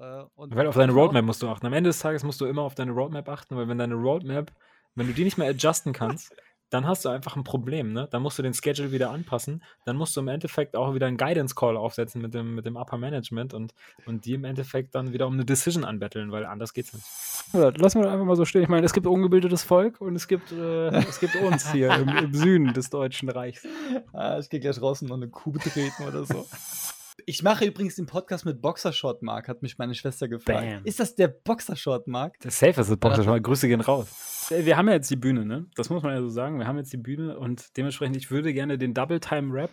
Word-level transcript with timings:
Äh, 0.00 0.24
und 0.34 0.54
Weil 0.54 0.66
auf 0.66 0.76
deine 0.76 0.92
Roadmap 0.92 1.24
musst 1.24 1.42
du 1.42 1.48
achten. 1.48 1.66
Am 1.66 1.72
Ende 1.72 1.90
des 1.90 1.98
Tages 1.98 2.24
musst 2.24 2.40
du 2.40 2.46
immer 2.46 2.62
auf 2.62 2.74
deine 2.74 2.92
Roadmap 2.92 3.28
achten, 3.28 3.56
weil 3.56 3.68
wenn 3.68 3.78
deine 3.78 3.94
Roadmap, 3.94 4.50
wenn 4.94 5.06
du 5.06 5.12
die 5.12 5.24
nicht 5.24 5.38
mehr 5.38 5.50
adjusten 5.50 5.92
kannst, 5.92 6.34
dann 6.70 6.86
hast 6.86 7.04
du 7.04 7.08
einfach 7.08 7.34
ein 7.34 7.42
Problem, 7.42 7.92
ne? 7.92 8.06
Dann 8.12 8.22
musst 8.22 8.38
du 8.38 8.44
den 8.44 8.54
Schedule 8.54 8.92
wieder 8.92 9.10
anpassen. 9.10 9.62
Dann 9.86 9.96
musst 9.96 10.16
du 10.16 10.20
im 10.20 10.28
Endeffekt 10.28 10.76
auch 10.76 10.94
wieder 10.94 11.08
einen 11.08 11.16
Guidance 11.16 11.56
Call 11.56 11.76
aufsetzen 11.76 12.22
mit 12.22 12.32
dem, 12.32 12.54
mit 12.54 12.64
dem 12.64 12.76
Upper 12.76 12.96
Management 12.96 13.54
und, 13.54 13.74
und 14.06 14.24
die 14.24 14.34
im 14.34 14.44
Endeffekt 14.44 14.94
dann 14.94 15.12
wieder 15.12 15.26
um 15.26 15.32
eine 15.32 15.44
Decision 15.44 15.84
anbetteln, 15.84 16.30
weil 16.30 16.46
anders 16.46 16.72
geht's 16.72 16.92
nicht. 16.92 17.04
Ja, 17.52 17.70
lassen 17.70 18.00
wir 18.00 18.10
einfach 18.10 18.24
mal 18.24 18.36
so 18.36 18.44
stehen. 18.44 18.62
Ich 18.62 18.68
meine, 18.68 18.86
es 18.86 18.92
gibt 18.92 19.08
ungebildetes 19.08 19.64
Volk 19.64 20.00
und 20.00 20.14
es 20.14 20.28
gibt, 20.28 20.52
äh, 20.52 20.88
es 21.08 21.18
gibt 21.18 21.34
uns 21.42 21.72
hier 21.72 21.92
im, 21.92 22.08
im 22.08 22.34
Süden 22.34 22.72
des 22.72 22.88
Deutschen 22.88 23.28
Reichs. 23.28 23.66
Ah, 24.12 24.38
ich 24.38 24.48
gehe 24.48 24.60
gleich 24.60 24.80
raus 24.80 25.02
und 25.02 25.08
noch 25.08 25.16
eine 25.16 25.28
Kuh 25.28 25.50
betreten 25.50 26.04
oder 26.06 26.24
so. 26.24 26.46
Ich 27.26 27.42
mache 27.42 27.64
übrigens 27.64 27.96
den 27.96 28.06
Podcast 28.06 28.44
mit 28.44 28.60
Boxershot 28.60 29.22
Mark, 29.22 29.48
hat 29.48 29.62
mich 29.62 29.78
meine 29.78 29.94
Schwester 29.94 30.28
gefragt. 30.28 30.60
Bam. 30.60 30.84
Ist 30.84 31.00
das 31.00 31.14
der 31.14 31.28
Boxershot 31.28 32.06
Mark? 32.06 32.38
Der 32.40 32.50
Safe 32.50 32.80
ist 32.80 32.90
das 32.90 32.96
Boxer 32.96 33.22
schon 33.24 33.32
mal. 33.32 33.40
Grüße 33.40 33.68
gehen 33.68 33.80
raus. 33.80 34.50
Äh, 34.50 34.64
Wir 34.64 34.76
haben 34.76 34.88
ja 34.88 34.94
jetzt 34.94 35.10
die 35.10 35.16
Bühne, 35.16 35.44
ne? 35.44 35.66
Das 35.76 35.90
muss 35.90 36.02
man 36.02 36.14
ja 36.14 36.20
so 36.20 36.28
sagen. 36.28 36.58
Wir 36.58 36.66
haben 36.66 36.78
jetzt 36.78 36.92
die 36.92 36.98
Bühne 36.98 37.38
und 37.38 37.76
dementsprechend, 37.76 38.16
ich 38.16 38.30
würde 38.30 38.52
gerne 38.52 38.78
den 38.78 38.94
Double-Time-Rap 38.94 39.70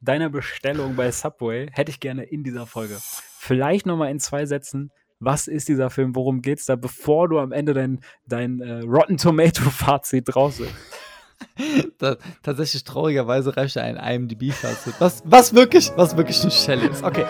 deiner 0.00 0.30
Bestellung 0.30 0.96
bei 0.96 1.10
Subway, 1.12 1.68
hätte 1.72 1.90
ich 1.90 2.00
gerne 2.00 2.24
in 2.24 2.42
dieser 2.42 2.66
Folge. 2.66 2.96
Vielleicht 3.00 3.86
nochmal 3.86 4.10
in 4.10 4.18
zwei 4.18 4.46
Sätzen. 4.46 4.90
Was 5.18 5.46
ist 5.48 5.68
dieser 5.68 5.90
Film? 5.90 6.16
Worum 6.16 6.40
geht's 6.40 6.64
da, 6.64 6.76
bevor 6.76 7.28
du 7.28 7.38
am 7.38 7.52
Ende 7.52 7.74
dein, 7.74 8.00
dein 8.26 8.60
äh, 8.60 8.80
Rotten 8.80 9.18
Tomato-Fazit 9.18 10.24
draus 10.34 10.60
ist? 10.60 10.72
Tatsächlich 12.42 12.84
traurigerweise 12.84 13.56
reicht 13.56 13.76
ein 13.78 13.96
IMDb-Fazit. 13.96 14.94
Was, 14.98 15.22
was 15.24 15.54
wirklich, 15.54 15.90
was 15.96 16.16
wirklich 16.16 16.40
eine 16.42 16.50
Schelle 16.50 16.88
ist. 16.88 17.02
Okay. 17.02 17.26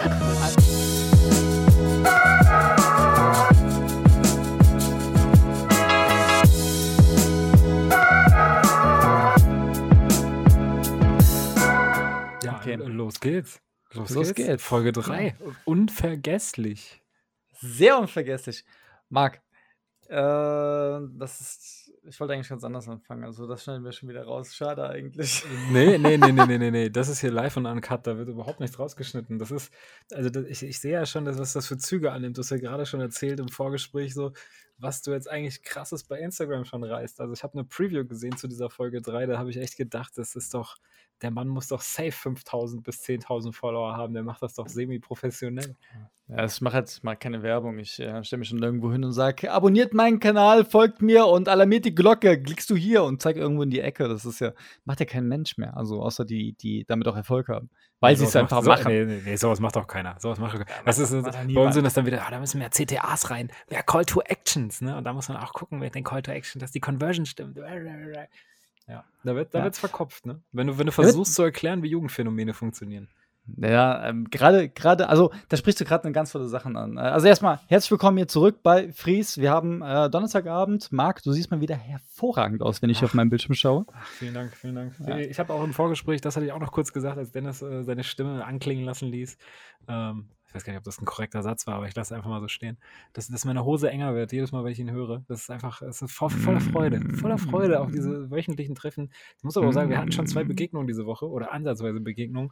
Ja, 12.43 12.57
Okay. 12.57 12.77
los 12.77 13.21
geht's. 13.21 13.61
Los 13.93 14.35
geht's. 14.35 14.63
Folge 14.63 14.93
3. 14.93 15.35
Unvergesslich. 15.65 17.03
Sehr 17.61 17.99
unvergesslich. 17.99 18.65
Marc, 19.09 19.41
äh, 20.09 20.13
das 20.15 21.41
ist. 21.41 21.80
Ich 22.11 22.19
wollte 22.19 22.35
eigentlich 22.35 22.49
ganz 22.49 22.65
anders 22.65 22.89
anfangen. 22.89 23.25
Also, 23.25 23.47
das 23.47 23.63
schneiden 23.63 23.85
wir 23.85 23.93
schon 23.93 24.09
wieder 24.09 24.25
raus. 24.25 24.55
Schade 24.55 24.89
eigentlich. 24.89 25.45
Nee, 25.71 25.97
nee, 25.97 26.17
nee, 26.17 26.33
nee, 26.33 26.47
nee, 26.47 26.59
nee, 26.59 26.71
nee. 26.71 26.91
Das 26.91 27.09
ist 27.09 27.21
hier 27.21 27.31
live 27.31 27.57
und 27.57 27.67
uncut. 27.67 28.05
Da 28.05 28.19
wird 28.19 28.29
überhaupt 28.29 28.59
nichts 28.59 28.79
rausgeschnitten. 28.79 29.39
Das 29.39 29.53
ist, 29.53 29.73
also 30.13 30.29
das, 30.29 30.45
ich, 30.47 30.65
ich 30.65 30.81
sehe 30.81 30.93
ja 30.93 31.07
schon, 31.07 31.25
dass, 31.25 31.39
was 31.39 31.53
das 31.53 31.69
für 31.69 31.79
Züge 31.79 32.11
annimmt. 32.11 32.37
Du 32.37 32.43
hast 32.43 32.51
ja 32.51 32.59
gerade 32.59 32.85
schon 32.85 33.01
erzählt 33.01 33.39
im 33.39 33.49
Vorgespräch 33.49 34.13
so, 34.13 34.33
was 34.81 35.03
du 35.03 35.13
jetzt 35.13 35.31
eigentlich 35.31 35.63
krasses 35.63 36.05
bei 36.05 36.19
Instagram 36.19 36.65
schon 36.65 36.83
reißt. 36.83 37.21
Also 37.21 37.33
ich 37.33 37.43
habe 37.43 37.55
eine 37.55 37.65
Preview 37.65 38.05
gesehen 38.05 38.37
zu 38.37 38.49
dieser 38.49 38.71
Folge 38.71 39.01
3, 39.01 39.27
da 39.27 39.39
habe 39.39 39.51
ich 39.51 39.59
echt 39.59 39.77
gedacht, 39.77 40.13
das 40.17 40.35
ist 40.35 40.55
doch, 40.55 40.77
der 41.23 41.31
Mann 41.31 41.49
muss 41.49 41.69
doch 41.69 41.81
safe 41.81 42.13
5000 42.13 42.83
bis 42.83 43.03
10.000 43.03 43.53
Follower 43.53 43.97
haben. 43.97 44.15
Der 44.15 44.23
macht 44.23 44.43
das 44.43 44.55
doch 44.55 44.69
semi-professionell. 44.69 45.77
Ja, 46.29 46.45
ich 46.45 46.61
mache 46.61 46.79
jetzt 46.79 47.03
mal 47.03 47.17
keine 47.17 47.43
Werbung. 47.43 47.79
Ich 47.79 47.99
äh, 47.99 48.23
stelle 48.25 48.39
mich 48.41 48.49
schon 48.49 48.63
irgendwo 48.63 48.93
hin 48.93 49.05
und 49.05 49.13
sage: 49.13 49.51
Abonniert 49.51 49.93
meinen 49.95 50.21
Kanal, 50.21 50.65
folgt 50.65 51.03
mir 51.03 51.27
und 51.27 51.49
alarmiert 51.49 51.85
die 51.85 51.95
Glocke. 51.95 52.41
Klickst 52.41 52.71
du 52.71 52.77
hier 52.77 53.03
und 53.03 53.21
zeig 53.21 53.37
irgendwo 53.37 53.63
in 53.65 53.71
die 53.71 53.81
Ecke. 53.81 54.09
Das 54.09 54.25
ist 54.25 54.41
ja, 54.41 54.53
macht 54.85 55.01
ja 55.01 55.07
kein 55.07 55.27
Mensch 55.27 55.59
mehr. 55.59 55.77
Also, 55.77 56.01
außer 56.03 56.25
die, 56.25 56.53
die 56.53 56.85
damit 56.87 57.09
auch 57.09 57.17
Erfolg 57.17 57.49
haben. 57.49 57.69
Weil 57.99 58.17
sie 58.17 58.25
es 58.25 58.35
einfach 58.37 58.63
macht- 58.63 58.67
machen. 58.67 58.83
So, 58.85 58.89
nee, 58.89 59.21
nee, 59.25 59.37
sowas 59.37 59.61
macht 59.61 59.77
doch 59.77 59.87
keiner. 59.87 60.17
Sowas 60.21 60.39
macht 60.39 60.53
keiner. 60.53 60.67
Was 60.85 60.99
ist, 60.99 61.13
macht 61.13 61.37
bei 61.53 61.61
uns 61.63 61.75
sind 61.75 61.85
das 61.85 61.95
dann 61.95 62.07
wieder, 62.07 62.25
ah, 62.27 62.31
da 62.31 62.39
müssen 62.41 62.59
mehr 62.59 62.71
CTAs 62.71 63.31
rein, 63.31 63.51
mehr 63.69 63.83
Call 63.83 64.05
to 64.07 64.23
Actions, 64.23 64.81
ne? 64.81 64.97
Und 64.97 65.05
da 65.05 65.13
muss 65.13 65.29
man 65.29 65.37
auch 65.39 65.53
gucken, 65.53 65.81
wer 65.83 65.91
den 65.91 66.05
Call 66.05 66.23
to 66.23 66.31
Action, 66.31 66.61
dass 66.61 66.71
die 66.71 66.81
Conversion 66.81 67.27
stimmt. 67.27 67.59
Ja, 68.91 69.05
da 69.23 69.37
wird 69.37 69.55
da 69.55 69.59
Ja. 69.59 69.65
wird's 69.65 69.79
verkopft, 69.79 70.27
ne? 70.27 70.43
Wenn 70.53 70.67
du, 70.67 70.79
wenn 70.79 70.87
du 70.87 70.93
versuchst 70.93 71.35
zu 71.35 71.43
erklären, 71.43 71.83
wie 71.83 71.89
Jugendphänomene 71.89 72.53
funktionieren. 72.55 73.09
Ja, 73.57 74.07
ähm, 74.07 74.29
gerade, 74.31 74.69
gerade, 74.69 75.09
also 75.09 75.33
da 75.49 75.57
sprichst 75.57 75.81
du 75.81 75.85
gerade 75.85 76.05
eine 76.05 76.13
ganz 76.13 76.31
tolle 76.33 76.49
Sachen 76.49 76.77
an. 76.77 76.99
Also 76.99 77.27
erstmal, 77.27 77.59
herzlich 77.69 77.91
willkommen 77.91 78.17
hier 78.17 78.29
zurück 78.29 78.63
bei 78.63 78.93
Fries. 78.93 79.39
Wir 79.39 79.51
haben 79.51 79.83
äh, 79.83 80.11
Donnerstagabend. 80.11 80.93
Marc, 80.93 81.23
du 81.23 81.33
siehst 81.33 81.51
mal 81.51 81.61
wieder 81.61 81.75
hervorragend 81.75 82.63
aus, 82.63 82.83
wenn 82.83 82.91
ich 82.91 83.03
auf 83.03 83.15
meinen 83.15 83.31
Bildschirm 83.31 83.55
schaue. 83.55 83.87
Ach, 83.93 84.07
vielen 84.07 84.35
Dank, 84.35 84.55
vielen 84.57 84.75
Dank. 84.75 84.93
Ja. 85.07 85.19
Ich 85.19 85.39
habe 85.41 85.53
auch 85.53 85.65
im 85.65 85.73
Vorgespräch, 85.73 86.21
das 86.21 86.37
hatte 86.37 86.47
ich 86.47 86.53
auch 86.53 86.61
noch 86.61 86.73
kurz 86.73 86.93
gesagt, 86.93 87.17
als 87.19 87.33
Dennis 87.33 87.63
äh, 87.63 87.83
seine 87.83 88.05
Stimme 88.05 88.45
anklingen 88.45 88.85
lassen 88.85 89.09
ließ. 89.09 89.37
Ähm, 89.89 90.29
ich 90.51 90.55
weiß 90.57 90.65
gar 90.65 90.73
nicht, 90.73 90.79
ob 90.79 90.85
das 90.85 91.01
ein 91.01 91.05
korrekter 91.05 91.45
Satz 91.45 91.69
war, 91.69 91.77
aber 91.77 91.87
ich 91.87 91.95
lasse 91.95 92.13
es 92.13 92.17
einfach 92.17 92.29
mal 92.29 92.41
so 92.41 92.49
stehen. 92.49 92.77
Dass, 93.13 93.29
dass 93.29 93.45
meine 93.45 93.65
Hose 93.65 93.89
enger 93.89 94.17
wird, 94.17 94.33
jedes 94.33 94.51
Mal, 94.51 94.65
wenn 94.65 94.73
ich 94.73 94.81
ihn 94.81 94.91
höre. 94.91 95.23
Das 95.29 95.43
ist 95.43 95.51
einfach, 95.51 95.81
es 95.81 96.03
ist 96.03 96.11
vo 96.11 96.29
voller 96.29 96.61
Freude. 96.61 97.01
Voller 97.15 97.39
Freude 97.39 97.79
auf 97.79 97.93
diese 97.93 98.33
wöchentlichen 98.33 98.75
Treffen. 98.75 99.13
Ich 99.39 99.45
muss 99.45 99.57
aber 99.57 99.69
auch 99.69 99.73
sagen, 99.73 99.91
wir 99.91 99.99
hatten 99.99 100.11
schon 100.11 100.27
zwei 100.27 100.43
Begegnungen 100.43 100.89
diese 100.89 101.07
Woche 101.07 101.31
oder 101.31 101.53
ansatzweise 101.53 102.01
Begegnungen, 102.01 102.51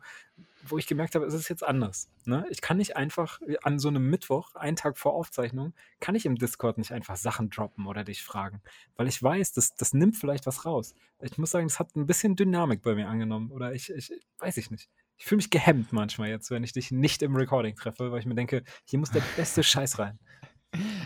wo 0.65 0.79
ich 0.79 0.87
gemerkt 0.87 1.17
habe, 1.17 1.27
es 1.27 1.35
ist 1.35 1.49
jetzt 1.49 1.65
anders. 1.65 2.09
Ne? 2.25 2.47
Ich 2.51 2.61
kann 2.61 2.77
nicht 2.77 2.97
einfach 2.97 3.41
an 3.65 3.81
so 3.81 3.89
einem 3.89 4.09
Mittwoch, 4.09 4.55
einen 4.55 4.77
Tag 4.77 4.97
vor 4.97 5.15
Aufzeichnung, 5.15 5.75
kann 5.99 6.15
ich 6.15 6.25
im 6.25 6.37
Discord 6.37 6.79
nicht 6.79 6.93
einfach 6.93 7.17
Sachen 7.17 7.51
droppen 7.51 7.89
oder 7.89 8.05
dich 8.05 8.23
fragen. 8.23 8.63
Weil 8.95 9.09
ich 9.09 9.21
weiß, 9.21 9.55
das, 9.55 9.75
das 9.75 9.93
nimmt 9.93 10.17
vielleicht 10.17 10.47
was 10.47 10.65
raus. 10.65 10.95
Ich 11.21 11.37
muss 11.37 11.51
sagen, 11.51 11.67
das 11.67 11.81
hat 11.81 11.97
ein 11.97 12.07
bisschen 12.07 12.37
Dynamik 12.37 12.83
bei 12.83 12.95
mir 12.95 13.09
angenommen. 13.09 13.51
Oder 13.51 13.75
ich, 13.75 13.91
ich 13.91 14.13
weiß 14.39 14.57
ich 14.59 14.71
nicht. 14.71 14.89
Ich 15.19 15.27
fühle 15.27 15.39
mich 15.39 15.51
gehemmt 15.51 15.93
manchmal 15.93 16.29
jetzt, 16.29 16.51
wenn 16.51 16.65
ich 16.65 16.73
dich 16.73 16.91
nicht 16.91 17.23
im 17.23 17.37
Recording 17.37 17.75
treffe, 17.75 18.11
weil 18.11 18.21
ich 18.21 18.27
mir 18.27 18.37
denke, 18.37 18.63
hier 18.85 18.99
muss 18.99 19.11
der 19.11 19.23
beste 19.37 19.63
Scheiß 19.63 19.99
rein. 19.99 20.19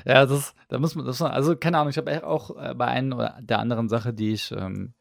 Ja, 0.04 0.26
das, 0.26 0.56
da 0.66 0.80
muss 0.80 0.96
man, 0.96 1.06
das, 1.06 1.22
also 1.22 1.54
keine 1.54 1.78
Ahnung, 1.78 1.90
ich 1.90 1.96
habe 1.96 2.26
auch 2.26 2.56
äh, 2.60 2.74
bei 2.74 2.86
einer 2.86 3.14
oder 3.14 3.38
der 3.40 3.60
anderen 3.60 3.88
Sache, 3.88 4.12
die 4.12 4.32
ich 4.32 4.50
ähm, 4.50 4.92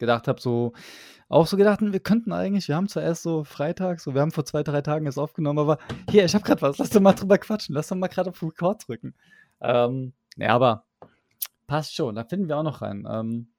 gedacht 0.00 0.26
habe, 0.26 0.40
so 0.40 0.72
auch 1.28 1.46
so 1.46 1.56
gedacht, 1.56 1.80
wir 1.82 2.00
könnten 2.00 2.32
eigentlich, 2.32 2.68
wir 2.68 2.76
haben 2.76 2.88
zwar 2.88 3.02
erst 3.02 3.22
so 3.22 3.44
Freitag, 3.44 4.00
so 4.00 4.14
wir 4.14 4.22
haben 4.22 4.32
vor 4.32 4.44
zwei, 4.44 4.62
drei 4.62 4.80
Tagen 4.80 5.04
jetzt 5.04 5.18
aufgenommen, 5.18 5.58
aber 5.58 5.78
hier, 6.10 6.24
ich 6.24 6.34
habe 6.34 6.44
gerade 6.44 6.62
was, 6.62 6.78
lass 6.78 6.90
doch 6.90 7.00
mal 7.00 7.12
drüber 7.12 7.38
quatschen, 7.38 7.74
lass 7.74 7.88
doch 7.88 7.96
mal 7.96 8.08
gerade 8.08 8.30
auf 8.30 8.42
Record 8.42 8.88
drücken. 8.88 9.14
Ähm, 9.60 10.14
ja, 10.36 10.48
aber 10.50 10.84
passt 11.66 11.94
schon, 11.94 12.14
da 12.14 12.24
finden 12.24 12.48
wir 12.48 12.56
auch 12.56 12.62
noch 12.62 12.80
rein. 12.80 13.06
Ähm, 13.10 13.52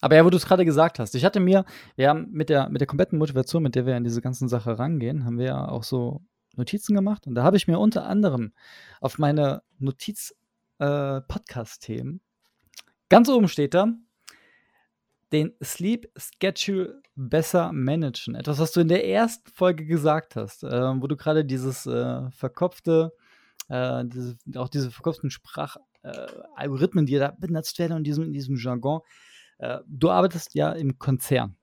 aber 0.00 0.16
ja, 0.16 0.24
wo 0.24 0.30
du 0.30 0.36
es 0.36 0.46
gerade 0.46 0.64
gesagt 0.64 0.98
hast, 0.98 1.14
ich 1.14 1.24
hatte 1.24 1.38
mir, 1.40 1.64
wir 1.96 2.08
haben 2.08 2.28
mit 2.30 2.48
der, 2.48 2.68
mit 2.68 2.80
der 2.80 2.86
kompletten 2.86 3.18
Motivation, 3.18 3.62
mit 3.62 3.74
der 3.74 3.86
wir 3.86 3.96
an 3.96 4.04
diese 4.04 4.20
ganzen 4.20 4.48
Sache 4.48 4.78
rangehen, 4.78 5.24
haben 5.24 5.38
wir 5.38 5.46
ja 5.46 5.68
auch 5.68 5.84
so 5.84 6.22
Notizen 6.56 6.94
gemacht 6.94 7.26
und 7.26 7.34
da 7.34 7.42
habe 7.42 7.56
ich 7.56 7.66
mir 7.66 7.78
unter 7.78 8.06
anderem 8.06 8.52
auf 9.00 9.18
meine 9.18 9.62
Notiz-Podcast-Themen 9.78 12.20
ganz 13.14 13.28
oben 13.28 13.46
steht 13.46 13.74
da, 13.74 13.86
den 15.32 15.52
Sleep 15.62 16.10
Schedule 16.16 17.00
besser 17.14 17.72
managen. 17.72 18.34
Etwas, 18.34 18.58
was 18.58 18.72
du 18.72 18.80
in 18.80 18.88
der 18.88 19.08
ersten 19.08 19.50
Folge 19.50 19.86
gesagt 19.86 20.36
hast, 20.36 20.64
äh, 20.64 21.00
wo 21.00 21.06
du 21.06 21.16
gerade 21.16 21.44
dieses 21.44 21.86
äh, 21.86 22.30
verkopfte, 22.30 23.12
äh, 23.68 24.04
diese, 24.06 24.36
auch 24.56 24.68
diese 24.68 24.90
verkopften 24.90 25.30
Sprachalgorithmen, 25.30 27.04
äh, 27.04 27.06
die 27.06 27.18
da 27.18 27.34
benutzt 27.38 27.78
werden 27.78 27.98
in 27.98 28.04
diesem, 28.04 28.24
in 28.24 28.32
diesem 28.32 28.56
Jargon. 28.56 29.00
Äh, 29.64 29.80
du 29.86 30.10
arbeitest 30.10 30.54
ja 30.54 30.72
im 30.72 30.98
Konzern. 30.98 31.56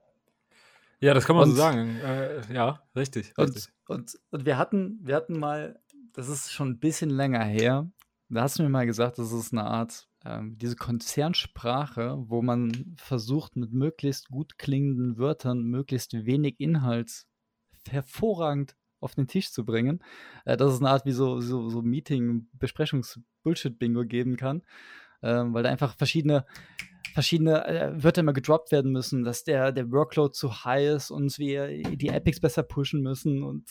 Ja, 0.99 1.13
das 1.13 1.25
kann 1.25 1.35
man 1.35 1.43
Und- 1.45 1.51
so 1.51 1.57
sagen. 1.57 1.97
Äh, 1.99 2.53
ja, 2.53 2.81
richtig. 2.95 3.33
richtig. 3.37 3.67
Und, 3.87 3.99
und, 3.99 4.19
und 4.31 4.45
wir 4.45 4.57
hatten, 4.57 4.99
wir 5.03 5.15
hatten 5.15 5.39
mal, 5.39 5.79
das 6.13 6.27
ist 6.29 6.51
schon 6.51 6.69
ein 6.69 6.79
bisschen 6.79 7.09
länger 7.09 7.43
her, 7.43 7.89
da 8.29 8.43
hast 8.43 8.57
du 8.59 8.63
mir 8.63 8.69
mal 8.69 8.85
gesagt, 8.85 9.17
das 9.19 9.31
ist 9.31 9.51
eine 9.51 9.65
Art, 9.65 10.07
ähm, 10.23 10.57
diese 10.57 10.75
Konzernsprache, 10.75 12.15
wo 12.27 12.41
man 12.41 12.95
versucht, 12.97 13.55
mit 13.55 13.73
möglichst 13.73 14.29
gut 14.29 14.57
klingenden 14.57 15.17
Wörtern 15.17 15.63
möglichst 15.63 16.13
wenig 16.13 16.55
Inhalt 16.59 17.25
hervorragend 17.89 18.75
auf 18.99 19.15
den 19.15 19.27
Tisch 19.27 19.51
zu 19.51 19.65
bringen. 19.65 20.01
Äh, 20.45 20.55
dass 20.57 20.73
es 20.73 20.79
eine 20.79 20.89
Art 20.91 21.05
wie 21.05 21.11
so, 21.11 21.41
so, 21.41 21.69
so 21.69 21.81
Meeting, 21.81 22.47
Besprechungs-Bullshit-Bingo 22.53 24.05
geben 24.05 24.37
kann, 24.37 24.61
ähm, 25.23 25.53
weil 25.53 25.63
da 25.63 25.69
einfach 25.69 25.95
verschiedene 25.97 26.45
verschiedene 27.13 27.65
äh, 27.65 28.03
Wörter 28.03 28.21
immer 28.21 28.33
gedroppt 28.33 28.71
werden 28.71 28.91
müssen, 28.91 29.23
dass 29.23 29.43
der, 29.43 29.71
der 29.71 29.91
Workload 29.91 30.33
zu 30.33 30.65
high 30.65 30.95
ist 30.95 31.11
und 31.11 31.37
wir 31.37 31.67
die 31.67 32.09
Epics 32.09 32.39
besser 32.39 32.63
pushen 32.63 33.01
müssen 33.01 33.43
und 33.43 33.65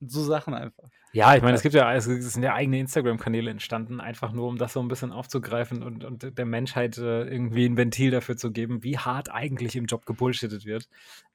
so 0.00 0.22
Sachen 0.24 0.54
einfach. 0.54 0.88
Ja, 1.12 1.34
ich 1.34 1.42
meine, 1.42 1.56
es 1.56 1.62
gibt 1.62 1.74
ja, 1.74 1.92
es 1.92 2.04
sind 2.04 2.42
ja 2.42 2.54
eigene 2.54 2.78
Instagram-Kanäle 2.78 3.50
entstanden, 3.50 4.00
einfach 4.00 4.32
nur, 4.32 4.46
um 4.46 4.58
das 4.58 4.72
so 4.72 4.80
ein 4.80 4.86
bisschen 4.86 5.10
aufzugreifen 5.10 5.82
und, 5.82 6.04
und 6.04 6.38
der 6.38 6.46
Menschheit 6.46 6.96
äh, 6.98 7.24
irgendwie 7.24 7.66
ein 7.66 7.76
Ventil 7.76 8.12
dafür 8.12 8.36
zu 8.36 8.52
geben, 8.52 8.84
wie 8.84 8.96
hart 8.96 9.30
eigentlich 9.30 9.74
im 9.74 9.86
Job 9.86 10.06
gebullshittet 10.06 10.64
wird. 10.64 10.88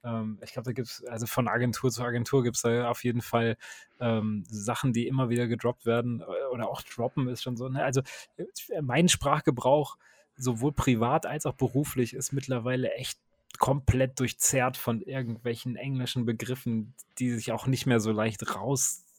Ähm, 0.04 0.40
ich 0.42 0.54
glaube, 0.54 0.68
da 0.68 0.72
gibt 0.72 0.88
es, 0.88 1.04
also 1.06 1.28
von 1.28 1.50
Agentur 1.50 1.92
zu 1.92 2.04
Agentur 2.04 2.42
gibt 2.42 2.56
es 2.56 2.62
da 2.62 2.90
auf 2.90 3.04
jeden 3.04 3.22
Fall 3.22 3.58
ähm, 4.00 4.46
Sachen, 4.48 4.94
die 4.94 5.08
immer 5.08 5.30
wieder 5.30 5.48
gedroppt 5.48 5.86
werden 5.86 6.22
äh, 6.22 6.54
oder 6.54 6.70
auch 6.70 6.82
droppen 6.82 7.28
ist 7.28 7.44
schon 7.44 7.58
so. 7.58 7.68
Ne? 7.68 7.84
Also 7.84 8.02
äh, 8.38 8.46
mein 8.82 9.10
Sprachgebrauch, 9.10 9.98
sowohl 10.38 10.74
privat 10.74 11.26
als 11.26 11.46
auch 11.46 11.54
beruflich, 11.54 12.14
ist 12.14 12.32
mittlerweile 12.32 12.94
echt 12.94 13.20
komplett 13.58 14.20
durchzerrt 14.20 14.76
von 14.76 15.02
irgendwelchen 15.02 15.76
englischen 15.78 16.26
Begriffen, 16.26 16.94
die 17.20 17.32
sich 17.32 17.52
auch 17.52 17.68
nicht 17.68 17.86
mehr 17.86 18.00
so 18.00 18.12
leicht 18.12 18.44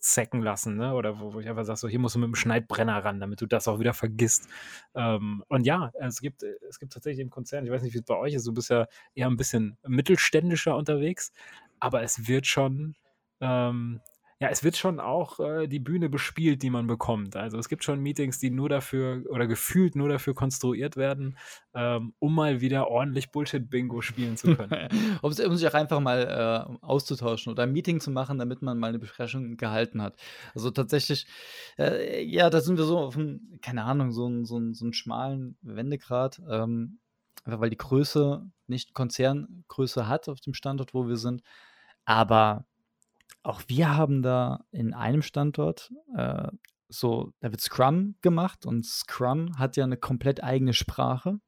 abzecken 0.06 0.40
lassen, 0.40 0.76
ne? 0.76 0.94
Oder 0.94 1.18
wo, 1.18 1.34
wo 1.34 1.40
ich 1.40 1.48
einfach 1.48 1.64
sage, 1.64 1.78
so 1.78 1.88
hier 1.88 1.98
musst 1.98 2.14
du 2.14 2.20
mit 2.20 2.28
dem 2.28 2.34
Schneidbrenner 2.36 3.04
ran, 3.04 3.18
damit 3.18 3.40
du 3.40 3.46
das 3.46 3.66
auch 3.66 3.80
wieder 3.80 3.92
vergisst. 3.92 4.48
Ähm, 4.94 5.42
und 5.48 5.66
ja, 5.66 5.90
es 5.98 6.20
gibt, 6.20 6.42
es 6.42 6.78
gibt 6.78 6.92
tatsächlich 6.92 7.22
im 7.22 7.30
Konzern, 7.30 7.64
ich 7.64 7.72
weiß 7.72 7.82
nicht, 7.82 7.94
wie 7.94 7.98
es 7.98 8.04
bei 8.04 8.16
euch 8.16 8.34
ist, 8.34 8.46
du 8.46 8.52
bist 8.52 8.70
ja 8.70 8.86
eher 9.14 9.26
ein 9.26 9.36
bisschen 9.36 9.76
mittelständischer 9.86 10.76
unterwegs, 10.76 11.32
aber 11.80 12.02
es 12.02 12.28
wird 12.28 12.46
schon, 12.46 12.94
ähm, 13.40 14.00
ja, 14.38 14.48
es 14.48 14.62
wird 14.62 14.76
schon 14.76 15.00
auch 15.00 15.40
äh, 15.40 15.66
die 15.66 15.78
Bühne 15.78 16.10
bespielt, 16.10 16.62
die 16.62 16.68
man 16.68 16.86
bekommt. 16.86 17.36
Also 17.36 17.58
es 17.58 17.70
gibt 17.70 17.84
schon 17.84 18.00
Meetings, 18.00 18.38
die 18.38 18.50
nur 18.50 18.68
dafür 18.68 19.24
oder 19.30 19.46
gefühlt 19.46 19.96
nur 19.96 20.10
dafür 20.10 20.34
konstruiert 20.34 20.96
werden, 20.96 21.38
ähm, 21.74 22.12
um 22.18 22.34
mal 22.34 22.60
wieder 22.60 22.88
ordentlich 22.88 23.30
Bullshit-Bingo 23.30 24.02
spielen 24.02 24.36
zu 24.36 24.54
können. 24.54 24.88
um, 25.22 25.32
sich 25.32 25.66
auch 25.66 25.74
einfach 25.74 26.00
mal 26.00 26.68
äh, 26.70 26.84
auszutauschen 26.84 27.50
oder 27.50 27.62
ein 27.62 27.72
Meeting 27.72 27.98
zu 28.00 28.10
machen, 28.10 28.38
damit 28.38 28.60
man 28.60 28.78
mal 28.78 28.88
eine 28.88 28.98
Besprechung 28.98 29.56
gehalten 29.56 30.02
hat. 30.02 30.20
Also 30.54 30.70
tatsächlich, 30.70 31.26
äh, 31.78 32.22
ja, 32.22 32.50
da 32.50 32.60
sind 32.60 32.76
wir 32.76 32.84
so 32.84 32.98
auf 32.98 33.16
einem, 33.16 33.58
keine 33.62 33.84
Ahnung, 33.84 34.12
so 34.12 34.26
einen 34.26 34.44
so 34.44 34.60
so 34.74 34.84
einen 34.84 34.92
schmalen 34.92 35.56
Wendegrad. 35.62 36.42
Ähm, 36.50 36.98
einfach 37.44 37.60
weil 37.60 37.70
die 37.70 37.78
Größe 37.78 38.50
nicht 38.66 38.92
Konzerngröße 38.92 40.08
hat 40.08 40.28
auf 40.28 40.40
dem 40.40 40.52
Standort, 40.52 40.92
wo 40.92 41.08
wir 41.08 41.16
sind. 41.16 41.42
Aber 42.04 42.66
auch 43.46 43.62
wir 43.68 43.96
haben 43.96 44.22
da 44.22 44.64
in 44.70 44.92
einem 44.92 45.22
Standort 45.22 45.92
äh, 46.16 46.48
so, 46.88 47.32
da 47.40 47.50
wird 47.50 47.60
Scrum 47.60 48.16
gemacht 48.22 48.66
und 48.66 48.84
Scrum 48.84 49.58
hat 49.58 49.76
ja 49.76 49.84
eine 49.84 49.96
komplett 49.96 50.42
eigene 50.42 50.72
Sprache. 50.72 51.40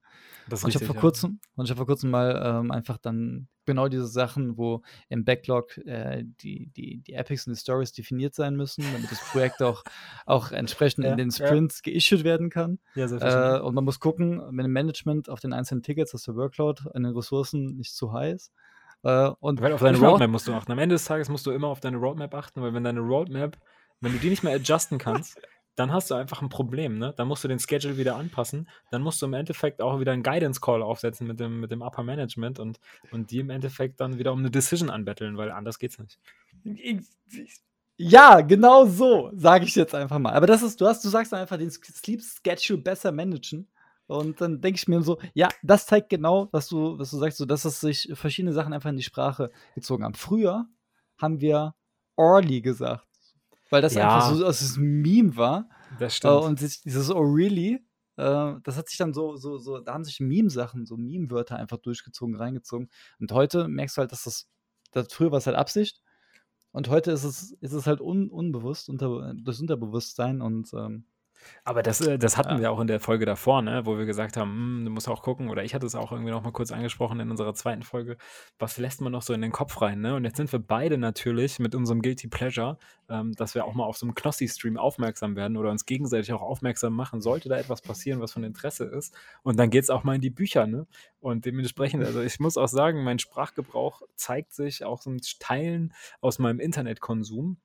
Das 0.48 0.64
und 0.64 0.70
ich 0.70 0.74
habe 0.76 0.86
vor 0.86 0.96
kurzem, 0.96 1.40
und 1.54 1.66
ich 1.66 1.70
habe 1.70 1.78
vor 1.78 1.86
kurzem 1.86 2.10
mal 2.10 2.40
ähm, 2.44 2.70
einfach 2.70 2.98
dann 2.98 3.48
genau 3.66 3.88
diese 3.88 4.06
Sachen, 4.06 4.56
wo 4.56 4.82
im 5.08 5.24
Backlog 5.24 5.76
äh, 5.78 6.24
die, 6.24 6.70
die, 6.74 7.02
die 7.02 7.12
Epics 7.12 7.46
und 7.46 7.54
die 7.54 7.60
Stories 7.60 7.92
definiert 7.92 8.34
sein 8.34 8.56
müssen, 8.56 8.82
damit 8.92 9.12
das 9.12 9.20
Projekt 9.30 9.62
auch, 9.62 9.84
auch 10.26 10.50
entsprechend 10.50 11.04
Ja, 11.04 11.12
in 11.12 11.18
den 11.18 11.30
ja. 11.30 11.46
Sprints 11.46 11.82
geissued 11.82 12.24
werden 12.24 12.48
kann. 12.48 12.78
ja. 12.94 13.06
ja. 13.06 13.56
Äh, 13.58 13.60
und 13.60 13.74
man 13.74 13.84
muss 13.84 14.00
gucken, 14.00 14.42
mit 14.50 14.64
dem 14.64 14.72
Management 14.72 15.28
auf 15.28 15.40
den 15.40 15.52
einzelnen 15.52 15.82
Tickets, 15.82 16.12
dass 16.12 16.22
der 16.22 16.34
Workload 16.34 16.82
an 16.94 17.02
den 17.02 17.14
Ressourcen 17.14 17.76
nicht 17.76 17.94
zu 17.94 18.12
high 18.12 18.34
ist. 18.34 18.52
Äh, 19.02 19.30
und 19.40 19.60
Weil 19.60 19.72
auf 19.72 19.80
deine 19.80 19.98
Roadmap 19.98 20.30
musst 20.30 20.48
du 20.48 20.54
achten. 20.54 20.72
Am 20.72 20.78
Ende 20.78 20.94
des 20.94 21.04
Tages 21.04 21.28
musst 21.28 21.46
du 21.46 21.50
immer 21.50 21.68
auf 21.68 21.80
deine 21.80 21.96
Roadmap 21.96 22.34
achten, 22.34 22.62
weil 22.62 22.74
wenn 22.74 22.84
deine 22.84 23.00
Roadmap, 23.00 23.56
wenn 24.00 24.12
du 24.12 24.18
die 24.18 24.30
nicht 24.30 24.42
mehr 24.42 24.54
adjusten 24.54 24.98
kannst, 24.98 25.40
dann 25.76 25.92
hast 25.92 26.10
du 26.10 26.14
einfach 26.14 26.42
ein 26.42 26.48
Problem, 26.48 26.98
ne? 26.98 27.14
Dann 27.16 27.28
musst 27.28 27.44
du 27.44 27.48
den 27.48 27.60
Schedule 27.60 27.96
wieder 27.96 28.16
anpassen. 28.16 28.68
Dann 28.90 29.02
musst 29.02 29.22
du 29.22 29.26
im 29.26 29.34
Endeffekt 29.34 29.80
auch 29.80 30.00
wieder 30.00 30.12
einen 30.12 30.24
Guidance 30.24 30.60
Call 30.60 30.82
aufsetzen 30.82 31.26
mit 31.26 31.38
dem, 31.38 31.60
mit 31.60 31.70
dem 31.70 31.82
Upper 31.82 32.02
Management 32.02 32.58
und, 32.58 32.80
und 33.12 33.30
die 33.30 33.38
im 33.38 33.50
Endeffekt 33.50 34.00
dann 34.00 34.18
wieder 34.18 34.32
um 34.32 34.40
eine 34.40 34.50
Decision 34.50 34.90
anbetteln, 34.90 35.36
weil 35.36 35.52
anders 35.52 35.78
geht's 35.78 35.98
nicht. 35.98 36.18
Ja, 37.96 38.40
genau 38.40 38.86
so, 38.86 39.30
sage 39.34 39.64
ich 39.64 39.74
jetzt 39.76 39.94
einfach 39.94 40.18
mal. 40.18 40.32
Aber 40.32 40.46
das 40.46 40.62
ist, 40.62 40.80
du 40.80 40.86
hast, 40.86 41.04
du 41.04 41.08
sagst 41.08 41.32
einfach 41.32 41.58
den 41.58 41.70
Sleep 41.70 42.22
Schedule 42.22 42.80
besser 42.80 43.12
managen. 43.12 43.68
Und 44.08 44.40
dann 44.40 44.60
denke 44.62 44.78
ich 44.78 44.88
mir 44.88 45.02
so, 45.02 45.18
ja, 45.34 45.48
das 45.62 45.86
zeigt 45.86 46.08
genau, 46.08 46.48
was 46.50 46.66
du, 46.68 46.98
was 46.98 47.10
du 47.10 47.18
sagst, 47.18 47.38
so 47.38 47.44
dass 47.46 47.64
es 47.66 47.80
sich 47.80 48.10
verschiedene 48.14 48.54
Sachen 48.54 48.72
einfach 48.72 48.90
in 48.90 48.96
die 48.96 49.02
Sprache 49.04 49.50
gezogen 49.74 50.02
haben. 50.02 50.14
Früher 50.14 50.66
haben 51.18 51.40
wir 51.40 51.74
Orly 52.16 52.62
gesagt, 52.62 53.06
weil 53.70 53.82
das 53.82 53.94
Ja. 53.94 54.04
einfach 54.16 54.34
so 54.34 54.44
aus 54.46 54.60
diesem 54.60 55.02
Meme 55.02 55.36
war. 55.36 55.68
Das 55.98 56.14
Äh, 56.14 56.16
stimmt. 56.16 56.42
und 56.44 56.60
dieses 56.60 57.10
really, 57.14 57.84
äh, 58.16 58.54
das 58.64 58.76
hat 58.78 58.88
sich 58.88 58.98
dann 58.98 59.12
so, 59.14 59.36
so, 59.36 59.58
so, 59.58 59.78
da 59.80 59.92
haben 59.92 60.04
sich 60.04 60.20
Meme-Sachen, 60.20 60.86
so 60.86 60.96
Meme-Wörter 60.96 61.56
einfach 61.56 61.78
durchgezogen, 61.78 62.34
reingezogen. 62.36 62.88
Und 63.20 63.30
heute 63.32 63.68
merkst 63.68 63.96
du 63.96 64.00
halt, 64.00 64.12
dass 64.12 64.24
das, 64.24 64.48
das 64.92 65.12
früher 65.12 65.30
war 65.30 65.38
es 65.38 65.46
halt 65.46 65.56
Absicht. 65.56 66.00
Und 66.72 66.88
heute 66.88 67.12
ist 67.12 67.24
es, 67.24 67.52
ist 67.60 67.72
es 67.72 67.86
halt 67.86 68.00
un, 68.00 68.30
unbewusst, 68.30 68.88
unter, 68.88 69.34
das 69.44 69.60
Unterbewusstsein 69.60 70.40
und 70.40 70.72
ähm, 70.74 71.04
Aber 71.64 71.82
das, 71.82 72.00
äh, 72.00 72.18
das 72.18 72.36
hatten 72.36 72.54
Ja. 72.54 72.60
wir 72.60 72.72
auch 72.72 72.80
in 72.80 72.86
der 72.86 73.00
Folge 73.00 73.26
davor, 73.26 73.62
ne? 73.62 73.84
wo 73.86 73.98
wir 73.98 74.06
gesagt 74.06 74.36
haben, 74.36 74.50
hm, 74.50 74.84
du 74.84 74.90
musst 74.90 75.08
auch 75.08 75.22
gucken, 75.22 75.50
oder 75.50 75.64
ich 75.64 75.74
hatte 75.74 75.86
es 75.86 75.94
auch 75.94 76.12
irgendwie 76.12 76.30
noch 76.30 76.42
mal 76.42 76.52
kurz 76.52 76.72
angesprochen 76.72 77.20
in 77.20 77.30
unserer 77.30 77.54
zweiten 77.54 77.82
Folge, 77.82 78.16
was 78.58 78.78
lässt 78.78 79.00
man 79.00 79.12
noch 79.12 79.22
so 79.22 79.32
in 79.32 79.40
den 79.40 79.52
Kopf 79.52 79.80
rein? 79.80 80.00
Ne? 80.00 80.14
Und 80.14 80.24
jetzt 80.24 80.36
sind 80.36 80.50
wir 80.52 80.58
beide 80.58 80.98
natürlich 80.98 81.58
mit 81.58 81.74
unserem 81.74 82.02
Guilty 82.02 82.28
Pleasure, 82.28 82.78
ähm, 83.08 83.32
dass 83.34 83.54
wir 83.54 83.64
auch 83.64 83.74
mal 83.74 83.84
auf 83.84 83.96
so 83.96 84.06
einem 84.06 84.14
Knossi-Stream 84.14 84.76
aufmerksam 84.76 85.36
werden 85.36 85.56
oder 85.56 85.70
uns 85.70 85.86
gegenseitig 85.86 86.32
auch 86.32 86.42
aufmerksam 86.42 86.94
machen, 86.94 87.20
sollte 87.20 87.48
da 87.48 87.56
etwas 87.56 87.80
passieren, 87.82 88.20
was 88.20 88.32
von 88.32 88.44
Interesse 88.44 88.84
ist. 88.84 89.14
Und 89.42 89.58
dann 89.58 89.70
geht 89.70 89.84
es 89.84 89.90
auch 89.90 90.04
mal 90.04 90.14
in 90.14 90.20
die 90.20 90.30
Bücher. 90.30 90.66
Ne? 90.66 90.86
Und 91.20 91.44
dementsprechend, 91.44 92.04
also 92.04 92.20
ich 92.22 92.40
muss 92.40 92.56
auch 92.56 92.68
sagen, 92.68 93.04
mein 93.04 93.18
Sprachgebrauch 93.18 94.02
zeigt 94.14 94.52
sich 94.52 94.84
auch 94.84 95.00
so 95.02 95.10
in 95.10 95.20
Teilen 95.38 95.94
aus 96.20 96.38
meinem 96.38 96.60
Internetkonsum. 96.60 97.58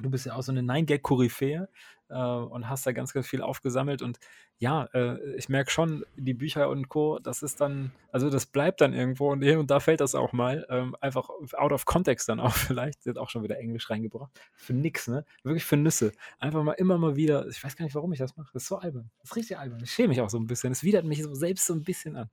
Du 0.00 0.08
bist 0.10 0.24
ja 0.24 0.34
auch 0.34 0.42
so 0.42 0.52
eine 0.52 0.62
9-Gag-Koryphäe 0.62 1.68
äh, 2.12 2.14
und 2.14 2.68
hast 2.68 2.86
da 2.86 2.92
ganz, 2.92 3.12
ganz 3.12 3.26
viel 3.26 3.42
aufgesammelt. 3.42 4.02
Und 4.02 4.18
ja, 4.58 4.84
äh, 4.94 5.18
ich 5.36 5.48
merke 5.48 5.70
schon, 5.70 6.04
die 6.16 6.34
Bücher 6.34 6.68
und 6.68 6.88
Co., 6.88 7.18
das 7.18 7.42
ist 7.42 7.60
dann, 7.60 7.92
also 8.12 8.30
das 8.30 8.46
bleibt 8.46 8.80
dann 8.80 8.92
irgendwo 8.92 9.32
und 9.32 9.42
hier 9.42 9.58
und 9.58 9.70
da 9.70 9.80
fällt 9.80 10.00
das 10.00 10.14
auch 10.14 10.32
mal. 10.32 10.66
Ähm, 10.70 10.96
einfach 11.00 11.30
out 11.54 11.72
of 11.72 11.84
context 11.84 12.28
dann 12.28 12.38
auch 12.40 12.54
vielleicht. 12.54 13.06
Hat 13.06 13.18
auch 13.18 13.30
schon 13.30 13.42
wieder 13.42 13.58
Englisch 13.58 13.90
reingebracht. 13.90 14.30
Für 14.54 14.74
nix, 14.74 15.08
ne? 15.08 15.24
Wirklich 15.42 15.64
für 15.64 15.76
Nüsse. 15.76 16.12
Einfach 16.38 16.62
mal 16.62 16.74
immer 16.74 16.98
mal 16.98 17.16
wieder. 17.16 17.46
Ich 17.48 17.62
weiß 17.64 17.76
gar 17.76 17.84
nicht, 17.84 17.94
warum 17.94 18.12
ich 18.12 18.18
das 18.18 18.36
mache. 18.36 18.50
Das 18.52 18.62
ist 18.62 18.68
so 18.68 18.76
albern. 18.76 19.10
Das 19.20 19.30
ist 19.30 19.36
richtig 19.36 19.58
albern. 19.58 19.80
Ich 19.82 19.90
schäme 19.90 20.08
mich 20.08 20.20
auch 20.20 20.30
so 20.30 20.38
ein 20.38 20.46
bisschen. 20.46 20.72
Es 20.72 20.82
widert 20.84 21.04
mich 21.04 21.22
so 21.22 21.34
selbst 21.34 21.66
so 21.66 21.74
ein 21.74 21.82
bisschen 21.82 22.16
an. 22.16 22.28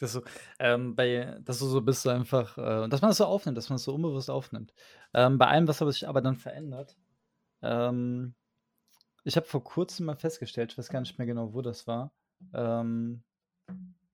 dass 0.00 0.14
du, 0.14 0.20
ähm, 0.58 0.96
bei, 0.96 1.38
dass 1.44 1.58
du 1.60 1.66
so 1.66 1.80
bist, 1.80 2.02
so 2.02 2.10
einfach, 2.10 2.58
äh, 2.58 2.88
dass 2.88 3.02
man 3.02 3.10
das 3.10 3.18
so 3.18 3.24
aufnimmt, 3.26 3.56
dass 3.56 3.68
man 3.68 3.76
es 3.76 3.84
so 3.84 3.94
unbewusst 3.94 4.30
aufnimmt. 4.30 4.72
Ähm, 5.14 5.38
bei 5.38 5.46
allem, 5.46 5.68
was 5.68 5.80
aber 5.82 5.92
sich 5.92 6.08
aber 6.08 6.20
dann 6.22 6.36
verändert, 6.36 6.96
ähm, 7.62 8.34
ich 9.24 9.36
habe 9.36 9.46
vor 9.46 9.62
kurzem 9.62 10.06
mal 10.06 10.16
festgestellt, 10.16 10.72
ich 10.72 10.78
weiß 10.78 10.88
gar 10.88 11.00
nicht 11.00 11.18
mehr 11.18 11.26
genau, 11.26 11.54
wo 11.54 11.62
das 11.62 11.86
war. 11.86 12.12
Ähm, 12.54 13.22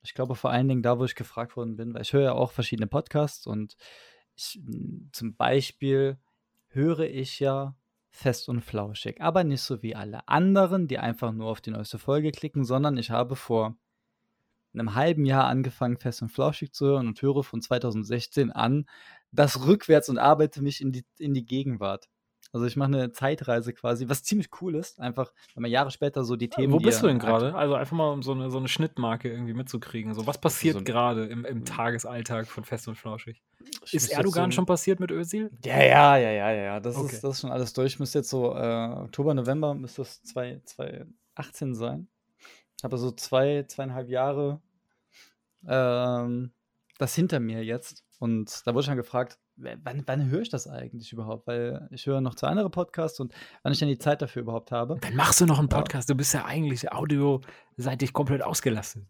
ich 0.03 0.15
glaube 0.15 0.35
vor 0.35 0.51
allen 0.51 0.69
Dingen 0.69 0.83
da, 0.83 0.99
wo 0.99 1.05
ich 1.05 1.15
gefragt 1.15 1.57
worden 1.57 1.77
bin, 1.77 1.95
weil 1.95 2.03
ich 2.03 2.13
höre 2.13 2.23
ja 2.23 2.33
auch 2.33 2.53
verschiedene 2.53 2.87
Podcasts 2.87 3.47
und 3.47 3.77
ich, 4.37 4.61
m, 4.67 5.11
zum 5.13 5.35
Beispiel 5.37 6.19
höre 6.69 7.01
ich 7.01 7.41
ja 7.41 7.77
fest 8.11 8.49
und 8.49 8.63
flauschig, 8.63 9.21
aber 9.21 9.45
nicht 9.45 9.63
so 9.63 9.83
wie 9.83 9.95
alle 9.95 10.27
anderen, 10.29 10.89
die 10.89 10.99
einfach 10.99 11.33
nur 11.33 11.49
auf 11.49 11.61
die 11.61 11.71
neueste 11.71 11.99
Folge 11.99 12.33
klicken, 12.33 12.65
sondern 12.65 12.97
ich 12.97 13.11
habe 13.11 13.37
vor 13.37 13.77
einem 14.75 14.95
halben 14.95 15.25
Jahr 15.25 15.45
angefangen, 15.45 15.97
fest 15.97 16.23
und 16.23 16.29
flauschig 16.29 16.73
zu 16.73 16.87
hören 16.87 17.09
und 17.09 17.21
höre 17.21 17.43
von 17.43 17.61
2016 17.63 18.53
an 18.53 18.87
das 19.33 19.67
rückwärts 19.67 20.09
und 20.09 20.19
arbeite 20.19 20.63
mich 20.63 20.81
in 20.81 20.93
die, 20.93 21.05
in 21.19 21.35
die 21.35 21.45
Gegenwart. 21.45 22.09
Also 22.53 22.65
ich 22.67 22.77
mache 22.77 22.89
eine 22.95 23.13
Zeitreise 23.13 23.73
quasi, 23.75 24.09
was 24.09 24.23
ziemlich 24.23 24.49
cool 24.63 24.75
ist, 24.75 25.01
einfach, 25.01 25.33
wenn 25.55 25.63
man 25.63 25.71
Jahre 25.71 25.91
später 25.91 26.25
so 26.25 26.35
die 26.37 26.49
Themen. 26.49 26.73
Wo 26.73 26.79
die 26.79 26.87
bist 26.87 27.03
du 27.03 27.07
ja 27.07 27.13
denn 27.13 27.19
gerade? 27.19 27.55
Also 27.55 27.75
einfach 27.75 27.95
mal 27.97 28.11
um 28.11 28.23
so 28.23 28.33
eine, 28.33 28.51
so 28.51 28.57
eine 28.59 28.69
Schnittmarke 28.69 29.29
irgendwie 29.31 29.53
mitzukriegen. 29.53 30.15
So, 30.15 30.27
was 30.27 30.39
passiert 30.41 30.79
So 30.79 30.83
gerade 30.85 31.27
im, 31.27 31.45
im 31.45 31.65
Tagesalltag 31.67 32.47
von 32.47 32.65
Fest 32.65 32.89
und 32.89 32.95
Flauschig? 32.97 33.43
Ich 33.85 33.93
Ist 33.95 34.09
Erdogan 34.11 34.51
so- 34.51 34.55
schon 34.57 34.67
passiert 34.67 34.99
mit 34.99 35.11
Özil? 35.11 35.51
Ja, 35.65 35.83
ja, 35.83 36.17
ja, 36.17 36.31
ja, 36.31 36.51
ja, 36.53 36.63
ja. 36.63 36.81
Das, 36.81 36.97
Okay. 36.97 37.15
ist, 37.17 37.23
das 37.25 37.35
ist 37.37 37.41
schon 37.43 37.51
alles 37.51 37.73
durch. 37.75 37.95
Ich 37.95 37.99
müsste 38.01 38.21
jetzt 38.21 38.31
so 38.31 38.55
äh, 38.57 38.89
Oktober, 39.05 39.35
November 39.35 39.75
müsste 39.75 40.03
das 40.03 40.23
2 40.23 40.61
2018 40.65 41.75
sein. 41.75 42.09
Habe 42.83 42.97
so 42.97 43.11
zwei, 43.11 43.65
zweieinhalb 43.67 44.09
Jahre 44.09 44.63
ähm, 45.67 46.53
das 46.99 47.15
hinter 47.15 47.41
mir 47.41 47.65
jetzt. 47.65 48.05
Und 48.19 48.63
da 48.67 48.73
wurde 48.73 48.81
ich 48.83 48.87
dann 48.87 48.97
gefragt, 48.97 49.39
wann, 49.59 50.03
wann 50.07 50.31
höre 50.31 50.43
ich 50.43 50.49
das 50.51 50.67
eigentlich 50.69 51.13
überhaupt? 51.13 51.47
Weil 51.47 51.89
ich 51.91 52.07
höre 52.07 52.21
noch 52.21 52.35
zwei 52.35 52.49
andere 52.49 52.71
Podcasts 52.71 53.21
und 53.21 53.33
wann 53.63 53.73
ich 53.73 53.79
dann 53.79 53.89
die 53.89 53.99
Zeit 53.99 54.23
dafür 54.23 54.43
überhaupt 54.43 54.73
habe. 54.73 54.97
Dann 55.01 55.17
machst 55.17 55.41
du 55.41 55.47
noch 55.47 55.59
einen 55.59 55.69
Ja. 55.71 55.77
Podcast. 55.79 56.09
Du 56.09 56.15
bist 56.15 56.33
ja 56.35 56.45
eigentlich 56.45 56.91
audioseitig 56.93 58.13
komplett 58.13 58.43
ausgelastet. 58.43 59.05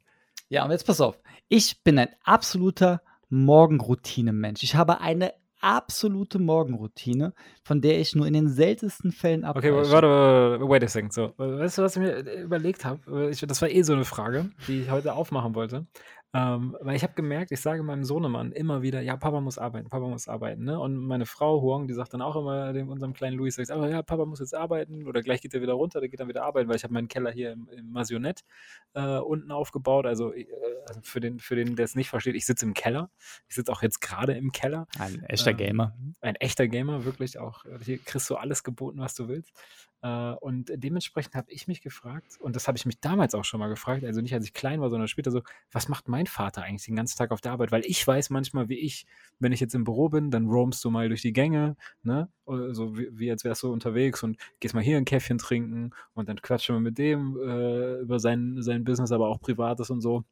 Ja, 0.48 0.64
und 0.64 0.70
jetzt 0.70 0.86
pass 0.86 1.00
auf. 1.00 1.18
Ich 1.48 1.82
bin 1.84 1.98
ein 1.98 2.08
absoluter 2.24 3.02
Morgenroutine-Mensch. 3.28 4.62
Ich 4.62 4.74
habe 4.76 5.00
eine 5.00 5.32
absolute 5.60 6.38
Morgenroutine, 6.38 7.34
von 7.64 7.80
der 7.80 7.98
ich 7.98 8.14
nur 8.14 8.26
in 8.28 8.32
den 8.32 8.48
seltensten 8.48 9.10
Fällen 9.10 9.44
Okay, 9.44 9.70
abweiche. 9.70 9.90
warte, 9.90 10.06
warte, 10.08 10.68
wait 10.68 10.84
a 10.84 10.88
second. 10.88 11.12
So, 11.12 11.32
weißt 11.36 11.78
du, 11.78 11.82
was 11.82 11.96
ich 11.96 12.02
mir 12.02 12.12
äh, 12.26 12.42
überlegt 12.42 12.84
habe? 12.84 13.30
Ich, 13.30 13.40
das 13.40 13.60
war 13.60 13.68
eh 13.68 13.82
so 13.82 13.92
eine 13.92 14.04
Frage, 14.04 14.50
die 14.68 14.82
ich 14.82 14.90
heute 14.90 15.14
aufmachen 15.14 15.56
wollte. 15.56 15.86
Ähm, 16.34 16.76
weil 16.82 16.94
ich 16.94 17.02
habe 17.02 17.14
gemerkt, 17.14 17.52
ich 17.52 17.60
sage 17.60 17.82
meinem 17.82 18.04
Sohnemann 18.04 18.52
immer 18.52 18.82
wieder, 18.82 19.00
ja, 19.00 19.16
Papa 19.16 19.40
muss 19.40 19.56
arbeiten, 19.56 19.88
Papa 19.88 20.06
muss 20.08 20.28
arbeiten. 20.28 20.64
Ne? 20.64 20.78
Und 20.78 20.96
meine 20.96 21.24
Frau 21.24 21.62
Huang, 21.62 21.88
die 21.88 21.94
sagt 21.94 22.12
dann 22.12 22.20
auch 22.20 22.36
immer 22.36 22.74
dem, 22.74 22.90
unserem 22.90 23.14
kleinen 23.14 23.38
Luis, 23.38 23.54
sagt, 23.54 23.70
aber 23.70 23.88
ja, 23.88 24.02
Papa 24.02 24.26
muss 24.26 24.40
jetzt 24.40 24.54
arbeiten 24.54 25.06
oder 25.06 25.22
gleich 25.22 25.40
geht 25.40 25.54
er 25.54 25.62
wieder 25.62 25.72
runter, 25.72 26.00
der 26.00 26.10
geht 26.10 26.20
dann 26.20 26.28
wieder 26.28 26.44
arbeiten, 26.44 26.68
weil 26.68 26.76
ich 26.76 26.84
habe 26.84 26.92
meinen 26.92 27.08
Keller 27.08 27.30
hier 27.30 27.52
im, 27.52 27.68
im 27.70 27.90
Masionette 27.92 28.44
äh, 28.92 29.16
unten 29.18 29.50
aufgebaut. 29.50 30.04
Also, 30.04 30.34
äh, 30.34 30.46
also 30.86 31.00
für 31.02 31.20
den, 31.20 31.38
für 31.38 31.56
den, 31.56 31.76
der 31.76 31.86
es 31.86 31.94
nicht 31.94 32.10
versteht, 32.10 32.34
ich 32.34 32.44
sitze 32.44 32.66
im 32.66 32.74
Keller. 32.74 33.10
Ich 33.48 33.54
sitze 33.54 33.72
auch 33.72 33.80
jetzt 33.82 34.00
gerade 34.00 34.34
im 34.34 34.52
Keller 34.52 34.86
Ein 34.98 35.22
echter 35.24 35.52
Ähm, 35.52 35.56
Gamer. 35.56 35.96
ein 36.20 36.34
echter 36.34 36.68
Gamer, 36.68 37.06
wirklich 37.06 37.38
auch. 37.38 37.64
Hier 37.84 37.98
kriegst 37.98 38.28
du 38.28 38.36
alles 38.36 38.62
geboten, 38.64 38.98
was 38.98 39.14
du 39.14 39.28
willst. 39.28 39.52
Äh, 40.02 40.32
und 40.40 40.70
dementsprechend 40.74 41.34
habe 41.34 41.50
ich 41.50 41.66
mich 41.66 41.80
gefragt, 41.80 42.36
und 42.40 42.54
das 42.54 42.68
habe 42.68 42.78
ich 42.78 42.86
mich 42.86 43.00
damals 43.00 43.34
auch 43.34 43.44
schon 43.44 43.60
mal 43.60 43.68
gefragt, 43.68 44.04
also 44.04 44.20
nicht 44.20 44.34
als 44.34 44.44
ich 44.44 44.52
klein 44.52 44.80
war, 44.80 44.90
sondern 44.90 45.08
später 45.08 45.30
so, 45.30 45.42
was 45.72 45.88
macht 45.88 46.08
mein 46.08 46.26
Vater 46.26 46.62
eigentlich 46.62 46.84
den 46.84 46.96
ganzen 46.96 47.18
Tag 47.18 47.30
auf 47.32 47.40
der 47.40 47.52
Arbeit? 47.52 47.72
Weil 47.72 47.84
ich 47.84 48.06
weiß 48.06 48.30
manchmal, 48.30 48.68
wie 48.68 48.78
ich, 48.78 49.06
wenn 49.40 49.52
ich 49.52 49.60
jetzt 49.60 49.74
im 49.74 49.84
Büro 49.84 50.08
bin, 50.08 50.30
dann 50.30 50.46
roamst 50.46 50.84
du 50.84 50.90
mal 50.90 51.08
durch 51.08 51.22
die 51.22 51.32
Gänge, 51.32 51.76
ne? 52.02 52.28
So 52.46 52.96
wie, 52.96 53.08
wie 53.12 53.30
als 53.30 53.44
wärst 53.44 53.62
du 53.62 53.72
unterwegs 53.72 54.22
und 54.22 54.38
gehst 54.60 54.74
mal 54.74 54.82
hier 54.82 54.96
ein 54.96 55.04
Käffchen 55.04 55.38
trinken 55.38 55.90
und 56.14 56.28
dann 56.28 56.40
quatschen 56.40 56.76
wir 56.76 56.80
mit 56.80 56.98
dem 56.98 57.36
äh, 57.36 58.00
über 58.00 58.18
sein, 58.20 58.62
sein 58.62 58.84
Business, 58.84 59.12
aber 59.12 59.28
auch 59.28 59.40
Privates 59.40 59.90
und 59.90 60.00
so. 60.00 60.24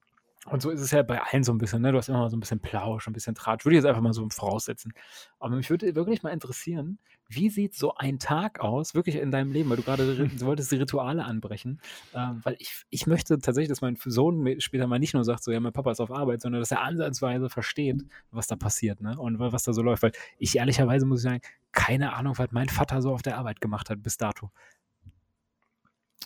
Und 0.44 0.62
so 0.62 0.70
ist 0.70 0.80
es 0.80 0.92
ja 0.92 1.02
bei 1.02 1.20
allen 1.20 1.42
so 1.42 1.52
ein 1.52 1.58
bisschen, 1.58 1.82
ne? 1.82 1.90
Du 1.90 1.98
hast 1.98 2.08
immer 2.08 2.20
mal 2.20 2.30
so 2.30 2.36
ein 2.36 2.40
bisschen 2.40 2.60
Plausch, 2.60 3.08
ein 3.08 3.12
bisschen 3.12 3.34
Tratsch. 3.34 3.64
Würde 3.64 3.76
ich 3.76 3.82
jetzt 3.82 3.88
einfach 3.88 4.00
mal 4.00 4.12
so 4.12 4.28
voraussetzen. 4.30 4.92
Aber 5.40 5.56
mich 5.56 5.70
würde 5.70 5.92
wirklich 5.96 6.22
mal 6.22 6.30
interessieren, 6.30 6.98
wie 7.28 7.50
sieht 7.50 7.74
so 7.74 7.94
ein 7.96 8.20
Tag 8.20 8.60
aus, 8.60 8.94
wirklich 8.94 9.16
in 9.16 9.32
deinem 9.32 9.50
Leben? 9.50 9.68
Weil 9.70 9.78
du 9.78 9.82
gerade, 9.82 10.28
du 10.38 10.46
wolltest 10.46 10.70
die 10.70 10.76
Rituale 10.76 11.24
anbrechen. 11.24 11.80
Ähm, 12.14 12.40
weil 12.44 12.54
ich, 12.60 12.84
ich 12.90 13.08
möchte 13.08 13.38
tatsächlich, 13.38 13.70
dass 13.70 13.80
mein 13.80 13.96
Sohn 14.04 14.60
später 14.60 14.86
mal 14.86 15.00
nicht 15.00 15.14
nur 15.14 15.24
sagt, 15.24 15.42
so, 15.42 15.50
ja, 15.50 15.58
mein 15.58 15.72
Papa 15.72 15.90
ist 15.90 16.00
auf 16.00 16.12
Arbeit, 16.12 16.42
sondern 16.42 16.60
dass 16.60 16.70
er 16.70 16.82
ansatzweise 16.82 17.48
versteht, 17.48 18.04
was 18.30 18.46
da 18.46 18.54
passiert, 18.54 19.00
ne? 19.00 19.18
Und 19.18 19.40
was 19.40 19.64
da 19.64 19.72
so 19.72 19.82
läuft. 19.82 20.04
Weil 20.04 20.12
ich 20.38 20.56
ehrlicherweise 20.56 21.06
muss 21.06 21.20
ich 21.20 21.24
sagen, 21.24 21.40
keine 21.72 22.14
Ahnung, 22.14 22.38
was 22.38 22.52
mein 22.52 22.68
Vater 22.68 23.02
so 23.02 23.12
auf 23.12 23.22
der 23.22 23.36
Arbeit 23.36 23.60
gemacht 23.60 23.90
hat 23.90 24.00
bis 24.00 24.16
dato. 24.16 24.52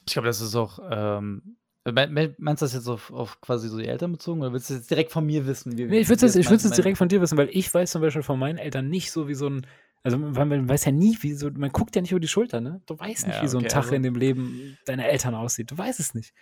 Ich 0.06 0.12
glaube, 0.12 0.28
das 0.28 0.42
ist 0.42 0.54
auch 0.56 0.78
ähm, 0.90 1.56
Meinst 1.84 2.62
du 2.62 2.66
das 2.66 2.74
jetzt 2.74 2.88
auf, 2.88 3.10
auf 3.10 3.40
quasi 3.40 3.68
so 3.68 3.78
die 3.78 3.86
Eltern 3.86 4.12
bezogen 4.12 4.42
oder 4.42 4.52
willst 4.52 4.68
du 4.68 4.74
jetzt 4.74 4.90
direkt 4.90 5.12
von 5.12 5.24
mir 5.24 5.46
wissen? 5.46 5.78
Wie, 5.78 5.86
nee, 5.86 6.00
ich 6.00 6.08
würde 6.08 6.26
es 6.26 6.34
jetzt 6.34 6.76
direkt 6.76 6.98
von 6.98 7.08
dir 7.08 7.20
wissen, 7.22 7.38
weil 7.38 7.48
ich 7.52 7.72
weiß 7.72 7.90
zum 7.90 8.02
Beispiel 8.02 8.22
von 8.22 8.38
meinen 8.38 8.58
Eltern 8.58 8.88
nicht 8.88 9.10
so 9.10 9.28
wie 9.28 9.34
so 9.34 9.48
ein, 9.48 9.66
also 10.02 10.18
weil 10.20 10.44
man 10.44 10.68
weiß 10.68 10.84
ja 10.84 10.92
nie, 10.92 11.16
wie 11.20 11.32
so, 11.32 11.50
man 11.50 11.70
guckt 11.70 11.96
ja 11.96 12.02
nicht 12.02 12.10
über 12.10 12.20
die 12.20 12.28
Schulter, 12.28 12.60
ne? 12.60 12.82
Du 12.86 12.98
weißt 12.98 13.26
nicht, 13.26 13.36
ja, 13.36 13.42
wie 13.42 13.48
so 13.48 13.58
ein 13.58 13.68
Tag 13.68 13.84
also, 13.84 13.94
in 13.94 14.02
dem 14.02 14.14
Leben 14.14 14.76
deiner 14.84 15.06
Eltern 15.06 15.34
aussieht. 15.34 15.70
Du 15.70 15.78
weißt 15.78 16.00
es 16.00 16.14
nicht. 16.14 16.34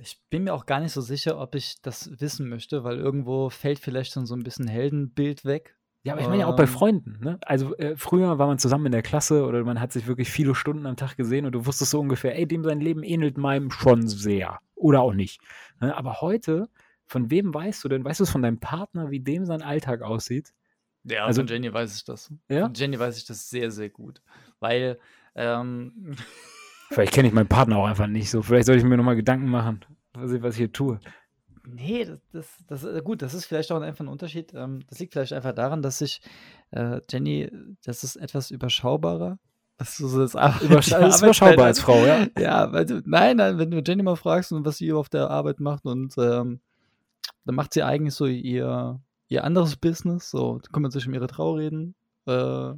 Ich 0.00 0.20
bin 0.28 0.44
mir 0.44 0.54
auch 0.54 0.66
gar 0.66 0.80
nicht 0.80 0.92
so 0.92 1.00
sicher, 1.00 1.38
ob 1.38 1.54
ich 1.54 1.80
das 1.80 2.10
wissen 2.20 2.48
möchte, 2.48 2.82
weil 2.82 2.98
irgendwo 2.98 3.50
fällt 3.50 3.78
vielleicht 3.78 4.12
schon 4.12 4.26
so 4.26 4.34
ein 4.34 4.42
bisschen 4.42 4.66
Heldenbild 4.66 5.44
weg. 5.44 5.76
Ja, 6.02 6.12
aber 6.12 6.22
ich 6.22 6.28
meine 6.28 6.42
ja 6.42 6.46
auch 6.48 6.56
bei 6.56 6.64
ähm. 6.64 6.68
Freunden. 6.68 7.18
Ne? 7.22 7.38
Also 7.46 7.74
äh, 7.76 7.96
früher 7.96 8.38
war 8.38 8.46
man 8.46 8.58
zusammen 8.58 8.86
in 8.86 8.92
der 8.92 9.02
Klasse 9.02 9.44
oder 9.46 9.64
man 9.64 9.80
hat 9.80 9.92
sich 9.92 10.06
wirklich 10.06 10.30
viele 10.30 10.54
Stunden 10.54 10.84
am 10.86 10.96
Tag 10.96 11.16
gesehen 11.16 11.46
und 11.46 11.52
du 11.52 11.64
wusstest 11.64 11.92
so 11.92 12.00
ungefähr, 12.00 12.36
ey, 12.36 12.46
dem 12.46 12.62
sein 12.62 12.80
Leben 12.80 13.02
ähnelt 13.02 13.38
meinem 13.38 13.70
schon 13.70 14.06
sehr. 14.06 14.60
Oder 14.74 15.00
auch 15.02 15.12
nicht. 15.12 15.40
Ne? 15.80 15.96
Aber 15.96 16.20
heute, 16.20 16.68
von 17.06 17.30
wem 17.30 17.52
weißt 17.52 17.84
du 17.84 17.88
denn? 17.88 18.04
Weißt 18.04 18.20
du 18.20 18.24
es 18.24 18.30
von 18.30 18.42
deinem 18.42 18.58
Partner, 18.58 19.10
wie 19.10 19.20
dem 19.20 19.46
sein 19.46 19.62
Alltag 19.62 20.02
aussieht? 20.02 20.52
Ja, 21.04 21.26
also 21.26 21.42
von 21.42 21.48
Jenny 21.48 21.72
weiß 21.72 21.96
ich 21.96 22.04
das. 22.04 22.32
Ja? 22.48 22.62
Von 22.62 22.74
Jenny 22.74 22.98
weiß 22.98 23.16
ich 23.18 23.26
das 23.26 23.50
sehr, 23.50 23.70
sehr 23.70 23.90
gut. 23.90 24.22
Weil, 24.60 24.98
ähm, 25.34 26.16
Vielleicht 26.90 27.12
kenne 27.12 27.28
ich 27.28 27.34
meinen 27.34 27.48
Partner 27.48 27.78
auch 27.78 27.86
einfach 27.86 28.06
nicht 28.06 28.30
so. 28.30 28.42
Vielleicht 28.42 28.66
sollte 28.66 28.78
ich 28.78 28.84
mir 28.84 28.96
nochmal 28.96 29.16
Gedanken 29.16 29.48
machen, 29.48 29.84
was 30.12 30.32
ich, 30.32 30.42
was 30.42 30.54
ich 30.54 30.58
hier 30.58 30.72
tue. 30.72 31.00
Nee, 31.66 32.04
das, 32.04 32.20
das, 32.30 32.64
das 32.66 32.84
äh, 32.84 33.00
gut, 33.02 33.22
das 33.22 33.34
ist 33.34 33.46
vielleicht 33.46 33.72
auch 33.72 33.80
einfach 33.80 34.04
ein 34.04 34.08
Unterschied. 34.08 34.52
Ähm, 34.54 34.80
das 34.88 34.98
liegt 34.98 35.12
vielleicht 35.12 35.32
einfach 35.32 35.54
daran, 35.54 35.82
dass 35.82 36.00
ich 36.00 36.20
äh, 36.72 37.00
Jenny, 37.10 37.50
das 37.84 38.04
ist 38.04 38.16
etwas 38.16 38.50
überschaubarer. 38.50 39.38
Das 39.78 39.98
ist, 39.98 40.16
das 40.16 40.36
Ar 40.36 40.60
Übersch 40.62 40.92
ist 40.92 41.22
überschaubar 41.22 41.66
als 41.66 41.80
Frau, 41.80 42.04
ja. 42.04 42.26
Ja, 42.38 42.72
weil 42.72 42.86
du, 42.86 43.02
nein, 43.04 43.38
nein, 43.38 43.58
wenn 43.58 43.70
du 43.70 43.82
Jenny 43.84 44.02
mal 44.02 44.16
fragst 44.16 44.52
und 44.52 44.64
was 44.64 44.78
sie 44.78 44.92
auf 44.92 45.08
der 45.08 45.30
Arbeit 45.30 45.60
macht 45.60 45.84
und 45.84 46.14
ähm, 46.18 46.60
dann 47.44 47.54
macht 47.54 47.74
sie 47.74 47.82
eigentlich 47.82 48.14
so 48.14 48.26
ihr, 48.26 49.00
ihr 49.28 49.44
anderes 49.44 49.76
Business, 49.76 50.30
so 50.30 50.60
kümmert 50.72 50.92
sich 50.92 51.06
um 51.06 51.14
ihre 51.14 51.26
Traureden. 51.26 51.94
Äh, 52.26 52.72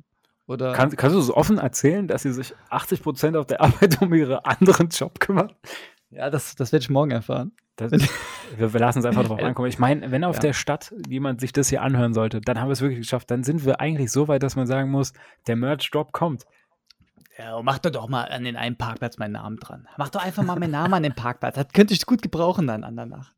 oder 0.49 0.73
Kann, 0.73 0.91
kannst 0.91 1.17
du 1.17 1.21
so 1.21 1.37
offen 1.37 1.59
erzählen, 1.59 2.07
dass 2.07 2.23
sie 2.23 2.33
sich 2.33 2.55
80% 2.71 3.37
auf 3.37 3.47
der 3.47 3.61
Arbeit 3.61 4.00
um 4.00 4.15
ihren 4.15 4.38
anderen 4.38 4.88
Job 4.88 5.19
kümmert? 5.19 5.55
Ja, 6.11 6.31
das, 6.31 6.55
das 6.55 6.73
werde 6.73 6.85
ich 6.85 6.91
morgen 6.91 7.11
erfahren. 7.11 7.53
Das, 7.75 7.93
wir, 8.57 8.73
wir, 8.73 8.81
lassen 8.81 9.00
es 9.00 9.05
einfach 9.05 9.25
drauf 9.25 9.38
ankommen. 9.43 9.69
Ich 9.69 9.79
meine, 9.79 10.11
wenn 10.11 10.25
auf 10.25 10.37
ja. 10.37 10.41
der 10.41 10.53
Stadt 10.55 10.95
jemand 11.09 11.41
sich 11.41 11.53
das 11.53 11.69
hier 11.69 11.83
anhören 11.83 12.15
sollte, 12.15 12.41
dann 12.41 12.61
haben 12.61 12.69
wir 12.69 12.73
es 12.73 12.81
wirklich 12.81 13.00
geschafft. 13.00 13.31
Dann 13.31 13.45
sind 13.45 13.67
wir 13.67 13.81
eigentlich 13.81 14.11
so 14.11 14.29
weit, 14.29 14.43
dass 14.43 14.57
man 14.57 14.67
sagen 14.67 14.91
muss, 14.91 15.12
der 15.47 15.57
Merch-Drop 15.57 16.12
kommt. 16.12 16.47
Ja, 17.38 17.61
mach 17.62 17.78
doch 17.78 17.90
doch 17.90 18.09
mal 18.09 18.25
an 18.25 18.45
den 18.45 18.57
einen 18.57 18.76
Parkplatz 18.76 19.19
meinen 19.19 19.33
Namen 19.33 19.59
dran. 19.59 19.87
Mach 19.99 20.09
doch 20.09 20.23
einfach 20.23 20.43
mal 20.43 20.59
meinen 20.59 20.71
Namen 20.71 20.95
an 20.95 21.02
den 21.02 21.14
Parkplatz. 21.14 21.57
Das 21.57 21.69
könnte 21.69 21.93
ich 21.93 22.07
gut 22.07 22.23
gebrauchen 22.23 22.66
dann 22.66 22.97
danach. 22.97 23.33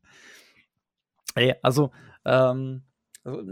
Ey, 1.35 1.55
also, 1.61 1.91
ähm, 2.25 2.83
also, 3.23 3.43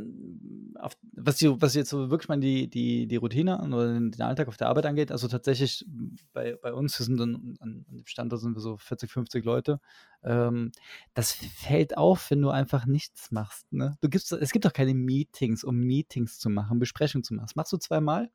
auf, 0.75 0.97
was, 1.11 1.37
die, 1.37 1.61
was 1.61 1.75
jetzt 1.75 1.89
so 1.89 2.09
wirklich 2.09 2.29
mal 2.29 2.39
die, 2.39 2.69
die, 2.69 3.07
die 3.07 3.15
Routine 3.17 3.61
oder 3.61 3.93
den 3.99 4.21
Alltag 4.21 4.47
auf 4.47 4.55
der 4.55 4.69
Arbeit 4.69 4.85
angeht, 4.85 5.11
also 5.11 5.27
tatsächlich 5.27 5.85
bei, 6.31 6.55
bei 6.61 6.73
uns, 6.73 6.95
sind 6.95 7.17
dann 7.17 7.57
an, 7.59 7.85
an 7.89 7.97
dem 7.97 8.05
Standort 8.05 8.41
sind 8.41 8.55
wir 8.55 8.61
so 8.61 8.77
40, 8.77 9.11
50 9.11 9.43
Leute. 9.43 9.81
Ähm, 10.23 10.71
das 11.13 11.33
fällt 11.33 11.97
auf, 11.97 12.31
wenn 12.31 12.41
du 12.41 12.49
einfach 12.49 12.85
nichts 12.85 13.31
machst. 13.31 13.71
Ne? 13.73 13.97
Du 13.99 14.07
gibst, 14.07 14.31
es 14.31 14.51
gibt 14.51 14.63
doch 14.63 14.73
keine 14.73 14.93
Meetings, 14.93 15.65
um 15.65 15.77
Meetings 15.77 16.39
zu 16.39 16.49
machen, 16.49 16.79
Besprechungen 16.79 17.23
zu 17.23 17.33
machen. 17.33 17.47
Das 17.47 17.55
machst 17.57 17.73
du 17.73 17.77
zweimal 17.77 18.31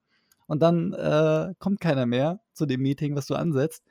und 0.52 0.61
dann 0.61 0.92
äh, 0.92 1.54
kommt 1.59 1.80
keiner 1.80 2.06
mehr 2.06 2.40
zu 2.52 2.66
dem 2.66 2.82
Meeting, 2.82 3.16
was 3.16 3.26
du 3.26 3.35
ansetzt 3.35 3.82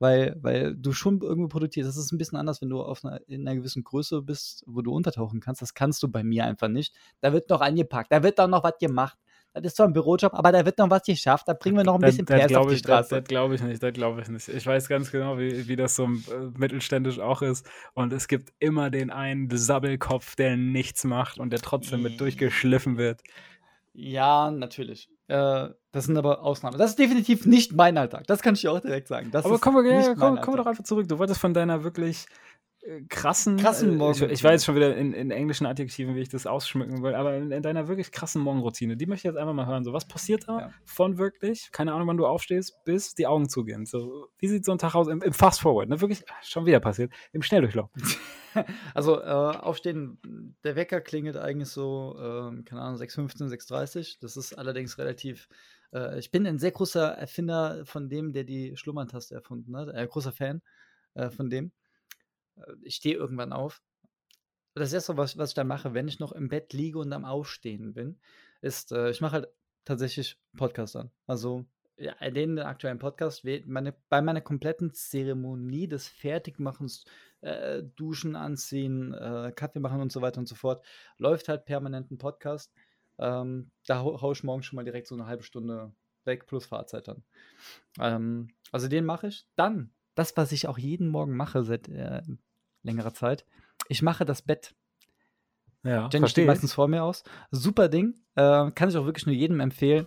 weil, 0.00 0.34
weil 0.40 0.74
du 0.74 0.92
schon 0.92 1.20
irgendwie 1.20 1.48
produzierst. 1.48 1.88
Das 1.88 1.96
ist 1.96 2.10
ein 2.10 2.18
bisschen 2.18 2.38
anders, 2.38 2.60
wenn 2.62 2.70
du 2.70 2.82
auf 2.82 3.04
einer, 3.04 3.20
in 3.28 3.46
einer 3.46 3.56
gewissen 3.56 3.84
Größe 3.84 4.22
bist, 4.22 4.64
wo 4.66 4.80
du 4.80 4.92
untertauchen 4.92 5.40
kannst. 5.40 5.62
Das 5.62 5.74
kannst 5.74 6.02
du 6.02 6.08
bei 6.08 6.24
mir 6.24 6.46
einfach 6.46 6.68
nicht. 6.68 6.94
Da 7.20 7.32
wird 7.32 7.50
noch 7.50 7.60
angepackt, 7.60 8.10
da 8.10 8.22
wird 8.22 8.38
doch 8.38 8.48
noch 8.48 8.64
was 8.64 8.78
gemacht. 8.78 9.18
Das 9.52 9.64
ist 9.64 9.76
zwar 9.76 9.88
ein 9.88 9.92
Bürojob, 9.92 10.32
aber 10.32 10.52
da 10.52 10.64
wird 10.64 10.78
noch 10.78 10.90
was 10.90 11.02
geschafft. 11.02 11.48
Da 11.48 11.54
bringen 11.54 11.76
wir 11.76 11.84
noch 11.84 11.96
ein 11.96 12.00
bisschen 12.00 12.24
das, 12.24 12.46
das 12.46 12.54
auf 12.54 12.68
die 12.68 12.76
Straße. 12.76 13.10
Das, 13.10 13.18
das 13.20 13.28
glaube 13.28 13.56
ich 13.56 13.62
nicht, 13.62 13.82
das 13.82 13.92
glaube 13.92 14.22
ich 14.22 14.28
nicht. 14.28 14.48
Ich 14.48 14.64
weiß 14.64 14.88
ganz 14.88 15.10
genau, 15.10 15.38
wie, 15.38 15.66
wie 15.68 15.76
das 15.76 15.96
so 15.96 16.04
äh, 16.04 16.08
mittelständisch 16.56 17.18
auch 17.18 17.42
ist. 17.42 17.68
Und 17.92 18.12
es 18.12 18.28
gibt 18.28 18.52
immer 18.60 18.90
den 18.90 19.10
einen 19.10 19.50
Sabbelkopf, 19.50 20.36
der 20.36 20.56
nichts 20.56 21.04
macht 21.04 21.38
und 21.38 21.50
der 21.50 21.60
trotzdem 21.60 22.02
mit 22.02 22.20
durchgeschliffen 22.20 22.96
wird. 22.96 23.22
Ja, 23.92 24.52
natürlich. 24.52 25.10
Äh, 25.30 25.70
das 25.92 26.04
sind 26.06 26.16
aber 26.16 26.42
Ausnahmen. 26.42 26.78
Das 26.78 26.90
ist 26.90 26.98
definitiv 26.98 27.46
nicht 27.46 27.72
mein 27.72 27.96
Alltag. 27.98 28.26
Das 28.26 28.42
kann 28.42 28.54
ich 28.54 28.60
dir 28.60 28.72
auch 28.72 28.80
direkt 28.80 29.08
sagen. 29.08 29.30
Das 29.30 29.44
aber 29.44 29.58
kommen 29.58 29.84
wir, 29.84 29.92
ja, 29.92 30.14
komm, 30.14 30.40
komm 30.40 30.56
doch 30.56 30.66
einfach 30.66 30.84
zurück. 30.84 31.08
Du 31.08 31.18
wolltest 31.18 31.40
von 31.40 31.54
deiner 31.54 31.84
wirklich 31.84 32.26
krassen, 33.08 33.58
krassen 33.58 34.00
äh, 34.00 34.10
ich, 34.10 34.22
ich, 34.22 34.44
weiß 34.44 34.64
schon 34.64 34.74
wieder 34.74 34.96
in, 34.96 35.12
in, 35.12 35.30
englischen 35.30 35.66
Adjektiven, 35.66 36.14
wie 36.14 36.20
ich 36.20 36.28
das 36.28 36.46
ausschmücken 36.46 37.02
will, 37.02 37.14
aber 37.14 37.36
in, 37.36 37.50
in, 37.50 37.62
deiner 37.62 37.88
wirklich 37.88 38.10
krassen 38.10 38.40
Morgenroutine, 38.42 38.96
die 38.96 39.06
möchte 39.06 39.28
ich 39.28 39.32
jetzt 39.32 39.40
einfach 39.40 39.52
mal 39.52 39.66
hören. 39.66 39.84
So, 39.84 39.92
was 39.92 40.08
passiert 40.08 40.48
da 40.48 40.58
ja. 40.58 40.70
von 40.84 41.18
wirklich, 41.18 41.70
keine 41.72 41.92
Ahnung, 41.92 42.08
wann 42.08 42.16
du 42.16 42.26
aufstehst, 42.26 42.82
bis 42.84 43.14
die 43.14 43.26
Augen 43.26 43.48
zugehen? 43.48 43.84
So, 43.84 44.28
wie 44.38 44.48
sieht 44.48 44.64
so 44.64 44.72
ein 44.72 44.78
Tag 44.78 44.94
aus 44.94 45.08
im, 45.08 45.20
im 45.20 45.32
Fast 45.32 45.60
Forward? 45.60 45.88
Ne? 45.88 46.00
Wirklich, 46.00 46.24
schon 46.42 46.64
wieder 46.64 46.80
passiert, 46.80 47.12
im 47.32 47.42
Schnelldurchlauf. 47.42 47.90
also, 48.94 49.20
äh, 49.20 49.24
aufstehen, 49.24 50.18
der 50.64 50.74
Wecker 50.74 51.00
klingelt 51.00 51.36
eigentlich 51.36 51.68
so, 51.68 52.16
äh, 52.18 52.62
keine 52.62 52.80
Ahnung, 52.80 53.00
6.15, 53.00 53.48
6.30. 53.48 54.16
Das 54.20 54.36
ist 54.36 54.54
allerdings 54.54 54.98
relativ 54.98 55.48
äh, 55.92 56.18
ich 56.18 56.30
bin 56.30 56.46
ein 56.46 56.58
sehr 56.58 56.70
großer 56.70 57.08
Erfinder 57.08 57.84
von 57.84 58.08
dem, 58.08 58.32
der 58.32 58.44
die 58.44 58.76
Schlummerntaste 58.76 59.34
erfunden 59.34 59.76
hat. 59.76 59.88
Ein 59.88 60.04
äh, 60.04 60.06
großer 60.06 60.32
Fan 60.32 60.62
äh, 61.14 61.30
von 61.30 61.50
dem. 61.50 61.72
Äh, 62.66 62.74
ich 62.82 62.96
stehe 62.96 63.16
irgendwann 63.16 63.52
auf. 63.52 63.82
Das 64.74 64.92
erste, 64.92 65.16
was, 65.16 65.36
was 65.36 65.50
ich 65.50 65.54
dann 65.54 65.66
mache, 65.66 65.94
wenn 65.94 66.08
ich 66.08 66.20
noch 66.20 66.32
im 66.32 66.48
Bett 66.48 66.72
liege 66.72 66.98
und 66.98 67.12
am 67.12 67.24
Aufstehen 67.24 67.92
bin, 67.92 68.20
ist, 68.60 68.92
äh, 68.92 69.10
ich 69.10 69.20
mache 69.20 69.32
halt 69.32 69.48
tatsächlich 69.84 70.38
Podcast 70.56 70.96
an. 70.96 71.10
Also 71.26 71.66
ja, 71.96 72.14
den 72.30 72.58
aktuellen 72.58 72.98
Podcast, 72.98 73.44
meine, 73.66 73.94
bei 74.08 74.22
meiner 74.22 74.40
kompletten 74.40 74.94
Zeremonie 74.94 75.86
des 75.86 76.08
Fertigmachens, 76.08 77.04
äh, 77.42 77.82
Duschen 77.96 78.36
anziehen, 78.36 79.12
äh, 79.12 79.52
Kaffee 79.54 79.80
machen 79.80 80.00
und 80.00 80.10
so 80.10 80.22
weiter 80.22 80.38
und 80.38 80.48
so 80.48 80.54
fort, 80.54 80.84
läuft 81.18 81.48
halt 81.48 81.66
permanent 81.66 82.10
ein 82.10 82.18
Podcast. 82.18 82.72
Ähm, 83.18 83.70
da 83.86 83.98
hau, 83.98 84.20
hau 84.22 84.32
ich 84.32 84.44
morgen 84.44 84.62
schon 84.62 84.76
mal 84.76 84.84
direkt 84.84 85.08
so 85.08 85.14
eine 85.14 85.26
halbe 85.26 85.42
Stunde 85.42 85.92
weg 86.24 86.46
plus 86.46 86.64
Fahrzeit 86.64 87.06
dann. 87.06 87.22
Ähm, 87.98 88.48
also 88.72 88.88
den 88.88 89.04
mache 89.04 89.28
ich. 89.28 89.46
Dann 89.56 89.92
das, 90.14 90.36
was 90.36 90.52
ich 90.52 90.68
auch 90.68 90.78
jeden 90.78 91.08
Morgen 91.08 91.36
mache 91.36 91.64
seit 91.64 91.88
äh, 91.88 92.22
längerer 92.82 93.14
Zeit. 93.14 93.44
Ich 93.88 94.02
mache 94.02 94.24
das 94.24 94.42
Bett. 94.42 94.74
Ja, 95.82 96.08
Jenny 96.12 96.28
steht 96.28 96.46
meistens 96.46 96.74
vor 96.74 96.88
mir 96.88 97.02
aus. 97.02 97.24
Super 97.50 97.88
Ding. 97.88 98.14
Äh, 98.34 98.70
kann 98.72 98.88
ich 98.88 98.96
auch 98.96 99.06
wirklich 99.06 99.26
nur 99.26 99.34
jedem 99.34 99.60
empfehlen. 99.60 100.06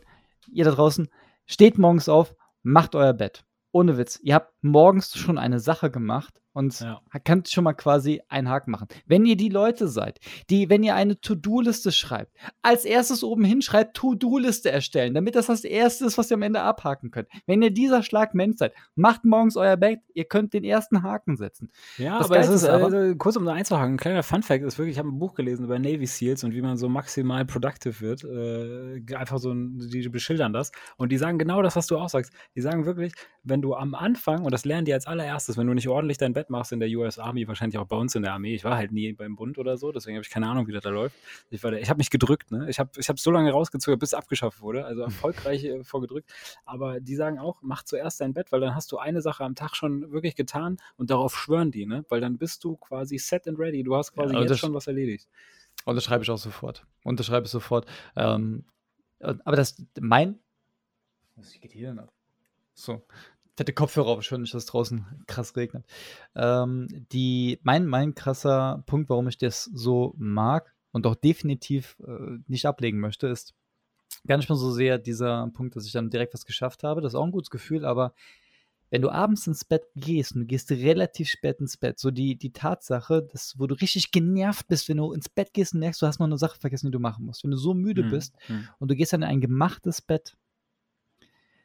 Ihr 0.52 0.66
da 0.66 0.72
draußen, 0.72 1.10
steht 1.46 1.78
morgens 1.78 2.10
auf, 2.10 2.36
macht 2.62 2.96
euer 2.96 3.14
Bett. 3.14 3.46
Ohne 3.72 3.98
Witz. 3.98 4.20
Ihr 4.22 4.36
habt 4.36 4.54
morgens 4.62 5.18
schon 5.18 5.38
eine 5.38 5.60
Sache 5.60 5.90
gemacht, 5.90 6.42
und 6.54 6.80
Ja. 6.80 7.02
könnt 7.26 7.50
schon 7.50 7.64
mal 7.64 7.74
quasi 7.74 8.22
einen 8.30 8.50
Haken 8.50 8.72
machen. 8.72 8.88
Wenn 9.06 9.26
ihr 9.26 9.36
die 9.36 9.50
Leute 9.50 9.88
seid, 9.88 10.20
die, 10.50 10.70
wenn 10.70 10.84
ihr 10.84 10.96
eine 10.96 11.20
To-Do-Liste 11.20 11.92
schreibt, 11.92 12.32
als 12.62 12.86
erstes 12.86 13.24
oben 13.24 13.44
hinschreibt, 13.44 13.96
To-Do-Liste 13.98 14.72
erstellen, 14.72 15.14
damit 15.14 15.36
das 15.36 15.48
das 15.48 15.64
erste 15.64 16.06
ist, 16.06 16.18
was 16.18 16.32
ihr 16.32 16.36
am 16.36 16.42
Ende 16.44 16.62
abhaken 16.62 17.12
könnt. 17.12 17.28
Wenn 17.46 17.62
ihr 17.62 17.72
dieser 17.72 18.04
Schlag 18.04 18.34
Mensch 18.36 18.58
seid, 18.58 18.74
macht 18.96 19.26
morgens 19.26 19.58
euer 19.58 19.78
Bett, 19.78 20.00
ihr 20.14 20.26
könnt 20.26 20.54
den 20.54 20.64
ersten 20.64 21.04
Haken 21.04 21.36
setzen. 21.38 21.72
Ja, 21.98 22.18
Das 22.20 22.28
aber 22.28 22.40
es 22.40 22.48
Geilste 22.48 22.68
ist, 22.68 22.72
aber- 22.72 22.94
äh, 22.94 23.16
kurz 23.16 23.36
um 23.36 23.46
da 23.46 23.54
einzuhaken, 23.54 23.96
ein 23.96 23.98
kleiner 23.98 24.24
Fun-Fact 24.24 24.64
ist 24.64 24.78
wirklich, 24.78 24.94
ich 24.96 25.00
habe 25.00 25.10
ein 25.10 25.20
Buch 25.20 25.34
gelesen 25.34 25.66
über 25.66 25.80
Navy 25.80 26.06
Seals 26.06 26.44
und 26.44 26.54
wie 26.54 26.62
man 26.62 26.78
so 26.78 26.88
maximal 26.90 27.46
productive 27.46 28.00
wird. 28.02 28.24
Äh, 28.24 29.16
einfach 29.16 29.40
so, 29.40 29.54
die 29.54 30.08
beschildern 30.10 30.54
das. 30.54 30.72
Und 30.98 31.12
die 31.12 31.18
sagen 31.18 31.38
genau 31.40 31.62
das, 31.62 31.76
was 31.76 31.88
du 31.88 31.98
auch 31.98 32.10
sagst. 32.10 32.32
Die 32.56 32.62
sagen 32.62 32.86
wirklich, 32.86 33.14
wenn 33.44 33.62
du 33.62 33.74
am 33.76 33.96
Anfang, 33.96 34.44
und 34.46 34.52
das 34.52 34.66
lernen 34.66 34.86
die 34.86 34.94
als 34.94 35.08
allererstes, 35.08 35.58
wenn 35.58 35.68
du 35.68 35.74
nicht 35.74 35.88
ordentlich 35.88 36.18
dein 36.18 36.34
Bett 36.34 36.43
machst 36.50 36.72
in 36.72 36.80
der 36.80 36.90
US 36.98 37.20
Army, 37.20 37.48
wahrscheinlich 37.48 37.78
auch 37.78 37.86
bei 37.88 37.96
uns 37.96 38.16
in 38.16 38.24
der 38.24 38.34
Armee, 38.34 38.56
ich 38.56 38.64
war 38.64 38.76
halt 38.78 38.92
nie 38.92 39.12
beim 39.14 39.36
Bund 39.36 39.58
oder 39.58 39.78
so, 39.78 39.92
deswegen 39.92 40.18
habe 40.18 40.24
ich 40.24 40.30
keine 40.32 40.48
Ahnung, 40.48 40.68
wie 40.68 40.72
das 40.72 40.84
da 40.84 40.90
läuft. 40.90 41.16
Ich, 41.50 41.64
war 41.64 41.72
da- 41.72 41.78
ich 41.78 41.90
habe 41.90 41.98
mich 41.98 42.10
gedrückt, 42.10 42.52
ne? 42.52 42.70
Ich 42.70 42.80
habe 42.80 42.90
ich 42.98 43.10
hab 43.10 43.20
so 43.20 43.32
lange 43.32 43.52
rausgezögert, 43.52 44.00
bis 44.00 44.10
es 44.10 44.14
abgeschafft 44.14 44.62
wurde, 44.62 44.86
also 44.86 45.02
erfolgreich 45.02 45.64
äh, 45.66 45.84
vorgedrückt. 45.84 46.32
Aber 46.66 47.00
die 47.00 47.16
sagen 47.16 47.40
auch, 47.40 47.62
mach 47.62 47.84
zuerst 47.84 48.22
dein 48.22 48.34
Bett, 48.34 48.52
weil 48.52 48.60
dann 48.62 48.76
hast 48.76 48.92
du 48.92 48.98
eine 48.98 49.22
Sache 49.22 49.44
am 49.44 49.56
Tag 49.56 49.76
schon 49.76 50.12
wirklich 50.12 50.36
getan 50.36 50.78
und 50.98 51.10
darauf 51.10 51.36
schwören 51.38 51.72
die, 51.72 51.86
ne? 51.86 52.06
Weil 52.10 52.22
dann 52.22 52.38
bist 52.38 52.64
du 52.64 52.76
quasi 52.78 53.18
set 53.18 53.48
and 53.48 53.60
ready. 53.60 53.84
Du 53.84 53.96
hast 53.96 54.14
quasi 54.14 54.34
aber 54.34 54.42
jetzt 54.44 54.52
das- 54.52 54.60
schon 54.60 54.74
was 54.74 54.88
erledigt. 54.88 55.28
Unterschreibe 55.86 56.24
ich 56.24 56.30
auch 56.30 56.38
sofort. 56.38 56.86
Unterschreibe 57.04 57.46
ich 57.46 57.52
sofort. 57.52 57.86
Ähm, 58.16 58.66
äh, 59.20 59.34
aber 59.44 59.56
das, 59.56 59.76
mein. 60.00 60.40
Was 61.36 61.52
geht 61.60 61.72
hier 61.74 61.88
denn 61.90 62.00
ab? 62.00 62.14
So. 62.76 63.02
Fette 63.56 63.74
Kopfhörer 63.74 64.08
auf, 64.08 64.24
schön 64.24 64.42
nicht, 64.42 64.54
dass 64.54 64.64
es 64.64 64.70
draußen 64.70 65.06
krass 65.28 65.56
regnet. 65.56 65.86
Ähm, 66.36 66.88
die, 67.12 67.60
mein, 67.64 67.86
mein 67.86 68.16
krasser 68.16 68.84
Punkt, 68.88 69.10
warum 69.10 69.28
ich 69.28 69.38
das 69.38 69.66
so 69.66 70.16
mag 70.18 70.74
und 70.92 71.06
auch 71.06 71.16
definitiv 71.16 71.98
äh, 72.08 72.40
nicht 72.48 72.66
ablegen 72.66 73.00
möchte, 73.00 73.28
ist 73.28 73.54
gar 74.26 74.38
nicht 74.38 74.50
mal 74.50 74.56
so 74.56 74.72
sehr 74.72 74.98
dieser 74.98 75.50
Punkt, 75.54 75.76
dass 75.76 75.86
ich 75.86 75.92
dann 75.92 76.10
direkt 76.10 76.34
was 76.34 76.46
geschafft 76.46 76.84
habe. 76.84 77.02
Das 77.02 77.14
ist 77.14 77.16
auch 77.16 77.26
ein 77.26 77.32
gutes 77.32 77.52
Gefühl, 77.52 77.86
aber 77.86 78.14
wenn 78.90 79.02
du 79.02 79.10
abends 79.10 79.48
ins 79.48 79.66
Bett 79.66 79.86
gehst 79.96 80.34
und 80.36 80.42
du 80.42 80.46
gehst 80.46 80.70
relativ 80.72 81.28
spät 81.28 81.60
ins 81.60 81.78
Bett, 81.78 82.00
so 82.00 82.12
die, 82.12 82.36
die 82.36 82.54
Tatsache, 82.54 83.24
dass, 83.32 83.56
wo 83.58 83.66
du 83.66 83.74
richtig 83.74 84.12
genervt 84.12 84.68
bist, 84.68 84.88
wenn 84.88 84.98
du 84.98 85.14
ins 85.14 85.30
Bett 85.30 85.52
gehst 85.54 85.74
und 85.74 85.80
merkst, 85.80 86.00
du 86.02 86.06
hast 86.06 86.20
noch 86.20 86.28
eine 86.28 86.38
Sache 86.38 86.60
vergessen, 86.60 86.88
die 86.88 86.92
du 86.92 87.00
machen 87.00 87.26
musst. 87.26 87.44
Wenn 87.44 87.52
du 87.52 87.58
so 87.58 87.74
müde 87.74 88.04
Hm, 88.04 88.10
bist 88.12 88.36
hm. 88.46 88.68
und 88.80 88.92
du 88.92 88.96
gehst 88.96 89.14
dann 89.14 89.24
in 89.24 89.30
ein 89.30 89.42
gemachtes 89.42 90.02
Bett, 90.02 90.38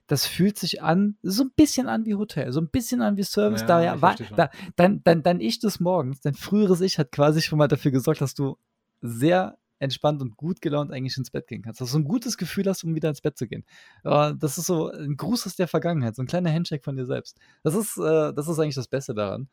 das 0.09 0.27
fühlt 0.27 0.59
sich 0.59 0.83
an, 0.83 1.17
so 1.23 1.45
ein 1.45 1.50
bisschen 1.55 1.88
an 1.88 2.05
wie 2.07 2.17
Hotel, 2.17 2.50
so 2.53 2.61
ein 2.61 2.69
bisschen 2.69 3.00
an 3.03 3.17
wie 3.17 3.23
Service. 3.23 3.61
Ja, 3.61 3.67
da, 3.69 3.83
ja, 3.83 3.95
ich 3.95 4.03
war, 4.03 4.17
da, 4.37 4.50
dein, 4.75 5.05
dein, 5.05 5.23
dein 5.23 5.41
Ich 5.41 5.61
des 5.61 5.79
Morgens, 5.79 6.21
dein 6.21 6.35
früheres 6.35 6.81
Ich 6.81 6.99
hat 6.99 7.12
quasi 7.12 7.41
schon 7.43 7.59
mal 7.59 7.69
dafür 7.69 7.93
gesorgt, 7.93 8.21
dass 8.21 8.35
du 8.35 8.59
sehr 9.00 9.57
entspannt 9.79 10.21
und 10.21 10.37
gut 10.37 10.61
gelaunt 10.61 10.91
eigentlich 10.93 11.17
ins 11.17 11.31
Bett 11.31 11.47
gehen 11.47 11.62
kannst. 11.62 11.81
Dass 11.81 11.93
du 11.93 11.99
ein 11.99 12.05
gutes 12.05 12.37
Gefühl 12.37 12.67
hast, 12.67 12.83
um 12.83 12.97
wieder 12.97 13.09
ins 13.11 13.21
Bett 13.21 13.38
zu 13.38 13.47
gehen. 13.47 13.65
Äh, 14.03 14.35
das 14.37 14.59
ist 14.59 14.67
so 14.67 14.91
ein 14.91 15.17
Gruß 15.17 15.47
aus 15.47 15.55
der 15.55 15.69
Vergangenheit, 15.69 16.17
so 16.17 16.23
ein 16.23 16.27
kleiner 16.27 16.53
Handshake 16.53 16.83
von 16.83 16.97
dir 16.97 17.07
selbst. 17.07 17.38
Das 17.62 17.77
ist, 17.77 17.97
äh, 17.97 18.33
das 18.35 18.49
ist 18.49 18.59
eigentlich 18.59 18.75
das 18.75 18.88
Beste 18.88 19.15
daran. 19.15 19.49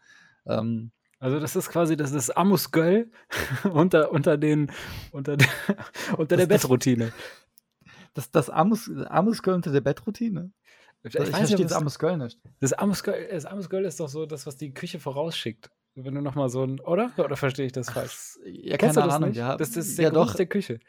Ähm, 0.48 0.90
Also 1.20 1.40
das 1.40 1.56
ist 1.56 1.70
quasi 1.70 1.96
das 1.96 2.12
ist 2.12 2.36
Amus 2.36 2.72
Göll 2.72 3.10
unter, 3.72 4.12
unter 4.12 4.38
den 4.38 4.72
unter, 5.12 5.38
der- 5.38 5.48
unter 6.18 6.38
der 6.38 6.48
Das- 6.48 6.62
Bettroutine. 6.62 7.12
Das 8.16 8.32
das 8.32 8.50
Amos, 8.50 8.90
Amos 9.10 9.44
Girl 9.44 9.54
unter 9.56 9.72
der 9.72 9.82
Bettroutine. 9.82 10.52
Ich, 11.04 11.14
Ich, 11.14 11.30
verstehe 11.30 11.58
das 11.66 11.74
ob 11.74 11.82
Amos 11.82 12.00
Girl 12.00 12.18
nicht. 12.18 12.40
das, 12.60 12.74
Amus 12.74 13.04
Göll, 13.04 13.28
das 13.32 13.46
Amus 13.46 13.70
Göll 13.70 13.86
ist 13.86 14.00
doch 14.00 14.10
so 14.10 14.26
das, 14.26 14.48
was 14.48 14.58
die 14.58 14.74
Küche 14.74 15.00
vorausschickt. 15.00 15.70
Wenn 15.94 16.16
du 16.16 16.22
nochmal 16.22 16.50
so 16.50 16.64
ein, 16.64 16.80
oder? 16.80 17.12
Oder 17.18 17.38
verstehe 17.38 17.68
ich 17.68 17.72
das 17.72 17.92
falsch? 17.92 18.38
Ja, 18.46 18.76
Kennst 18.78 18.96
keine 18.96 19.06
du 19.06 19.10
das 19.10 19.16
Ahnung. 19.16 19.30
nicht? 19.30 19.38
Ja, 19.38 19.56
das 19.56 19.78
ist 19.78 19.98
der 20.00 20.06
ja, 20.06 20.10
Gruß 20.10 20.30
doch. 20.32 20.36
der 20.36 20.48
Küche. 20.48 20.80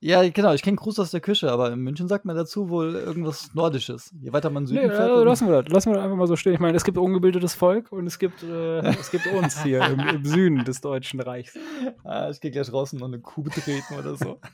Ja, 0.00 0.26
genau. 0.28 0.52
Ich 0.54 0.62
kenne 0.62 0.76
Gruß 0.78 0.98
aus 0.98 1.10
der 1.12 1.20
Küche, 1.20 1.50
aber 1.52 1.72
in 1.72 1.78
München 1.80 2.08
sagt 2.08 2.24
man 2.24 2.34
dazu 2.34 2.68
wohl 2.70 2.94
irgendwas 2.94 3.54
Nordisches. 3.54 4.10
Je 4.20 4.32
weiter 4.32 4.48
man 4.50 4.64
Nee, 4.64 4.68
Süden 4.70 4.90
fährt. 4.90 5.10
äh, 5.10 5.12
um- 5.12 5.26
lassen 5.26 5.46
wir 5.48 5.62
das. 5.62 5.72
Lassen 5.72 5.90
wir 5.90 5.96
das 5.96 6.04
einfach 6.04 6.16
mal 6.16 6.26
so 6.26 6.36
stehen. 6.36 6.54
Ich 6.54 6.58
meine, 6.60 6.76
es 6.76 6.84
gibt 6.84 6.98
ungebildetes 6.98 7.54
Volk 7.54 7.92
und 7.92 8.06
es 8.06 8.18
gibt, 8.18 8.42
äh, 8.42 8.78
es 8.98 9.10
gibt 9.10 9.26
uns 9.28 9.62
hier 9.62 9.84
im, 9.86 10.00
im 10.00 10.24
Süden 10.24 10.64
des 10.64 10.80
Deutschen 10.80 11.20
Reichs. 11.20 11.56
Ah, 12.02 12.28
ich 12.30 12.40
gehe 12.40 12.50
gleich 12.50 12.72
raus 12.72 12.92
und 12.92 12.98
noch 13.00 13.08
eine 13.08 13.20
Kuh 13.20 13.42
betreten 13.42 13.94
oder 13.98 14.16
so. 14.16 14.40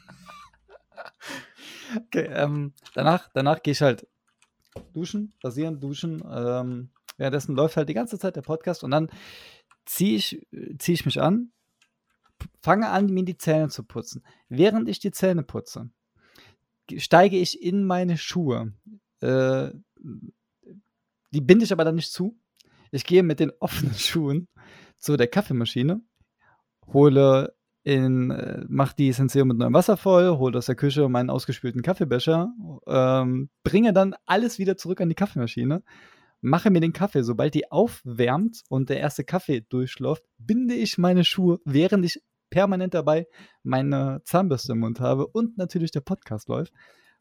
Okay, 1.94 2.28
ähm, 2.32 2.72
danach, 2.94 3.28
danach 3.34 3.62
gehe 3.62 3.72
ich 3.72 3.82
halt 3.82 4.06
duschen, 4.92 5.32
rasieren, 5.42 5.80
duschen. 5.80 6.22
Ähm, 6.28 6.90
währenddessen 7.16 7.54
läuft 7.56 7.76
halt 7.76 7.88
die 7.88 7.94
ganze 7.94 8.18
Zeit 8.18 8.36
der 8.36 8.42
Podcast 8.42 8.84
und 8.84 8.90
dann 8.90 9.10
ziehe 9.84 10.16
ich, 10.16 10.46
zieh 10.78 10.92
ich 10.92 11.06
mich 11.06 11.20
an, 11.20 11.52
fange 12.62 12.88
an, 12.88 13.06
mir 13.06 13.24
die 13.24 13.38
Zähne 13.38 13.68
zu 13.68 13.84
putzen. 13.84 14.24
Während 14.48 14.88
ich 14.88 14.98
die 14.98 15.12
Zähne 15.12 15.42
putze, 15.42 15.90
ge- 16.86 16.98
steige 17.00 17.38
ich 17.38 17.62
in 17.62 17.84
meine 17.84 18.18
Schuhe. 18.18 18.72
Äh, 19.20 19.70
die 21.32 21.40
binde 21.40 21.64
ich 21.64 21.72
aber 21.72 21.84
dann 21.84 21.94
nicht 21.96 22.12
zu. 22.12 22.36
Ich 22.90 23.04
gehe 23.04 23.22
mit 23.22 23.40
den 23.40 23.52
offenen 23.60 23.94
Schuhen 23.98 24.48
zu 24.98 25.16
der 25.16 25.28
Kaffeemaschine, 25.28 26.00
hole 26.92 27.54
in, 27.86 28.32
äh, 28.32 28.64
mach 28.68 28.92
die 28.92 29.12
Senseo 29.12 29.44
mit 29.44 29.58
neuem 29.58 29.72
Wasser 29.72 29.96
voll, 29.96 30.38
hole 30.38 30.58
aus 30.58 30.66
der 30.66 30.74
Küche 30.74 31.08
meinen 31.08 31.30
ausgespülten 31.30 31.82
Kaffeebecher, 31.82 32.52
ähm, 32.88 33.48
bringe 33.62 33.92
dann 33.92 34.16
alles 34.26 34.58
wieder 34.58 34.76
zurück 34.76 35.00
an 35.00 35.08
die 35.08 35.14
Kaffeemaschine, 35.14 35.84
mache 36.40 36.70
mir 36.70 36.80
den 36.80 36.92
Kaffee, 36.92 37.22
sobald 37.22 37.54
die 37.54 37.70
aufwärmt 37.70 38.64
und 38.68 38.90
der 38.90 38.98
erste 38.98 39.22
Kaffee 39.22 39.60
durchläuft, 39.68 40.24
binde 40.36 40.74
ich 40.74 40.98
meine 40.98 41.22
Schuhe, 41.22 41.60
während 41.64 42.04
ich 42.04 42.20
permanent 42.50 42.92
dabei 42.92 43.28
meine 43.62 44.20
Zahnbürste 44.24 44.72
im 44.72 44.80
Mund 44.80 44.98
habe 44.98 45.28
und 45.28 45.56
natürlich 45.56 45.92
der 45.92 46.00
Podcast 46.00 46.48
läuft. 46.48 46.72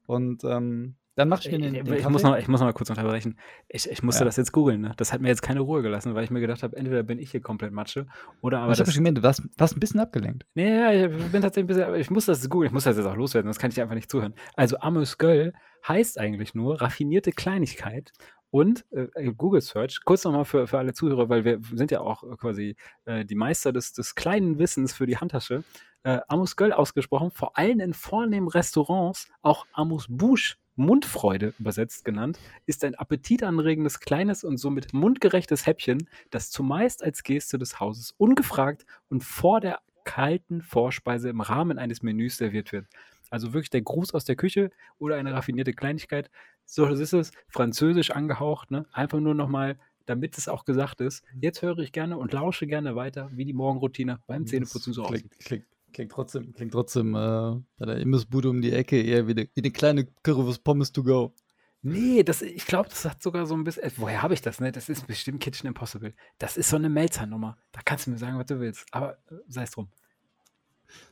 Und 0.08 0.44
ähm, 0.46 0.96
dann 1.16 1.30
mache 1.30 1.42
ich 1.46 1.52
mir 1.52 1.60
den, 1.60 1.74
den 1.74 1.86
ich, 1.86 2.02
Kaffee. 2.02 2.10
muss 2.10 2.24
noch, 2.24 2.38
ich 2.38 2.48
muss 2.48 2.60
noch 2.60 2.68
mal 2.68 2.74
kurz 2.74 2.90
unterbrechen. 2.90 3.40
Ich, 3.70 3.90
ich 3.90 4.04
musste 4.04 4.22
Ja. 4.22 4.26
das 4.26 4.36
jetzt 4.38 4.52
googeln. 4.52 4.82
Ne? 4.82 4.92
Das 4.98 5.14
hat 5.14 5.22
mir 5.22 5.30
jetzt 5.30 5.42
keine 5.42 5.62
Ruhe 5.62 5.82
gelassen, 5.82 6.14
weil 6.14 6.24
ich 6.24 6.30
mir 6.32 6.42
gedacht 6.42 6.62
habe, 6.64 6.76
entweder 6.76 7.04
bin 7.04 7.20
ich 7.20 7.32
hier 7.32 7.42
komplett 7.42 7.72
Matsche 7.72 8.08
oder 8.42 8.60
aber 8.60 8.74
ich 8.74 8.80
habe 8.80 8.86
das, 8.86 8.94
schon 8.94 9.04
gemerkt, 9.04 9.20
du 9.20 9.24
warst, 9.24 9.44
warst 9.58 9.76
ein 9.76 9.80
bisschen 9.80 10.00
abgelenkt. 10.00 10.46
Nee, 10.56 10.76
ja, 10.78 10.92
ich 11.08 11.32
bin 11.32 11.42
tatsächlich 11.42 11.64
ein 11.64 11.68
bisschen, 11.68 11.96
ich 11.96 12.10
muss 12.12 12.26
das 12.26 12.50
googeln, 12.50 12.68
ich 12.68 12.74
muss 12.74 12.84
das 12.84 12.98
jetzt 12.98 13.06
auch 13.06 13.16
loswerden, 13.16 13.48
sonst 13.48 13.60
kann 13.60 13.72
ich 13.72 13.82
einfach 13.82 13.96
nicht 13.96 14.12
zuhören. 14.12 14.34
Also 14.56 14.78
Amos 14.80 15.18
Göll 15.18 15.54
heißt 15.88 16.20
eigentlich 16.20 16.54
nur 16.56 16.82
raffinierte 16.82 17.32
Kleinigkeit 17.32 18.12
und 18.52 18.86
äh, 18.92 19.32
Google 19.34 19.62
Search, 19.62 20.02
kurz 20.06 20.24
nochmal 20.24 20.46
für, 20.46 20.68
für 20.68 20.78
alle 20.78 20.94
Zuhörer, 20.94 21.30
weil 21.30 21.44
wir 21.46 21.60
sind 21.74 21.92
ja 21.92 22.02
auch 22.02 22.24
äh, 22.24 22.36
quasi 22.38 22.76
äh, 23.06 23.26
die 23.26 23.36
Meister 23.36 23.72
des, 23.74 23.94
des 23.94 24.16
kleinen 24.16 24.60
Wissens 24.60 24.94
für 24.94 25.06
die 25.06 25.18
Handtasche. 25.18 25.64
Äh, 26.04 26.20
Amos 26.28 26.56
Göll 26.56 26.72
ausgesprochen, 26.72 27.32
vor 27.32 27.58
allem 27.58 27.80
in 27.80 27.94
vornehmen 27.94 28.48
Restaurants, 28.48 29.28
auch 29.42 29.66
Amos 29.74 30.06
Bouche, 30.10 30.56
Mundfreude 30.76 31.54
übersetzt 31.60 32.06
genannt, 32.06 32.40
ist 32.66 32.84
ein 32.84 32.96
appetitanregendes, 32.96 34.00
kleines 34.00 34.44
und 34.44 34.58
somit 34.58 34.94
mundgerechtes 34.94 35.66
Häppchen, 35.66 36.10
das 36.32 36.50
zumeist 36.52 37.04
als 37.04 37.24
Geste 37.24 37.58
des 37.58 37.80
Hauses 37.80 38.14
ungefragt 38.18 38.86
und 39.10 39.24
vor 39.24 39.62
der 39.62 39.80
kalten 40.04 40.62
Vorspeise 40.62 41.30
im 41.30 41.42
Rahmen 41.42 41.80
eines 41.80 42.02
Menüs 42.02 42.38
serviert 42.38 42.72
wird. 42.72 42.88
Also 43.30 43.54
wirklich 43.54 43.72
der 43.72 43.82
Gruß 43.82 44.14
aus 44.14 44.24
der 44.26 44.36
Küche 44.36 44.70
oder 45.00 45.16
eine 45.16 45.34
raffinierte 45.34 45.74
Kleinigkeit. 45.74 46.30
So 46.66 46.86
das 46.86 47.00
ist 47.00 47.14
es, 47.14 47.32
französisch 47.48 48.12
angehaucht, 48.12 48.72
ne? 48.72 48.86
Einfach 48.92 49.20
nur 49.20 49.34
nochmal, 49.34 49.78
damit 50.06 50.38
es 50.38 50.48
auch 50.48 50.66
gesagt 50.66 51.02
ist. 51.02 51.24
Jetzt 51.42 51.62
höre 51.62 51.80
ich 51.80 51.92
gerne 51.92 52.18
und 52.18 52.34
lausche 52.34 52.68
gerne 52.68 52.96
weiter, 52.96 53.30
wie 53.34 53.46
die 53.46 53.54
Morgenroutine 53.54 54.20
beim 54.28 54.46
Zähneputzen 54.46 54.94
so 54.94 55.04
aussieht. 55.04 55.32
klingt, 55.40 55.66
klingt, 55.96 56.12
trotzdem, 56.12 56.54
klingt 56.54 56.74
trotzdem 56.74 57.16
äh, 57.16 57.56
bei 57.78 57.86
der 57.86 57.98
Imbissbude 57.98 58.50
um 58.50 58.62
die 58.62 58.72
Ecke 58.74 59.02
eher 59.02 59.28
wie 59.28 59.32
eine, 59.32 59.50
wie 59.54 59.62
eine 59.62 59.72
kleine 59.72 60.06
Currywurst 60.24 60.64
Pommes 60.64 60.92
to 60.92 61.04
go. 61.04 61.34
Nee, 61.82 62.24
das, 62.24 62.42
ich 62.42 62.66
glaube, 62.66 62.90
das 62.90 63.06
hat 63.06 63.24
sogar 63.24 63.46
so 63.46 63.56
ein 63.56 63.64
bisschen. 63.64 63.84
äh, 63.84 63.92
Woher 63.98 64.22
habe 64.22 64.34
ich 64.34 64.42
das, 64.42 64.60
ne? 64.60 64.72
Das 64.72 64.90
ist 64.90 65.08
bestimmt 65.08 65.40
Kitchen 65.40 65.68
Impossible. 65.68 66.14
Das 66.38 66.58
ist 66.58 66.70
so 66.70 66.76
eine 66.76 66.90
Melzer-Nummer. 66.90 67.58
Da 67.72 67.80
kannst 67.86 68.08
du 68.08 68.12
mir 68.12 68.18
sagen, 68.18 68.38
was 68.38 68.48
du 68.48 68.60
willst. 68.60 68.86
Aber 68.92 69.14
äh, 69.30 69.36
sei 69.48 69.64
es 69.64 69.72
drum. 69.72 69.88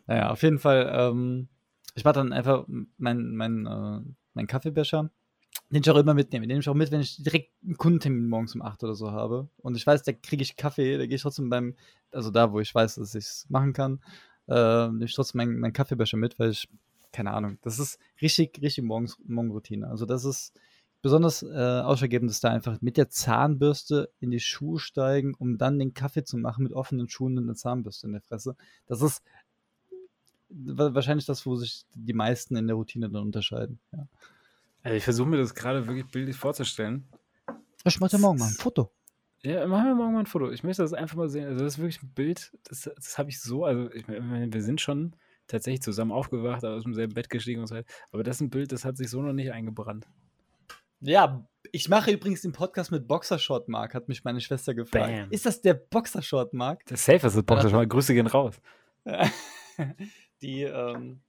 Naja, 0.05 0.29
auf 0.31 0.43
jeden 0.43 0.59
Fall, 0.59 0.91
ähm, 0.93 1.47
ich 1.95 2.03
mache 2.03 2.15
dann 2.15 2.33
einfach 2.33 2.65
meinen 2.97 3.35
mein, 3.35 3.65
äh, 3.65 4.01
mein 4.33 4.47
Kaffeebecher, 4.47 5.09
den 5.69 5.81
ich 5.81 5.89
auch 5.89 5.97
immer 5.97 6.13
mitnehme. 6.13 6.43
Den 6.43 6.49
nehme 6.49 6.59
ich 6.61 6.69
auch 6.69 6.73
mit, 6.73 6.91
wenn 6.91 7.01
ich 7.01 7.23
direkt 7.23 7.51
einen 7.63 7.77
Kundentermin 7.77 8.27
morgens 8.27 8.53
um 8.55 8.61
8 8.61 8.83
oder 8.83 8.95
so 8.95 9.11
habe. 9.11 9.47
Und 9.57 9.77
ich 9.77 9.87
weiß, 9.87 10.03
da 10.03 10.11
kriege 10.11 10.43
ich 10.43 10.57
Kaffee, 10.57 10.97
da 10.97 11.05
gehe 11.05 11.15
ich 11.15 11.21
trotzdem 11.21 11.49
beim, 11.49 11.75
also 12.11 12.31
da, 12.31 12.51
wo 12.51 12.59
ich 12.59 12.73
weiß, 12.73 12.95
dass 12.95 13.15
ich 13.15 13.25
es 13.25 13.45
machen 13.49 13.73
kann, 13.73 14.01
äh, 14.47 14.87
nehme 14.87 15.05
ich 15.05 15.13
trotzdem 15.15 15.39
meinen 15.39 15.59
mein 15.59 15.73
Kaffeebecher 15.73 16.17
mit, 16.17 16.37
weil 16.39 16.51
ich, 16.51 16.67
keine 17.11 17.31
Ahnung, 17.31 17.57
das 17.61 17.79
ist 17.79 17.99
richtig, 18.21 18.61
richtig 18.61 18.83
morgens, 18.83 19.17
Morgenroutine. 19.25 19.87
Also 19.87 20.05
das 20.05 20.25
ist 20.25 20.53
besonders 21.01 21.43
äh, 21.43 21.47
ausschlaggebend, 21.81 22.29
dass 22.31 22.39
da 22.39 22.49
einfach 22.49 22.81
mit 22.81 22.97
der 22.97 23.09
Zahnbürste 23.09 24.09
in 24.19 24.31
die 24.31 24.39
Schuhe 24.39 24.79
steigen, 24.79 25.33
um 25.33 25.57
dann 25.57 25.77
den 25.77 25.93
Kaffee 25.93 26.23
zu 26.23 26.37
machen 26.37 26.63
mit 26.63 26.73
offenen 26.73 27.09
Schuhen 27.09 27.37
und 27.37 27.43
einer 27.43 27.55
Zahnbürste 27.55 28.07
in 28.07 28.13
der 28.13 28.21
Fresse. 28.21 28.55
Das 28.87 29.01
ist 29.01 29.21
wa- 30.49 30.93
wahrscheinlich 30.93 31.25
das, 31.25 31.45
wo 31.45 31.55
sich 31.55 31.85
die 31.93 32.13
meisten 32.13 32.55
in 32.55 32.67
der 32.67 32.75
Routine 32.75 33.09
dann 33.09 33.23
unterscheiden. 33.23 33.79
Ja. 33.91 34.07
Also 34.83 34.97
ich 34.97 35.03
versuche 35.03 35.29
mir 35.29 35.37
das 35.37 35.53
gerade 35.55 35.85
wirklich 35.87 36.07
bildlich 36.07 36.35
vorzustellen. 36.35 37.05
Ich 37.85 37.99
mache 37.99 38.11
dir 38.11 38.19
morgen 38.19 38.39
mal 38.39 38.47
ein 38.47 38.53
Foto. 38.53 38.91
Ja, 39.43 39.67
machen 39.67 39.87
wir 39.87 39.95
morgen 39.95 40.13
mal 40.13 40.19
ein 40.19 40.25
Foto. 40.25 40.51
Ich 40.51 40.63
möchte 40.63 40.81
das 40.81 40.93
einfach 40.93 41.17
mal 41.17 41.27
sehen. 41.27 41.47
Also, 41.47 41.63
das 41.63 41.73
ist 41.73 41.79
wirklich 41.79 42.01
ein 42.01 42.13
Bild, 42.13 42.51
das 42.63 42.89
das 42.95 43.17
habe 43.17 43.29
ich 43.29 43.41
so 43.41 43.65
also, 43.65 43.91
ich 43.91 44.07
meine, 44.07 44.53
wir 44.53 44.61
sind 44.61 44.79
schon 44.79 45.15
tatsächlich 45.47 45.81
zusammen 45.81 46.11
aufgewacht, 46.11 46.63
aus 46.63 46.83
demselben 46.83 47.13
Bett 47.13 47.29
gestiegen 47.29 47.59
und 47.59 47.67
so. 47.67 47.75
Aber 48.11 48.23
das 48.23 48.37
ist 48.37 48.41
ein 48.41 48.49
Bild, 48.49 48.71
das 48.71 48.85
hat 48.85 48.95
sich 48.95 49.09
so 49.09 49.21
noch 49.21 49.33
nicht 49.33 49.51
eingebrannt. 49.51 50.07
Ja, 51.01 51.45
ich 51.73 51.89
mache 51.89 52.11
übrigens 52.11 52.41
den 52.41 52.53
Podcast 52.53 52.91
mit 52.91 53.07
Boxershort 53.07 53.67
Mark, 53.67 53.93
hat 53.93 54.07
mich 54.07 54.23
meine 54.23 54.39
Schwester 54.39 54.73
gefragt. 54.73 55.11
Bam. 55.11 55.31
Ist 55.31 55.45
das 55.45 55.61
der 55.61 55.73
Boxershort 55.73 56.53
Mark? 56.53 56.85
Das 56.85 57.03
Safe 57.03 57.27
ist 57.27 57.35
das 57.35 57.43
Boxershort. 57.43 57.89
Grüße 57.89 58.13
gehen 58.13 58.27
raus. 58.27 58.61
Die 60.41 60.61
ähm, 60.61 61.19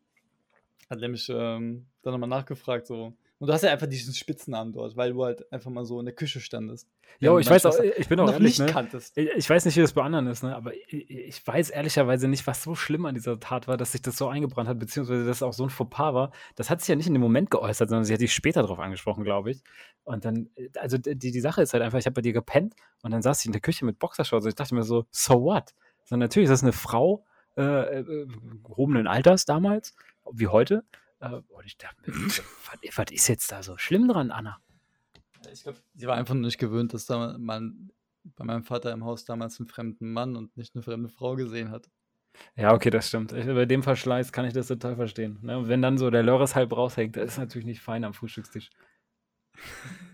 hat 0.88 1.00
nämlich 1.00 1.28
ähm, 1.28 1.86
dann 2.02 2.12
nochmal 2.12 2.28
nachgefragt 2.28 2.86
so. 2.86 3.14
Und 3.38 3.48
du 3.48 3.52
hast 3.52 3.62
ja 3.62 3.72
einfach 3.72 3.88
diesen 3.88 4.14
Spitznamen 4.14 4.72
dort, 4.72 4.96
weil 4.96 5.12
du 5.12 5.24
halt 5.24 5.50
einfach 5.52 5.70
mal 5.70 5.84
so 5.84 5.98
in 5.98 6.06
der 6.06 6.14
Küche 6.14 6.40
standest. 6.40 6.88
Jo, 7.18 7.38
ich 7.38 7.50
weiß 7.50 7.66
auch, 7.66 7.78
ich 7.78 8.08
bin 8.08 8.18
auch 8.20 8.26
noch 8.26 8.34
ehrlich, 8.34 8.58
nicht 8.58 8.66
ne? 8.66 8.72
kanntest. 8.72 9.16
Ich 9.18 9.28
ich 9.28 9.50
weiß 9.50 9.64
nicht, 9.64 9.76
wie 9.76 9.80
das 9.80 9.92
bei 9.92 10.02
anderen 10.02 10.28
ist, 10.28 10.42
ne? 10.42 10.54
aber 10.54 10.72
ich, 10.74 11.10
ich 11.10 11.46
weiß 11.46 11.70
ehrlicherweise 11.70 12.28
nicht, 12.28 12.46
was 12.46 12.62
so 12.62 12.74
schlimm 12.74 13.06
an 13.06 13.14
dieser 13.14 13.38
Tat 13.40 13.66
war, 13.66 13.76
dass 13.76 13.92
sich 13.92 14.02
das 14.02 14.16
so 14.16 14.28
eingebrannt 14.28 14.68
hat, 14.68 14.78
beziehungsweise 14.78 15.26
dass 15.26 15.42
auch 15.42 15.52
so 15.52 15.64
ein 15.64 15.70
Fauxpas 15.70 16.14
war. 16.14 16.32
Das 16.54 16.70
hat 16.70 16.80
sich 16.80 16.88
ja 16.88 16.96
nicht 16.96 17.08
in 17.08 17.12
dem 17.12 17.22
Moment 17.22 17.50
geäußert, 17.50 17.88
sondern 17.88 18.04
sie 18.04 18.14
hat 18.14 18.20
dich 18.20 18.32
später 18.32 18.62
darauf 18.62 18.78
angesprochen, 18.78 19.24
glaube 19.24 19.50
ich. 19.50 19.62
Und 20.04 20.24
dann, 20.24 20.48
äh, 20.54 20.68
also 20.78 20.96
die, 20.96 21.16
die 21.16 21.40
Sache 21.40 21.62
ist 21.62 21.72
halt 21.72 21.82
einfach, 21.82 21.98
ich 21.98 22.06
habe 22.06 22.14
bei 22.14 22.22
dir 22.22 22.32
gepennt 22.32 22.74
und 23.02 23.10
dann 23.10 23.22
saß 23.22 23.40
ich 23.40 23.46
in 23.46 23.52
der 23.52 23.60
Küche 23.60 23.84
mit 23.84 23.98
Boxershorts 23.98 24.44
und 24.44 24.50
ich 24.50 24.56
dachte 24.56 24.74
mir 24.74 24.84
so, 24.84 25.06
so 25.10 25.42
what? 25.42 25.74
So, 26.04 26.16
natürlich 26.16 26.46
ist 26.46 26.52
das 26.52 26.62
eine 26.62 26.72
Frau 26.72 27.24
äh, 27.56 28.00
äh, 28.00 28.26
gehobenen 28.62 29.06
Alters 29.06 29.44
damals, 29.44 29.94
wie 30.32 30.48
heute. 30.48 30.84
Äh, 31.20 31.40
und 31.48 31.64
ich 31.64 31.76
dachte 31.76 32.02
was, 32.06 32.42
was 32.96 33.06
ist 33.10 33.28
jetzt 33.28 33.52
da 33.52 33.62
so 33.62 33.76
schlimm 33.76 34.08
dran, 34.08 34.30
Anna? 34.30 34.58
Ich 35.52 35.62
glaube, 35.62 35.78
sie 35.94 36.06
war 36.06 36.16
einfach 36.16 36.34
nur 36.34 36.44
nicht 36.44 36.58
gewöhnt, 36.58 36.94
dass 36.94 37.06
da 37.06 37.36
man 37.38 37.90
bei 38.24 38.44
meinem 38.44 38.64
Vater 38.64 38.92
im 38.92 39.04
Haus 39.04 39.24
damals 39.24 39.60
einen 39.60 39.68
fremden 39.68 40.12
Mann 40.12 40.36
und 40.36 40.56
nicht 40.56 40.74
eine 40.74 40.82
fremde 40.82 41.08
Frau 41.08 41.36
gesehen 41.36 41.70
hat. 41.70 41.90
Ja, 42.56 42.72
okay, 42.72 42.90
das 42.90 43.08
stimmt. 43.08 43.32
Ich, 43.32 43.46
bei 43.46 43.66
dem 43.66 43.82
Verschleiß 43.82 44.32
kann 44.32 44.46
ich 44.46 44.54
das 44.54 44.66
total 44.68 44.96
verstehen. 44.96 45.38
Ne? 45.42 45.58
Und 45.58 45.68
wenn 45.68 45.82
dann 45.82 45.98
so 45.98 46.10
der 46.10 46.22
Lörres 46.22 46.54
halb 46.54 46.72
raushängt, 46.72 47.16
das 47.16 47.32
ist 47.32 47.38
natürlich 47.38 47.66
nicht 47.66 47.80
fein 47.80 48.04
am 48.04 48.14
Frühstückstisch. 48.14 48.70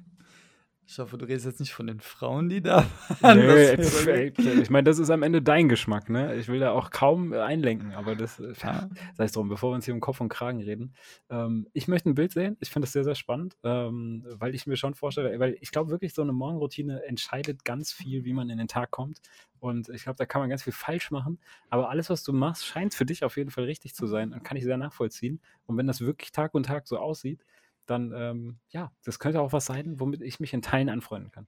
Ich 0.93 0.99
hoffe, 0.99 1.17
du 1.17 1.25
redest 1.25 1.47
jetzt 1.47 1.61
nicht 1.61 1.73
von 1.73 1.87
den 1.87 2.01
Frauen, 2.01 2.49
die 2.49 2.61
da 2.63 2.85
waren. 3.21 3.39
Gut. 3.47 3.85
pf, 3.87 4.61
ich 4.61 4.71
meine, 4.71 4.83
das 4.83 4.99
ist 4.99 5.09
am 5.11 5.23
Ende 5.23 5.41
dein 5.41 5.69
Geschmack, 5.69 6.11
ne? 6.11 6.35
Ich 6.35 6.49
will 6.49 6.59
da 6.59 6.73
auch 6.73 6.91
kaum 6.91 7.33
äh, 7.33 7.39
einlenken, 7.39 7.93
aber 7.95 8.17
das, 8.17 8.41
äh, 8.41 8.53
Ja. 8.61 8.89
sei 9.15 9.25
es 9.25 9.31
drum, 9.31 9.49
bevor 9.49 9.71
wir 9.71 9.77
uns 9.77 9.85
hier 9.85 9.95
um 9.95 10.01
Kopf 10.01 10.21
und 10.21 10.31
Kragen 10.31 10.61
reden. 10.61 10.95
Ähm, 11.31 11.69
ich 11.75 11.87
möchte 11.87 12.11
ein 12.11 12.17
Bild 12.17 12.33
sehen. 12.33 12.57
Ich 12.59 12.71
finde 12.71 12.87
das 12.87 12.93
sehr, 12.93 13.05
sehr 13.05 13.15
spannend, 13.15 13.57
ähm, 13.63 14.27
weil 14.33 14.53
ich 14.53 14.67
mir 14.67 14.77
schon 14.77 14.95
vorstelle, 14.95 15.39
weil 15.39 15.57
ich 15.61 15.71
glaube 15.71 15.93
wirklich, 15.93 16.13
so 16.13 16.23
eine 16.23 16.33
Morgenroutine 16.33 17.05
entscheidet 17.05 17.65
ganz 17.65 17.93
viel, 17.93 18.25
wie 18.25 18.33
man 18.33 18.51
in 18.51 18.59
den 18.59 18.67
Tag 18.67 18.91
kommt. 18.91 19.21
Und 19.61 19.91
ich 19.91 20.03
glaube, 20.03 20.17
da 20.17 20.27
kann 20.27 20.41
man 20.41 20.51
ganz 20.51 20.65
viel 20.65 20.73
falsch 20.73 21.13
machen. 21.13 21.39
Aber 21.69 21.89
alles, 21.91 22.11
was 22.11 22.25
du 22.25 22.33
machst, 22.33 22.67
scheint 22.67 22.95
für 22.95 23.07
dich 23.07 23.23
auf 23.23 23.37
jeden 23.37 23.51
Fall 23.53 23.63
richtig 23.65 23.95
zu 23.95 24.09
sein 24.09 24.33
und 24.33 24.43
kann 24.43 24.57
ich 24.57 24.65
sehr 24.65 24.77
nachvollziehen. 24.77 25.41
Und 25.67 25.77
wenn 25.77 25.87
das 25.87 26.01
wirklich 26.01 26.33
Tag 26.33 26.53
und 26.53 26.67
Tag 26.67 26.89
so 26.89 26.99
aussieht, 26.99 27.45
dann, 27.91 28.13
ähm, 28.15 28.59
ja, 28.71 28.93
das 29.05 29.19
könnte 29.19 29.41
auch 29.41 29.53
was 29.53 29.67
sein, 29.67 29.99
womit 29.99 30.23
ich 30.23 30.41
mich 30.41 30.55
in 30.55 30.63
Teilen 30.63 30.89
anfreunden 30.89 31.31
kann. 31.31 31.47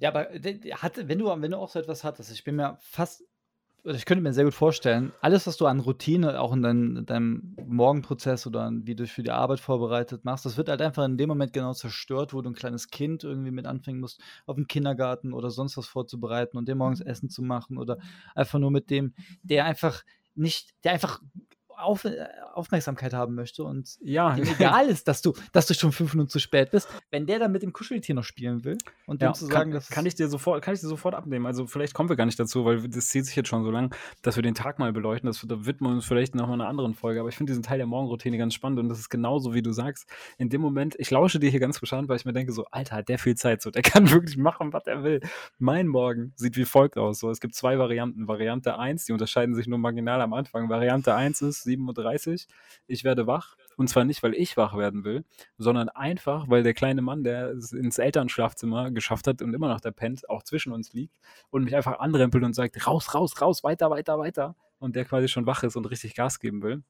Ja, 0.00 0.10
aber 0.10 0.28
hatte, 0.82 1.08
wenn, 1.08 1.18
du, 1.18 1.26
wenn 1.26 1.50
du 1.50 1.58
auch 1.58 1.68
so 1.68 1.78
etwas 1.78 2.04
hattest, 2.04 2.32
ich 2.32 2.44
bin 2.44 2.56
mir 2.56 2.76
fast, 2.80 3.24
ich 3.84 4.06
könnte 4.06 4.22
mir 4.22 4.32
sehr 4.32 4.44
gut 4.44 4.54
vorstellen, 4.54 5.12
alles, 5.20 5.46
was 5.46 5.56
du 5.56 5.66
an 5.66 5.80
Routine 5.80 6.40
auch 6.40 6.52
in 6.52 6.62
dein, 6.62 7.06
deinem 7.06 7.54
Morgenprozess 7.66 8.46
oder 8.46 8.70
wie 8.72 8.94
du 8.94 9.04
dich 9.04 9.12
für 9.12 9.22
die 9.22 9.30
Arbeit 9.30 9.60
vorbereitet 9.60 10.24
machst, 10.24 10.46
das 10.46 10.56
wird 10.56 10.68
halt 10.68 10.80
einfach 10.80 11.04
in 11.04 11.18
dem 11.18 11.28
Moment 11.28 11.52
genau 11.52 11.74
zerstört, 11.74 12.32
wo 12.32 12.40
du 12.40 12.50
ein 12.50 12.54
kleines 12.54 12.88
Kind 12.88 13.24
irgendwie 13.24 13.50
mit 13.50 13.66
anfangen 13.66 14.00
musst, 14.00 14.20
auf 14.46 14.56
dem 14.56 14.66
Kindergarten 14.66 15.32
oder 15.32 15.50
sonst 15.50 15.76
was 15.76 15.86
vorzubereiten 15.86 16.56
und 16.56 16.66
dem 16.66 16.78
morgens 16.78 17.00
Essen 17.00 17.28
zu 17.28 17.42
machen 17.42 17.76
oder 17.76 17.98
einfach 18.34 18.58
nur 18.58 18.70
mit 18.70 18.90
dem, 18.90 19.14
der 19.42 19.66
einfach 19.66 20.02
nicht, 20.34 20.70
der 20.82 20.92
einfach 20.92 21.20
auf, 21.84 22.04
äh, 22.04 22.26
Aufmerksamkeit 22.52 23.12
haben 23.12 23.34
möchte 23.34 23.64
und 23.64 23.96
Ja, 24.00 24.34
dem 24.34 24.44
egal 24.58 24.88
ist, 24.88 25.08
dass 25.08 25.22
du, 25.22 25.34
dass 25.52 25.66
du 25.66 25.74
schon 25.74 25.92
fünf 25.92 26.14
Minuten 26.14 26.30
zu 26.30 26.38
spät 26.38 26.70
bist, 26.70 26.88
wenn 27.10 27.26
der 27.26 27.38
dann 27.38 27.52
mit 27.52 27.62
dem 27.62 27.72
Kuscheltier 27.72 28.14
noch 28.14 28.24
spielen 28.24 28.64
will 28.64 28.78
und 29.06 29.20
dem 29.20 29.26
Ja, 29.26 29.32
zu 29.32 29.46
kann, 29.48 29.58
sagen, 29.58 29.70
dass 29.72 29.88
kann 29.88 30.06
ich 30.06 30.14
dir 30.14 30.28
sofort, 30.28 30.62
kann 30.62 30.74
ich 30.74 30.80
dir 30.80 30.88
sofort 30.88 31.14
abnehmen. 31.14 31.46
Also 31.46 31.66
vielleicht 31.66 31.94
kommen 31.94 32.08
wir 32.08 32.16
gar 32.16 32.26
nicht 32.26 32.38
dazu, 32.38 32.64
weil 32.64 32.88
das 32.88 33.08
zieht 33.08 33.26
sich 33.26 33.36
jetzt 33.36 33.48
schon 33.48 33.64
so 33.64 33.70
lang, 33.70 33.94
dass 34.22 34.36
wir 34.36 34.42
den 34.42 34.54
Tag 34.54 34.78
mal 34.78 34.92
beleuchten. 34.92 35.26
Das 35.26 35.44
da 35.46 35.66
widmen 35.66 35.90
wir 35.90 35.94
uns 35.94 36.06
vielleicht 36.06 36.34
noch 36.34 36.48
mal 36.48 36.54
einer 36.54 36.68
anderen 36.68 36.94
Folge. 36.94 37.20
Aber 37.20 37.28
ich 37.28 37.36
finde 37.36 37.50
diesen 37.50 37.62
Teil 37.62 37.78
der 37.78 37.86
Morgenroutine 37.86 38.38
ganz 38.38 38.54
spannend 38.54 38.78
und 38.80 38.88
das 38.88 38.98
ist 38.98 39.10
genauso, 39.10 39.54
wie 39.54 39.62
du 39.62 39.72
sagst. 39.72 40.08
In 40.38 40.48
dem 40.48 40.60
Moment, 40.60 40.94
ich 40.98 41.10
lausche 41.10 41.38
dir 41.38 41.50
hier 41.50 41.60
ganz 41.60 41.80
gespannt, 41.80 42.08
weil 42.08 42.16
ich 42.16 42.24
mir 42.24 42.32
denke 42.32 42.52
so, 42.52 42.64
Alter, 42.70 42.96
hat 42.96 43.08
der 43.08 43.18
viel 43.18 43.34
Zeit, 43.34 43.62
so, 43.62 43.70
der 43.70 43.82
kann 43.82 44.10
wirklich 44.10 44.36
machen, 44.36 44.72
was 44.72 44.86
er 44.86 45.02
will. 45.02 45.20
Mein 45.58 45.88
Morgen 45.88 46.32
sieht 46.36 46.56
wie 46.56 46.64
folgt 46.64 46.96
aus. 46.96 47.18
So, 47.18 47.30
es 47.30 47.40
gibt 47.40 47.54
zwei 47.54 47.78
Varianten. 47.78 48.28
Variante 48.28 48.78
1, 48.78 49.04
die 49.06 49.12
unterscheiden 49.12 49.54
sich 49.54 49.66
nur 49.66 49.78
marginal 49.78 50.20
am 50.20 50.32
Anfang. 50.32 50.68
Variante 50.68 51.14
1 51.14 51.42
ist 51.42 51.66
7.30 51.76 52.30
Uhr. 52.30 52.54
Ich 52.86 53.04
werde 53.04 53.26
wach. 53.26 53.56
Und 53.76 53.88
zwar 53.88 54.04
nicht, 54.04 54.22
weil 54.22 54.34
ich 54.34 54.56
wach 54.56 54.76
werden 54.76 55.04
will, 55.04 55.24
sondern 55.58 55.88
einfach, 55.88 56.48
weil 56.48 56.62
der 56.62 56.74
kleine 56.74 57.02
Mann, 57.02 57.24
der 57.24 57.50
es 57.50 57.72
ins 57.72 57.98
Elternschlafzimmer 57.98 58.90
geschafft 58.90 59.26
hat 59.26 59.42
und 59.42 59.54
immer 59.54 59.68
noch 59.68 59.80
der 59.80 59.90
pennt, 59.90 60.28
auch 60.28 60.42
zwischen 60.42 60.72
uns 60.72 60.92
liegt 60.92 61.18
und 61.50 61.64
mich 61.64 61.74
einfach 61.74 61.98
anrempelt 61.98 62.44
und 62.44 62.54
sagt, 62.54 62.86
raus, 62.86 63.14
raus, 63.14 63.40
raus, 63.40 63.64
weiter, 63.64 63.90
weiter, 63.90 64.18
weiter. 64.18 64.56
Und 64.78 64.96
der 64.96 65.04
quasi 65.04 65.28
schon 65.28 65.46
wach 65.46 65.62
ist 65.62 65.76
und 65.76 65.86
richtig 65.86 66.14
Gas 66.14 66.40
geben 66.40 66.62
will. 66.62 66.82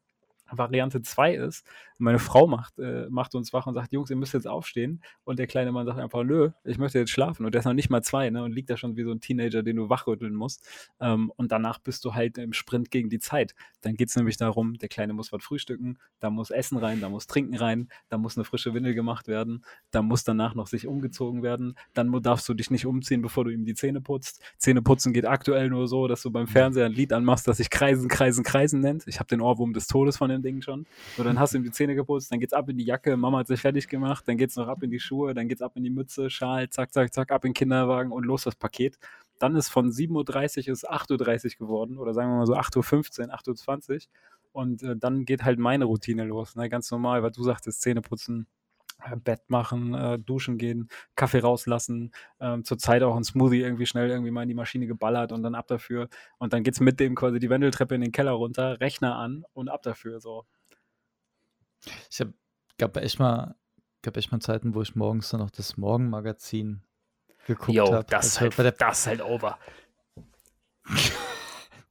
Variante 0.59 1.03
2 1.03 1.35
ist, 1.35 1.67
meine 1.99 2.19
Frau 2.19 2.47
macht, 2.47 2.79
äh, 2.79 3.07
macht 3.09 3.35
uns 3.35 3.53
wach 3.53 3.67
und 3.67 3.75
sagt, 3.75 3.93
Jungs, 3.93 4.11
ihr 4.11 4.17
müsst 4.17 4.35
jetzt 4.35 4.49
aufstehen. 4.49 5.01
Und 5.25 5.39
der 5.39 5.47
kleine 5.47 5.73
Mann 5.73 5.87
sagt 5.87 5.99
einfach, 5.99 6.25
nö, 6.25 6.51
ich 6.65 6.79
möchte 6.79 6.99
jetzt 6.99 7.11
schlafen. 7.11 7.47
Und 7.47 7.55
der 7.55 7.61
ist 7.61 7.65
noch 7.65 7.73
nicht 7.73 7.91
mal 7.91 8.03
zwei, 8.03 8.31
ne? 8.31 8.43
Und 8.43 8.53
liegt 8.53 8.71
da 8.71 8.77
schon 8.77 8.97
wie 8.97 9.05
so 9.05 9.13
ein 9.13 9.21
Teenager, 9.21 9.63
den 9.63 9.77
du 9.77 9.89
wachrütteln 9.89 10.35
musst. 10.35 10.67
Ähm, 11.01 11.33
und 11.37 11.53
danach 11.53 11.79
bist 11.79 12.05
du 12.05 12.15
halt 12.15 12.39
im 12.39 12.53
Sprint 12.53 12.91
gegen 12.91 13.11
die 13.11 13.19
Zeit. 13.19 13.55
Dann 13.81 13.95
geht 13.95 14.09
es 14.09 14.17
nämlich 14.17 14.37
darum, 14.37 14.75
der 14.79 14.89
Kleine 14.89 15.13
muss 15.13 15.33
was 15.33 15.43
frühstücken, 15.43 15.99
da 16.21 16.31
muss 16.31 16.51
Essen 16.51 16.79
rein, 16.79 17.01
da 17.01 17.09
muss 17.09 17.27
Trinken 17.27 17.57
rein, 17.57 17.89
da 18.09 18.19
muss 18.19 18.37
eine 18.37 18.45
frische 18.45 18.75
Windel 18.75 18.95
gemacht 18.95 19.29
werden, 19.29 19.65
da 19.91 20.03
muss 20.03 20.25
danach 20.25 20.55
noch 20.55 20.67
sich 20.67 20.87
umgezogen 20.87 21.43
werden, 21.43 21.77
dann 21.93 22.11
darfst 22.23 22.49
du 22.49 22.55
dich 22.55 22.71
nicht 22.71 22.87
umziehen, 22.87 23.23
bevor 23.23 23.45
du 23.45 23.51
ihm 23.51 23.65
die 23.65 23.75
Zähne 23.75 24.01
putzt. 24.01 24.43
Zähne 24.59 24.83
putzen 24.83 25.13
geht 25.13 25.27
aktuell 25.27 25.69
nur 25.69 25.87
so, 25.89 26.09
dass 26.09 26.23
du 26.23 26.31
beim 26.31 26.47
Fernseher 26.47 26.87
ein 26.87 26.93
Lied 26.93 27.13
anmachst, 27.13 27.47
das 27.47 27.59
sich 27.59 27.71
Kreisen, 27.71 28.09
Kreisen, 28.09 28.45
Kreisen 28.45 28.81
nennt. 28.81 29.07
Ich 29.07 29.19
habe 29.19 29.29
den 29.29 29.41
Ohrwurm 29.41 29.73
des 29.73 29.87
Todes 29.87 30.17
von 30.17 30.31
dem 30.31 30.43
Ding 30.45 30.63
schon. 30.63 30.87
So, 31.17 31.25
dann 31.25 31.39
hast 31.41 31.55
du 31.55 31.59
ihm 31.59 31.65
die 31.65 31.71
Zähne 31.71 31.95
geputzt, 31.95 32.31
dann 32.31 32.39
geht's 32.39 32.53
ab 32.53 32.69
in 32.69 32.77
die 32.77 32.85
Jacke, 32.85 33.17
Mama 33.17 33.39
hat 33.39 33.49
sich 33.49 33.61
fertig 33.61 33.89
gemacht, 33.89 34.29
dann 34.29 34.37
geht's 34.37 34.57
noch 34.57 34.69
ab 34.69 34.83
in 34.83 34.91
die 34.91 35.01
Schuhe, 35.01 35.35
dann 35.35 35.49
geht's 35.49 35.63
ab 35.63 35.73
in 35.77 35.83
die 35.83 35.91
Mütze, 35.91 36.31
Schal, 36.31 36.69
zack, 36.71 36.93
zack, 36.93 37.13
zack, 37.13 37.33
ab 37.33 37.45
in 37.45 37.51
den 37.51 37.55
Kinderwagen 37.55 38.13
und 38.13 38.25
los 38.25 38.45
das 38.45 38.55
Paket. 38.55 38.99
Dann 39.39 39.57
ist 39.57 39.69
von 39.69 39.91
7.30 39.91 40.69
Uhr 40.69 40.73
ist 40.73 40.89
8.30 40.89 41.61
Uhr 41.61 41.67
geworden 41.67 41.99
oder 41.99 42.15
sagen 42.15 42.31
wir 42.31 42.37
mal 42.37 42.47
so 42.47 42.55
8.15 42.55 43.29
Uhr, 43.29 43.35
8.20 43.35 43.93
Uhr 43.93 44.01
und 44.53 44.83
äh, 44.83 44.97
dann 44.97 45.25
geht 45.25 45.45
halt 45.45 45.59
meine 45.59 45.87
Routine 45.87 46.25
los, 46.25 46.55
ne? 46.55 46.69
ganz 46.69 46.91
normal, 46.91 47.23
weil 47.23 47.33
du 47.33 47.43
sagtest, 47.43 47.83
Zähne 47.83 48.03
putzen, 48.03 48.43
äh, 48.43 48.64
Bett 49.23 49.43
machen, 49.49 49.95
äh, 49.95 50.19
duschen 50.19 50.59
gehen, 50.59 50.89
Kaffee 51.17 51.41
rauslassen, 51.41 52.13
ähm, 52.41 52.65
zur 52.65 52.79
Zeit 52.79 53.03
auch 53.03 53.17
ein 53.17 53.25
Smoothie 53.25 53.61
irgendwie 53.61 53.87
schnell 53.87 54.09
irgendwie 54.09 54.31
mal 54.31 54.43
in 54.43 54.49
die 54.49 54.55
Maschine 54.55 54.87
geballert 54.87 55.33
und 55.33 55.43
dann 55.43 55.55
ab 55.55 55.67
dafür. 55.67 56.09
Und 56.39 56.53
dann 56.53 56.63
geht's 56.63 56.81
mit 56.81 57.01
dem 57.01 57.15
quasi 57.15 57.39
die 57.39 57.51
Wendeltreppe 57.51 57.95
in 57.95 58.01
den 58.01 58.13
Keller 58.13 58.33
runter, 58.33 58.81
Rechner 58.81 59.17
an 59.17 59.45
und 59.53 59.69
ab 59.69 59.83
dafür. 59.83 60.21
So. 60.21 60.45
Ich 62.11 62.21
hab, 62.21 62.29
gab 62.79 62.97
echt 62.97 63.19
mal, 63.19 63.57
gab 64.03 64.17
echt 64.17 64.33
mal 64.33 64.41
Zeiten, 64.41 64.75
wo 64.75 64.83
ich 64.83 64.95
morgens 64.95 65.31
dann 65.31 65.41
noch 65.41 65.51
das 65.51 65.77
Morgenmagazin 65.77 66.83
geguckt 67.47 67.79
habe. 67.79 68.05
das, 68.09 68.39
bei 68.39 68.63
der, 68.63 68.73
das 68.73 69.01
ist 69.01 69.07
halt 69.07 69.23
over. 69.23 69.59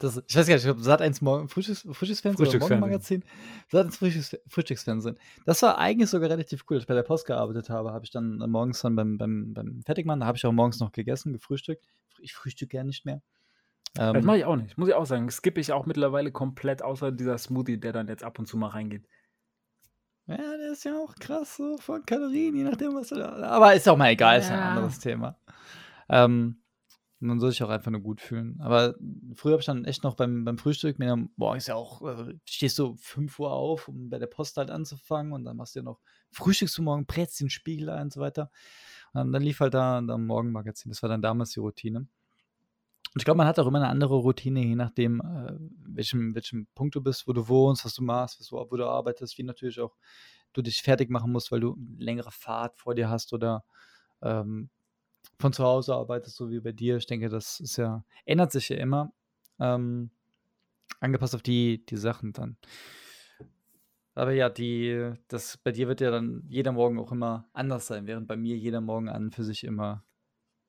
das, 0.03 0.21
ich 0.27 0.35
weiß 0.35 0.47
gar 0.47 0.53
nicht, 0.55 0.63
ich 0.63 0.67
glaube, 0.67 0.81
Sat 0.81 1.01
1 1.01 1.21
Morgen, 1.21 1.47
Frühstücks, 1.49 1.81
Frühstücksfernsehen 1.91 2.47
oder. 2.49 2.59
Morgenmagazin. 2.59 3.23
Sat 3.71 3.85
1 3.85 3.97
Frühstücks, 3.97 4.37
Frühstücksfernsehen. 4.47 5.17
Das 5.45 5.61
war 5.61 5.77
eigentlich 5.77 6.09
sogar 6.09 6.29
relativ 6.29 6.63
cool. 6.69 6.77
Als 6.77 6.83
ich 6.83 6.87
bei 6.87 6.93
der 6.93 7.03
Post 7.03 7.25
gearbeitet 7.25 7.69
habe, 7.69 7.91
habe 7.91 8.05
ich 8.05 8.11
dann 8.11 8.37
morgens 8.49 8.81
dann 8.81 8.95
beim, 8.95 9.17
beim, 9.17 9.53
beim 9.53 9.81
Fertigmann, 9.85 10.19
da 10.19 10.25
habe 10.25 10.37
ich 10.37 10.45
auch 10.45 10.51
morgens 10.51 10.79
noch 10.79 10.91
gegessen, 10.91 11.33
gefrühstückt. 11.33 11.85
Ich 12.19 12.33
frühstücke 12.33 12.77
ja 12.77 12.83
nicht 12.83 13.05
mehr. 13.05 13.21
Das 13.95 14.15
Ähm, 14.15 14.25
mache 14.25 14.37
ich 14.39 14.45
auch 14.45 14.55
nicht, 14.55 14.77
muss 14.77 14.87
ich 14.89 14.95
auch 14.95 15.05
sagen. 15.05 15.29
Skippe 15.29 15.61
ich 15.61 15.71
auch 15.71 15.85
mittlerweile 15.85 16.31
komplett, 16.31 16.81
außer 16.81 17.11
dieser 17.11 17.37
Smoothie, 17.37 17.79
der 17.79 17.93
dann 17.93 18.07
jetzt 18.07 18.23
ab 18.23 18.39
und 18.39 18.47
zu 18.47 18.57
mal 18.57 18.69
reingeht. 18.69 19.07
ja, 20.25 20.37
der 20.37 20.71
ist 20.71 20.83
ja 20.85 20.97
auch 20.97 21.13
krass 21.15 21.57
so 21.57 21.77
von 21.77 22.03
Kalorien, 22.05 22.55
je 22.55 22.63
nachdem, 22.63 22.95
was 22.95 23.09
du 23.09 23.15
da. 23.15 23.33
Aber 23.43 23.73
ist 23.75 23.87
auch 23.87 23.97
mal 23.97 24.09
egal, 24.09 24.39
ist 24.39 24.49
ein 24.49 24.57
Ja. 24.59 24.69
anderes 24.69 24.99
Thema. 24.99 25.37
Ähm, 26.09 26.62
man 27.23 27.39
soll 27.39 27.51
sich 27.51 27.63
auch 27.63 27.69
einfach 27.69 27.91
nur 27.91 28.01
gut 28.01 28.21
fühlen. 28.21 28.59
Aber 28.59 28.95
früher 29.35 29.53
habe 29.53 29.61
ich 29.61 29.65
dann 29.65 29.85
echt 29.85 30.03
noch 30.03 30.15
beim, 30.15 30.43
beim 30.45 30.57
Frühstück 30.57 30.99
mir 30.99 31.07
dann, 31.07 31.29
boah, 31.37 31.55
ist 31.55 31.67
ja 31.67 31.75
auch, 31.75 32.01
äh, 32.01 32.35
stehst 32.45 32.77
du 32.79 32.95
5 32.97 33.39
Uhr 33.39 33.51
auf, 33.51 33.87
um 33.87 34.09
bei 34.09 34.19
der 34.19 34.27
Post 34.27 34.57
halt 34.57 34.69
anzufangen 34.69 35.33
und 35.33 35.45
dann 35.45 35.57
machst 35.57 35.75
du 35.75 35.79
ja 35.79 35.83
noch 35.83 35.99
Frühstückst 36.31 36.77
du 36.77 36.81
morgen, 36.81 37.05
brätst 37.05 37.39
den 37.39 37.49
Spiegel 37.49 37.89
ein 37.89 38.03
und 38.03 38.13
so 38.13 38.19
weiter. 38.19 38.51
Und 39.13 39.31
dann 39.31 39.41
lief 39.41 39.59
halt 39.59 39.73
da 39.73 39.97
am 39.97 40.25
Morgenmagazin. 40.25 40.89
Das 40.89 41.01
war 41.03 41.09
dann 41.09 41.21
damals 41.21 41.51
die 41.51 41.59
Routine. 41.59 41.99
Und 41.99 43.21
ich 43.21 43.25
glaube, 43.25 43.37
man 43.37 43.47
hat 43.47 43.59
auch 43.59 43.67
immer 43.67 43.77
eine 43.77 43.89
andere 43.89 44.15
Routine, 44.15 44.61
je 44.61 44.75
nachdem, 44.75 45.21
äh, 45.21 45.53
welchem, 45.85 46.33
welchem 46.33 46.67
Punkt 46.73 46.95
du 46.95 47.01
bist, 47.01 47.27
wo 47.27 47.33
du 47.33 47.47
wohnst, 47.47 47.85
was 47.85 47.93
du 47.93 48.03
machst, 48.03 48.39
was 48.39 48.51
wo 48.51 48.75
du 48.75 48.87
arbeitest, 48.87 49.37
wie 49.37 49.43
natürlich 49.43 49.79
auch 49.79 49.95
du 50.51 50.63
dich 50.63 50.81
fertig 50.81 51.11
machen 51.11 51.31
musst, 51.31 51.51
weil 51.51 51.59
du 51.59 51.77
längere 51.97 52.31
Fahrt 52.31 52.75
vor 52.77 52.95
dir 52.95 53.09
hast 53.09 53.31
oder 53.33 53.63
ähm, 54.23 54.69
von 55.39 55.53
zu 55.53 55.63
Hause 55.63 55.95
arbeitest, 55.95 56.35
so 56.35 56.49
wie 56.49 56.59
bei 56.59 56.71
dir. 56.71 56.97
Ich 56.97 57.05
denke, 57.05 57.29
das 57.29 57.59
ist 57.59 57.77
ja, 57.77 58.03
ändert 58.25 58.51
sich 58.51 58.69
ja 58.69 58.77
immer. 58.77 59.11
Ähm, 59.59 60.09
angepasst 60.99 61.35
auf 61.35 61.41
die, 61.41 61.85
die 61.85 61.97
Sachen 61.97 62.33
dann. 62.33 62.57
Aber 64.15 64.31
ja, 64.31 64.49
die, 64.49 65.11
das 65.27 65.57
bei 65.57 65.71
dir 65.71 65.87
wird 65.87 66.01
ja 66.01 66.11
dann 66.11 66.43
jeder 66.47 66.71
Morgen 66.71 66.99
auch 66.99 67.11
immer 67.11 67.49
anders 67.53 67.87
sein, 67.87 68.05
während 68.05 68.27
bei 68.27 68.35
mir 68.35 68.55
jeder 68.55 68.81
Morgen 68.81 69.09
an 69.09 69.31
für 69.31 69.43
sich 69.43 69.63
immer, 69.63 70.03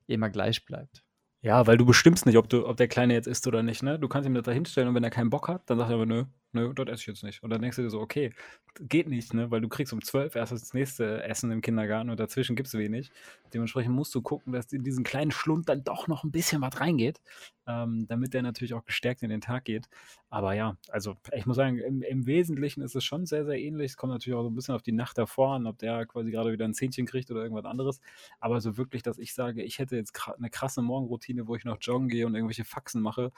immer 0.07 0.29
gleich 0.29 0.65
bleibt. 0.65 1.03
Ja, 1.41 1.67
weil 1.67 1.77
du 1.77 1.85
bestimmst 1.85 2.25
nicht, 2.25 2.37
ob, 2.37 2.49
du, 2.49 2.67
ob 2.67 2.77
der 2.77 2.87
Kleine 2.87 3.13
jetzt 3.13 3.27
isst 3.27 3.45
oder 3.45 3.61
nicht, 3.61 3.83
ne? 3.83 3.99
Du 3.99 4.07
kannst 4.07 4.27
ihm 4.27 4.33
das 4.33 4.45
da 4.45 4.51
hinstellen 4.51 4.89
und 4.89 4.95
wenn 4.95 5.03
er 5.03 5.11
keinen 5.11 5.29
Bock 5.29 5.47
hat, 5.47 5.69
dann 5.69 5.77
sagt 5.77 5.91
er 5.91 5.95
aber, 5.95 6.07
nö, 6.07 6.25
nö, 6.55 6.73
dort 6.73 6.89
esse 6.89 7.01
ich 7.01 7.07
jetzt 7.07 7.23
nicht. 7.23 7.43
Und 7.43 7.51
dann 7.51 7.61
denkst 7.61 7.75
du 7.75 7.83
dir 7.83 7.89
so, 7.89 7.99
okay, 7.99 8.33
geht 8.79 9.07
nicht, 9.07 9.33
ne? 9.33 9.51
Weil 9.51 9.61
du 9.61 9.69
kriegst 9.69 9.93
um 9.93 10.01
12 10.01 10.35
erst 10.35 10.51
das 10.51 10.73
nächste 10.73 11.23
Essen 11.23 11.51
im 11.51 11.61
Kindergarten 11.61 12.09
und 12.09 12.19
dazwischen 12.19 12.55
gibt 12.55 12.67
es 12.67 12.73
wenig. 12.73 13.11
Dementsprechend 13.53 13.93
musst 13.93 14.13
du 14.15 14.21
gucken, 14.21 14.53
dass 14.53 14.73
in 14.73 14.83
diesen 14.83 15.03
kleinen 15.03 15.31
Schlund 15.31 15.69
dann 15.69 15.83
doch 15.83 16.07
noch 16.07 16.23
ein 16.23 16.31
bisschen 16.31 16.61
was 16.61 16.79
reingeht, 16.79 17.21
ähm, 17.67 18.05
damit 18.07 18.33
der 18.33 18.41
natürlich 18.41 18.73
auch 18.73 18.83
gestärkt 18.83 19.23
in 19.23 19.29
den 19.29 19.41
Tag 19.41 19.65
geht. 19.65 19.87
Aber 20.29 20.53
ja, 20.53 20.77
also 20.89 21.15
ich 21.33 21.45
muss 21.45 21.55
sagen, 21.55 21.77
im, 21.77 22.01
im 22.01 22.25
Wesentlichen 22.25 22.81
ist 22.81 22.95
es 22.95 23.03
schon 23.03 23.25
sehr, 23.25 23.45
sehr 23.45 23.59
ähnlich. 23.59 23.91
Es 23.91 23.97
kommt 23.97 24.11
natürlich 24.11 24.37
auch 24.37 24.43
so 24.43 24.49
ein 24.49 24.55
bisschen 24.55 24.75
auf 24.75 24.81
die 24.81 24.91
Nacht 24.91 25.17
davor 25.17 25.53
an, 25.53 25.67
ob 25.67 25.77
der 25.77 26.05
quasi 26.05 26.31
gerade 26.31 26.51
wieder 26.51 26.65
ein 26.65 26.73
Zähnchen 26.73 27.05
kriegt 27.05 27.31
oder 27.31 27.43
irgendwas 27.43 27.65
anderes. 27.65 28.01
Aber 28.39 28.59
so 28.61 28.77
wirklich, 28.77 29.03
dass 29.03 29.17
ich 29.17 29.33
sage, 29.33 29.63
ich 29.63 29.79
hätte 29.79 29.95
jetzt 29.95 30.13
eine 30.37 30.49
krasse 30.49 30.81
Morgenroutine, 30.81 31.47
wo 31.47 31.55
ich 31.55 31.65
noch 31.65 31.77
joggen 31.79 32.09
gehe 32.09 32.25
und 32.25 32.35
irgendwelche 32.35 32.65
Faxen 32.65 33.01
mache, 33.01 33.31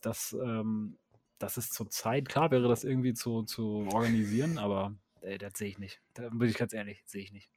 das 0.00 0.36
ähm, 0.42 0.98
das 1.42 1.56
ist 1.56 1.74
zur 1.74 1.90
Zeit, 1.90 2.28
klar 2.28 2.50
wäre 2.52 2.68
das 2.68 2.84
irgendwie 2.84 3.14
zu, 3.14 3.42
zu 3.42 3.88
organisieren, 3.92 4.58
aber 4.58 4.94
ey, 5.22 5.38
das 5.38 5.54
sehe 5.56 5.68
ich 5.68 5.78
nicht. 5.78 6.00
Da 6.14 6.28
bin 6.28 6.48
ich 6.48 6.56
ganz 6.56 6.72
ehrlich, 6.72 7.02
sehe 7.04 7.22
ich 7.22 7.32
nicht. 7.32 7.50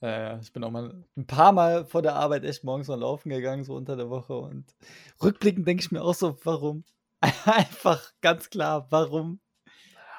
Ja, 0.00 0.38
ich 0.38 0.52
bin 0.52 0.62
auch 0.62 0.70
mal 0.70 1.04
ein 1.16 1.26
paar 1.26 1.50
Mal 1.50 1.84
vor 1.84 2.02
der 2.02 2.14
Arbeit 2.14 2.44
echt 2.44 2.62
morgens 2.62 2.86
mal 2.86 3.00
laufen 3.00 3.30
gegangen, 3.30 3.64
so 3.64 3.74
unter 3.74 3.96
der 3.96 4.08
Woche. 4.08 4.38
Und 4.38 4.72
rückblickend 5.20 5.66
denke 5.66 5.82
ich 5.82 5.90
mir 5.90 6.02
auch 6.02 6.14
so, 6.14 6.38
warum? 6.44 6.84
Einfach 7.20 8.12
ganz 8.20 8.50
klar, 8.50 8.86
warum? 8.90 9.40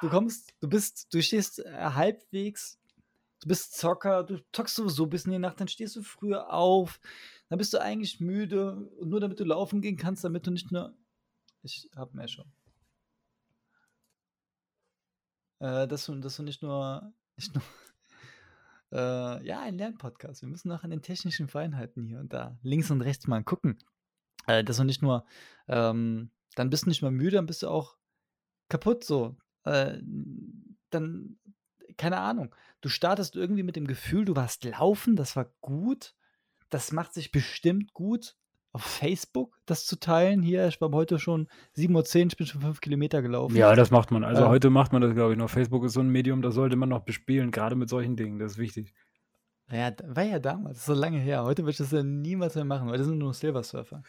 Du 0.01 0.09
kommst, 0.09 0.53
du 0.59 0.67
bist, 0.67 1.13
du 1.13 1.21
stehst 1.21 1.59
äh, 1.59 1.71
halbwegs, 1.71 2.77
du 3.39 3.47
bist 3.47 3.77
Zocker, 3.77 4.23
du 4.23 4.43
zockst 4.51 4.75
sowieso 4.75 5.07
bis 5.07 5.23
in 5.23 5.31
die 5.31 5.39
Nacht, 5.39 5.61
dann 5.61 5.69
stehst 5.69 5.95
du 5.95 6.01
früher 6.01 6.53
auf, 6.53 6.99
dann 7.47 7.57
bist 7.57 7.73
du 7.73 7.81
eigentlich 7.81 8.19
müde, 8.19 8.89
nur 9.01 9.21
damit 9.21 9.39
du 9.39 9.45
laufen 9.45 9.81
gehen 9.81 9.95
kannst, 9.95 10.25
damit 10.25 10.45
du 10.45 10.51
nicht 10.51 10.71
nur. 10.71 10.93
Ich 11.61 11.89
hab 11.95 12.13
mehr 12.13 12.29
schon 12.29 12.49
äh, 15.59 15.87
dass, 15.87 16.05
du, 16.05 16.15
dass 16.15 16.37
du 16.37 16.43
nicht 16.43 16.61
nur, 16.61 17.13
nicht 17.37 17.53
nur 17.53 17.63
äh, 18.91 19.45
ja, 19.45 19.61
ein 19.61 19.77
Lernpodcast. 19.77 20.41
Wir 20.41 20.49
müssen 20.49 20.69
noch 20.69 20.83
an 20.83 20.89
den 20.89 21.01
technischen 21.01 21.47
Feinheiten 21.47 22.03
hier 22.03 22.19
und 22.19 22.33
da 22.33 22.57
links 22.63 22.91
und 22.91 23.01
rechts 23.01 23.27
mal 23.27 23.43
gucken. 23.43 23.77
Äh, 24.47 24.63
dass 24.63 24.77
du 24.77 24.83
nicht 24.83 25.01
nur, 25.01 25.25
ähm, 25.67 26.31
dann 26.55 26.69
bist 26.69 26.85
du 26.85 26.89
nicht 26.89 27.01
mal 27.01 27.11
müde, 27.11 27.35
dann 27.35 27.45
bist 27.45 27.63
du 27.63 27.69
auch 27.69 27.97
kaputt 28.69 29.03
so. 29.03 29.37
Äh, 29.63 29.99
dann, 30.89 31.37
keine 31.97 32.17
Ahnung, 32.17 32.55
du 32.81 32.89
startest 32.89 33.35
irgendwie 33.35 33.63
mit 33.63 33.75
dem 33.75 33.85
Gefühl, 33.85 34.25
du 34.25 34.35
warst 34.35 34.63
laufen, 34.63 35.15
das 35.15 35.35
war 35.35 35.53
gut, 35.61 36.15
das 36.69 36.91
macht 36.91 37.13
sich 37.13 37.31
bestimmt 37.31 37.93
gut 37.93 38.38
auf 38.71 38.83
Facebook 38.83 39.57
das 39.65 39.85
zu 39.85 39.99
teilen. 39.99 40.41
Hier, 40.41 40.67
ich 40.67 40.79
war 40.81 40.91
heute 40.91 41.19
schon 41.19 41.47
7.10 41.77 41.91
Uhr, 41.95 42.27
ich 42.27 42.37
bin 42.37 42.47
schon 42.47 42.61
5 42.61 42.81
Kilometer 42.81 43.21
gelaufen. 43.21 43.55
Ja, 43.55 43.75
das 43.75 43.91
macht 43.91 44.11
man. 44.11 44.23
Also 44.23 44.43
ähm, 44.43 44.49
heute 44.49 44.69
macht 44.69 44.93
man 44.93 45.01
das, 45.01 45.13
glaube 45.13 45.33
ich, 45.33 45.37
noch. 45.37 45.49
Facebook 45.49 45.83
ist 45.85 45.93
so 45.93 46.01
ein 46.01 46.09
Medium, 46.09 46.41
das 46.41 46.55
sollte 46.55 46.75
man 46.75 46.89
noch 46.89 47.01
bespielen, 47.01 47.51
gerade 47.51 47.75
mit 47.75 47.89
solchen 47.89 48.15
Dingen. 48.15 48.39
Das 48.39 48.53
ist 48.53 48.57
wichtig. 48.57 48.93
Ja, 49.71 49.91
war 50.03 50.23
ja 50.23 50.39
damals, 50.39 50.85
so 50.85 50.93
lange 50.93 51.19
her. 51.19 51.43
Heute 51.43 51.63
würde 51.63 51.71
ich 51.71 51.77
das 51.77 51.91
ja 51.91 52.03
niemals 52.03 52.55
mehr 52.55 52.65
machen, 52.65 52.89
weil 52.89 52.97
das 52.97 53.07
sind 53.07 53.19
nur 53.19 53.33
Silversurfer. 53.33 54.01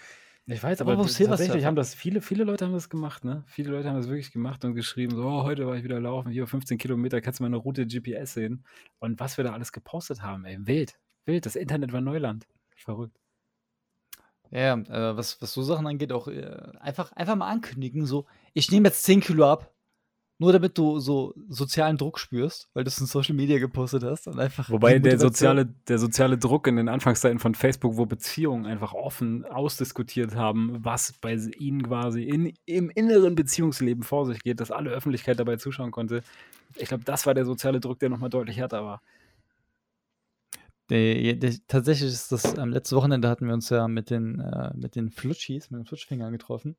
Ich 0.46 0.62
weiß, 0.62 0.80
aber, 0.80 0.94
aber 0.94 1.06
tatsächlich 1.06 1.64
haben 1.64 1.76
das 1.76 1.94
viele, 1.94 2.20
viele 2.20 2.44
Leute 2.44 2.64
haben 2.64 2.72
das 2.72 2.88
gemacht, 2.88 3.24
ne? 3.24 3.44
Viele 3.46 3.70
Leute 3.70 3.88
haben 3.88 3.96
das 3.96 4.08
wirklich 4.08 4.32
gemacht 4.32 4.64
und 4.64 4.74
geschrieben, 4.74 5.14
so, 5.14 5.22
oh, 5.22 5.42
heute 5.44 5.66
war 5.66 5.76
ich 5.76 5.84
wieder 5.84 6.00
laufen, 6.00 6.30
hier 6.30 6.46
15 6.46 6.78
Kilometer, 6.78 7.20
kannst 7.20 7.38
du 7.38 7.44
meine 7.44 7.56
Route 7.56 7.86
GPS 7.86 8.34
sehen. 8.34 8.64
Und 8.98 9.20
was 9.20 9.36
wir 9.36 9.44
da 9.44 9.52
alles 9.52 9.70
gepostet 9.70 10.22
haben, 10.22 10.44
ey, 10.44 10.58
wild, 10.60 10.98
wild. 11.24 11.46
Das 11.46 11.56
Internet 11.56 11.92
war 11.92 12.00
Neuland. 12.00 12.48
Verrückt. 12.74 13.19
Ja, 14.50 14.74
äh, 14.74 15.16
was, 15.16 15.40
was 15.40 15.52
so 15.52 15.62
Sachen 15.62 15.86
angeht, 15.86 16.12
auch 16.12 16.26
äh, 16.26 16.56
einfach, 16.80 17.12
einfach 17.12 17.36
mal 17.36 17.48
ankündigen, 17.48 18.04
so, 18.04 18.26
ich 18.52 18.70
nehme 18.70 18.88
jetzt 18.88 19.04
10 19.04 19.20
Kilo 19.20 19.48
ab, 19.48 19.72
nur 20.40 20.52
damit 20.52 20.78
du 20.78 20.98
so 20.98 21.34
sozialen 21.48 21.98
Druck 21.98 22.18
spürst, 22.18 22.70
weil 22.72 22.82
du 22.82 22.88
es 22.88 22.98
in 22.98 23.06
Social 23.06 23.34
Media 23.34 23.58
gepostet 23.58 24.02
hast 24.02 24.26
und 24.26 24.40
einfach. 24.40 24.70
Wobei 24.70 24.98
der 24.98 25.18
soziale, 25.18 25.66
der 25.66 25.98
soziale 25.98 26.38
Druck 26.38 26.66
in 26.66 26.76
den 26.76 26.88
Anfangszeiten 26.88 27.38
von 27.38 27.54
Facebook, 27.54 27.98
wo 27.98 28.06
Beziehungen 28.06 28.64
einfach 28.64 28.94
offen 28.94 29.44
ausdiskutiert 29.44 30.34
haben, 30.34 30.78
was 30.82 31.12
bei 31.12 31.34
ihnen 31.34 31.82
quasi 31.82 32.22
in, 32.22 32.54
im 32.64 32.88
inneren 32.88 33.34
Beziehungsleben 33.34 34.02
vor 34.02 34.24
sich 34.24 34.42
geht, 34.42 34.60
dass 34.60 34.70
alle 34.70 34.90
Öffentlichkeit 34.90 35.38
dabei 35.38 35.56
zuschauen 35.56 35.90
konnte. 35.90 36.22
Ich 36.76 36.88
glaube, 36.88 37.04
das 37.04 37.26
war 37.26 37.34
der 37.34 37.44
soziale 37.44 37.78
Druck, 37.78 37.98
der 37.98 38.08
nochmal 38.08 38.30
deutlich 38.30 38.56
härter 38.56 38.82
war. 38.82 39.02
Die, 40.90 41.38
die, 41.38 41.60
tatsächlich 41.68 42.12
ist 42.12 42.32
das, 42.32 42.58
am 42.58 42.68
ähm, 42.68 42.72
letzten 42.72 42.96
Wochenende 42.96 43.28
hatten 43.28 43.46
wir 43.46 43.54
uns 43.54 43.70
ja 43.70 43.86
mit 43.86 44.10
den, 44.10 44.40
äh, 44.40 44.72
mit 44.74 44.96
den 44.96 45.10
Flutschis, 45.10 45.70
mit 45.70 45.78
den 45.78 45.86
Flutschfingern 45.86 46.32
getroffen. 46.32 46.76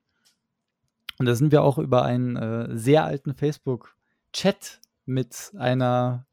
Und 1.18 1.26
da 1.26 1.36
sind 1.36 1.52
wir 1.52 1.64
auch 1.64 1.78
über 1.78 2.04
einen 2.04 2.36
äh, 2.36 2.68
sehr 2.78 3.06
alten 3.06 3.34
Facebook-Chat 3.34 4.82
mit 5.06 5.54
einer 5.58 6.26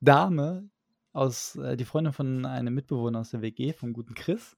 Dame 0.00 0.68
aus, 1.12 1.56
äh, 1.56 1.76
die 1.76 1.84
Freundin 1.84 2.12
von 2.12 2.46
einem 2.46 2.74
Mitbewohner 2.74 3.20
aus 3.20 3.30
der 3.30 3.42
WG, 3.42 3.72
vom 3.72 3.92
guten 3.92 4.14
Chris. 4.14 4.56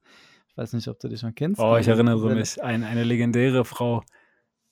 Ich 0.49 0.57
weiß 0.57 0.75
nicht, 0.75 0.89
ob 0.89 1.01
du 1.01 1.09
dich 1.09 1.21
schon 1.21 1.35
kennst. 1.35 1.61
Oh, 1.61 1.77
ich 1.77 1.89
erinnere 1.89 2.35
mich. 2.35 2.63
Ein, 2.63 2.85
eine 2.85 3.05
legendäre 3.05 3.65
Frau. 3.65 4.03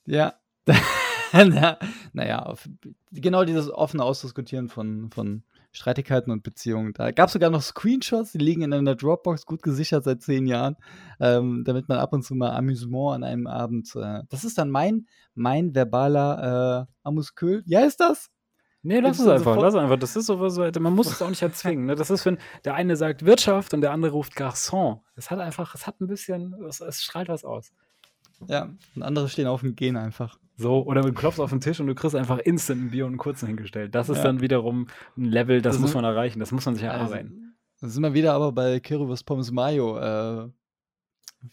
Ja. 0.05 0.35
naja, 1.33 2.55
genau 3.13 3.45
dieses 3.45 3.71
offene 3.71 4.03
Ausdiskutieren 4.05 4.69
von, 4.69 5.11
von 5.11 5.43
Streitigkeiten 5.75 6.31
und 6.31 6.45
Beziehungen. 6.45 6.93
Da 6.95 7.11
gab 7.11 7.27
es 7.27 7.33
sogar 7.33 7.51
noch 7.51 7.61
Screenshots, 7.61 8.33
die 8.33 8.39
liegen 8.39 8.63
in 8.63 8.73
einer 8.73 8.95
Dropbox 8.95 9.45
gut 9.45 9.63
gesichert 9.63 10.05
seit 10.05 10.23
zehn 10.23 10.47
Jahren, 10.47 10.77
ähm, 11.21 11.65
damit 11.67 11.89
man 11.89 11.99
ab 11.99 12.13
und 12.13 12.23
zu 12.23 12.35
mal 12.37 12.53
Amüsement 12.53 13.17
an 13.17 13.25
einem 13.25 13.47
Abend. 13.49 13.95
Äh, 13.97 14.23
das 14.29 14.45
ist 14.45 14.57
dann 14.57 14.71
mein, 14.71 15.07
mein 15.35 15.75
verbaler 15.75 16.87
äh, 16.89 17.09
Amuskül. 17.09 17.65
Ja, 17.67 17.81
ist 17.81 17.99
das? 17.99 18.31
Nee, 18.83 19.01
lass 19.01 19.19
es 19.19 19.27
einfach, 19.27 19.57
lass 19.57 19.75
einfach. 19.75 19.99
Das 19.99 20.15
ist 20.15 20.27
sowas, 20.27 20.57
man 20.59 20.95
muss 20.95 21.11
es 21.11 21.23
auch 21.23 21.31
nicht 21.31 21.43
erzwingen. 21.43 21.87
Ne? 21.87 21.95
Das 21.97 22.11
ist, 22.11 22.25
wenn 22.27 22.39
der 22.65 22.75
eine 22.75 22.97
sagt 22.97 23.25
Wirtschaft 23.25 23.75
und 23.75 23.81
der 23.81 23.93
andere 23.93 24.13
ruft 24.13 24.35
Garçon. 24.35 25.01
Das 25.17 25.31
hat 25.31 25.41
einfach, 25.41 25.75
es 25.75 25.87
hat 25.87 26.01
ein 26.01 26.07
bisschen, 26.07 26.55
es 26.69 27.03
strahlt 27.03 27.29
was 27.29 27.45
aus. 27.45 27.73
Ja, 28.49 28.71
und 28.95 29.03
andere 29.03 29.29
stehen 29.29 29.47
auf 29.47 29.63
und 29.63 29.77
gehen 29.77 29.97
einfach. 29.97 30.39
So, 30.57 30.85
oder 30.85 31.03
du 31.03 31.13
klopfst 31.13 31.41
auf 31.41 31.51
den 31.51 31.61
Tisch 31.61 31.81
und 31.81 31.89
du 31.89 31.95
kriegst 31.95 32.15
einfach 32.15 32.39
instant 32.39 32.83
ein 32.83 32.91
Bier 32.91 33.07
und 33.07 33.13
einen 33.13 33.19
kurzen 33.19 33.47
hingestellt. 33.47 33.95
Das 33.95 34.09
ist 34.09 34.19
ja. 34.19 34.25
dann 34.25 34.41
wiederum 34.41 34.87
ein 35.17 35.25
Level, 35.25 35.61
das, 35.61 35.75
das 35.77 35.83
muss 35.83 35.95
man 35.95 36.05
erreichen, 36.05 36.39
das 36.39 36.53
muss 36.53 36.65
man 36.65 36.75
sich 36.75 36.85
erarbeiten. 36.85 37.57
Also, 37.81 37.93
sind 37.95 38.03
wir 38.03 38.15
wieder 38.15 38.35
aber 38.35 38.53
bei 38.53 38.79
Currywurst 38.79 39.27
Pommes 39.27 39.51
Mayo, 39.51 39.99
äh, 39.99 40.49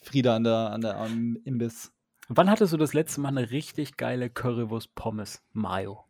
Frieda 0.02 0.36
an 0.36 0.44
der, 0.44 0.72
an 0.72 0.82
der 0.82 0.98
am 0.98 1.38
Imbiss. 1.44 1.92
Wann 2.30 2.50
hattest 2.50 2.74
du 2.74 2.78
das 2.78 2.94
letzte 2.94 3.20
Mal 3.22 3.30
eine 3.30 3.52
richtig 3.52 3.98
geile 3.98 4.30
Currywurst 4.30 4.94
Pommes 4.96 5.42
Mayo? 5.52 6.06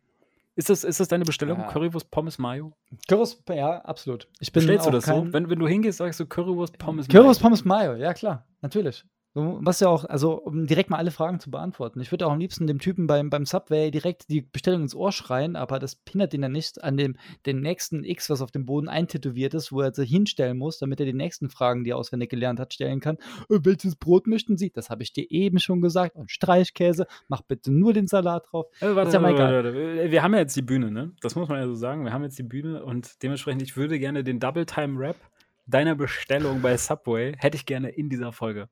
Ist 0.54 0.68
das, 0.68 0.84
ist 0.84 1.00
das 1.00 1.08
deine 1.08 1.24
Bestellung? 1.24 1.58
Ja. 1.58 1.68
Currywurst 1.68 2.10
Pommes 2.10 2.38
Mayo? 2.38 2.74
Currywurst, 3.08 3.42
ja, 3.48 3.78
absolut. 3.80 4.28
Ich 4.38 4.52
bin 4.52 4.60
Bestellst 4.60 4.86
du 4.86 4.90
das 4.90 5.06
so? 5.06 5.26
Wenn, 5.32 5.48
wenn 5.48 5.58
du 5.58 5.66
hingehst, 5.66 5.96
sagst 5.96 6.20
du 6.20 6.26
Currywurst 6.26 6.76
Pommes 6.76 7.08
Mayo. 7.08 7.20
Currywurst 7.20 7.40
Pommes 7.40 7.64
Mayo, 7.64 7.94
ja 7.94 8.12
klar, 8.12 8.46
natürlich. 8.60 9.04
Du 9.34 9.40
musst 9.62 9.80
ja 9.80 9.88
auch, 9.88 10.04
also 10.04 10.34
um 10.34 10.66
direkt 10.66 10.90
mal 10.90 10.98
alle 10.98 11.10
Fragen 11.10 11.40
zu 11.40 11.50
beantworten. 11.50 12.00
Ich 12.00 12.10
würde 12.10 12.26
auch 12.26 12.32
am 12.32 12.38
liebsten 12.38 12.66
dem 12.66 12.78
Typen 12.78 13.06
beim, 13.06 13.30
beim 13.30 13.46
Subway 13.46 13.90
direkt 13.90 14.28
die 14.28 14.42
Bestellung 14.42 14.82
ins 14.82 14.94
Ohr 14.94 15.10
schreien, 15.10 15.56
aber 15.56 15.78
das 15.78 15.96
pinnert 15.96 16.34
ihn 16.34 16.42
dann 16.42 16.52
nicht 16.52 16.84
an 16.84 16.98
dem 16.98 17.16
den 17.46 17.60
nächsten 17.60 18.04
X, 18.04 18.28
was 18.28 18.42
auf 18.42 18.50
dem 18.50 18.66
Boden 18.66 18.90
eintätowiert 18.90 19.54
ist, 19.54 19.72
wo 19.72 19.80
er 19.80 19.94
sich 19.94 20.10
hinstellen 20.10 20.58
muss, 20.58 20.78
damit 20.78 21.00
er 21.00 21.06
die 21.06 21.14
nächsten 21.14 21.48
Fragen, 21.48 21.82
die 21.82 21.90
er 21.90 21.96
auswendig 21.96 22.28
gelernt 22.28 22.60
hat, 22.60 22.74
stellen 22.74 23.00
kann. 23.00 23.16
Äh, 23.48 23.60
welches 23.62 23.96
Brot 23.96 24.26
möchten 24.26 24.58
Sie? 24.58 24.70
Das 24.70 24.90
habe 24.90 25.02
ich 25.02 25.14
dir 25.14 25.30
eben 25.30 25.58
schon 25.60 25.80
gesagt. 25.80 26.14
Und 26.14 26.30
Streichkäse, 26.30 27.06
mach 27.28 27.40
bitte 27.40 27.72
nur 27.72 27.94
den 27.94 28.08
Salat 28.08 28.44
drauf. 28.50 28.66
Äh, 28.80 28.94
warte, 28.94 29.12
ja 29.12 29.22
warte, 29.22 29.38
warte, 29.38 30.10
Wir 30.10 30.22
haben 30.22 30.34
ja 30.34 30.40
jetzt 30.40 30.56
die 30.56 30.62
Bühne, 30.62 30.90
ne? 30.90 31.12
Das 31.22 31.36
muss 31.36 31.48
man 31.48 31.58
ja 31.58 31.66
so 31.66 31.74
sagen. 31.74 32.04
Wir 32.04 32.12
haben 32.12 32.22
jetzt 32.22 32.38
die 32.38 32.42
Bühne 32.42 32.84
und 32.84 33.22
dementsprechend, 33.22 33.62
ich 33.62 33.78
würde 33.78 33.98
gerne 33.98 34.24
den 34.24 34.40
Double 34.40 34.66
Time 34.66 35.00
Rap 35.00 35.16
deiner 35.66 35.94
Bestellung 35.94 36.60
bei 36.60 36.76
Subway, 36.76 37.34
hätte 37.38 37.56
ich 37.56 37.64
gerne 37.64 37.88
in 37.88 38.10
dieser 38.10 38.32
Folge. 38.32 38.68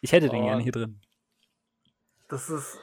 Ich 0.00 0.12
hätte 0.12 0.28
den 0.28 0.42
oh, 0.42 0.46
gerne 0.46 0.62
hier 0.62 0.72
drin. 0.72 1.00
Das 2.28 2.48
ist 2.48 2.78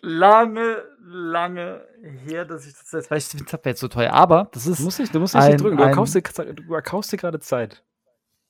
lange, 0.00 0.84
lange 1.00 1.82
her, 2.26 2.44
dass 2.44 2.66
ich 2.66 2.74
das 2.74 2.92
jetzt, 2.92 3.10
weil 3.10 3.18
ich 3.18 3.24
finde 3.24 3.46
Zapfer 3.46 3.70
jetzt 3.70 3.80
so 3.80 3.88
teuer, 3.88 4.12
aber 4.12 4.48
das 4.52 4.66
ist. 4.66 4.80
Muss 4.80 4.98
ich, 4.98 5.10
du 5.10 5.20
musst 5.20 5.34
dich 5.34 5.42
nicht 5.42 5.60
drücken, 5.60 5.76
du 5.76 5.82
erkaufst, 5.82 6.14
dir, 6.14 6.22
du 6.22 6.74
erkaufst 6.74 7.12
dir 7.12 7.16
gerade 7.16 7.40
Zeit. 7.40 7.82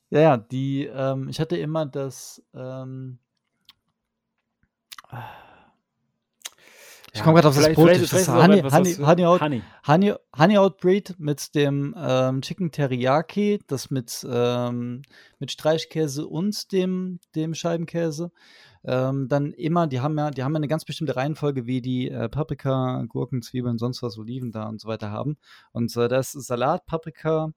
Ja, 0.09 0.19
ja, 0.19 0.37
die, 0.37 0.85
ähm, 0.85 1.29
ich 1.29 1.39
hatte 1.39 1.57
immer 1.57 1.85
das, 1.85 2.43
ähm, 2.53 3.17
Ich 7.15 7.23
komme 7.23 7.35
gerade 7.35 7.47
auf 7.47 7.55
das 7.55 7.73
Brot. 7.73 7.91
Das 7.91 8.11
ist 8.11 8.27
Honey, 8.27 8.61
Honey, 8.61 8.93
Honey, 8.95 9.25
Out, 9.25 9.41
Honey. 9.41 9.61
Honey, 9.87 10.13
Honey 10.37 10.57
Out 10.57 10.77
Breed 10.77 11.15
mit 11.17 11.55
dem 11.55 11.95
ähm, 11.97 12.41
Chicken 12.41 12.71
Teriyaki, 12.71 13.61
das 13.67 13.89
mit, 13.89 14.27
ähm, 14.29 15.01
mit 15.39 15.49
Streichkäse 15.49 16.27
und 16.27 16.73
dem, 16.73 17.19
dem 17.33 17.53
Scheibenkäse. 17.53 18.31
Ähm, 18.83 19.29
dann 19.29 19.53
immer, 19.53 19.87
die 19.87 20.01
haben 20.01 20.17
ja, 20.17 20.29
die 20.29 20.43
haben 20.43 20.51
ja 20.53 20.57
eine 20.57 20.67
ganz 20.67 20.83
bestimmte 20.83 21.15
Reihenfolge, 21.15 21.65
wie 21.65 21.81
die 21.81 22.09
äh, 22.09 22.27
Paprika, 22.27 23.03
Gurken, 23.07 23.41
Zwiebeln, 23.41 23.77
sonst 23.77 24.03
was, 24.03 24.17
Oliven 24.17 24.51
da 24.51 24.67
und 24.67 24.81
so 24.81 24.89
weiter 24.89 25.09
haben. 25.09 25.37
Und 25.71 25.95
äh, 25.95 26.09
das 26.09 26.35
ist 26.35 26.47
Salat, 26.47 26.85
Paprika, 26.85 27.51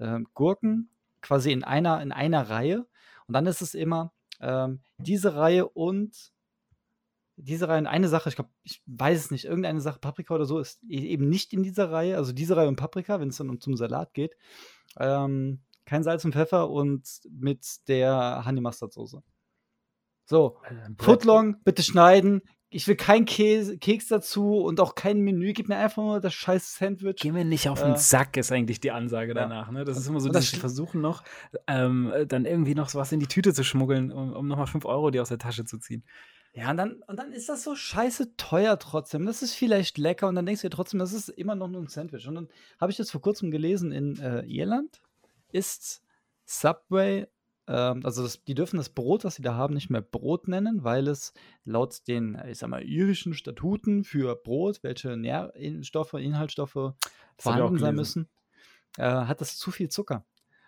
ähm, 0.00 0.26
Gurken 0.32 0.88
quasi 1.20 1.52
in 1.52 1.64
einer, 1.64 2.00
in 2.00 2.12
einer 2.12 2.48
Reihe. 2.48 2.86
Und 3.26 3.34
dann 3.34 3.44
ist 3.44 3.60
es 3.60 3.74
immer 3.74 4.12
ähm, 4.40 4.80
diese 4.96 5.36
Reihe 5.36 5.68
und 5.68 6.31
diese 7.36 7.68
Reihe 7.68 7.78
und 7.78 7.86
eine 7.86 8.08
Sache, 8.08 8.28
ich 8.28 8.34
glaube, 8.36 8.50
ich 8.62 8.82
weiß 8.86 9.18
es 9.18 9.30
nicht, 9.30 9.44
irgendeine 9.46 9.80
Sache, 9.80 9.98
Paprika 9.98 10.34
oder 10.34 10.44
so, 10.44 10.58
ist 10.60 10.82
e- 10.88 11.06
eben 11.08 11.28
nicht 11.28 11.52
in 11.52 11.62
dieser 11.62 11.90
Reihe. 11.90 12.16
Also 12.16 12.32
diese 12.32 12.56
Reihe 12.56 12.68
und 12.68 12.76
Paprika, 12.76 13.20
wenn 13.20 13.28
es 13.28 13.36
dann 13.38 13.50
um 13.50 13.60
zum 13.60 13.76
Salat 13.76 14.14
geht. 14.14 14.36
Ähm, 14.98 15.60
kein 15.84 16.02
Salz 16.04 16.24
und 16.24 16.32
Pfeffer 16.32 16.70
und 16.70 17.02
mit 17.30 17.88
der 17.88 18.42
Honey 18.46 18.60
Mustard 18.60 18.92
Soße. 18.92 19.22
So, 20.24 20.58
Footlong, 20.98 21.56
bitte 21.64 21.82
schneiden. 21.82 22.42
Ich 22.74 22.88
will 22.88 22.96
keinen 22.96 23.26
Käse, 23.26 23.76
Keks 23.76 24.08
dazu 24.08 24.58
und 24.60 24.80
auch 24.80 24.94
kein 24.94 25.20
Menü. 25.20 25.52
Gib 25.52 25.68
mir 25.68 25.76
einfach 25.76 26.02
nur 26.02 26.20
das 26.20 26.32
scheiß 26.32 26.76
Sandwich. 26.76 27.16
Geh 27.20 27.30
mir 27.32 27.44
nicht 27.44 27.68
auf 27.68 27.82
Äh, 27.82 27.86
den 27.86 27.96
Sack, 27.96 28.36
ist 28.38 28.50
eigentlich 28.50 28.80
die 28.80 28.92
Ansage 28.92 29.28
ja. 29.28 29.34
danach. 29.34 29.70
Ne? 29.70 29.84
Das 29.84 29.98
ist 29.98 30.06
immer 30.06 30.20
so, 30.20 30.28
Und 30.28 30.34
das 30.34 30.44
dieses 30.44 30.56
schli- 30.58 30.60
Versuchen 30.60 31.00
noch, 31.02 31.22
ähm, 31.66 32.10
äh, 32.14 32.26
dann 32.26 32.46
irgendwie 32.46 32.74
noch 32.74 32.94
was 32.94 33.12
in 33.12 33.20
die 33.20 33.26
Tüte 33.26 33.52
zu 33.52 33.62
schmuggeln, 33.62 34.10
um, 34.10 34.32
um 34.32 34.46
nochmal 34.48 34.68
5 34.68 34.86
Euro 34.86 35.10
dir 35.10 35.20
aus 35.20 35.28
der 35.28 35.38
Tasche 35.38 35.66
zu 35.66 35.78
ziehen. 35.78 36.02
Ja, 36.54 36.70
und 36.70 36.76
dann, 36.76 37.02
und 37.06 37.16
dann 37.18 37.32
ist 37.32 37.48
das 37.48 37.64
so 37.64 37.74
scheiße 37.74 38.36
teuer 38.36 38.78
trotzdem. 38.78 39.24
Das 39.24 39.42
ist 39.42 39.54
vielleicht 39.54 39.96
lecker 39.96 40.28
und 40.28 40.34
dann 40.34 40.44
denkst 40.44 40.60
du 40.60 40.68
dir 40.68 40.76
trotzdem, 40.76 41.00
das 41.00 41.14
ist 41.14 41.30
immer 41.30 41.54
noch 41.54 41.68
nur 41.68 41.80
ein 41.80 41.88
Sandwich. 41.88 42.28
Und 42.28 42.34
dann 42.34 42.48
habe 42.78 42.90
ich 42.90 42.98
das 42.98 43.10
vor 43.10 43.22
kurzem 43.22 43.50
gelesen, 43.50 43.90
in 43.90 44.18
äh, 44.18 44.42
Irland 44.42 45.00
ist 45.50 46.02
Subway, 46.44 47.26
ähm, 47.66 48.04
also 48.04 48.22
das, 48.22 48.44
die 48.44 48.54
dürfen 48.54 48.76
das 48.76 48.90
Brot, 48.90 49.24
was 49.24 49.36
sie 49.36 49.42
da 49.42 49.54
haben, 49.54 49.72
nicht 49.72 49.88
mehr 49.88 50.02
Brot 50.02 50.46
nennen, 50.46 50.84
weil 50.84 51.08
es 51.08 51.32
laut 51.64 52.06
den, 52.06 52.40
ich 52.46 52.58
sag 52.58 52.68
mal, 52.68 52.82
irischen 52.82 53.32
Statuten 53.32 54.04
für 54.04 54.36
Brot, 54.36 54.82
welche 54.82 55.16
Nährstoffe, 55.16 56.14
Inhaltsstoffe 56.14 56.92
vorhanden 57.38 57.78
sein 57.78 57.94
müssen, 57.94 58.28
äh, 58.98 59.04
hat 59.04 59.40
das 59.40 59.56
zu 59.56 59.70
viel 59.70 59.88
Zucker. 59.88 60.26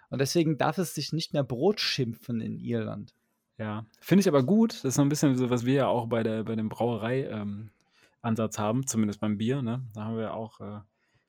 Und 0.08 0.20
deswegen 0.20 0.56
darf 0.56 0.78
es 0.78 0.94
sich 0.94 1.12
nicht 1.12 1.34
mehr 1.34 1.44
Brot 1.44 1.80
schimpfen 1.80 2.40
in 2.40 2.58
Irland. 2.58 3.14
Ja, 3.58 3.86
finde 4.00 4.20
ich 4.20 4.28
aber 4.28 4.42
gut. 4.42 4.72
Das 4.74 4.84
ist 4.84 4.94
so 4.94 5.02
ein 5.02 5.08
bisschen 5.08 5.36
so, 5.36 5.50
was 5.50 5.64
wir 5.64 5.74
ja 5.74 5.86
auch 5.86 6.06
bei, 6.06 6.22
der, 6.22 6.44
bei 6.44 6.56
dem 6.56 6.68
Brauerei-Ansatz 6.68 8.58
haben, 8.58 8.86
zumindest 8.86 9.20
beim 9.20 9.38
Bier. 9.38 9.62
Ne? 9.62 9.82
Da 9.94 10.04
haben 10.04 10.16
wir 10.16 10.34
auch 10.34 10.60
äh, 10.60 10.80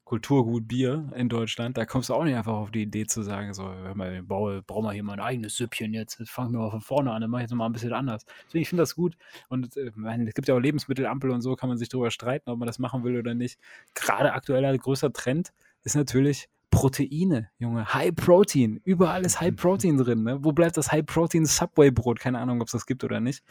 Kulturgut 0.06 0.68
Bier 0.68 1.12
in 1.16 1.30
Deutschland. 1.30 1.78
Da 1.78 1.86
kommst 1.86 2.10
du 2.10 2.14
auch 2.14 2.24
nicht 2.24 2.36
einfach 2.36 2.54
auf 2.54 2.72
die 2.72 2.84
Idee 2.84 3.06
zu 3.06 3.22
sagen, 3.24 3.54
so, 3.54 3.64
hör 3.64 3.96
mal, 3.96 4.14
wir 4.14 4.24
bauen, 4.24 4.64
brauchen 4.66 4.86
wir 4.86 4.92
hier 4.92 5.04
mal 5.04 5.14
ein 5.14 5.20
eigenes 5.20 5.56
Süppchen 5.58 5.94
jetzt. 5.94 6.20
Jetzt 6.20 6.32
fangen 6.32 6.52
wir 6.52 6.60
mal 6.60 6.72
von 6.72 6.82
vorne 6.82 7.12
an, 7.12 7.22
dann 7.22 7.30
mache 7.30 7.42
ich 7.42 7.50
jetzt 7.50 7.56
mal 7.56 7.68
ein 7.68 7.74
bisschen 7.74 7.94
anders. 7.94 8.26
Deswegen, 8.48 8.62
ich 8.62 8.70
finde 8.70 8.84
das 8.84 8.96
gut. 8.96 9.18
Und 9.50 9.78
äh, 9.78 9.92
es 10.26 10.34
gibt 10.34 10.48
ja 10.48 10.56
auch 10.56 10.60
Lebensmittelampel 10.60 11.30
und 11.30 11.42
so, 11.42 11.56
kann 11.56 11.70
man 11.70 11.78
sich 11.78 11.90
darüber 11.90 12.10
streiten, 12.10 12.50
ob 12.50 12.58
man 12.58 12.68
das 12.68 12.80
machen 12.80 13.04
will 13.04 13.18
oder 13.18 13.36
nicht. 13.36 13.60
Gerade 13.94 14.34
aktueller 14.34 14.76
größer 14.76 15.12
Trend 15.12 15.54
ist 15.84 15.96
natürlich 15.96 16.50
Proteine, 16.76 17.50
Junge. 17.58 17.94
High 17.94 18.14
Protein. 18.16 18.82
Überall 18.84 19.26
ist 19.26 19.40
High 19.42 19.56
Protein 19.56 19.98
drin. 19.98 20.24
Ne? 20.24 20.44
Wo 20.44 20.52
bleibt 20.52 20.78
das 20.78 20.92
High 20.92 21.06
Protein 21.06 21.46
Subway 21.46 21.92
Brot? 21.92 22.20
Keine 22.20 22.40
Ahnung, 22.40 22.62
ob 22.62 22.68
es 22.68 22.74
das 22.74 22.86
gibt 22.86 23.04
oder 23.04 23.20
nicht. 23.20 23.44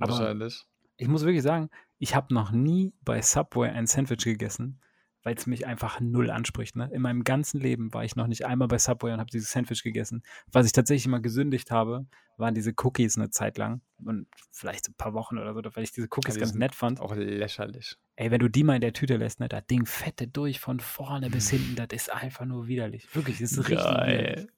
Aber 0.00 0.12
Wahrscheinlich. 0.12 0.64
ich 0.96 1.08
muss 1.08 1.24
wirklich 1.24 1.42
sagen, 1.42 1.68
ich 1.98 2.14
habe 2.14 2.32
noch 2.32 2.50
nie 2.50 2.92
bei 3.04 3.20
Subway 3.20 3.68
ein 3.68 3.86
Sandwich 3.86 4.24
gegessen, 4.24 4.80
weil 5.22 5.34
es 5.34 5.46
mich 5.46 5.66
einfach 5.66 6.00
null 6.00 6.30
anspricht. 6.30 6.76
Ne? 6.76 6.90
In 6.92 7.02
meinem 7.02 7.24
ganzen 7.24 7.60
Leben 7.60 7.92
war 7.92 8.04
ich 8.04 8.16
noch 8.16 8.26
nicht 8.26 8.46
einmal 8.46 8.68
bei 8.68 8.78
Subway 8.78 9.12
und 9.12 9.20
habe 9.20 9.30
dieses 9.30 9.50
Sandwich 9.50 9.82
gegessen. 9.82 10.22
Was 10.50 10.66
ich 10.66 10.72
tatsächlich 10.72 11.06
mal 11.08 11.20
gesündigt 11.20 11.70
habe, 11.70 12.06
waren 12.36 12.54
diese 12.54 12.72
Cookies 12.76 13.16
eine 13.16 13.30
Zeit 13.30 13.58
lang. 13.58 13.82
Und 14.04 14.26
vielleicht 14.50 14.86
so 14.86 14.92
ein 14.92 14.96
paar 14.96 15.14
Wochen 15.14 15.38
oder 15.38 15.54
so, 15.54 15.60
weil 15.74 15.84
ich 15.84 15.92
diese 15.92 16.08
Cookies 16.10 16.34
die 16.34 16.40
ganz 16.40 16.54
nett 16.54 16.74
fand. 16.74 17.00
Auch 17.00 17.14
lächerlich. 17.14 17.96
Ey, 18.16 18.30
wenn 18.30 18.40
du 18.40 18.48
die 18.48 18.64
mal 18.64 18.74
in 18.74 18.80
der 18.80 18.92
Tüte 18.92 19.16
lässt, 19.16 19.40
ne, 19.40 19.48
das 19.48 19.66
Ding 19.66 19.86
fettet 19.86 20.36
durch 20.36 20.58
von 20.58 20.80
vorne 20.80 21.30
bis 21.30 21.50
hinten, 21.50 21.76
das 21.76 21.88
ist 21.92 22.12
einfach 22.12 22.46
nur 22.46 22.66
widerlich. 22.66 23.14
Wirklich, 23.14 23.38
das 23.38 23.52
ist 23.52 23.68
richtig 23.68 23.78
widerlich. 23.78 24.46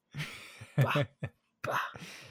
Bah, 0.75 1.05
bah. 1.61 1.81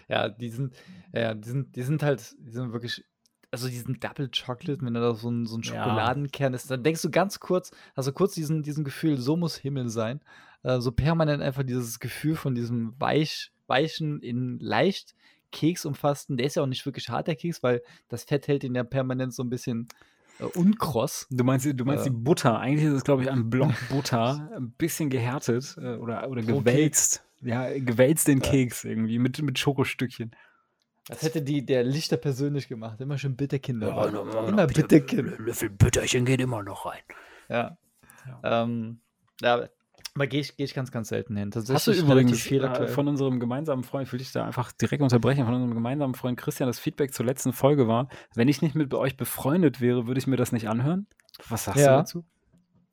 Ja, 0.07 0.27
die 0.27 0.49
sind, 0.49 0.75
ja, 1.13 1.35
die 1.35 1.47
sind, 1.47 1.75
die 1.75 1.83
sind 1.83 2.01
halt, 2.01 2.35
die 2.39 2.49
sind 2.49 2.73
wirklich, 2.73 3.05
also 3.51 3.67
diesen 3.67 3.99
Double 3.99 4.29
Chocolate, 4.29 4.81
wenn 4.81 4.93
da 4.93 5.13
so 5.13 5.29
ein, 5.29 5.45
so 5.45 5.57
ein 5.57 5.61
Ja. 5.61 5.83
Schokoladenkern 5.83 6.53
ist, 6.53 6.71
dann 6.71 6.83
denkst 6.83 7.01
du 7.01 7.11
ganz 7.11 7.39
kurz, 7.39 7.71
also 7.95 8.11
kurz 8.13 8.33
diesen, 8.33 8.63
diesen 8.63 8.83
Gefühl, 8.83 9.17
so 9.17 9.35
muss 9.35 9.57
Himmel 9.57 9.89
sein. 9.89 10.21
Äh, 10.63 10.79
so 10.79 10.91
permanent 10.91 11.43
einfach 11.43 11.63
dieses 11.63 11.99
Gefühl 11.99 12.35
von 12.35 12.55
diesem 12.55 12.93
weich, 12.99 13.51
weichen, 13.67 14.21
in 14.21 14.57
leicht 14.59 15.15
Keks 15.51 15.85
umfassten. 15.85 16.37
Der 16.37 16.45
ist 16.47 16.55
ja 16.55 16.63
auch 16.63 16.67
nicht 16.67 16.85
wirklich 16.85 17.09
hart, 17.09 17.27
der 17.27 17.35
Keks, 17.35 17.61
weil 17.61 17.81
das 18.07 18.23
Fett 18.23 18.47
hält 18.47 18.63
ihn 18.63 18.73
ja 18.75 18.83
permanent 18.85 19.33
so 19.33 19.43
ein 19.43 19.49
bisschen 19.49 19.89
äh, 20.39 20.45
unkross. 20.45 21.27
Du 21.29 21.43
meinst, 21.43 21.65
du 21.65 21.83
meinst 21.83 22.05
Äh. 22.05 22.09
die 22.09 22.15
Butter. 22.15 22.57
Eigentlich 22.59 22.85
ist 22.87 22.93
es, 22.93 23.03
glaube 23.03 23.23
ich, 23.23 23.29
ein 23.31 23.49
Block 23.49 23.73
Butter, 23.89 24.49
ein 24.55 24.71
bisschen 24.71 25.09
gehärtet 25.09 25.75
äh, 25.77 25.95
oder, 25.95 26.29
oder 26.29 26.41
gewälzt. 26.41 27.25
Ja, 27.41 27.67
gewälzt 27.77 28.27
den 28.29 28.39
Ja. 28.39 28.49
Keks 28.49 28.85
irgendwie 28.85 29.19
mit, 29.19 29.41
mit 29.41 29.59
Schokostückchen. 29.59 30.31
Das 31.07 31.23
hätte 31.23 31.41
die, 31.41 31.65
der 31.65 31.83
Lichter 31.83 32.17
persönlich 32.17 32.67
gemacht. 32.67 33.01
Immer 33.01 33.17
schön 33.17 33.35
Bitterkinder. 33.35 33.87
Ja, 33.89 34.11
noch- 34.11 34.25
noch- 34.25 34.47
Immer 34.47 34.67
bitte- 34.67 34.81
Bitterkind. 34.83 35.39
Löffel 35.39 35.69
Bütterchen 35.69 36.25
geht 36.25 36.39
immer 36.41 36.63
noch 36.63 36.85
rein. 36.85 37.01
Ja. 37.49 37.77
Ähm, 38.43 38.99
ja, 39.41 39.67
aber 40.13 40.27
gehe 40.27 40.41
ich, 40.41 40.55
geh 40.57 40.63
ich 40.63 40.73
ganz, 40.73 40.91
ganz 40.91 41.09
selten 41.09 41.35
hin. 41.35 41.51
Hast 41.55 41.87
du 41.87 41.91
übrigens 41.91 42.39
viel 42.41 42.63
äh, 42.63 42.67
aktuell. 42.67 42.87
von 42.89 43.07
unserem 43.07 43.39
gemeinsamen 43.39 43.83
Freund, 43.83 44.07
ich 44.07 44.11
will 44.13 44.19
dich 44.19 44.31
da 44.31 44.45
einfach 44.45 44.71
direkt 44.73 45.01
unterbrechen, 45.01 45.45
von 45.45 45.53
unserem 45.55 45.73
gemeinsamen 45.73 46.13
Freund 46.15 46.37
Christian, 46.37 46.67
das 46.67 46.79
Feedback 46.79 47.13
zur 47.13 47.25
letzten 47.25 47.53
Folge 47.53 47.87
war, 47.87 48.07
wenn 48.35 48.47
ich 48.47 48.61
nicht 48.61 48.75
mit 48.75 48.93
euch 48.93 49.17
befreundet 49.17 49.81
wäre, 49.81 50.07
würde 50.07 50.19
ich 50.19 50.27
mir 50.27 50.37
das 50.37 50.51
nicht 50.51 50.67
anhören? 50.69 51.07
Was 51.49 51.63
sagst 51.65 51.79
Ja. 51.81 51.93
du 51.95 51.97
dazu? 52.01 52.25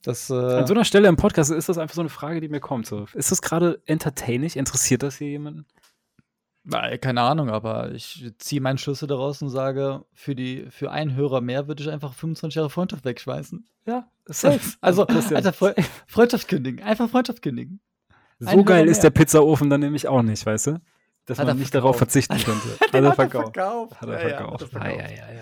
das, 0.02 0.30
An 0.30 0.66
so 0.66 0.72
äh, 0.72 0.76
einer 0.76 0.84
Stelle 0.84 1.08
im 1.08 1.16
Podcast 1.16 1.50
ist 1.50 1.68
das 1.68 1.76
einfach 1.76 1.94
so 1.96 2.00
eine 2.02 2.08
Frage, 2.08 2.40
die 2.40 2.48
mir 2.48 2.60
kommt. 2.60 2.86
So. 2.86 3.06
Ist 3.14 3.32
das 3.32 3.42
gerade 3.42 3.82
entertaining? 3.86 4.50
Interessiert 4.54 5.02
das 5.02 5.16
hier 5.18 5.28
jemanden? 5.28 5.66
Keine 7.00 7.22
Ahnung, 7.22 7.50
aber 7.50 7.92
ich 7.92 8.30
ziehe 8.38 8.60
meinen 8.60 8.78
Schlüsse 8.78 9.06
daraus 9.06 9.40
und 9.42 9.48
sage, 9.50 10.04
für, 10.12 10.34
die, 10.34 10.66
für 10.70 10.90
einen 10.90 11.14
Hörer 11.14 11.40
mehr 11.40 11.66
würde 11.68 11.82
ich 11.82 11.90
einfach 11.90 12.12
25 12.14 12.56
Jahre 12.56 12.70
Freundschaft 12.70 13.04
wegschmeißen. 13.04 13.66
Ja, 13.86 14.08
Safe. 14.26 14.60
Also. 14.80 15.06
Alter, 15.06 15.52
Fre 15.52 15.74
Freundschaft 16.06 16.48
kündigen. 16.48 16.82
Einfach 16.84 17.08
Freundschaft 17.08 17.42
kündigen. 17.42 17.80
So 18.38 18.48
Ein 18.50 18.64
geil 18.64 18.86
ist 18.86 19.00
der 19.02 19.10
Pizzaofen 19.10 19.70
dann 19.70 19.80
nämlich 19.80 20.06
auch 20.06 20.22
nicht, 20.22 20.44
weißt 20.46 20.68
du? 20.68 20.80
Dass 21.26 21.38
Hat 21.38 21.46
man 21.46 21.56
er 21.56 21.60
nicht 21.60 21.74
darauf 21.74 21.96
verkauft. 21.96 22.12
verzichten 22.12 22.38
könnte. 22.38 22.68
Hat 22.80 22.94
er 22.94 23.12
verkauft. 23.14 23.54
verkauft. 23.54 24.00
Hat 24.00 24.08
er 24.08 24.14
Ja, 24.22 24.28
ja, 24.28 24.36
verkauft. 24.36 24.52
hat 24.52 24.62
er 24.62 24.68
verkauft. 24.68 25.00
Ei. 25.00 25.38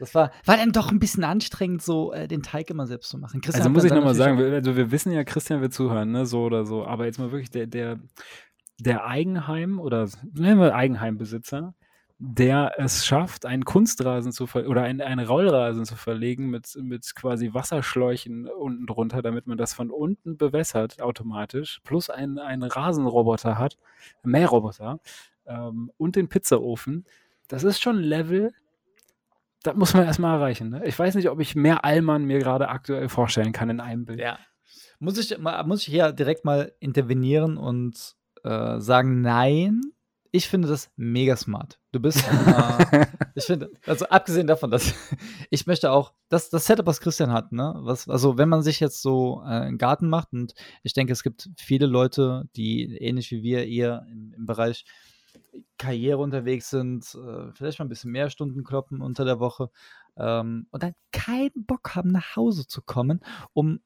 Das 0.00 0.14
war, 0.14 0.30
war 0.44 0.56
dann 0.56 0.70
doch 0.72 0.90
ein 0.92 1.00
bisschen 1.00 1.24
anstrengend, 1.24 1.82
so 1.82 2.12
äh, 2.12 2.28
den 2.28 2.42
Teig 2.42 2.70
immer 2.70 2.86
selbst 2.86 3.08
zu 3.10 3.18
machen. 3.18 3.40
Christian 3.40 3.62
Also 3.62 3.70
muss 3.70 3.84
ich 3.84 3.90
nochmal 3.92 4.14
sagen, 4.14 4.38
wir, 4.38 4.52
also 4.52 4.76
wir 4.76 4.90
wissen 4.92 5.10
ja, 5.12 5.24
Christian 5.24 5.60
wird 5.60 5.72
zuhören, 5.72 6.12
ne, 6.12 6.24
so 6.24 6.42
oder 6.42 6.64
so, 6.64 6.86
aber 6.86 7.06
jetzt 7.06 7.18
mal 7.18 7.32
wirklich 7.32 7.50
der, 7.50 7.66
der, 7.66 7.98
der 8.78 9.06
Eigenheim 9.06 9.80
oder 9.80 10.08
nennen 10.32 10.60
wir 10.60 10.74
Eigenheimbesitzer, 10.74 11.74
der 12.20 12.72
es 12.78 13.06
schafft, 13.06 13.46
einen 13.46 13.64
Kunstrasen 13.64 14.32
zu 14.32 14.46
ver 14.46 14.68
oder 14.68 14.82
einen, 14.82 15.00
einen 15.00 15.26
Rollrasen 15.26 15.84
zu 15.84 15.94
verlegen 15.94 16.50
mit, 16.50 16.76
mit 16.80 17.14
quasi 17.14 17.54
Wasserschläuchen 17.54 18.48
unten 18.48 18.86
drunter, 18.86 19.22
damit 19.22 19.46
man 19.46 19.56
das 19.56 19.72
von 19.72 19.90
unten 19.90 20.36
bewässert 20.36 21.00
automatisch, 21.00 21.80
plus 21.84 22.10
einen, 22.10 22.38
einen 22.38 22.64
Rasenroboter 22.64 23.56
hat, 23.56 23.78
Mähroboter 24.24 24.98
ähm, 25.46 25.92
und 25.96 26.16
den 26.16 26.28
Pizzaofen. 26.28 27.04
Das 27.46 27.62
ist 27.62 27.80
schon 27.80 27.98
Level, 27.98 28.52
das 29.62 29.76
muss 29.76 29.94
man 29.94 30.04
erstmal 30.04 30.36
erreichen. 30.36 30.70
Ne? 30.70 30.86
Ich 30.86 30.98
weiß 30.98 31.14
nicht, 31.14 31.30
ob 31.30 31.38
ich 31.40 31.54
mehr 31.54 31.84
Allmann 31.84 32.24
mir 32.24 32.40
gerade 32.40 32.68
aktuell 32.68 33.08
vorstellen 33.08 33.52
kann 33.52 33.70
in 33.70 33.80
einem 33.80 34.06
Bild. 34.06 34.18
Ja. 34.18 34.38
Muss 34.98 35.18
ich, 35.18 35.38
muss 35.38 35.82
ich 35.82 35.86
hier 35.86 36.10
direkt 36.10 36.44
mal 36.44 36.72
intervenieren 36.80 37.56
und 37.56 38.17
äh, 38.44 38.80
sagen, 38.80 39.20
nein, 39.20 39.80
ich 40.30 40.48
finde 40.48 40.68
das 40.68 40.90
mega 40.96 41.36
smart. 41.36 41.78
Du 41.92 42.00
bist, 42.00 42.24
äh, 42.28 43.06
ich 43.34 43.44
finde, 43.44 43.70
also 43.86 44.06
abgesehen 44.06 44.46
davon, 44.46 44.70
dass 44.70 44.94
ich 45.50 45.66
möchte 45.66 45.90
auch, 45.90 46.12
das, 46.28 46.50
das 46.50 46.66
Setup, 46.66 46.86
was 46.86 47.00
Christian 47.00 47.32
hat, 47.32 47.52
ne, 47.52 47.74
was, 47.78 48.08
also 48.08 48.36
wenn 48.36 48.48
man 48.48 48.62
sich 48.62 48.80
jetzt 48.80 49.02
so 49.02 49.42
äh, 49.42 49.48
einen 49.48 49.78
Garten 49.78 50.08
macht 50.08 50.32
und 50.32 50.54
ich 50.82 50.92
denke, 50.92 51.12
es 51.12 51.22
gibt 51.22 51.48
viele 51.58 51.86
Leute, 51.86 52.44
die 52.56 52.96
ähnlich 52.98 53.30
wie 53.30 53.42
wir 53.42 53.66
eher 53.66 54.06
im, 54.10 54.34
im 54.36 54.46
Bereich 54.46 54.84
Karriere 55.78 56.18
unterwegs 56.18 56.68
sind, 56.70 57.04
äh, 57.14 57.52
vielleicht 57.52 57.78
mal 57.78 57.86
ein 57.86 57.90
bisschen 57.90 58.12
mehr 58.12 58.30
Stunden 58.30 58.64
kloppen 58.64 59.00
unter 59.00 59.24
der 59.24 59.40
Woche 59.40 59.70
ähm, 60.16 60.66
und 60.70 60.82
dann 60.82 60.94
keinen 61.12 61.64
Bock 61.64 61.94
haben, 61.94 62.10
nach 62.10 62.36
Hause 62.36 62.66
zu 62.66 62.82
kommen, 62.82 63.20
um 63.52 63.80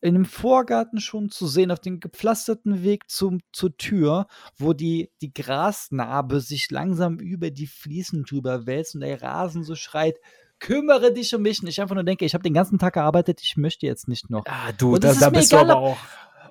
in 0.00 0.14
dem 0.14 0.24
Vorgarten 0.24 1.00
schon 1.00 1.30
zu 1.30 1.46
sehen, 1.46 1.70
auf 1.70 1.80
dem 1.80 2.00
gepflasterten 2.00 2.82
Weg 2.82 3.10
zum, 3.10 3.40
zur 3.52 3.76
Tür, 3.76 4.26
wo 4.56 4.72
die, 4.72 5.10
die 5.20 5.32
Grasnarbe 5.32 6.40
sich 6.40 6.70
langsam 6.70 7.18
über 7.18 7.50
die 7.50 7.66
Fliesen 7.66 8.24
drüber 8.24 8.66
wälzt 8.66 8.94
und 8.94 9.00
der 9.00 9.20
Rasen 9.20 9.64
so 9.64 9.74
schreit, 9.74 10.18
kümmere 10.60 11.12
dich 11.12 11.34
um 11.34 11.42
mich. 11.42 11.60
Und 11.62 11.68
ich 11.68 11.80
einfach 11.80 11.94
nur 11.94 12.04
denke, 12.04 12.24
ich 12.24 12.34
habe 12.34 12.42
den 12.42 12.54
ganzen 12.54 12.78
Tag 12.78 12.94
gearbeitet, 12.94 13.40
ich 13.42 13.56
möchte 13.56 13.86
jetzt 13.86 14.08
nicht 14.08 14.30
noch. 14.30 14.44
Ah, 14.46 14.72
du, 14.76 14.94
Und 14.94 15.04
da, 15.04 15.08
das 15.08 15.16
ist 15.16 15.22
da 15.22 15.30
mir 15.30 15.38
bist 15.38 15.52
egal, 15.52 15.66
du 15.66 15.72
aber 15.72 15.80
auch. 15.80 15.98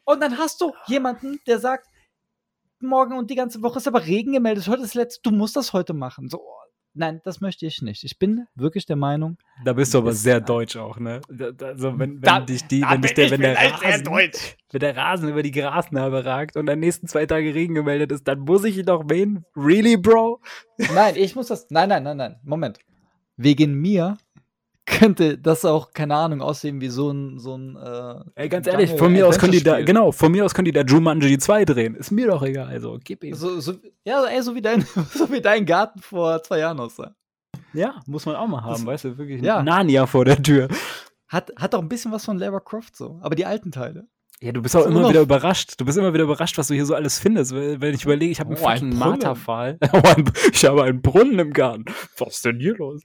Und 0.04 0.22
dann 0.22 0.38
hast 0.38 0.62
du 0.62 0.74
jemanden, 0.88 1.40
der 1.48 1.60
sagt, 1.60 1.88
morgen 2.80 3.18
und 3.18 3.30
die 3.30 3.36
ganze 3.36 3.62
Woche 3.62 3.80
ist 3.80 3.88
aber 3.88 4.06
Regen 4.06 4.34
gemeldet, 4.34 4.68
heute 4.68 4.84
ist 4.84 4.94
letzte, 4.94 5.22
du 5.24 5.36
musst 5.36 5.56
das 5.56 5.74
heute 5.74 5.94
machen. 5.94 6.30
So, 6.30 6.42
nein, 6.98 7.22
das 7.24 7.40
möchte 7.42 7.66
ich 7.66 7.82
nicht. 7.82 8.04
Ich 8.04 8.20
bin 8.20 8.46
wirklich 8.56 8.86
der 8.86 8.96
Meinung, 8.96 9.38
Da 9.64 9.74
bist 9.74 9.94
du 9.94 10.00
aber 10.00 10.14
sehr 10.14 10.42
deutsch 10.42 10.76
auch, 10.76 11.00
ne? 11.00 11.22
Also 11.62 11.98
wenn, 11.98 12.16
wenn 12.16 12.22
Da- 12.22 12.40
dich 12.42 12.64
die, 12.68 12.82
wenn 12.82 13.02
dich 13.02 13.14
der, 13.14 13.32
wenn 13.32 13.42
der 13.42 13.56
Rasen, 13.58 14.04
deutsch. 14.04 14.56
wenn 14.72 14.80
der 14.80 14.98
Rasen 14.98 15.30
über 15.30 15.44
die 15.44 15.52
Grasnarbe 15.52 16.26
ragt 16.26 16.58
und 16.58 16.70
am 16.70 16.80
nächsten 16.80 17.08
zwei 17.08 17.26
Tage 17.26 17.54
Regen 17.56 17.74
gemeldet 17.76 18.12
ist, 18.12 18.28
dann 18.28 18.40
muss 18.40 18.64
ich 18.66 18.78
ihn 18.78 18.86
doch 18.86 19.04
mähen. 19.04 19.46
Really, 19.56 19.98
Bro? 19.98 20.42
nein, 20.94 21.16
ich 21.16 21.36
muss 21.36 21.48
das, 21.48 21.68
nein, 21.70 21.90
nein, 21.90 22.04
nein, 22.04 22.18
nein, 22.18 22.36
Moment. 22.44 22.80
Wegen 23.38 23.76
mir 23.76 24.18
könnte 24.88 25.38
das 25.38 25.64
auch, 25.66 25.92
keine 25.94 26.16
Ahnung, 26.16 26.42
aussehen 26.42 26.82
wie 26.82 26.88
so 26.90 27.12
ein, 27.12 27.38
so 27.38 27.56
ein, 27.56 27.76
äh, 27.76 28.16
Ey, 28.42 28.50
ganz 28.50 28.66
ehrlich, 28.66 28.92
von 28.94 29.12
mir 29.12 29.28
aus 29.28 29.38
können 29.38 29.52
die 29.52 29.62
da, 29.62 29.82
genau, 29.82 30.12
von 30.12 30.32
mir 30.32 30.44
aus 30.46 30.54
können 30.56 30.66
die 30.66 30.72
da 30.72 30.82
Jumanji 30.82 31.38
2 31.38 31.66
drehen. 31.66 31.94
Ist 31.96 32.10
mir 32.12 32.28
doch 32.28 32.42
egal, 32.42 32.68
also 32.70 32.98
gib 33.04 33.24
ihm. 33.24 33.36
So, 33.36 33.60
so, 33.60 33.74
ja, 34.06 34.24
ey, 34.26 34.42
so 34.42 34.56
wie 34.56 34.62
dein, 34.62 34.82
so 35.14 35.32
wie 35.32 35.42
dein 35.42 35.66
Garten 35.66 36.00
vor 36.00 36.42
zwei 36.42 36.60
Jahren 36.60 36.80
aussah. 36.80 37.14
Ja, 37.74 38.00
muss 38.08 38.26
man 38.26 38.36
auch 38.36 38.48
mal 38.48 38.64
haben, 38.64 38.72
Das- 38.74 38.86
weißt 38.86 39.04
du, 39.06 39.18
wirklich 39.18 39.42
Ja. 39.42 39.62
Narnia 39.62 40.08
vor 40.08 40.26
der 40.26 40.42
Tür. 40.42 40.68
Hat, 41.28 41.52
hat 41.58 41.76
auch 41.76 41.82
ein 41.82 41.90
bisschen 41.90 42.12
was 42.14 42.24
von 42.26 42.38
Lara 42.40 42.62
Croft 42.62 42.96
so, 42.96 43.20
aber 43.22 43.36
die 43.36 43.46
alten 43.46 43.72
Teile. 43.72 44.08
Ja, 44.40 44.52
du 44.54 44.62
bist 44.62 44.76
auch 44.76 44.86
immer 44.86 45.00
immer 45.02 45.10
wieder 45.10 45.22
überrascht. 45.22 45.74
Du 45.80 45.84
bist 45.86 45.98
immer 45.98 46.14
wieder 46.14 46.24
überrascht, 46.24 46.58
was 46.58 46.68
du 46.68 46.76
hier 46.76 46.86
so 46.86 46.94
alles 46.96 47.20
findest. 47.20 47.54
Weil- 47.54 47.82
Wenn 47.82 47.94
ich 47.94 48.06
überlege, 48.06 48.32
ich 48.32 48.40
habe 48.40 48.52
einen 48.56 48.60
Oh, 48.64 48.70
fucking 48.70 48.90
Brunnen. 48.92 49.00
Marterpfahl. 49.00 49.78
Oh, 49.94 50.02
ich 50.54 50.64
habe 50.64 50.84
einen 50.84 51.02
Brunnen 51.02 51.40
im 51.40 51.52
Garten. 51.54 51.86
Was 52.18 52.36
ist 52.38 52.46
denn 52.46 52.60
hier 52.60 52.76
los? 52.78 53.02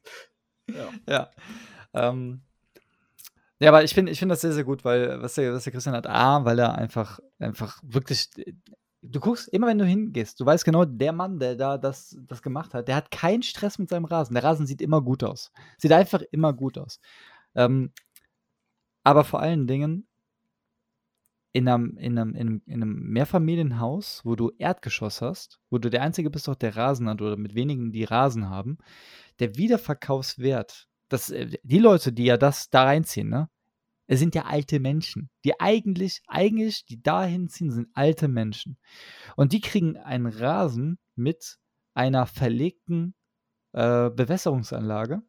Ja. 1.09 1.31
Ähm, 1.95 2.43
ja, 3.61 3.69
aber 3.69 3.85
ich 3.85 3.95
finde 3.95 4.11
ich 4.11 4.19
find 4.19 4.31
das 4.31 4.41
sehr, 4.41 4.53
sehr 4.53 4.65
gut, 4.65 4.85
weil 4.85 5.23
was 5.23 5.35
der, 5.35 5.53
was 5.53 5.65
der 5.65 5.73
Christian 5.73 5.95
hat, 5.95 6.09
A, 6.09 6.45
weil 6.45 6.59
er 6.59 6.75
einfach, 6.77 7.21
einfach 7.39 7.79
wirklich, 7.83 8.29
du 9.03 9.21
guckst, 9.21 9.49
immer 9.49 9.69
wenn 9.69 9.79
du 9.79 9.85
hingehst, 9.85 10.41
du 10.41 10.47
weißt 10.47 10.65
genau, 10.65 10.85
der 10.85 11.13
Mann, 11.13 11.39
der 11.39 11.57
da 11.57 11.79
das, 11.79 12.17
das 12.27 12.43
gemacht 12.43 12.75
hat, 12.75 12.89
der 12.89 12.97
hat 12.97 13.11
keinen 13.11 13.43
Stress 13.43 13.79
mit 13.79 13.89
seinem 13.89 14.05
Rasen. 14.05 14.35
Der 14.35 14.45
Rasen 14.45 14.67
sieht 14.67 14.83
immer 14.83 15.01
gut 15.01 15.23
aus. 15.23 15.53
Sieht 15.79 15.93
einfach 15.93 16.23
immer 16.31 16.53
gut 16.53 16.79
aus. 16.79 17.01
Ähm, 17.55 17.93
aber 19.05 19.25
vor 19.25 19.41
allen 19.41 19.67
Dingen 19.67 20.09
in 21.53 21.69
einem, 21.69 21.97
in, 21.99 22.19
einem, 22.19 22.35
in, 22.35 22.49
einem, 22.49 22.63
in 22.67 22.83
einem 22.83 23.11
Mehrfamilienhaus, 23.11 24.23
wo 24.25 24.37
du 24.37 24.51
Erdgeschoss 24.59 25.21
hast, 25.21 25.61
wo 25.71 25.79
du 25.79 25.91
der 25.91 26.03
Einzige 26.03 26.31
bist, 26.31 26.49
der 26.61 26.77
Rasen 26.77 27.09
hat 27.09 27.21
oder 27.21 27.37
mit 27.37 27.55
wenigen, 27.55 27.93
die 27.93 28.05
Rasen 28.05 28.49
haben, 28.49 28.79
der 29.39 29.57
Wiederverkaufswert, 29.57 30.89
das, 31.13 31.31
äh, 31.31 31.59
die 31.63 31.79
Leute, 31.79 32.13
die 32.13 32.25
ja 32.25 32.37
das 32.37 32.71
da 32.71 32.85
reinziehen, 32.85 33.29
ne? 33.29 33.49
Es 34.07 34.19
sind 34.19 34.35
ja 34.35 34.45
alte 34.45 34.81
Menschen. 34.81 35.31
Die 35.45 35.59
eigentlich, 35.61 36.23
eigentlich, 36.27 36.85
die 36.85 37.03
da 37.03 37.25
hinziehen, 37.25 37.71
sind 37.71 37.89
alte 37.95 38.29
Menschen. 38.29 38.77
Und 39.37 39.53
die 39.53 39.61
kriegen 39.61 39.97
einen 39.97 40.27
Rasen 40.27 40.99
mit 41.15 41.59
einer 41.95 42.27
verlegten 42.27 43.15
äh, 43.73 44.11
Bewässerungsanlage 44.11 45.23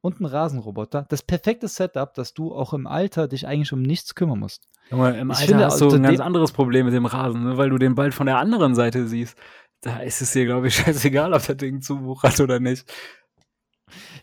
und 0.00 0.16
einen 0.16 0.26
Rasenroboter. 0.26 1.06
Das 1.08 1.22
perfekte 1.22 1.68
Setup, 1.68 2.14
dass 2.14 2.34
du 2.34 2.54
auch 2.54 2.74
im 2.74 2.86
Alter 2.86 3.28
dich 3.28 3.46
eigentlich 3.46 3.72
um 3.72 3.82
nichts 3.82 4.14
kümmern 4.14 4.38
musst. 4.38 4.68
Junge, 4.90 5.18
im 5.18 5.30
Ich 5.30 5.38
Alter 5.38 5.48
finde, 5.48 5.64
hast 5.64 5.80
du 5.80 5.84
also 5.86 5.96
ein 5.96 6.02
ganz 6.02 6.20
anderes 6.20 6.52
Problem 6.52 6.86
mit 6.86 6.94
dem 6.94 7.06
Rasen, 7.06 7.42
ne? 7.44 7.56
weil 7.56 7.70
du 7.70 7.78
den 7.78 7.94
bald 7.94 8.14
von 8.14 8.26
der 8.26 8.38
anderen 8.38 8.74
Seite 8.74 9.08
siehst. 9.08 9.36
Da 9.80 10.00
ist 10.00 10.20
es 10.22 10.32
dir, 10.32 10.44
glaube 10.44 10.68
ich, 10.68 10.74
scheißegal, 10.76 11.32
ob 11.32 11.44
das 11.44 11.56
Ding 11.56 11.80
zuwuchert 11.80 12.40
oder 12.40 12.60
nicht. 12.60 12.90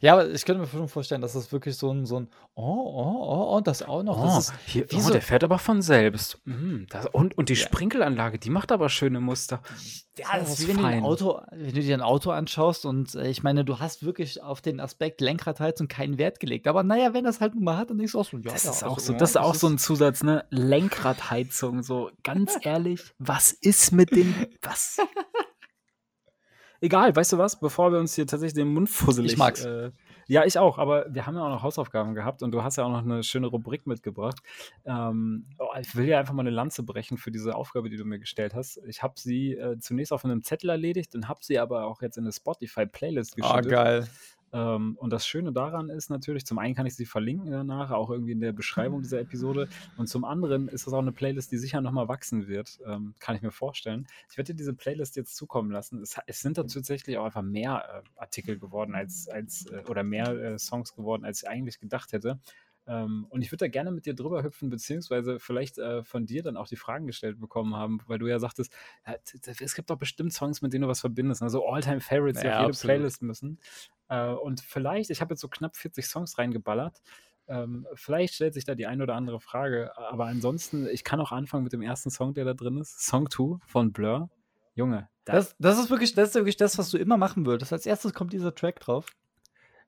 Ja, 0.01 0.13
aber 0.13 0.29
ich 0.29 0.45
könnte 0.45 0.61
mir 0.61 0.67
schon 0.67 0.87
vorstellen, 0.89 1.21
dass 1.21 1.33
das 1.33 1.51
wirklich 1.51 1.75
so 1.77 1.91
ein, 1.91 2.05
so 2.05 2.19
ein 2.19 2.27
Oh, 2.57 2.61
oh, 2.63 3.25
oh, 3.27 3.55
oh, 3.57 3.61
das 3.61 3.83
auch 3.83 4.01
noch. 4.01 4.21
Das 4.23 4.49
ist, 4.49 4.53
hier, 4.65 4.85
oh, 4.93 4.99
so- 4.99 5.11
der 5.11 5.21
fährt 5.21 5.43
aber 5.43 5.59
von 5.59 5.81
selbst. 5.81 6.39
Mhm, 6.45 6.87
das, 6.89 7.05
und, 7.07 7.37
und 7.37 7.49
die 7.49 7.53
Ja. 7.53 7.59
Sprinkelanlage, 7.65 8.39
die 8.39 8.49
macht 8.49 8.71
aber 8.71 8.87
schöne 8.89 9.19
Muster. 9.19 9.61
Ja, 10.17 10.27
das 10.39 10.47
ist 10.53 10.59
ist 10.59 10.63
wie 10.63 10.69
wenn 10.69 10.77
du, 10.77 10.83
ein 10.85 10.93
fein. 10.93 11.03
Auto, 11.03 11.41
wenn 11.51 11.73
du 11.73 11.81
dir 11.81 11.93
ein 11.93 12.01
Auto 12.01 12.31
anschaust 12.31 12.85
und 12.85 13.15
äh, 13.15 13.27
ich 13.27 13.43
meine, 13.43 13.65
du 13.65 13.79
hast 13.79 14.05
wirklich 14.05 14.41
auf 14.41 14.61
den 14.61 14.79
Aspekt 14.79 15.19
Lenkradheizung 15.19 15.89
keinen 15.89 16.17
Wert 16.17 16.39
gelegt. 16.39 16.67
Aber 16.69 16.83
naja, 16.83 17.13
wenn 17.13 17.25
das 17.25 17.41
halt 17.41 17.55
nun 17.55 17.65
mal 17.65 17.75
hat, 17.75 17.89
dann 17.89 17.97
denkst 17.97 18.13
du 18.13 18.19
auch 18.21 18.25
so, 18.25 18.37
ja, 18.37 18.43
Das 18.53 18.63
ja, 18.63 18.71
ist 18.71 18.83
auch 18.85 18.95
also, 18.95 19.11
so, 19.11 19.17
das 19.19 19.31
ist 19.31 19.37
auch 19.37 19.55
so 19.55 19.67
ein 19.67 19.77
Zusatz, 19.77 20.23
ne? 20.23 20.45
Lenkradheizung, 20.51 21.83
so 21.83 22.09
ganz 22.23 22.53
ehrlich, 22.61 23.01
was 23.19 23.51
ist 23.51 23.91
mit 23.91 24.11
dem, 24.11 24.33
was? 24.61 24.97
Egal, 26.81 27.15
weißt 27.15 27.33
du 27.33 27.37
was? 27.37 27.59
Bevor 27.59 27.91
wir 27.91 27.99
uns 27.99 28.15
hier 28.15 28.27
tatsächlich 28.27 28.53
den 28.55 28.73
Mund 28.73 28.89
fusselig. 28.89 29.33
Ich 29.33 29.37
mag's. 29.37 29.65
Äh, 29.65 29.91
ja, 30.27 30.43
ich 30.43 30.57
auch, 30.57 30.79
aber 30.79 31.05
wir 31.13 31.27
haben 31.27 31.35
ja 31.35 31.43
auch 31.43 31.49
noch 31.49 31.61
Hausaufgaben 31.63 32.15
gehabt 32.15 32.41
und 32.41 32.51
du 32.51 32.63
hast 32.63 32.77
ja 32.77 32.83
auch 32.83 32.89
noch 32.89 33.03
eine 33.03 33.21
schöne 33.23 33.47
Rubrik 33.47 33.85
mitgebracht. 33.85 34.37
Ähm, 34.85 35.45
oh, 35.59 35.67
ich 35.79 35.95
will 35.95 36.07
ja 36.07 36.19
einfach 36.19 36.33
mal 36.33 36.41
eine 36.41 36.49
Lanze 36.49 36.81
brechen 36.83 37.17
für 37.17 37.31
diese 37.31 37.55
Aufgabe, 37.55 37.89
die 37.89 37.97
du 37.97 38.05
mir 38.05 38.17
gestellt 38.19 38.55
hast. 38.55 38.79
Ich 38.87 39.03
habe 39.03 39.13
sie 39.17 39.53
äh, 39.53 39.77
zunächst 39.77 40.11
auf 40.11 40.25
einem 40.25 40.41
Zettel 40.43 40.71
erledigt 40.71 41.13
und 41.15 41.27
habe 41.27 41.39
sie 41.43 41.59
aber 41.59 41.85
auch 41.85 42.01
jetzt 42.01 42.17
in 42.17 42.23
eine 42.23 42.33
Spotify-Playlist 42.33 43.35
Ah, 43.41 43.41
geschüttet. 43.59 43.71
geil. 43.71 44.07
Ähm, 44.55 44.95
und 44.99 45.11
das 45.11 45.27
Schöne 45.27 45.51
daran 45.51 45.89
ist 45.89 46.09
natürlich, 46.09 46.45
zum 46.45 46.59
einen 46.59 46.75
kann 46.75 46.85
ich 46.85 46.95
sie 46.95 47.05
verlinken 47.05 47.51
danach, 47.51 47.91
auch 47.91 48.09
irgendwie 48.09 48.31
in 48.31 48.39
der 48.39 48.53
Beschreibung 48.53 49.01
dieser 49.01 49.19
Episode. 49.19 49.67
Und 49.97 50.07
zum 50.07 50.23
anderen 50.23 50.69
ist 50.69 50.87
das 50.87 50.93
auch 50.93 50.99
eine 50.99 51.11
Playlist, 51.11 51.51
die 51.51 51.57
sicher 51.57 51.81
nochmal 51.81 52.07
wachsen 52.07 52.47
wird. 52.47 52.79
Ähm, 52.87 53.15
kann 53.19 53.35
ich 53.35 53.41
mir 53.41 53.51
vorstellen. 53.51 54.07
Ich 54.31 54.37
werde 54.37 54.53
dir 54.53 54.57
diese 54.57 54.73
Playlist 54.73 55.17
jetzt 55.17 55.35
zukommen 55.35 55.71
lassen. 55.71 56.01
Es, 56.01 56.15
es 56.25 56.39
sind 56.39 56.57
da 56.57 56.63
tatsächlich 56.63 57.17
auch 57.17 57.25
einfach 57.25 57.41
mehr 57.41 58.03
äh, 58.05 58.21
Artikel 58.21 58.57
geworden 58.57 58.95
als, 58.95 59.27
als 59.27 59.65
äh, 59.65 59.83
oder 59.89 60.03
mehr 60.03 60.29
äh, 60.29 60.57
Songs 60.57 60.95
geworden, 60.95 61.25
als 61.25 61.43
ich 61.43 61.49
eigentlich 61.49 61.81
gedacht 61.81 62.13
hätte. 62.13 62.39
Ähm, 62.87 63.25
und 63.29 63.41
ich 63.41 63.51
würde 63.51 63.65
da 63.65 63.67
gerne 63.67 63.91
mit 63.91 64.05
dir 64.05 64.13
drüber 64.13 64.43
hüpfen, 64.43 64.69
beziehungsweise 64.69 65.39
vielleicht 65.39 65.77
äh, 65.79 66.03
von 66.03 66.25
dir 66.25 66.43
dann 66.43 66.55
auch 66.57 66.67
die 66.67 66.75
Fragen 66.75 67.07
gestellt 67.07 67.39
bekommen 67.39 67.75
haben, 67.75 67.99
weil 68.07 68.19
du 68.19 68.27
ja 68.27 68.37
sagtest, 68.39 68.71
ja, 69.07 69.15
es 69.59 69.73
gibt 69.75 69.89
doch 69.89 69.97
bestimmt 69.97 70.33
Songs, 70.33 70.61
mit 70.61 70.71
denen 70.73 70.83
du 70.83 70.87
was 70.87 71.01
verbindest, 71.01 71.41
also 71.41 71.67
All-Time-Favorites, 71.67 72.41
die 72.41 72.47
Ja, 72.47 72.53
auf 72.57 72.59
jede 72.61 72.69
absolut. 72.69 72.95
Playlist 72.95 73.21
müssen. 73.23 73.59
Äh, 74.09 74.29
und 74.29 74.61
vielleicht, 74.61 75.09
ich 75.09 75.21
habe 75.21 75.33
jetzt 75.33 75.41
so 75.41 75.47
knapp 75.47 75.75
40 75.75 76.05
Songs 76.05 76.37
reingeballert. 76.37 77.01
Ähm, 77.47 77.87
vielleicht 77.93 78.33
stellt 78.35 78.53
sich 78.55 78.65
da 78.65 78.73
die 78.75 78.87
ein 78.87 79.01
oder 79.01 79.15
andere 79.15 79.39
Frage, 79.39 79.95
aber 79.97 80.25
ansonsten, 80.25 80.87
ich 80.87 81.03
kann 81.03 81.19
auch 81.19 81.31
anfangen 81.31 81.63
mit 81.63 81.73
dem 81.73 81.81
ersten 81.83 82.09
Song, 82.09 82.33
der 82.33 82.45
da 82.45 82.53
drin 82.55 82.77
ist. 82.77 83.05
Song 83.05 83.29
2 83.29 83.57
von 83.67 83.91
Blur. 83.93 84.29
Junge, 84.73 85.09
da, 85.25 85.33
Das, 85.33 85.55
das, 85.59 85.79
ist 85.79 85.89
wirklich, 85.89 86.13
das 86.15 86.29
ist 86.29 86.35
wirklich 86.35 86.57
das, 86.57 86.77
was 86.77 86.89
du 86.89 86.97
immer 86.97 87.17
machen 87.17 87.45
würdest. 87.45 87.71
Als 87.71 87.85
erstes 87.85 88.13
kommt 88.13 88.33
dieser 88.33 88.53
Track 88.55 88.79
drauf. 88.79 89.15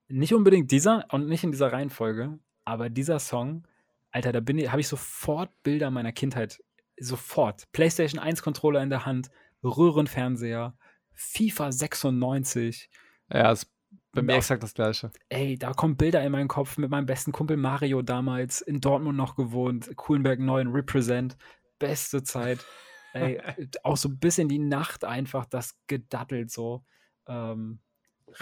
nicht 0.08 0.34
unbedingt 0.34 0.72
dieser 0.72 1.06
und 1.12 1.28
nicht 1.28 1.44
in 1.44 1.52
dieser 1.52 1.72
Reihenfolge, 1.74 2.40
aber 2.68 2.90
dieser 2.90 3.20
Song, 3.20 3.66
Alter, 4.12 4.34
da 4.34 4.42
bin 4.42 4.58
ich, 4.58 4.70
habe 4.70 4.82
ich 4.82 4.90
sofort 4.90 5.50
Bilder 5.64 5.90
meiner 5.90 6.12
Kindheit. 6.12 6.62
Sofort. 7.00 7.72
PlayStation 7.72 8.20
1 8.20 8.42
Controller 8.42 8.84
in 8.84 8.90
der 8.90 9.06
Hand, 9.06 9.32
Röhrenfernseher, 9.64 10.78
FIFA 11.14 11.72
96. 11.72 12.90
Ja, 13.32 13.54
ist 13.54 13.72
bei 14.12 14.22
mir 14.22 14.36
exakt 14.36 14.64
das 14.64 14.74
Gleiche. 14.74 15.12
Ey, 15.30 15.58
da 15.58 15.72
kommen 15.72 15.96
Bilder 15.96 16.22
in 16.26 16.32
meinen 16.34 16.50
Kopf 16.50 16.78
mit 16.78 16.90
meinem 16.90 17.06
besten 17.06 17.32
Kumpel 17.32 17.56
Mario 17.56 18.02
damals, 18.02 18.60
in 18.60 18.82
Dortmund 18.82 19.16
noch 19.16 19.38
gewohnt, 19.38 19.96
Kuhlenberg 19.96 20.40
9, 20.42 20.68
Represent, 20.68 21.38
beste 21.80 22.22
Zeit. 22.24 22.66
Ey, 23.14 23.42
auch 23.84 23.96
so 23.96 24.10
bis 24.10 24.40
in 24.40 24.50
die 24.50 24.60
Nacht 24.60 25.06
einfach 25.06 25.46
das 25.46 25.80
gedattelt 25.88 26.52
so. 26.52 26.84
Ähm, 27.28 27.80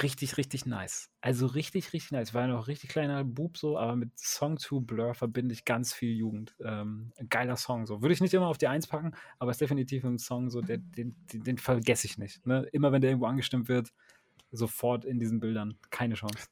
richtig, 0.02 0.38
richtig 0.38 0.66
nice. 0.66 1.10
Also 1.22 1.48
richtig, 1.48 1.94
richtig 1.94 2.12
nice. 2.12 2.34
War 2.34 2.42
ja 2.42 2.48
noch 2.48 2.68
richtig 2.68 2.90
kleiner 2.90 3.24
Bub 3.24 3.58
so, 3.58 3.78
aber 3.78 3.96
mit 3.96 4.18
Song 4.18 4.58
2 4.58 4.82
Blur 4.82 5.14
verbinde 5.14 5.54
ich 5.54 5.66
ganz 5.66 5.94
viel 5.94 6.16
Jugend. 6.16 6.56
Ähm, 6.64 7.12
ein 7.18 7.30
geiler 7.30 7.58
Song 7.58 7.86
so. 7.86 8.02
Würde 8.02 8.14
ich 8.14 8.22
nicht 8.22 8.34
immer 8.34 8.48
auf 8.48 8.58
die 8.58 8.68
Eins 8.68 8.88
packen, 8.88 9.14
aber 9.40 9.52
ist 9.52 9.62
definitiv 9.62 10.04
ein 10.04 10.18
Song 10.18 10.50
so, 10.50 10.62
der, 10.62 10.78
den, 10.78 11.16
den, 11.32 11.44
den 11.44 11.58
vergesse 11.58 12.08
ich 12.08 12.18
nicht. 12.18 12.46
Ne? 12.46 12.68
Immer 12.72 12.92
wenn 12.92 13.02
der 13.02 13.12
irgendwo 13.12 13.28
angestimmt 13.28 13.68
wird, 13.68 13.90
sofort 14.52 15.06
in 15.06 15.20
diesen 15.20 15.40
Bildern. 15.40 15.76
Keine 15.90 16.16
Chance. 16.16 16.48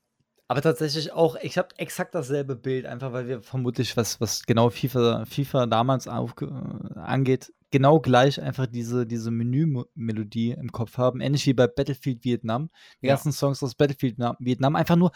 Aber 0.48 0.62
tatsächlich 0.62 1.12
auch, 1.14 1.36
ich 1.42 1.58
habe 1.58 1.70
exakt 1.78 2.14
dasselbe 2.14 2.56
Bild, 2.56 2.86
einfach 2.86 3.14
weil 3.14 3.28
wir 3.28 3.42
vermutlich, 3.42 3.98
was, 3.98 4.20
was 4.22 4.44
genau 4.44 4.70
FIFA, 4.70 5.26
FIFA 5.26 5.66
damals 5.66 6.08
aufge, 6.08 6.46
äh, 6.46 7.00
angeht, 7.00 7.54
genau 7.74 8.00
gleich 8.00 8.40
einfach 8.40 8.68
diese, 8.68 9.06
diese 9.08 9.32
Menü-Melodie 9.32 10.52
im 10.52 10.72
Kopf 10.72 10.98
haben. 10.98 11.20
Ähnlich 11.22 11.46
wie 11.48 11.54
bei 11.54 11.66
Battlefield 11.68 12.24
Vietnam. 12.24 12.70
Die 13.02 13.08
Ja. 13.08 13.14
ganzen 13.16 13.32
Songs 13.32 13.62
aus 13.64 13.74
Battlefield 13.76 14.20
Na- 14.20 14.38
Vietnam. 14.40 14.76
Einfach 14.76 14.96
nur 14.96 15.12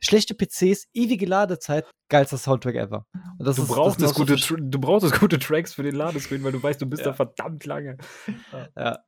schlechte 0.00 0.34
PCs, 0.34 0.88
ewige 0.92 1.24
Ladezeit, 1.26 1.86
geilster 2.08 2.36
Soundtrack 2.36 2.74
ever. 2.74 3.06
Und 3.38 3.46
das 3.46 3.56
Du 3.56 3.62
ist- 3.62 3.68
das 3.70 3.76
brauchst, 3.76 4.00
so 4.00 4.12
gute, 4.12 4.36
du 4.36 4.78
brauchst 4.80 5.18
gute 5.20 5.38
Tracks 5.38 5.72
für 5.72 5.84
den 5.84 5.94
Ladescreen, 5.94 6.42
weil 6.42 6.52
du 6.52 6.62
weißt, 6.62 6.82
du 6.82 6.86
bist 6.86 7.04
Ja. 7.04 7.10
da 7.10 7.14
verdammt 7.14 7.64
lange. 7.64 7.96
Ja. 8.76 8.98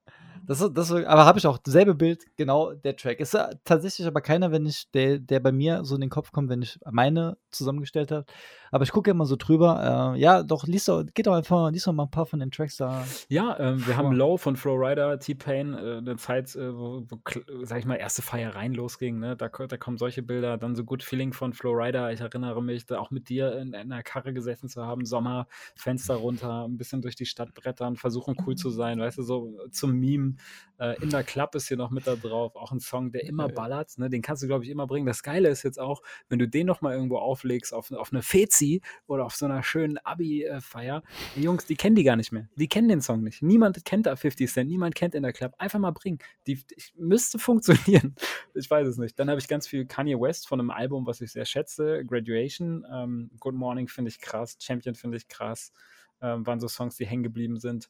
Das, 0.45 0.59
das, 0.73 0.91
aber 0.91 1.25
habe 1.25 1.39
ich 1.39 1.47
auch 1.47 1.59
dasselbe 1.59 1.95
Bild, 1.95 2.25
genau 2.37 2.73
der 2.73 2.97
Track. 2.97 3.21
Ist 3.21 3.35
ja 3.35 3.51
tatsächlich 3.65 4.09
aber 4.09 4.21
keiner, 4.21 4.51
wenn 4.51 4.67
ich, 4.67 4.91
der, 4.93 5.19
der 5.21 5.39
bei 5.39 5.53
mir 5.53 5.85
so 5.85 5.95
in 5.95 6.01
den 6.01 6.11
Kopf 6.11 6.33
kommt, 6.33 6.49
wenn 6.51 6.63
ich 6.63 6.81
meine 6.91 7.37
zusammengestellt 7.53 8.11
habe. 8.11 8.25
Aber 8.73 8.85
ich 8.85 8.91
gucke 8.91 9.11
immer 9.11 9.27
so 9.27 9.37
drüber. 9.37 10.15
Äh, 10.17 10.21
ja, 10.21 10.43
doch, 10.43 10.67
liest 10.67 10.89
doch, 10.89 11.05
geht 11.13 11.27
doch 11.27 11.35
einfach, 11.35 11.71
liest 11.71 11.87
doch 11.87 11.93
mal 11.93 12.05
ein 12.05 12.11
paar 12.11 12.25
von 12.25 12.41
den 12.41 12.51
Tracks 12.51 12.79
da. 12.79 13.05
Ja, 13.29 13.61
ähm, 13.61 13.87
wir 13.87 13.99
haben 13.99 14.13
Low 14.13 14.39
von 14.39 14.57
Flowrider, 14.57 15.19
T-Pain, 15.19 15.75
äh, 15.75 15.99
eine 15.99 16.17
Zeit, 16.17 16.57
äh, 16.57 16.75
wo, 16.75 17.05
wo, 17.07 17.19
sag 17.65 17.81
ich 17.81 17.85
mal, 17.85 17.97
erste 17.97 18.23
Feiereien 18.23 18.73
losging. 18.73 19.19
Ne? 19.19 19.37
Da, 19.37 19.49
da 19.49 19.77
kommen 19.77 19.99
solche 19.99 20.23
Bilder. 20.23 20.57
Dann 20.57 20.75
so 20.75 20.85
Good 20.85 21.03
Feeling 21.03 21.35
von 21.35 21.53
Flowrider. 21.53 22.13
Ich 22.13 22.21
erinnere 22.21 22.63
mich, 22.63 22.87
da 22.87 22.99
auch 22.99 23.11
mit 23.11 23.29
dir 23.29 23.53
in, 23.59 23.75
in 23.75 23.93
einer 23.93 24.03
Karre 24.03 24.33
gesessen 24.33 24.71
zu 24.71 24.87
haben. 24.87 25.05
Sommer, 25.05 25.49
Fenster 25.77 26.15
runter, 26.15 26.65
ein 26.65 26.79
bisschen 26.79 27.03
durch 27.03 27.15
die 27.15 27.27
Stadt 27.27 27.53
brettern, 27.53 27.97
versuchen 27.97 28.37
cool 28.47 28.57
zu 28.57 28.71
sein, 28.71 28.99
weißt 28.99 29.19
du, 29.19 29.23
so 29.23 29.59
zum 29.71 30.01
Meme. 30.01 30.37
Äh, 30.79 30.97
in 31.03 31.11
der 31.11 31.25
Club 31.25 31.55
ist 31.57 31.69
hier 31.69 31.77
noch 31.77 31.91
mit 31.91 32.07
da 32.07 32.17
drauf. 32.17 32.57
Auch 32.57 32.73
ein 32.73 32.81
Song, 32.81 33.13
der 33.13 33.25
immer 33.25 33.51
ballert. 33.51 33.99
Ne? 33.99 34.09
Den 34.09 34.23
kannst 34.23 34.43
du, 34.43 34.47
glaube 34.47 34.65
ich, 34.65 34.71
immer 34.71 34.87
bringen. 34.87 35.05
Das 35.05 35.23
Geile 35.23 35.51
ist 35.51 35.63
jetzt 35.63 35.79
auch, 35.79 36.01
wenn 36.31 36.39
du 36.39 36.49
den 36.49 36.67
nochmal 36.67 36.95
irgendwo 36.95 37.19
auflegst 37.19 37.75
auf, 37.75 37.93
auf 37.93 38.13
eine 38.15 38.23
Fezi 38.23 38.62
Festi 38.63 38.81
oder 39.07 39.25
auf 39.25 39.35
so 39.35 39.47
einer 39.47 39.63
schönen 39.63 39.99
Abi-Feier. 39.99 41.03
Die 41.37 41.43
Jungs, 41.43 41.67
die 41.67 41.77
kennen 41.77 41.97
die 41.97 42.05
gar 42.05 42.17
nicht 42.17 42.33
mehr. 42.33 42.49
Die 42.57 42.69
kennen 42.69 42.89
den 42.89 43.01
Song 43.01 43.23
nicht. 43.23 43.43
Niemand 43.43 43.85
kennt 43.85 44.07
da 44.07 44.17
50 44.17 44.51
Cent, 44.51 44.71
niemand 44.71 44.95
kennt 44.95 45.15
in 45.15 45.23
der 45.23 45.33
Club. 45.33 45.55
Einfach 45.59 45.79
mal 45.79 45.91
bringen. 45.91 46.19
Die, 46.47 46.55
die 46.55 46.83
müsste 46.97 47.39
funktionieren. 47.39 48.15
Ich 48.55 48.71
weiß 48.71 48.87
es 48.87 48.99
nicht. 48.99 49.19
Dann 49.19 49.31
habe 49.31 49.41
ich 49.41 49.49
ganz 49.49 49.67
viel 49.67 49.87
Kanye 49.87 50.21
West 50.21 50.47
von 50.47 50.61
einem 50.61 50.71
Album, 50.71 51.07
was 51.07 51.23
ich 51.23 51.33
sehr 51.33 51.47
schätze. 51.47 52.05
Graduation. 52.05 52.85
Ähm, 52.93 53.31
Good 53.41 53.55
Morning 53.55 53.89
finde 53.89 54.11
ich 54.11 54.21
krass. 54.21 54.59
Champion 54.61 54.95
finde 54.95 55.17
ich 55.17 55.27
krass. 55.27 55.73
Ähm, 56.21 56.47
waren 56.47 56.61
so 56.61 56.69
Songs, 56.69 56.97
die 56.97 57.07
hängen 57.07 57.23
geblieben 57.23 57.59
sind. 57.59 57.89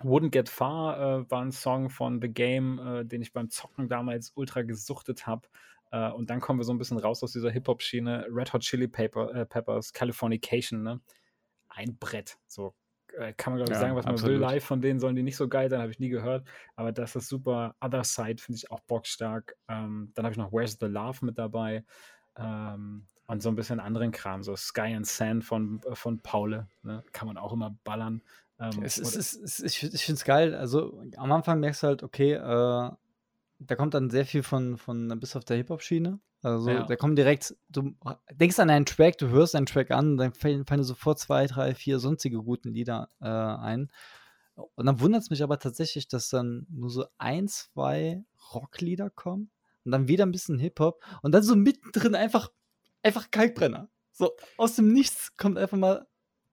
Wouldn't 0.00 0.30
Get 0.30 0.48
Far 0.48 0.98
äh, 0.98 1.30
war 1.30 1.42
ein 1.42 1.52
Song 1.52 1.90
von 1.90 2.20
The 2.20 2.28
Game, 2.28 2.80
äh, 2.80 3.04
den 3.04 3.22
ich 3.22 3.32
beim 3.32 3.50
Zocken 3.50 3.88
damals 3.88 4.32
ultra 4.34 4.62
gesuchtet 4.62 5.28
habe. 5.28 5.46
Äh, 5.90 6.10
und 6.10 6.30
dann 6.30 6.40
kommen 6.40 6.58
wir 6.60 6.64
so 6.64 6.72
ein 6.72 6.78
bisschen 6.78 6.98
raus 6.98 7.22
aus 7.22 7.32
dieser 7.32 7.50
Hip-Hop-Schiene. 7.50 8.26
Red 8.30 8.52
Hot 8.52 8.62
Chili 8.62 8.88
Paper, 8.88 9.34
äh, 9.34 9.46
Peppers, 9.46 9.92
Californication, 9.92 10.82
ne? 10.82 11.00
Ein 11.68 11.96
Brett. 11.98 12.38
So 12.46 12.74
äh, 13.16 13.32
kann 13.32 13.52
man, 13.52 13.58
glaube 13.58 13.72
ich, 13.72 13.76
ja, 13.76 13.80
sagen, 13.80 13.96
was 13.96 14.06
absolut. 14.06 14.40
man 14.40 14.48
will. 14.48 14.54
Live 14.54 14.64
von 14.64 14.80
denen 14.80 15.00
sollen 15.00 15.16
die 15.16 15.22
nicht 15.22 15.36
so 15.36 15.48
geil 15.48 15.70
sein, 15.70 15.80
habe 15.80 15.90
ich 15.90 15.98
nie 15.98 16.08
gehört. 16.08 16.46
Aber 16.76 16.92
das 16.92 17.16
ist 17.16 17.28
super. 17.28 17.74
Other 17.80 18.04
Side 18.04 18.42
finde 18.42 18.56
ich 18.56 18.70
auch 18.70 18.80
bockstark. 18.80 19.56
Ähm, 19.68 20.12
dann 20.14 20.24
habe 20.24 20.32
ich 20.32 20.38
noch 20.38 20.52
Where's 20.52 20.78
the 20.80 20.86
Love 20.86 21.24
mit 21.24 21.38
dabei. 21.38 21.84
Ähm, 22.36 23.06
und 23.26 23.42
so 23.42 23.48
ein 23.48 23.54
bisschen 23.54 23.80
anderen 23.80 24.10
Kram, 24.10 24.42
so 24.42 24.56
Sky 24.56 24.94
and 24.94 25.06
Sand 25.06 25.44
von, 25.44 25.80
äh, 25.88 25.94
von 25.94 26.20
Paule. 26.20 26.68
Ne? 26.82 27.04
Kann 27.12 27.28
man 27.28 27.36
auch 27.36 27.52
immer 27.52 27.76
ballern. 27.84 28.22
Ähm, 28.58 28.82
es, 28.82 28.98
es, 28.98 29.36
es, 29.36 29.60
ich 29.60 29.82
ich 29.82 30.04
finde 30.04 30.18
es 30.18 30.24
geil. 30.24 30.54
Also 30.54 31.00
am 31.16 31.32
Anfang 31.32 31.60
merkst 31.60 31.82
du 31.82 31.86
halt, 31.86 32.02
okay, 32.02 32.32
äh, 32.32 32.90
da 33.60 33.76
kommt 33.76 33.94
dann 33.94 34.10
sehr 34.10 34.24
viel 34.24 34.42
von, 34.42 34.78
von 34.78 35.08
bis 35.20 35.36
auf 35.36 35.44
der 35.44 35.58
Hip-Hop-Schiene. 35.58 36.18
Also 36.42 36.70
ja. 36.70 36.86
da 36.86 36.96
kommt 36.96 37.18
direkt, 37.18 37.54
du 37.68 37.94
denkst 38.32 38.58
an 38.58 38.70
einen 38.70 38.86
Track, 38.86 39.18
du 39.18 39.28
hörst 39.28 39.54
einen 39.54 39.66
Track 39.66 39.90
an, 39.90 40.16
dann 40.16 40.32
fallen, 40.32 40.64
fallen 40.64 40.82
sofort 40.82 41.18
zwei, 41.18 41.46
drei, 41.46 41.74
vier 41.74 41.98
sonstige 41.98 42.38
guten 42.38 42.72
Lieder 42.72 43.08
äh, 43.20 43.26
ein. 43.26 43.92
Und 44.54 44.86
dann 44.86 45.00
wundert 45.00 45.22
es 45.22 45.30
mich 45.30 45.42
aber 45.42 45.58
tatsächlich, 45.58 46.08
dass 46.08 46.30
dann 46.30 46.66
nur 46.70 46.90
so 46.90 47.04
ein, 47.18 47.48
zwei 47.48 48.24
Rocklieder 48.54 49.10
kommen 49.10 49.50
und 49.84 49.92
dann 49.92 50.08
wieder 50.08 50.24
ein 50.24 50.32
bisschen 50.32 50.58
Hip-Hop 50.58 51.02
und 51.22 51.32
dann 51.32 51.42
so 51.42 51.54
mittendrin 51.56 52.14
einfach, 52.14 52.50
einfach 53.02 53.30
Kalkbrenner. 53.30 53.90
So 54.12 54.32
aus 54.56 54.76
dem 54.76 54.92
Nichts 54.92 55.36
kommt 55.36 55.58
einfach 55.58 55.78
mal 55.78 56.06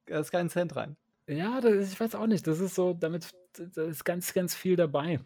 äh, 0.08 0.24
Sky 0.24 0.46
Cent 0.48 0.76
rein. 0.76 0.98
Ja, 1.28 1.62
das, 1.62 1.92
ich 1.92 2.00
weiß 2.00 2.16
auch 2.16 2.28
nicht. 2.28 2.48
Das 2.48 2.60
ist 2.60 2.76
so, 2.76 2.94
damit 2.94 3.32
da 3.54 3.84
ist 3.84 4.06
ganz, 4.06 4.34
ganz 4.34 4.56
viel 4.56 4.76
dabei. 4.76 5.20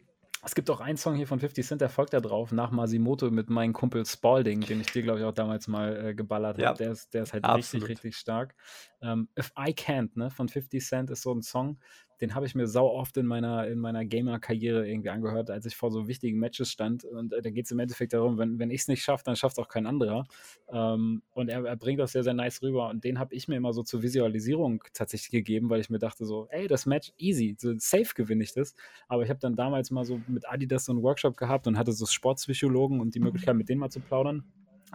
Es 0.43 0.55
gibt 0.55 0.69
auch 0.71 0.79
einen 0.79 0.97
Song 0.97 1.15
hier 1.15 1.27
von 1.27 1.39
50 1.39 1.65
Cent, 1.65 1.81
der 1.81 1.89
folgt 1.89 2.13
da 2.13 2.19
drauf, 2.19 2.51
nach 2.51 2.71
Masimoto 2.71 3.29
mit 3.29 3.49
meinem 3.49 3.73
Kumpel 3.73 4.05
Spalding, 4.05 4.61
den 4.61 4.81
ich 4.81 4.87
dir, 4.87 5.03
glaube 5.03 5.19
ich, 5.19 5.25
auch 5.25 5.33
damals 5.33 5.67
mal 5.67 6.07
äh, 6.07 6.15
geballert 6.15 6.57
ja. 6.57 6.69
habe. 6.69 6.79
Der 6.79 6.91
ist, 6.91 7.13
der 7.13 7.23
ist 7.23 7.33
halt 7.33 7.43
Absolut. 7.43 7.83
richtig, 7.89 8.03
richtig 8.05 8.17
stark. 8.17 8.55
Ähm, 9.01 9.29
If 9.37 9.51
I 9.57 9.71
Can't, 9.73 10.09
ne, 10.15 10.31
von 10.31 10.49
50 10.49 10.83
Cent 10.83 11.09
ist 11.11 11.21
so 11.21 11.31
ein 11.31 11.43
Song, 11.43 11.77
den 12.21 12.35
habe 12.35 12.45
ich 12.45 12.53
mir 12.53 12.67
sau 12.67 12.87
oft 12.87 13.17
in 13.17 13.25
meiner, 13.25 13.67
in 13.67 13.79
meiner 13.79 14.05
Gamer-Karriere 14.05 14.87
irgendwie 14.87 15.09
angehört, 15.09 15.49
als 15.49 15.65
ich 15.65 15.75
vor 15.75 15.91
so 15.91 16.07
wichtigen 16.07 16.37
Matches 16.37 16.69
stand. 16.69 17.03
Und 17.03 17.33
äh, 17.33 17.41
da 17.41 17.49
geht 17.49 17.65
es 17.65 17.71
im 17.71 17.79
Endeffekt 17.79 18.13
darum, 18.13 18.37
wenn, 18.37 18.59
wenn 18.59 18.69
ich 18.69 18.81
es 18.81 18.87
nicht 18.87 19.03
schaffe, 19.03 19.23
dann 19.25 19.35
schafft 19.35 19.57
es 19.57 19.63
auch 19.63 19.67
kein 19.67 19.87
anderer. 19.87 20.25
Ähm, 20.71 21.23
und 21.33 21.49
er, 21.49 21.65
er, 21.65 21.75
bringt 21.75 21.99
das 21.99 22.11
sehr, 22.11 22.23
sehr 22.23 22.35
nice 22.35 22.61
rüber. 22.61 22.89
Und 22.89 23.03
den 23.03 23.17
habe 23.17 23.33
ich 23.33 23.47
mir 23.47 23.55
immer 23.55 23.73
so 23.73 23.81
zur 23.81 24.03
Visualisierung 24.03 24.83
tatsächlich 24.93 25.31
gegeben, 25.31 25.71
weil 25.71 25.81
ich 25.81 25.89
mir 25.89 25.97
dachte 25.97 26.25
so, 26.25 26.47
ey, 26.51 26.67
das 26.67 26.85
Match 26.85 27.11
easy, 27.17 27.55
so 27.57 27.73
safe 27.77 28.13
gewinne 28.13 28.43
ich 28.43 28.53
das. 28.53 28.75
Aber 29.07 29.23
ich 29.23 29.29
habe 29.29 29.39
dann 29.39 29.55
damals 29.55 29.89
mal 29.89 30.05
so 30.05 30.21
mit 30.27 30.47
Adidas 30.47 30.85
so 30.85 30.91
einen 30.91 31.01
Workshop 31.01 31.37
gehabt 31.37 31.65
und 31.65 31.77
hatte 31.77 31.91
so 31.91 32.05
Sportpsychologen 32.05 32.99
und 32.99 33.15
die 33.15 33.19
mhm. 33.19 33.25
Möglichkeit, 33.25 33.55
mit 33.55 33.67
denen 33.67 33.79
mal 33.79 33.89
zu 33.89 33.99
plaudern. 33.99 34.43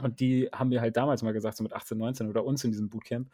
Und 0.03 0.21
die 0.21 0.49
haben 0.53 0.69
mir 0.69 0.81
halt 0.81 0.97
damals 0.97 1.23
mal 1.23 1.33
gesagt, 1.33 1.57
so 1.57 1.63
mit 1.63 1.73
18, 1.73 1.97
19 1.97 2.29
oder 2.29 2.45
uns 2.45 2.65
in 2.65 2.71
diesem 2.71 2.89
Bootcamp, 2.89 3.31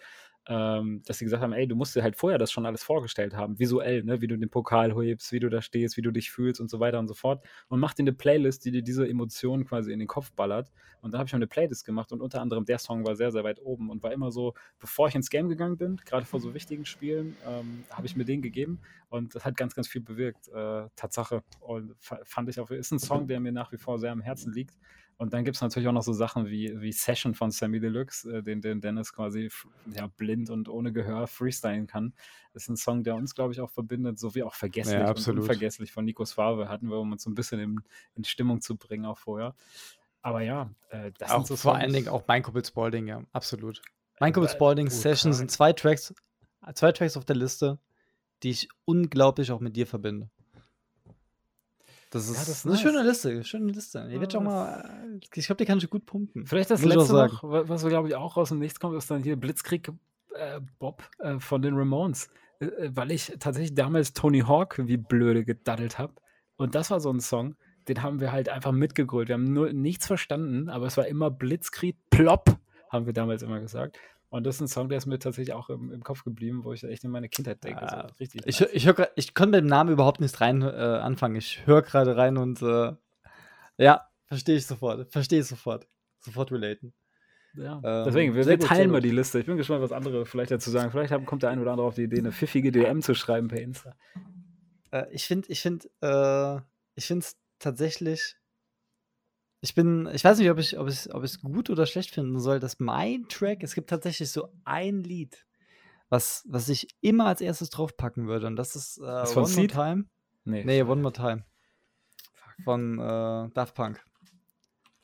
ähm, 0.49 1.03
dass 1.07 1.19
sie 1.19 1.25
gesagt 1.25 1.43
haben, 1.43 1.53
ey, 1.53 1.69
du 1.69 1.77
musst 1.77 1.95
dir 1.95 2.03
halt 2.03 2.17
vorher 2.17 2.39
das 2.39 2.51
schon 2.51 2.67
alles 2.67 2.83
vorgestellt 2.83 3.35
haben, 3.37 3.59
visuell, 3.59 4.03
ne, 4.03 4.21
wie 4.21 4.27
du 4.27 4.37
den 4.37 4.51
Pokal 4.51 4.93
hebst, 4.93 5.31
wie 5.33 5.39
du 5.39 5.49
da 5.49 5.63
stehst, 5.63 5.97
wie 5.97 6.03
du 6.03 6.11
dich 6.11 6.31
fühlst 6.33 6.61
und 6.61 6.69
so 6.69 6.81
weiter 6.81 6.99
und 6.99 7.07
so 7.07 7.15
fort. 7.15 7.45
Und 7.69 7.79
mach 7.79 7.95
dir 7.95 8.03
eine 8.03 8.13
Playlist, 8.13 8.65
die 8.65 8.73
dir 8.73 8.83
diese 8.83 9.09
Emotionen 9.09 9.65
quasi 9.65 9.93
in 9.93 10.01
den 10.01 10.09
Kopf 10.09 10.33
ballert. 10.33 10.73
Und 11.01 11.13
dann 11.13 11.21
habe 11.21 11.29
ich 11.29 11.33
mir 11.33 11.37
eine 11.37 11.47
Playlist 11.47 11.85
gemacht 11.85 12.13
und 12.13 12.21
unter 12.21 12.41
anderem 12.41 12.65
der 12.65 12.79
Song 12.79 13.07
war 13.07 13.15
sehr, 13.15 13.31
sehr 13.31 13.45
weit 13.45 13.61
oben 13.61 13.91
und 13.91 14.03
war 14.03 14.13
immer 14.13 14.33
so, 14.33 14.55
bevor 14.81 15.09
ich 15.09 15.15
ins 15.15 15.31
Game 15.31 15.49
gegangen 15.49 15.77
bin, 15.77 15.97
gerade 16.05 16.27
vor 16.27 16.41
so 16.41 16.55
wichtigen 16.55 16.87
Spielen, 16.87 17.37
ähm, 17.47 17.85
habe 17.91 18.07
ich 18.07 18.17
mir 18.17 18.25
den 18.25 18.43
gegeben 18.43 18.81
und 19.11 19.35
das 19.35 19.45
hat 19.45 19.57
ganz, 19.57 19.75
ganz 19.75 19.87
viel 19.87 20.01
bewirkt. 20.01 20.49
Äh, 20.49 20.89
Tatsache. 20.97 21.43
Und 21.61 21.95
fand 22.01 22.49
ich 22.49 22.59
auch, 22.59 22.71
ist 22.71 22.91
ein 22.93 22.99
Song, 22.99 23.29
der 23.29 23.39
mir 23.41 23.53
nach 23.53 23.71
wie 23.71 23.79
vor 23.79 23.99
sehr 23.99 24.11
am 24.11 24.21
Herzen 24.21 24.53
liegt. 24.53 24.77
Und 25.23 25.33
dann 25.33 25.45
gibt 25.45 25.55
es 25.55 25.61
natürlich 25.61 25.89
auch 25.89 25.93
noch 25.93 26.03
so 26.03 26.13
Sachen 26.13 26.49
wie, 26.49 26.81
wie 26.81 26.91
Session 26.91 27.33
von 27.33 27.53
Sammy 27.53 27.79
Deluxe, 27.79 28.39
äh, 28.39 28.43
den, 28.43 28.61
den 28.61 28.81
Dennis 28.81 29.13
quasi 29.13 29.51
ja, 29.95 30.09
blind 30.09 30.51
und 30.51 30.69
ohne 30.69 30.93
Gehör 30.93 31.29
freestylen 31.29 31.87
kann. 31.87 32.13
Das 32.53 32.65
ist 32.65 32.71
ein 32.71 32.77
Song, 32.77 33.05
der 33.05 33.15
uns, 33.15 33.37
glaube 33.37 33.53
ich, 33.53 33.61
auch 33.61 33.71
verbindet, 33.71 34.19
so 34.19 34.35
wie 34.35 34.43
auch 34.43 34.55
Vergesslich 34.55 34.99
ja, 34.99 35.09
und 35.09 35.29
Unvergesslich 35.29 35.93
von 35.93 36.05
Nikos 36.05 36.33
Farbe 36.33 36.69
hatten 36.69 36.89
wir, 36.89 36.99
um 36.99 37.13
uns 37.13 37.23
so 37.23 37.31
ein 37.31 37.37
bisschen 37.37 37.61
in, 37.61 37.81
in 38.17 38.25
Stimmung 38.25 38.63
zu 38.63 38.77
bringen, 38.77 39.07
auch 39.07 39.17
vorher. 39.17 39.55
Aber 40.23 40.41
ja, 40.41 40.73
äh, 40.91 41.13
das 41.17 41.31
auch 41.31 41.47
sind 41.47 41.47
so 41.47 41.57
Vor 41.57 41.77
allen 41.77 41.93
Dingen 41.93 42.09
auch 42.09 42.25
Mein 42.27 42.43
Kumpel 42.43 42.65
Spalding, 42.65 43.07
ja, 43.07 43.23
absolut. 43.31 43.81
Mein 44.19 44.33
Kumpel 44.33 44.51
Spalding 44.51 44.91
Session 44.91 45.33
sind 45.33 45.53
zwei 45.53 45.73
Tracks, 45.73 46.13
zwei 46.75 46.91
Tracks 46.91 47.17
auf 47.17 47.25
der 47.25 47.37
Liste, 47.37 47.79
die 48.43 48.51
ich 48.51 48.69
unglaublich 48.87 49.53
auch 49.53 49.61
mit 49.61 49.77
dir 49.77 49.87
verbinde. 49.87 50.31
Das 52.13 52.29
ist, 52.29 52.35
ja, 52.35 52.41
das 52.41 52.49
ist 52.51 52.67
eine 52.67 52.75
nice. 52.75 52.83
schöne 52.83 53.03
Liste, 53.03 53.45
schöne 53.45 53.73
Liste. 53.73 54.07
Ich, 54.11 54.33
ja, 54.33 54.41
mal, 54.41 55.19
ich 55.35 55.47
glaube, 55.47 55.57
die 55.57 55.65
kann 55.65 55.79
ich 55.79 55.89
gut 55.89 56.05
pumpen. 56.05 56.47
Vielleicht 56.47 56.71
das 56.71 56.83
Muss 56.83 56.95
letzte 56.95 57.15
noch, 57.15 57.43
was 57.43 57.87
glaube 57.87 58.09
ich 58.09 58.15
auch 58.15 58.37
raus 58.37 58.51
dem 58.51 58.59
Nichts 58.59 58.79
kommt, 58.79 58.95
ist 58.99 59.11
dann 59.11 59.23
hier 59.23 59.37
Blitzkrieg 59.37 59.91
äh, 60.35 60.61
Bob 60.79 61.09
äh, 61.21 61.39
von 61.39 61.63
den 61.63 61.75
Ramones. 61.75 62.29
Äh, 62.61 62.67
äh, 62.67 62.91
weil 62.95 63.13
ich 63.13 63.33
tatsächlich 63.39 63.75
damals 63.75 64.13
Tony 64.13 64.41
Hawk 64.41 64.77
wie 64.79 64.99
blöde 64.99 65.43
gedaddelt 65.43 65.99
habe. 65.99 66.13
Und 66.57 66.75
das 66.75 66.91
war 66.91 67.01
so 67.01 67.11
ein 67.11 67.21
Song, 67.21 67.57
den 67.89 68.03
haben 68.03 68.21
wir 68.21 68.31
halt 68.31 68.51
einfach 68.51 68.73
mitgegrölt. 68.73 69.29
Wir 69.29 69.35
haben 69.35 69.53
nur 69.53 69.73
nichts 69.73 70.07
verstanden, 70.07 70.69
aber 70.69 70.87
es 70.87 70.99
war 70.99 71.07
immer 71.07 71.31
Blitzkrieg, 71.31 71.97
plopp, 72.11 72.59
haben 72.91 73.07
wir 73.07 73.15
damals 73.15 73.43
immer 73.43 73.59
gesagt. 73.61 73.99
Und 74.33 74.45
das 74.45 74.55
ist 74.55 74.61
ein 74.63 74.69
Song, 74.69 74.89
der 74.89 74.97
ist 74.97 75.05
mir 75.05 75.19
tatsächlich 75.19 75.55
auch 75.55 75.69
im, 75.69 75.93
im 75.93 76.03
Kopf 76.03 76.25
geblieben, 76.25 76.65
wo 76.65 76.73
ich 76.73 76.83
echt 76.85 77.05
in 77.05 77.11
meine 77.11 77.29
Kindheit 77.29 77.63
denke. 77.63 77.83
Ah, 77.83 78.09
so, 78.09 78.15
richtig 78.19 78.41
ich, 78.47 78.61
nice. 78.61 78.71
ich, 78.73 78.89
ich 79.15 79.35
kann 79.35 79.51
mit 79.51 79.61
dem 79.61 79.67
Namen 79.67 79.93
überhaupt 79.93 80.23
nicht 80.23 80.41
rein 80.41 80.63
äh, 80.63 80.65
anfangen. 80.65 81.37
Ich 81.37 81.67
höre 81.67 81.83
gerade 81.83 82.17
rein 82.17 82.39
und 82.39 82.63
äh, 82.63 82.93
ja, 83.77 84.09
verstehe 84.25 84.57
ich 84.57 84.67
sofort. 84.67 85.13
Verstehe 85.13 85.41
ich 85.41 85.47
sofort. 85.47 85.87
Sofort 86.21 86.51
relaten. 86.51 86.95
Ja. 87.59 87.75
Ähm, 87.85 88.05
Deswegen, 88.07 88.35
wir, 88.35 88.47
wir 88.47 88.59
teilen 88.59 88.91
mal 88.91 89.03
die 89.03 89.11
Liste. 89.11 89.39
Ich 89.39 89.45
bin 89.45 89.59
gespannt, 89.59 89.83
was 89.83 89.93
andere 89.93 90.25
vielleicht 90.25 90.51
dazu 90.51 90.71
sagen. 90.71 90.91
Vielleicht 90.91 91.13
kommt 91.27 91.43
der 91.43 91.51
ein 91.51 91.61
oder 91.61 91.73
andere 91.73 91.87
auf 91.87 91.97
die 91.97 92.05
Idee, 92.05 92.21
eine 92.21 92.33
pfiffige 92.33 92.73
DM 92.73 93.03
zu 93.03 93.15
schreiben 93.15 93.49
per 93.49 93.61
Insta. 93.61 93.95
Äh, 94.93 95.05
ich 95.11 95.27
finde, 95.27 95.53
ich 95.53 95.61
finde, 95.61 95.89
äh, 96.01 96.63
ich 96.95 97.05
finde 97.05 97.27
es 97.27 97.37
tatsächlich 97.59 98.37
ich 99.65 99.77
bin, 99.77 100.09
ich 100.13 100.25
weiß 100.25 100.39
nicht, 100.39 100.51
ob 100.51 100.59
ich, 100.59 100.77
ob 100.77 100.89
ich, 100.89 101.15
ob 101.15 101.23
ich 101.23 101.31
es 101.31 101.41
gut 101.41 101.71
oder 101.71 101.87
schlecht 101.87 102.11
finden 102.11 102.41
soll, 102.41 102.59
dass 102.59 102.81
mein 102.81 103.29
Track, 103.29 103.63
es 103.63 103.77
gibt 103.77 103.89
tatsächlich 103.89 104.29
so 104.33 104.49
ein 104.65 105.05
Lied, 105.05 105.47
was, 106.09 106.45
was 106.49 106.69
ich 106.69 106.89
immer 107.01 107.27
als 107.27 107.41
erstes 107.41 107.71
draufpacken 107.71 108.27
würde. 108.27 108.49
Und 108.49 108.57
das 108.57 108.75
ist, 108.75 108.99
äh, 108.99 109.23
ist 109.23 109.37
One 109.37 109.47
Seed? 109.47 109.73
More 109.73 109.89
Time. 109.89 110.05
Nee. 110.45 110.65
nee, 110.65 110.83
One 110.83 111.01
More 111.01 111.13
Time. 111.13 111.45
Von 112.65 112.99
äh, 112.99 113.51
Daft 113.55 113.77
Punk. 113.77 114.05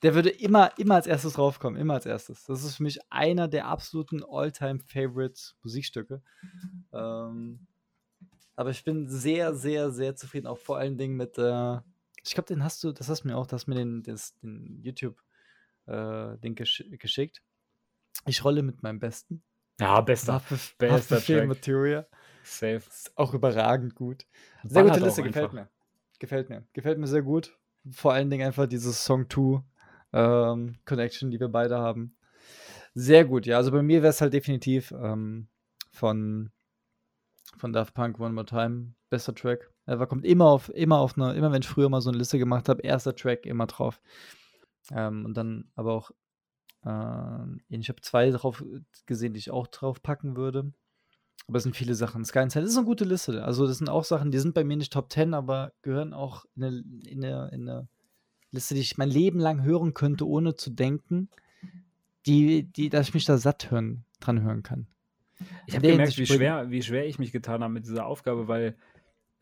Der 0.02 0.16
würde 0.16 0.30
immer, 0.30 0.76
immer 0.76 0.96
als 0.96 1.06
erstes 1.06 1.34
draufkommen, 1.34 1.80
immer 1.80 1.94
als 1.94 2.06
erstes. 2.06 2.44
Das 2.44 2.64
ist 2.64 2.76
für 2.76 2.82
mich 2.82 2.98
einer 3.11 3.46
der 3.46 3.66
absoluten 3.66 4.24
All-Time-Favorite 4.28 5.40
Musikstücke. 5.62 6.20
Ähm, 6.92 7.68
aber 8.56 8.70
ich 8.70 8.82
bin 8.82 9.06
sehr, 9.09 9.54
sehr, 9.54 9.92
sehr 9.92 10.16
zufrieden, 10.16 10.48
auch 10.48 10.59
vor 10.59 10.78
allen 10.78 10.98
Dingen 10.98 11.16
mit, 11.16 11.38
äh, 11.38 11.78
ich 12.24 12.34
glaube, 12.34 12.46
den 12.46 12.62
hast 12.64 12.82
du, 12.84 12.92
das 12.92 13.08
hast 13.08 13.24
du 13.24 13.28
mir 13.28 13.36
auch, 13.36 13.46
das 13.46 13.66
mir 13.66 13.74
den, 13.74 14.02
das, 14.02 14.36
den 14.40 14.80
YouTube 14.82 15.22
äh, 15.86 16.36
den 16.38 16.54
gesch 16.54 16.84
geschickt. 16.98 17.42
Ich 18.26 18.44
rolle 18.44 18.62
mit 18.62 18.82
meinem 18.82 18.98
Besten. 18.98 19.42
Ja, 19.80 20.00
bester. 20.00 20.34
Waffe, 20.34 20.58
bester 20.78 21.16
Waffe 21.16 21.46
Material. 21.46 22.06
Safe. 22.42 22.76
Ist 22.76 23.12
auch 23.16 23.32
überragend 23.34 23.94
gut. 23.94 24.26
Sehr 24.64 24.82
gute 24.82 25.00
Liste, 25.00 25.22
gefällt 25.22 25.52
mir. 25.52 25.68
gefällt 26.18 26.48
mir. 26.48 26.66
Gefällt 26.72 26.98
mir 26.98 27.06
sehr 27.06 27.22
gut. 27.22 27.56
Vor 27.90 28.12
allen 28.12 28.28
Dingen 28.28 28.46
einfach 28.46 28.66
dieses 28.66 29.04
Song 29.04 29.30
2 29.30 29.62
ähm, 30.12 30.76
Connection, 30.84 31.30
die 31.30 31.38
wir 31.38 31.48
beide 31.48 31.78
haben. 31.78 32.16
Sehr 32.94 33.24
gut, 33.24 33.46
ja. 33.46 33.56
Also 33.56 33.70
bei 33.70 33.82
mir 33.82 34.02
wäre 34.02 34.10
es 34.10 34.20
halt 34.20 34.32
definitiv 34.32 34.90
ähm, 34.92 35.48
von, 35.92 36.50
von 37.56 37.72
Daft 37.72 37.94
Punk 37.94 38.18
One 38.18 38.34
More 38.34 38.46
Time 38.46 38.94
bester 39.10 39.34
Track. 39.34 39.70
Er 39.89 40.07
kommt 40.07 40.26
immer 40.26 40.47
auf, 40.47 40.68
immer 40.74 40.99
auf 40.99 41.16
eine, 41.16 41.32
immer 41.34 41.51
wenn 41.51 41.62
ich 41.62 41.68
früher 41.68 41.89
mal 41.89 42.03
so 42.03 42.11
eine 42.11 42.18
Liste 42.18 42.39
gemacht 42.39 42.68
habe, 42.68 42.82
erster 42.82 43.16
Track 43.16 43.47
immer 43.47 43.66
drauf. 43.66 44.01
Ähm, 44.91 45.24
und 45.24 45.34
dann 45.34 45.70
aber 45.76 45.95
auch, 45.95 46.11
äh, 46.84 47.47
ich 47.70 47.89
habe 47.89 48.03
zwei 48.03 48.30
drauf 48.30 48.62
gesehen, 49.07 49.32
die 49.32 49.39
ich 49.39 49.51
auch 49.51 49.66
drauf 49.66 50.03
packen 50.03 50.36
würde. 50.36 50.72
Aber 51.47 51.57
es 51.57 51.62
sind 51.62 51.74
viele 51.74 51.95
Sachen. 51.95 52.26
Sky 52.26 52.41
and 52.41 52.53
Sand 52.53 52.66
ist 52.66 52.76
eine 52.76 52.84
gute 52.84 53.05
Liste. 53.05 53.43
Also, 53.43 53.66
das 53.66 53.78
sind 53.78 53.89
auch 53.89 54.05
Sachen, 54.05 54.30
die 54.30 54.39
sind 54.39 54.53
bei 54.53 54.64
mir 54.64 54.76
nicht 54.76 54.93
Top 54.93 55.11
10, 55.11 55.32
aber 55.32 55.72
gehören 55.80 56.12
auch 56.12 56.45
in 56.55 56.64
eine, 56.64 56.84
in 57.07 57.24
eine, 57.24 57.49
in 57.53 57.68
eine 57.68 57.89
Liste, 58.51 58.74
die 58.74 58.82
ich 58.82 58.99
mein 58.99 59.09
Leben 59.09 59.41
lang 59.41 59.62
hören 59.62 59.95
könnte, 59.95 60.28
ohne 60.28 60.55
zu 60.55 60.68
denken, 60.68 61.30
die, 62.26 62.64
die, 62.64 62.91
dass 62.91 63.09
ich 63.09 63.14
mich 63.14 63.24
da 63.24 63.39
satt 63.39 63.70
hören, 63.70 64.05
dran 64.20 64.43
hören 64.43 64.62
kann. 64.62 64.86
Ich 65.66 65.76
habe 65.76 65.89
gemerkt, 65.89 66.18
wie 66.18 66.26
schwer, 66.26 66.70
wie 66.70 66.82
schwer 66.82 67.07
ich 67.07 67.18
mich 67.18 67.32
getan 67.32 67.62
habe 67.62 67.72
mit 67.72 67.86
dieser 67.86 68.05
Aufgabe, 68.05 68.49
weil 68.49 68.76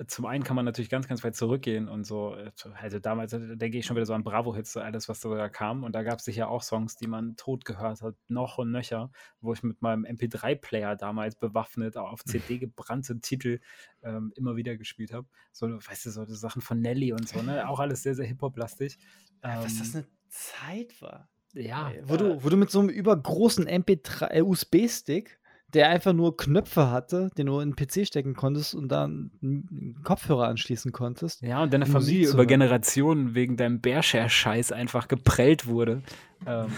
zum 0.06 0.26
einen 0.26 0.44
kann 0.44 0.56
man 0.56 0.66
natürlich 0.66 0.90
ganz, 0.90 1.08
ganz 1.08 1.24
weit 1.24 1.34
zurückgehen 1.34 1.88
und 1.88 2.04
so. 2.04 2.34
Äh, 2.34 2.50
also 2.80 2.98
damals 2.98 3.32
äh, 3.32 3.56
denke 3.56 3.78
ich 3.78 3.86
schon 3.86 3.96
wieder 3.96 4.04
so 4.04 4.12
an 4.12 4.24
Bravo-Hits, 4.24 4.76
alles, 4.76 5.08
was 5.08 5.20
da 5.20 5.48
kam. 5.48 5.84
Und 5.84 5.94
da 5.94 6.02
gab 6.02 6.18
es 6.18 6.24
sicher 6.24 6.48
auch 6.48 6.62
Songs, 6.62 6.96
die 6.96 7.06
man 7.06 7.36
tot 7.36 7.64
gehört 7.64 8.02
hat, 8.02 8.14
noch 8.28 8.58
und 8.58 8.70
nöcher, 8.70 9.10
wo 9.40 9.54
ich 9.54 9.62
mit 9.62 9.80
meinem 9.80 10.04
MP3-Player 10.04 10.96
damals 10.96 11.36
bewaffnet, 11.36 11.96
auf 11.96 12.24
CD 12.24 12.58
gebrannte 12.58 13.20
Titel 13.20 13.60
ähm, 14.02 14.32
immer 14.36 14.56
wieder 14.56 14.76
gespielt 14.76 15.12
habe. 15.12 15.26
So, 15.52 15.66
weißt 15.68 16.06
du, 16.06 16.10
so 16.10 16.24
Sachen 16.26 16.60
von 16.60 16.80
Nelly 16.80 17.12
und 17.12 17.28
so, 17.28 17.40
ne? 17.40 17.68
Auch 17.68 17.80
alles 17.80 18.02
sehr, 18.02 18.14
sehr 18.14 18.26
Hip-Hop-lastig. 18.26 18.98
Ähm, 19.42 19.60
was 19.62 19.78
das 19.78 19.94
eine 19.94 20.06
Zeit 20.28 21.00
war. 21.00 21.28
Ja. 21.54 21.92
Wo, 22.02 22.14
äh, 22.14 22.18
du, 22.18 22.44
wo 22.44 22.50
du 22.50 22.56
mit 22.56 22.70
so 22.70 22.80
einem 22.80 22.90
übergroßen 22.90 23.66
MP3, 23.66 24.30
äh, 24.30 24.42
USB-Stick 24.42 25.40
der 25.76 25.90
einfach 25.90 26.14
nur 26.14 26.38
Knöpfe 26.38 26.90
hatte, 26.90 27.28
den 27.36 27.48
du 27.48 27.60
in 27.60 27.72
den 27.72 27.76
PC 27.76 28.06
stecken 28.06 28.34
konntest 28.34 28.74
und 28.74 28.88
dann 28.88 29.30
einen 29.42 30.00
Kopfhörer 30.02 30.48
anschließen 30.48 30.90
konntest. 30.90 31.42
Ja, 31.42 31.62
und 31.62 31.70
deine 31.70 31.84
Familie 31.84 32.30
über 32.30 32.46
Generationen 32.46 33.34
wegen 33.34 33.58
deinem 33.58 33.82
Bearshare-Scheiß 33.82 34.72
einfach 34.72 35.06
geprellt 35.06 35.66
wurde. 35.66 36.02
Ähm, 36.46 36.68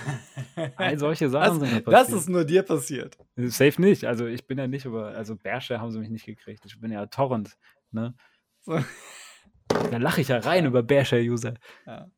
all 0.77 0.99
solche 0.99 1.31
Sachen 1.31 1.61
das, 1.61 1.71
sind 1.71 1.85
passiert. 1.85 2.09
Das 2.09 2.13
ist 2.13 2.29
nur 2.29 2.45
dir 2.45 2.65
passiert. 2.65 3.17
Safe 3.37 3.81
nicht. 3.81 4.05
Also 4.05 4.27
ich 4.27 4.49
bin 4.49 4.59
ja 4.59 4.67
nicht 4.67 4.85
über, 4.85 5.15
also 5.15 5.37
Bearshare 5.37 5.81
haben 5.81 5.93
sie 5.93 6.01
mich 6.01 6.11
nicht 6.11 6.27
gekriegt. 6.27 6.65
Ich 6.67 6.81
bin 6.81 6.91
ja 6.91 7.07
Torrent. 7.07 7.57
Ne? 7.93 8.17
So. 8.63 8.81
Da 9.69 9.97
lache 9.99 10.23
ich 10.23 10.29
ja 10.29 10.39
rein 10.39 10.67
über 10.67 10.83
Bearshare-User. 10.83 11.55
Ja. 11.87 12.11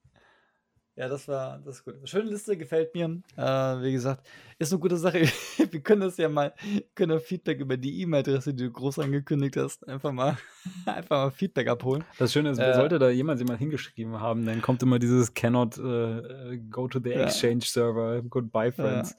Ja, 1.00 1.08
das 1.08 1.26
war 1.28 1.58
das 1.64 1.76
ist 1.76 1.84
gut. 1.86 1.94
Schöne 2.04 2.28
Liste, 2.28 2.58
gefällt 2.58 2.94
mir. 2.94 3.22
Äh, 3.34 3.42
wie 3.42 3.92
gesagt, 3.92 4.28
ist 4.58 4.70
eine 4.70 4.80
gute 4.80 4.98
Sache. 4.98 5.22
Wir 5.70 5.80
können 5.80 6.02
das 6.02 6.18
ja 6.18 6.28
mal, 6.28 6.52
können 6.94 7.18
Feedback 7.20 7.58
über 7.58 7.78
die 7.78 8.02
E-Mail-Adresse, 8.02 8.52
die 8.52 8.64
du 8.64 8.70
groß 8.70 8.98
angekündigt 8.98 9.56
hast, 9.56 9.88
einfach 9.88 10.12
mal, 10.12 10.36
einfach 10.84 11.24
mal 11.24 11.30
Feedback 11.30 11.68
abholen. 11.68 12.04
Das 12.18 12.34
Schöne 12.34 12.50
ist, 12.50 12.58
äh, 12.58 12.74
sollte 12.74 12.98
da 12.98 13.08
jemand 13.08 13.38
sie 13.38 13.46
mal 13.46 13.56
hingeschrieben 13.56 14.20
haben, 14.20 14.44
dann 14.44 14.60
kommt 14.60 14.82
immer 14.82 14.98
dieses 14.98 15.32
cannot 15.32 15.78
uh, 15.78 16.20
go 16.68 16.86
to 16.86 17.00
the 17.02 17.12
exchange 17.12 17.62
server, 17.62 18.20
goodbye 18.20 18.70
friends. 18.70 19.16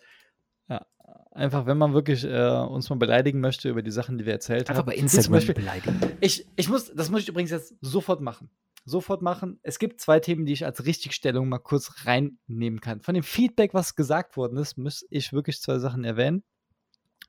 Ja. 0.70 0.76
ja. 0.76 0.86
Einfach, 1.32 1.66
wenn 1.66 1.80
man 1.80 1.96
wirklich 1.96 2.24
äh, 2.26 2.60
uns 2.60 2.92
mal 2.92 2.98
beleidigen 2.98 3.40
möchte 3.40 3.70
über 3.70 3.82
die 3.82 3.90
Sachen, 3.90 4.20
die 4.20 4.28
wir 4.28 4.34
erzählt 4.34 4.70
haben. 4.70 4.78
Einfach 4.78 4.86
bei 4.86 4.98
Instagram 4.98 5.32
Beispiel, 5.32 5.56
beleidigen. 5.56 6.00
Ich, 6.20 6.46
ich 6.58 6.70
muss, 6.70 6.94
das 6.94 7.10
muss 7.10 7.22
ich 7.22 7.30
übrigens 7.30 7.50
jetzt 7.50 7.74
sofort 7.82 8.22
machen 8.22 8.52
sofort 8.86 9.22
machen. 9.22 9.60
Es 9.64 9.80
gibt 9.80 10.02
zwei 10.02 10.20
Themen, 10.20 10.46
die 10.46 10.54
ich 10.54 10.66
als 10.66 10.86
Richtigstellung 10.86 11.50
mal 11.50 11.60
kurz 11.60 12.06
reinnehmen 12.06 12.82
kann. 12.82 13.02
Von 13.02 13.14
dem 13.14 13.24
Feedback, 13.24 13.74
was 13.74 13.96
gesagt 13.96 14.38
worden 14.38 14.58
ist, 14.58 14.78
muss 14.78 15.06
ich 15.10 15.34
wirklich 15.34 15.62
zwei 15.62 15.80
Sachen 15.80 16.04
erwähnen. 16.04 16.44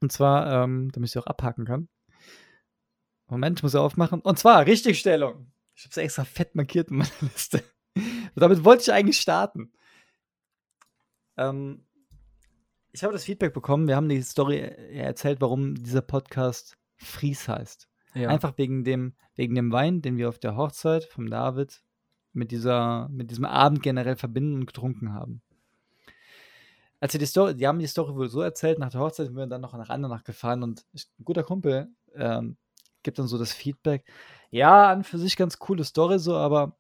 Und 0.01 0.13
zwar, 0.13 0.65
ähm, 0.65 0.91
damit 0.93 1.09
ich 1.09 1.13
sie 1.13 1.21
auch 1.21 1.27
abhaken 1.27 1.65
kann. 1.65 1.89
Moment, 3.27 3.59
ich 3.59 3.63
muss 3.63 3.73
sie 3.73 3.81
aufmachen. 3.81 4.21
Und 4.21 4.39
zwar 4.39 4.67
Richtigstellung. 4.67 5.53
Ich 5.75 5.85
habe 5.85 5.91
es 5.91 5.97
extra 5.97 6.25
fett 6.25 6.55
markiert 6.55 6.91
in 6.91 6.99
meiner 6.99 7.11
Liste. 7.21 7.63
damit 8.35 8.65
wollte 8.65 8.83
ich 8.83 8.93
eigentlich 8.93 9.21
starten. 9.21 9.73
Ähm, 11.37 11.87
ich 12.93 13.03
habe 13.05 13.13
das 13.13 13.25
Feedback 13.25 13.55
bekommen. 13.55 13.89
Wir 13.89 13.97
haben 13.97 14.09
die 14.09 14.23
Story 14.23 14.59
erzählt, 14.59 15.41
warum 15.41 15.75
dieser 15.75 16.03
Podcast 16.03 16.77
Fries 16.97 17.49
heißt. 17.49 17.89
Ja. 18.15 18.29
Einfach 18.29 18.59
wegen 18.59 18.85
dem, 18.85 19.15
wegen 19.35 19.55
dem 19.55 19.73
Wein, 19.73 20.03
den 20.03 20.17
wir 20.17 20.29
auf 20.29 20.39
der 20.39 20.57
Hochzeit 20.57 21.05
vom 21.05 21.31
David 21.31 21.83
mit, 22.33 22.51
dieser, 22.51 23.09
mit 23.09 23.31
diesem 23.31 23.45
Abend 23.45 23.83
generell 23.83 24.17
verbinden 24.17 24.61
und 24.61 24.67
getrunken 24.67 25.13
haben. 25.13 25.43
Als 27.01 27.15
wir 27.15 27.19
die 27.19 27.27
Story, 27.27 27.57
die 27.57 27.67
haben 27.67 27.79
die 27.79 27.87
Story 27.87 28.15
wohl 28.15 28.29
so 28.29 28.43
erzählt, 28.43 28.79
nach 28.79 28.91
der 28.91 29.01
Hochzeit 29.01 29.27
sind 29.27 29.37
wir 29.37 29.47
dann 29.47 29.61
noch 29.61 29.73
nach 29.73 29.91
Andernach 29.91 30.25
gefahren 30.25 30.63
und 30.63 30.85
ein 30.95 31.25
guter 31.25 31.43
Kumpel 31.43 31.89
ähm, 32.15 32.57
gibt 33.03 33.19
dann 33.19 33.27
so 33.27 33.39
das 33.39 33.53
Feedback. 33.53 34.05
Ja, 34.51 34.91
an 34.91 35.03
für 35.03 35.19
sich 35.19 35.37
ganz 35.37 35.59
coole 35.59 35.85
Story 35.85 36.19
so, 36.19 36.37
aber 36.37 36.77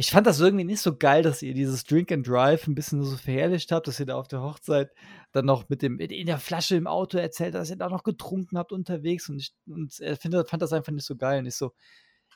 ich 0.00 0.12
fand 0.12 0.28
das 0.28 0.38
irgendwie 0.38 0.64
nicht 0.64 0.80
so 0.80 0.96
geil, 0.96 1.24
dass 1.24 1.42
ihr 1.42 1.54
dieses 1.54 1.82
Drink 1.82 2.12
and 2.12 2.26
Drive 2.26 2.68
ein 2.68 2.76
bisschen 2.76 3.02
so 3.02 3.16
verherrlicht 3.16 3.72
habt, 3.72 3.88
dass 3.88 3.98
ihr 3.98 4.06
da 4.06 4.14
auf 4.14 4.28
der 4.28 4.40
Hochzeit 4.40 4.92
dann 5.32 5.44
noch 5.44 5.68
mit 5.68 5.82
dem 5.82 5.98
in 5.98 6.26
der 6.26 6.38
Flasche 6.38 6.76
im 6.76 6.86
Auto 6.86 7.18
erzählt, 7.18 7.54
dass 7.56 7.68
ihr 7.68 7.76
da 7.76 7.88
noch 7.88 8.04
getrunken 8.04 8.56
habt 8.56 8.70
unterwegs 8.70 9.28
und 9.28 9.40
ich 9.40 9.52
und 9.66 9.98
er 9.98 10.16
find, 10.16 10.36
fand 10.48 10.62
das 10.62 10.72
einfach 10.72 10.92
nicht 10.92 11.04
so 11.04 11.16
geil 11.16 11.40
und 11.40 11.46
ich 11.46 11.56
so 11.56 11.72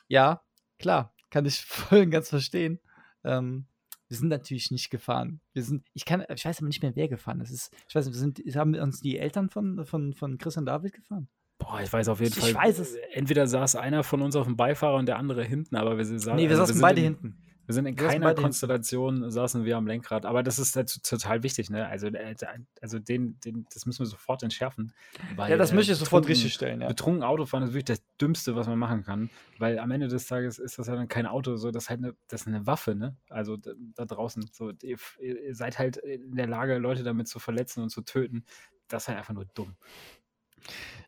ja, 0.09 0.41
klar, 0.77 1.13
kann 1.29 1.45
ich 1.45 1.61
voll 1.65 2.01
und 2.01 2.11
ganz 2.11 2.27
verstehen. 2.27 2.81
Ähm, 3.23 3.67
wir 4.09 4.17
sind 4.17 4.27
natürlich 4.27 4.69
nicht 4.69 4.89
gefahren. 4.89 5.39
Wir 5.53 5.63
sind, 5.63 5.87
ich 5.93 6.03
kann, 6.03 6.25
ich 6.35 6.43
weiß 6.43 6.57
aber 6.57 6.67
nicht 6.67 6.83
mehr, 6.83 6.97
wer 6.97 7.07
gefahren 7.07 7.39
ist. 7.39 7.49
ist 7.49 7.73
ich 7.87 7.95
weiß 7.95 8.05
nicht, 8.05 8.13
wir 8.13 8.19
sind, 8.19 8.39
haben 8.57 8.75
uns 8.75 8.99
die 8.99 9.17
Eltern 9.17 9.49
von, 9.49 9.85
von, 9.85 10.13
von 10.13 10.37
Chris 10.37 10.57
und 10.57 10.65
David 10.65 10.91
gefahren? 10.91 11.29
Boah, 11.59 11.79
ich 11.81 11.93
weiß 11.93 12.09
auf 12.09 12.19
jeden 12.19 12.33
ich 12.33 12.39
Fall. 12.39 12.49
Ich 12.49 12.55
weiß 12.55 12.79
es. 12.79 12.95
Entweder 13.13 13.47
saß 13.47 13.77
einer 13.77 14.03
von 14.03 14.21
uns 14.21 14.35
auf 14.35 14.47
dem 14.47 14.57
Beifahrer 14.57 14.97
und 14.97 15.05
der 15.05 15.17
andere 15.17 15.45
hinten, 15.45 15.77
aber 15.77 15.97
wir 15.97 16.03
saßen. 16.03 16.35
Nee, 16.35 16.49
wir 16.49 16.59
also 16.59 16.65
saßen 16.65 16.81
beide 16.81 16.99
in, 16.99 17.05
hinten. 17.05 17.37
Wir 17.65 17.73
sind 17.73 17.85
in 17.85 17.95
keiner 17.95 18.33
Konstellation, 18.35 19.29
saßen 19.31 19.63
wir 19.63 19.77
am 19.77 19.87
Lenkrad. 19.87 20.25
Aber 20.25 20.43
das 20.43 20.59
ist 20.59 20.75
halt 20.75 21.03
total 21.03 21.43
wichtig, 21.43 21.69
ne? 21.69 21.87
Also, 21.87 22.07
äh, 22.07 22.35
also 22.81 22.99
den, 22.99 23.39
den, 23.39 23.65
das 23.73 23.85
müssen 23.85 23.99
wir 23.99 24.05
sofort 24.05 24.43
entschärfen. 24.43 24.93
Weil, 25.35 25.51
ja, 25.51 25.57
das 25.57 25.71
äh, 25.71 25.75
möchte 25.75 25.93
ich 25.93 25.97
sofort 25.97 26.27
richtig 26.27 26.53
stellen. 26.53 26.81
Ja. 26.81 26.87
Betrunken 26.87 27.23
Autofahren 27.23 27.63
ist 27.63 27.73
wirklich 27.73 27.85
das 27.85 28.03
Dümmste, 28.19 28.55
was 28.55 28.67
man 28.67 28.77
machen 28.77 29.03
kann. 29.03 29.29
Weil 29.59 29.79
am 29.79 29.91
Ende 29.91 30.09
des 30.09 30.27
Tages 30.27 30.59
ist 30.59 30.77
das 30.77 30.87
ja 30.87 30.95
dann 30.95 31.07
kein 31.07 31.25
Auto, 31.25 31.55
so 31.55 31.71
das 31.71 31.83
ist 31.83 31.89
halt 31.89 31.99
eine, 31.99 32.15
das 32.27 32.41
ist 32.41 32.47
eine 32.47 32.67
Waffe, 32.67 32.95
ne? 32.95 33.15
Also 33.29 33.55
da, 33.55 33.71
da 33.95 34.05
draußen. 34.05 34.49
So, 34.51 34.71
ihr, 34.81 34.97
ihr 35.19 35.55
seid 35.55 35.79
halt 35.79 35.97
in 35.97 36.35
der 36.35 36.47
Lage, 36.47 36.77
Leute 36.77 37.03
damit 37.03 37.27
zu 37.27 37.39
verletzen 37.39 37.81
und 37.81 37.89
zu 37.89 38.01
töten. 38.01 38.45
Das 38.89 39.03
ist 39.03 39.07
halt 39.07 39.17
einfach 39.19 39.33
nur 39.33 39.45
dumm. 39.45 39.75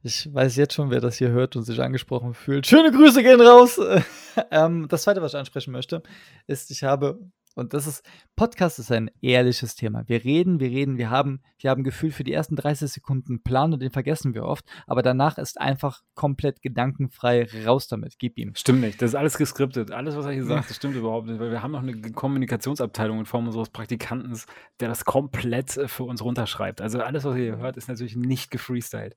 Ich 0.06 0.32
weiß 0.32 0.56
jetzt 0.58 0.76
schon, 0.76 0.92
wer 0.92 1.02
das 1.02 1.18
hier 1.18 1.30
hört 1.30 1.56
und 1.56 1.64
sich 1.64 1.82
angesprochen 1.82 2.36
fühlt. 2.36 2.68
Schöne 2.68 2.92
Grüße 2.92 3.24
gehen 3.24 3.42
raus. 3.42 3.80
ähm, 4.52 4.88
das 4.88 5.02
zweite, 5.02 5.20
was 5.24 5.34
ich 5.34 5.40
ansprechen 5.40 5.72
möchte, 5.72 6.04
ist, 6.46 6.70
ich 6.70 6.84
habe, 6.84 7.20
und 7.56 7.74
das 7.74 7.88
ist, 7.88 8.04
Podcast 8.36 8.78
ist 8.78 8.92
ein 8.92 9.10
ehrliches 9.22 9.76
Thema. 9.76 10.04
Wir 10.08 10.24
reden, 10.24 10.60
wir 10.60 10.70
reden, 10.70 11.00
wir 11.00 11.10
haben, 11.10 11.42
wir 11.58 11.72
haben 11.72 11.84
Gefühl 11.84 12.12
für 12.12 12.24
die 12.24 12.34
ersten 12.34 12.56
30 12.56 12.92
Sekunden 12.92 13.42
Plan 13.42 13.74
und 13.74 13.82
den 13.82 13.90
vergessen 13.90 14.36
wir 14.36 14.44
oft, 14.44 14.64
aber 14.86 15.02
danach 15.02 15.40
ist 15.40 15.60
einfach 15.60 16.04
komplett 16.14 16.62
gedankenfrei 16.62 17.48
raus 17.66 17.88
damit. 17.88 18.20
Gib 18.20 18.38
ihm. 18.38 18.54
Stimmt 18.54 18.82
nicht. 18.82 19.02
Das 19.02 19.10
ist 19.10 19.16
alles 19.16 19.40
geskriptet. 19.40 19.90
Alles, 19.90 20.16
was 20.16 20.28
er 20.28 20.34
hier 20.34 20.46
sagt, 20.46 20.70
das 20.70 20.76
stimmt 20.76 20.98
überhaupt 20.98 21.26
nicht, 21.26 21.40
weil 21.40 21.50
wir 21.50 21.64
haben 21.64 21.72
noch 21.72 21.82
eine 21.82 22.00
Kommunikationsabteilung 22.12 23.18
in 23.18 23.26
Form 23.26 23.48
unseres 23.48 23.70
Praktikanten, 23.70 24.40
der 24.82 24.90
das 24.90 25.04
komplett 25.04 25.78
äh, 25.78 25.88
für 25.88 26.04
uns 26.04 26.24
runterschreibt. 26.24 26.80
Also 26.80 27.00
alles, 27.00 27.24
was 27.24 27.36
ihr 27.38 27.44
hier 27.44 27.58
hört, 27.58 27.76
ist 27.76 27.88
natürlich 27.88 28.16
nicht 28.16 28.52
gefreestylt. 28.52 29.16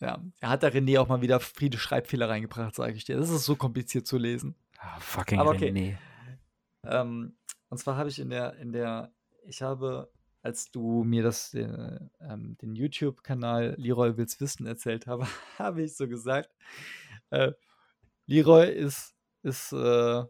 Ja, 0.00 0.22
er 0.40 0.48
hat 0.50 0.62
da 0.62 0.68
René 0.68 1.00
auch 1.00 1.08
mal 1.08 1.22
wieder 1.22 1.40
viele 1.40 1.78
Schreibfehler 1.78 2.28
reingebracht, 2.28 2.74
sage 2.74 2.94
ich 2.94 3.04
dir. 3.04 3.16
Das 3.16 3.30
ist 3.30 3.44
so 3.44 3.56
kompliziert 3.56 4.06
zu 4.06 4.18
lesen. 4.18 4.54
Oh, 4.78 5.00
fucking 5.00 5.38
Aber 5.38 5.50
okay. 5.50 5.70
René. 5.70 5.96
Ähm, 6.84 7.36
und 7.68 7.78
zwar 7.78 7.96
habe 7.96 8.08
ich 8.08 8.18
in 8.18 8.30
der, 8.30 8.56
in 8.56 8.72
der, 8.72 9.12
ich 9.44 9.62
habe, 9.62 10.12
als 10.42 10.70
du 10.70 11.02
mir 11.02 11.22
das, 11.22 11.54
äh, 11.54 11.98
ähm, 12.20 12.56
den 12.58 12.74
YouTube-Kanal 12.74 13.74
Leroy 13.78 14.16
will's 14.16 14.40
wissen 14.40 14.66
erzählt 14.66 15.06
habe, 15.06 15.26
habe 15.58 15.82
ich 15.82 15.96
so 15.96 16.06
gesagt, 16.06 16.50
äh, 17.30 17.52
Leroy 18.26 18.70
ist, 18.70 19.14
ist, 19.42 19.72
äh, 19.72 20.24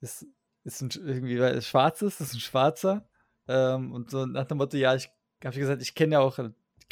ist, 0.00 0.26
ist 0.64 0.82
ein, 0.82 0.90
irgendwie 1.06 1.36
ist 1.36 1.66
schwarzes, 1.66 2.20
ist 2.20 2.34
ein 2.34 2.40
Schwarzer. 2.40 3.08
Ähm, 3.48 3.92
und 3.92 4.10
so 4.10 4.26
nach 4.26 4.46
dem 4.46 4.58
Motto, 4.58 4.76
ja, 4.76 4.94
ich 4.94 5.10
habe 5.44 5.58
gesagt, 5.58 5.82
ich 5.82 5.94
kenne 5.94 6.14
ja 6.14 6.20
auch 6.20 6.38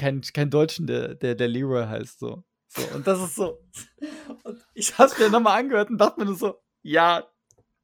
kein, 0.00 0.22
kein 0.22 0.50
Deutschen, 0.50 0.86
der, 0.86 1.14
der, 1.14 1.34
der 1.34 1.46
Leroy 1.46 1.84
heißt 1.84 2.18
so. 2.18 2.42
so. 2.68 2.82
Und 2.94 3.06
das 3.06 3.20
ist 3.22 3.36
so. 3.36 3.58
Und 4.44 4.58
ich 4.72 4.96
hab's 4.96 5.18
mir 5.18 5.28
nochmal 5.28 5.60
angehört 5.60 5.90
und 5.90 5.98
dachte 5.98 6.18
mir 6.20 6.26
nur 6.26 6.36
so, 6.36 6.54
ja, 6.82 7.26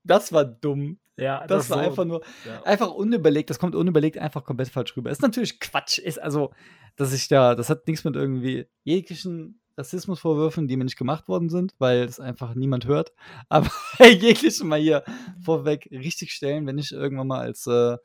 das 0.05 0.33
war 0.33 0.45
dumm. 0.45 0.99
Ja, 1.19 1.41
das, 1.47 1.69
das 1.69 1.71
war 1.71 1.79
so, 1.79 1.91
einfach 1.91 2.05
nur, 2.05 2.23
ja. 2.47 2.63
einfach 2.63 2.91
unüberlegt, 2.91 3.51
das 3.51 3.59
kommt 3.59 3.75
unüberlegt 3.75 4.17
einfach 4.19 4.45
komplett 4.45 4.69
falsch 4.69 4.97
rüber. 4.97 5.11
Ist 5.11 5.23
natürlich 5.23 5.61
Quatsch, 5.61 5.99
ist 5.99 6.19
also, 6.19 6.53
dass 6.97 7.13
ich 7.13 7.29
da, 7.29 7.55
das 7.55 7.69
hat 7.69 7.87
nichts 7.87 8.05
mit 8.05 8.17
irgendwie 8.17 8.67
jeglichen 8.85 9.61
Rassismusvorwürfen, 9.77 10.69
die 10.69 10.77
mir 10.77 10.85
nicht 10.85 10.99
gemacht 10.99 11.29
worden 11.29 11.51
sind, 11.51 11.75
weil 11.79 12.03
es 12.03 12.21
einfach 12.21 12.55
niemand 12.55 12.87
hört. 12.87 13.13
Aber 13.49 13.71
jegliche 13.99 14.65
mal 14.65 14.79
hier 14.79 15.05
vorweg 15.43 15.89
richtig 15.91 16.33
stellen, 16.33 16.67
wenn 16.67 16.79
ich 16.79 16.93
irgendwann 16.93 17.27
mal 17.27 17.41
als, 17.41 17.67
äh, 17.67 17.99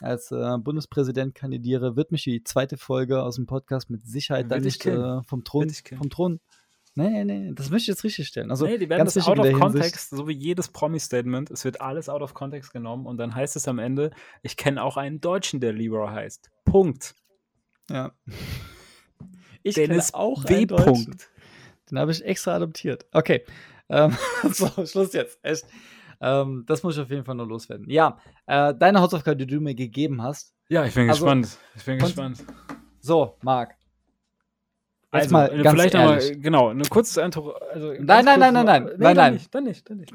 als 0.00 0.30
äh, 0.30 0.58
Bundespräsident 0.58 1.34
kandidiere, 1.34 1.96
wird 1.96 2.12
mich 2.12 2.24
die 2.24 2.42
zweite 2.42 2.76
Folge 2.76 3.22
aus 3.22 3.36
dem 3.36 3.46
Podcast 3.46 3.90
mit 3.90 4.06
Sicherheit 4.06 4.50
dann 4.50 4.62
nicht 4.62 4.84
äh, 4.86 5.22
vom 5.24 5.44
Thron, 5.44 5.70
vom 5.70 6.10
Thron. 6.10 6.40
Nee, 6.96 7.24
nee, 7.24 7.38
nee, 7.38 7.52
das 7.54 7.70
möchte 7.70 7.84
ich 7.84 7.88
jetzt 7.88 8.04
richtig 8.04 8.26
stellen. 8.26 8.50
Also 8.50 8.66
nee, 8.66 8.76
die 8.76 8.88
werden 8.88 8.98
ganz 8.98 9.14
das 9.14 9.26
out 9.26 9.38
of 9.38 9.52
context, 9.52 10.10
so 10.10 10.26
wie 10.26 10.32
jedes 10.32 10.68
Promi-Statement. 10.68 11.50
Es 11.50 11.64
wird 11.64 11.80
alles 11.80 12.08
out 12.08 12.20
of 12.20 12.34
context 12.34 12.72
genommen 12.72 13.06
und 13.06 13.16
dann 13.16 13.34
heißt 13.34 13.54
es 13.54 13.68
am 13.68 13.78
Ende, 13.78 14.10
ich 14.42 14.56
kenne 14.56 14.82
auch 14.82 14.96
einen 14.96 15.20
Deutschen, 15.20 15.60
der 15.60 15.72
Leroy 15.72 16.08
heißt. 16.08 16.50
Punkt. 16.64 17.14
Ja. 17.88 18.12
Ich 19.62 19.74
kenne 19.74 19.88
Dennis 19.88 20.14
auch 20.14 20.48
W. 20.48 20.54
einen 20.54 20.68
Deutschen. 20.68 20.86
Punkt. 20.86 21.28
Den 21.90 21.98
habe 21.98 22.12
ich 22.12 22.24
extra 22.24 22.56
adoptiert. 22.56 23.04
Okay. 23.12 23.44
Ähm, 23.90 24.16
so, 24.50 24.86
Schluss 24.86 25.12
jetzt. 25.12 25.38
Echt. 25.42 25.66
Ähm, 26.20 26.64
das 26.66 26.82
muss 26.82 26.96
ich 26.96 27.02
auf 27.02 27.10
jeden 27.10 27.24
Fall 27.24 27.34
nur 27.34 27.46
loswerden. 27.46 27.88
Ja, 27.88 28.18
äh, 28.46 28.74
deine 28.74 29.00
Hausaufgabe, 29.00 29.36
die 29.36 29.46
du 29.46 29.60
mir 29.60 29.74
gegeben 29.74 30.22
hast. 30.22 30.54
Ja, 30.68 30.84
ich 30.84 30.94
bin 30.94 31.08
Also, 31.08 31.24
gespannt. 31.24 31.58
Ich 31.74 31.84
bin 31.84 31.98
gespannt. 31.98 32.44
So, 33.00 33.36
Marc. 33.42 33.74
Also, 35.10 35.32
mal 35.32 35.46
äh, 35.52 35.62
ganz 35.62 35.74
vielleicht 35.80 35.94
ehrlich. 35.94 36.24
nochmal, 36.28 36.40
genau, 36.40 36.68
eine 36.68 36.84
kurze 36.84 37.22
Intro. 37.22 37.50
Also 37.52 37.92
Nein, 37.98 38.24
nein, 38.24 38.38
nein, 38.38 38.54
noch- 38.54 38.62
nein, 38.64 38.64
nein, 38.64 38.84
Nee, 38.84 38.90
nein, 38.90 38.98
dann 38.98 39.16
nein. 39.16 39.32
Nicht, 39.34 39.54
dann 39.54 39.64
nicht, 39.64 39.90
dann 39.90 39.96
nicht. 39.96 40.12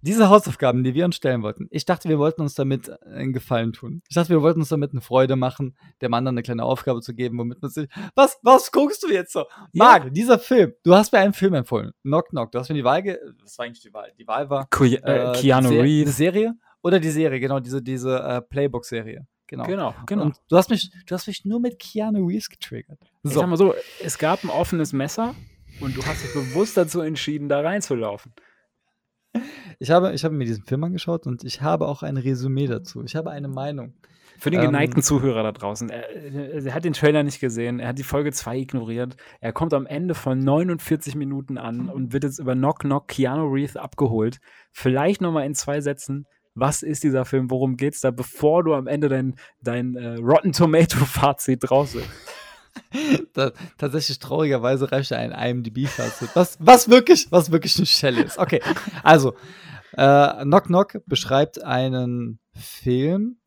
Diese 0.00 0.28
Hausaufgaben, 0.28 0.84
die 0.84 0.94
wir 0.94 1.04
uns 1.04 1.16
stellen 1.16 1.42
wollten, 1.42 1.66
ich 1.70 1.84
dachte, 1.84 2.08
wir 2.08 2.18
wollten 2.18 2.40
uns 2.42 2.54
damit 2.54 2.88
einen 3.04 3.32
Gefallen 3.32 3.72
tun. 3.72 4.02
Ich 4.08 4.14
dachte, 4.14 4.28
wir 4.30 4.42
wollten 4.42 4.60
uns 4.60 4.68
damit 4.68 4.92
eine 4.92 5.00
Freude 5.00 5.34
machen, 5.34 5.76
dem 6.00 6.14
anderen 6.14 6.34
eine 6.34 6.42
kleine 6.44 6.62
Aufgabe 6.64 7.00
zu 7.00 7.14
geben, 7.14 7.36
womit 7.38 7.60
man 7.60 7.70
sich. 7.70 7.88
Was, 8.14 8.38
was 8.42 8.70
guckst 8.70 9.02
du 9.02 9.08
jetzt 9.12 9.32
so? 9.32 9.44
Marc, 9.72 10.12
dieser 10.14 10.38
Film, 10.38 10.72
du 10.84 10.94
hast 10.94 11.12
mir 11.12 11.18
einen 11.18 11.32
Film 11.32 11.54
empfohlen. 11.54 11.90
Knock 12.02 12.28
Knock. 12.28 12.52
Du 12.52 12.58
hast 12.60 12.68
mir 12.68 12.76
die 12.76 12.84
Wahl 12.84 13.02
ge 13.02 13.18
Das 13.42 13.58
war 13.58 13.66
eigentlich 13.66 13.82
die 13.82 13.92
Wahl. 13.92 14.12
Die 14.18 14.26
Wahl 14.28 14.48
war. 14.48 14.68
Ki 14.70 14.94
äh, 14.96 15.30
äh, 15.30 15.32
Keanu 15.34 15.68
Se- 15.68 15.74
Die 15.74 15.80
Reeves. 15.80 16.16
Serie 16.16 16.54
oder 16.82 17.00
die 17.00 17.10
Serie, 17.10 17.40
genau, 17.40 17.58
diese, 17.58 17.82
diese 17.82 18.18
äh, 18.20 18.40
Playbook-Serie. 18.40 19.26
Genau. 19.48 19.64
Genau, 19.64 19.94
genau. 20.06 20.22
Und 20.24 20.36
du 20.48 20.56
hast, 20.56 20.70
mich, 20.70 20.90
du 21.06 21.14
hast 21.14 21.26
mich 21.26 21.44
nur 21.44 21.58
mit 21.58 21.78
Keanu 21.80 22.26
Reeves 22.26 22.50
getriggert. 22.50 23.00
Ich 23.24 23.32
So, 23.32 23.40
sag 23.40 23.48
mal 23.48 23.56
so, 23.56 23.74
es 24.04 24.18
gab 24.18 24.44
ein 24.44 24.50
offenes 24.50 24.92
Messer 24.92 25.34
und 25.80 25.96
du 25.96 26.04
hast 26.06 26.22
dich 26.22 26.32
bewusst 26.34 26.76
dazu 26.76 27.00
entschieden, 27.00 27.48
da 27.48 27.60
reinzulaufen. 27.62 28.32
Ich 29.78 29.90
habe, 29.90 30.12
ich 30.12 30.24
habe 30.24 30.34
mir 30.34 30.44
diesen 30.44 30.64
Film 30.64 30.84
angeschaut 30.84 31.26
und 31.26 31.44
ich 31.44 31.62
habe 31.62 31.86
auch 31.86 32.02
ein 32.02 32.16
Resümee 32.16 32.66
dazu. 32.66 33.02
Ich 33.04 33.16
habe 33.16 33.30
eine 33.30 33.48
Meinung. 33.48 33.94
Für 34.38 34.50
den 34.50 34.60
Ähm, 34.60 34.66
geneigten 34.66 35.02
Zuhörer 35.02 35.42
da 35.42 35.52
draußen. 35.52 35.90
Er, 35.90 36.64
er 36.64 36.74
hat 36.74 36.84
den 36.84 36.92
Trailer 36.92 37.24
nicht 37.24 37.40
gesehen, 37.40 37.80
er 37.80 37.88
hat 37.88 37.98
die 37.98 38.04
Folge 38.04 38.30
2 38.32 38.56
ignoriert. 38.58 39.16
Er 39.40 39.52
kommt 39.52 39.74
am 39.74 39.84
Ende 39.84 40.14
von 40.14 40.38
49 40.38 41.16
Minuten 41.16 41.58
an 41.58 41.88
und 41.88 42.12
wird 42.12 42.22
jetzt 42.24 42.38
über 42.38 42.54
Knock 42.54 42.80
Knock 42.80 43.08
Keanu 43.08 43.46
Reeves 43.48 43.76
abgeholt. 43.76 44.38
Vielleicht 44.70 45.20
nochmal 45.20 45.44
in 45.44 45.54
zwei 45.54 45.80
Sätzen. 45.80 46.26
Was 46.54 46.82
ist 46.82 47.04
dieser 47.04 47.24
Film? 47.24 47.50
Worum 47.50 47.76
geht's 47.76 48.00
da, 48.00 48.10
bevor 48.10 48.64
du 48.64 48.74
am 48.74 48.86
Ende 48.86 49.08
dein, 49.08 49.34
dein 49.62 49.94
äh, 49.96 50.14
Rotten 50.16 50.52
Tomato 50.52 50.98
Fazit 51.04 51.60
draußen? 51.68 52.02
Tatsächlich 53.78 54.18
traurigerweise 54.18 54.90
reicht 54.90 55.12
ein 55.12 55.32
IMDb-Fazit. 55.32 56.30
Was, 56.34 56.58
was 56.60 56.88
wirklich, 56.88 57.30
was 57.30 57.50
wirklich 57.50 57.76
eine 57.76 57.86
Schelle 57.86 58.22
ist. 58.22 58.38
Okay, 58.38 58.60
also 59.02 59.34
äh, 59.92 60.42
Knock 60.42 60.64
Knock 60.64 61.00
beschreibt 61.06 61.62
einen 61.62 62.40
Film, 62.54 63.38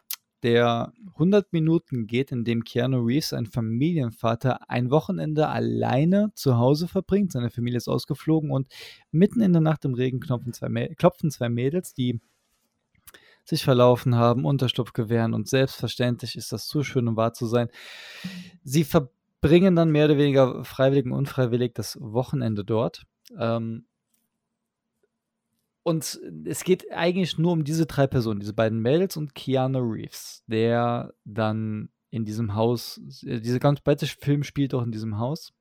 der 0.43 0.91
100 1.13 1.53
Minuten 1.53 2.07
geht, 2.07 2.31
in 2.31 2.43
dem 2.43 2.63
Keanu 2.63 2.99
Reeves, 3.05 3.33
ein 3.33 3.45
Familienvater, 3.45 4.69
ein 4.69 4.89
Wochenende 4.89 5.49
alleine 5.49 6.31
zu 6.33 6.57
Hause 6.57 6.87
verbringt. 6.87 7.31
Seine 7.31 7.51
Familie 7.51 7.77
ist 7.77 7.87
ausgeflogen 7.87 8.49
und 8.49 8.67
mitten 9.11 9.41
in 9.41 9.53
der 9.53 9.61
Nacht 9.61 9.85
im 9.85 9.93
Regen 9.93 10.19
klopfen 10.19 10.51
zwei, 10.53 10.67
Mä- 10.67 10.95
klopfen 10.95 11.29
zwei 11.29 11.49
Mädels, 11.49 11.93
die 11.93 12.19
sich 13.43 13.63
verlaufen 13.63 14.15
haben, 14.15 14.45
Unterschlupf 14.45 14.93
gewähren 14.93 15.33
und 15.33 15.47
selbstverständlich 15.47 16.35
ist 16.35 16.51
das 16.51 16.67
zu 16.67 16.83
schön, 16.83 17.07
um 17.07 17.15
wahr 17.17 17.33
zu 17.33 17.45
sein. 17.45 17.69
Sie 18.63 18.83
verbringen 18.83 19.15
dann 19.41 19.91
mehr 19.91 20.05
oder 20.05 20.17
weniger 20.17 20.63
freiwillig 20.63 21.05
und 21.05 21.13
unfreiwillig 21.13 21.73
das 21.73 21.97
Wochenende 21.99 22.63
dort. 22.63 23.03
Ähm, 23.37 23.85
und 25.83 26.19
es 26.45 26.63
geht 26.63 26.91
eigentlich 26.91 27.37
nur 27.39 27.53
um 27.53 27.63
diese 27.63 27.87
drei 27.87 28.05
Personen, 28.05 28.39
diese 28.39 28.53
beiden 28.53 28.79
Mädels 28.79 29.17
und 29.17 29.33
Keanu 29.33 29.79
Reeves, 29.79 30.43
der 30.45 31.13
dann 31.25 31.89
in 32.11 32.23
diesem 32.25 32.53
Haus, 32.55 33.01
äh, 33.25 33.39
dieser 33.39 33.59
ganze 33.59 34.05
Film 34.05 34.43
spielt 34.43 34.73
auch 34.73 34.83
in 34.83 34.91
diesem 34.91 35.17
Haus. 35.17 35.53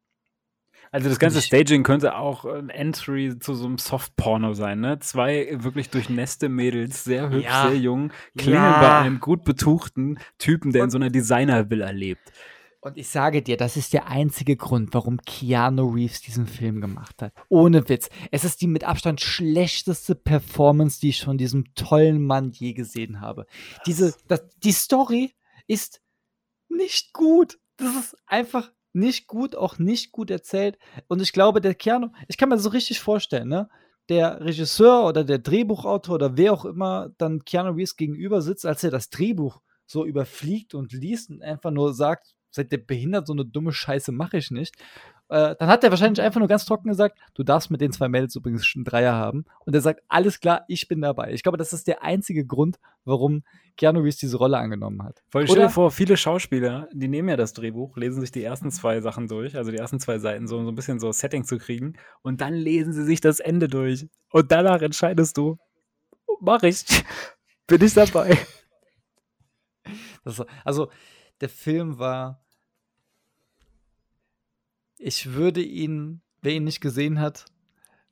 Also 0.93 1.09
das 1.09 1.19
ganze 1.19 1.41
Staging 1.41 1.85
könnte 1.85 2.17
auch 2.17 2.45
ein 2.45 2.69
Entry 2.69 3.39
zu 3.39 3.55
so 3.55 3.67
einem 3.67 3.79
Softporno 3.79 4.55
sein, 4.55 4.81
ne? 4.81 4.99
Zwei 4.99 5.49
wirklich 5.63 5.91
durchnässte 5.91 6.49
Mädels, 6.49 7.05
sehr 7.05 7.31
hübsch, 7.31 7.45
Ja. 7.45 7.69
sehr 7.69 7.79
jung, 7.79 8.13
klingeln 8.37 8.63
Ja. 8.65 8.81
bei 8.81 8.95
einem 8.97 9.21
gut 9.21 9.45
betuchten 9.45 10.19
Typen, 10.39 10.73
der 10.73 10.85
in 10.85 10.91
so 10.91 10.99
einer 10.99 11.11
Designervilla 11.11 11.91
lebt. 11.91 12.33
Und 12.83 12.97
ich 12.97 13.09
sage 13.09 13.43
dir, 13.43 13.59
das 13.59 13.77
ist 13.77 13.93
der 13.93 14.07
einzige 14.07 14.57
Grund, 14.57 14.95
warum 14.95 15.19
Keanu 15.19 15.91
Reeves 15.91 16.23
diesen 16.23 16.47
Film 16.47 16.81
gemacht 16.81 17.21
hat. 17.21 17.35
Ohne 17.51 17.87
Witz. 17.91 18.09
Es 18.31 18.45
ist 18.45 18.63
die 18.63 18.67
mit 18.67 18.85
Abstand 18.85 19.21
schlechteste 19.21 20.15
Performance, 20.15 20.99
die 20.99 21.11
ich 21.11 21.23
von 21.23 21.37
diesem 21.37 21.75
tollen 21.75 22.25
Mann 22.25 22.53
je 22.53 22.73
gesehen 22.73 23.21
habe. 23.21 23.47
Diese, 23.85 24.15
das, 24.29 24.49
die 24.63 24.73
Story 24.73 25.35
ist 25.67 26.01
nicht 26.71 27.13
gut. 27.13 27.59
Das 27.77 27.95
ist 27.97 28.17
einfach 28.27 28.73
nicht 28.95 29.27
gut, 29.27 29.57
auch 29.57 29.79
nicht 29.79 30.11
gut 30.11 30.31
erzählt. 30.31 30.79
Und 31.07 31.21
ich 31.21 31.35
glaube, 31.35 31.61
der 31.61 31.75
Keanu, 31.75 32.09
ich 32.29 32.39
kann 32.39 32.49
mir 32.49 32.57
das 32.57 32.65
so 32.65 32.71
richtig 32.71 33.01
vorstellen, 33.01 33.49
ne? 33.49 33.69
Der 34.09 34.41
Regisseur 34.41 35.07
oder 35.07 35.23
der 35.23 35.39
Drehbuchautor 35.39 36.15
oder 36.15 36.37
wer 36.37 36.53
auch 36.53 36.65
immer 36.65 37.11
dann 37.19 37.45
Keanu 37.45 37.73
Reeves 37.73 37.97
gegenüber 37.97 38.41
sitzt, 38.41 38.65
als 38.67 38.83
er 38.83 38.91
das 38.91 39.11
Drehbuch 39.11 39.61
so 39.87 40.05
überfliegt 40.05 40.75
und 40.75 40.93
liest 40.93 41.31
und 41.31 41.43
einfach 41.43 41.71
nur 41.71 41.95
sagt, 41.95 42.35
seid 42.51 42.73
ihr 42.73 42.85
behindert, 42.85 43.27
so 43.27 43.33
eine 43.33 43.45
dumme 43.45 43.73
Scheiße 43.73 44.13
mache 44.13 44.39
ich 44.39 44.51
nicht. 44.51 44.77
Äh, 45.29 45.55
dann 45.59 45.69
hat 45.69 45.85
er 45.85 45.91
wahrscheinlich 45.91 46.21
einfach 46.21 46.41
nur 46.41 46.49
ganz 46.49 46.65
trocken 46.65 46.89
gesagt, 46.89 47.17
du 47.35 47.45
darfst 47.45 47.71
mit 47.71 47.81
den 47.81 47.93
zwei 47.93 48.09
Mädels 48.09 48.35
übrigens 48.35 48.67
schon 48.67 48.81
einen 48.81 48.85
Dreier 48.85 49.15
haben. 49.15 49.45
Und 49.65 49.75
er 49.75 49.81
sagt, 49.81 50.03
alles 50.09 50.41
klar, 50.41 50.65
ich 50.67 50.89
bin 50.89 51.01
dabei. 51.01 51.33
Ich 51.33 51.45
glaube, 51.45 51.57
das 51.57 51.73
ist 51.73 51.87
der 51.87 52.03
einzige 52.03 52.45
Grund, 52.45 52.81
warum 53.05 53.45
Keanu 53.77 54.01
Reeves 54.01 54.17
diese 54.17 54.37
Rolle 54.37 54.59
angenommen 54.59 55.05
hat. 55.05 55.23
Weil 55.31 55.47
stell 55.47 55.57
dir 55.57 55.63
Oder? 55.63 55.71
vor, 55.71 55.91
viele 55.93 56.17
Schauspieler, 56.17 56.89
die 56.93 57.07
nehmen 57.07 57.29
ja 57.29 57.37
das 57.37 57.53
Drehbuch, 57.53 57.97
lesen 57.97 58.21
sich 58.21 58.33
die 58.33 58.43
ersten 58.43 58.73
zwei 58.73 59.01
Sachen 59.01 59.29
durch, 59.29 59.57
also 59.57 59.71
die 59.71 59.79
ersten 59.79 60.01
zwei 60.01 60.19
Seiten, 60.19 60.49
so, 60.49 60.59
um 60.59 60.65
so 60.65 60.73
ein 60.73 60.75
bisschen 60.75 60.99
so 60.99 61.13
Setting 61.13 61.45
zu 61.45 61.59
kriegen, 61.59 61.95
und 62.23 62.41
dann 62.41 62.55
lesen 62.55 62.93
sie 62.93 63.05
sich 63.05 63.21
das 63.21 63.39
Ende 63.39 63.69
durch. 63.69 64.09
Und 64.33 64.51
danach 64.51 64.83
entscheidest 64.83 65.37
du, 65.37 65.59
mach 66.41 66.65
ich, 66.65 66.85
bin 67.69 67.83
ich 67.83 67.95
dabei. 67.95 68.37
Das, 70.25 70.45
also, 70.65 70.91
der 71.41 71.49
Film 71.49 71.99
war. 71.99 72.45
Ich 74.99 75.33
würde 75.33 75.63
ihn, 75.63 76.21
wer 76.43 76.53
ihn 76.53 76.65
nicht 76.65 76.81
gesehen 76.81 77.21
hat, 77.21 77.47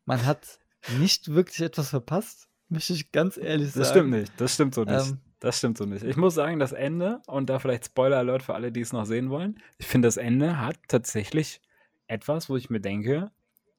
man 0.05 0.25
hat 0.25 0.59
nicht 0.99 1.29
wirklich 1.35 1.61
etwas 1.61 1.91
verpasst, 1.91 2.49
möchte 2.69 2.95
ich 2.95 3.13
ganz 3.13 3.37
ehrlich 3.37 3.73
sagen. 3.73 3.81
Das 3.81 3.91
stimmt 3.91 4.11
nicht, 4.11 4.33
das 4.39 4.55
stimmt 4.55 4.75
so 4.75 4.85
nicht. 4.85 5.07
Ähm, 5.11 5.21
Das 5.41 5.59
stimmt 5.59 5.79
so 5.79 5.85
nicht. 5.85 6.03
Ich 6.03 6.17
muss 6.17 6.35
sagen, 6.35 6.59
das 6.59 6.73
Ende, 6.73 7.21
und 7.27 7.49
da 7.51 7.59
vielleicht 7.59 7.85
Spoiler 7.87 8.19
Alert 8.19 8.43
für 8.43 8.55
alle, 8.55 8.73
die 8.73 8.81
es 8.81 8.93
noch 8.93 9.05
sehen 9.05 9.31
wollen, 9.31 9.61
ich 9.77 9.87
finde, 9.87 10.09
das 10.09 10.17
Ende 10.17 10.59
hat 10.61 10.77
tatsächlich 10.89 11.61
etwas, 12.07 12.49
wo 12.49 12.57
ich 12.57 12.71
mir 12.71 12.81
denke, 12.81 13.31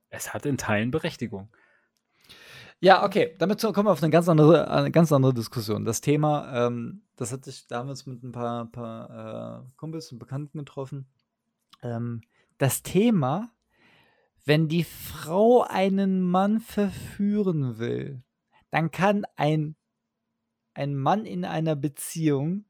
es 0.10 0.34
hat 0.34 0.45
in 0.45 0.58
Teilen 0.58 0.91
Berechtigung. 0.91 1.50
Ja, 2.82 3.03
okay, 3.03 3.36
damit 3.38 3.61
kommen 3.61 3.88
wir 3.88 3.91
auf 3.91 4.01
eine 4.01 4.09
ganz 4.11 4.30
andere, 4.30 4.71
eine 4.71 4.91
ganz 4.91 5.11
andere 5.11 5.34
Diskussion. 5.34 5.84
Das 5.84 5.99
Thema, 5.99 6.67
ähm, 6.67 7.03
das 7.17 7.34
hatte 7.34 7.49
ich 7.49 7.67
damals 7.67 8.05
mit 8.05 8.23
ein 8.23 8.32
paar, 8.32 8.71
paar 8.71 9.65
äh, 9.65 9.69
Kumpels 9.75 10.11
und 10.13 10.19
Bekannten 10.19 10.59
getroffen. 10.59 11.07
Ähm, 11.82 12.21
das 12.57 12.82
Thema, 12.82 13.51
wenn 14.45 14.69
die 14.69 14.86
Frau 14.86 15.63
einen 15.63 16.21
Mann 16.21 16.61
verführen 16.61 17.80
will, 17.80 18.23
dann 18.71 18.91
kann 18.91 19.25
ein, 19.36 19.75
ein 20.73 20.95
Mann 20.95 21.25
in 21.25 21.43
einer 21.43 21.75
Beziehung 21.75 22.63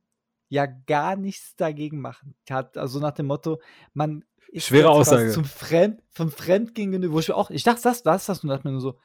ja 0.48 0.66
gar 0.66 1.18
nichts 1.18 1.56
dagegen 1.56 2.02
machen. 2.02 2.34
Hat 2.50 2.78
also 2.78 3.00
nach 3.00 3.12
dem 3.12 3.28
Motto, 3.28 3.62
man 3.94 4.26
ist 4.48 4.66
Schwere 4.66 4.90
Aussage. 4.90 5.30
zum 5.30 5.46
Fremd, 5.46 6.02
vom 6.10 6.32
Fremdgehen 6.32 6.92
genug, 6.92 7.12
wo 7.12 7.20
ich 7.20 7.32
auch, 7.32 7.52
ich 7.52 7.64
dachte, 7.64 7.84
das, 7.84 8.02
das, 8.02 8.26
das, 8.26 8.44
und 8.44 8.50
dachte 8.50 8.68
mir 8.68 8.72
nur 8.72 8.82
so, 8.82 8.98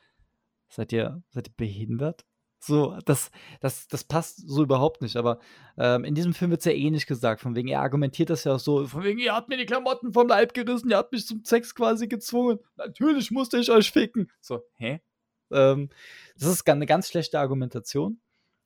seid 0.75 0.93
ihr, 0.93 1.23
seid 1.31 1.49
ihr 1.49 1.55
behindert? 1.57 2.25
So, 2.59 2.97
das, 3.05 3.31
das, 3.61 3.89
das 3.89 4.05
passt 4.05 4.49
so 4.49 4.63
überhaupt 4.63 5.03
nicht. 5.03 5.17
Aber 5.17 5.39
ähm, 5.77 6.05
in 6.05 6.15
diesem 6.15 6.33
Film 6.33 6.51
wird 6.51 6.61
es 6.61 6.65
ja 6.65 6.73
eh 6.73 6.91
nicht 6.91 7.07
gesagt. 7.07 7.43
Von 7.43 7.55
wegen, 7.55 7.69
er 7.69 7.81
argumentiert 7.83 8.31
das 8.31 8.45
ja 8.45 8.55
auch 8.55 8.59
so, 8.59 8.87
von 8.87 9.05
wegen, 9.05 9.19
ihr 9.19 9.35
habt 9.35 9.51
mir 9.51 9.59
die 9.59 9.67
Klamotten 9.67 10.15
vom 10.15 10.29
Leib 10.29 10.55
gerissen, 10.55 10.89
ihr 10.91 10.97
habt 10.97 11.13
mich 11.13 11.27
zum 11.27 11.45
Sex 11.45 11.75
quasi 11.75 12.09
gezwungen. 12.09 12.59
Natürlich 12.77 13.31
musste 13.31 13.59
ich 13.59 13.71
euch 13.71 13.91
ficken. 13.91 14.31
So, 14.41 14.63
hä? 14.77 15.03
Ähm, 15.53 15.91
das 16.39 16.49
ist 16.49 16.67
eine 16.69 16.87
ganz 16.87 17.09
schlechte 17.09 17.39
Argumentation. 17.39 18.19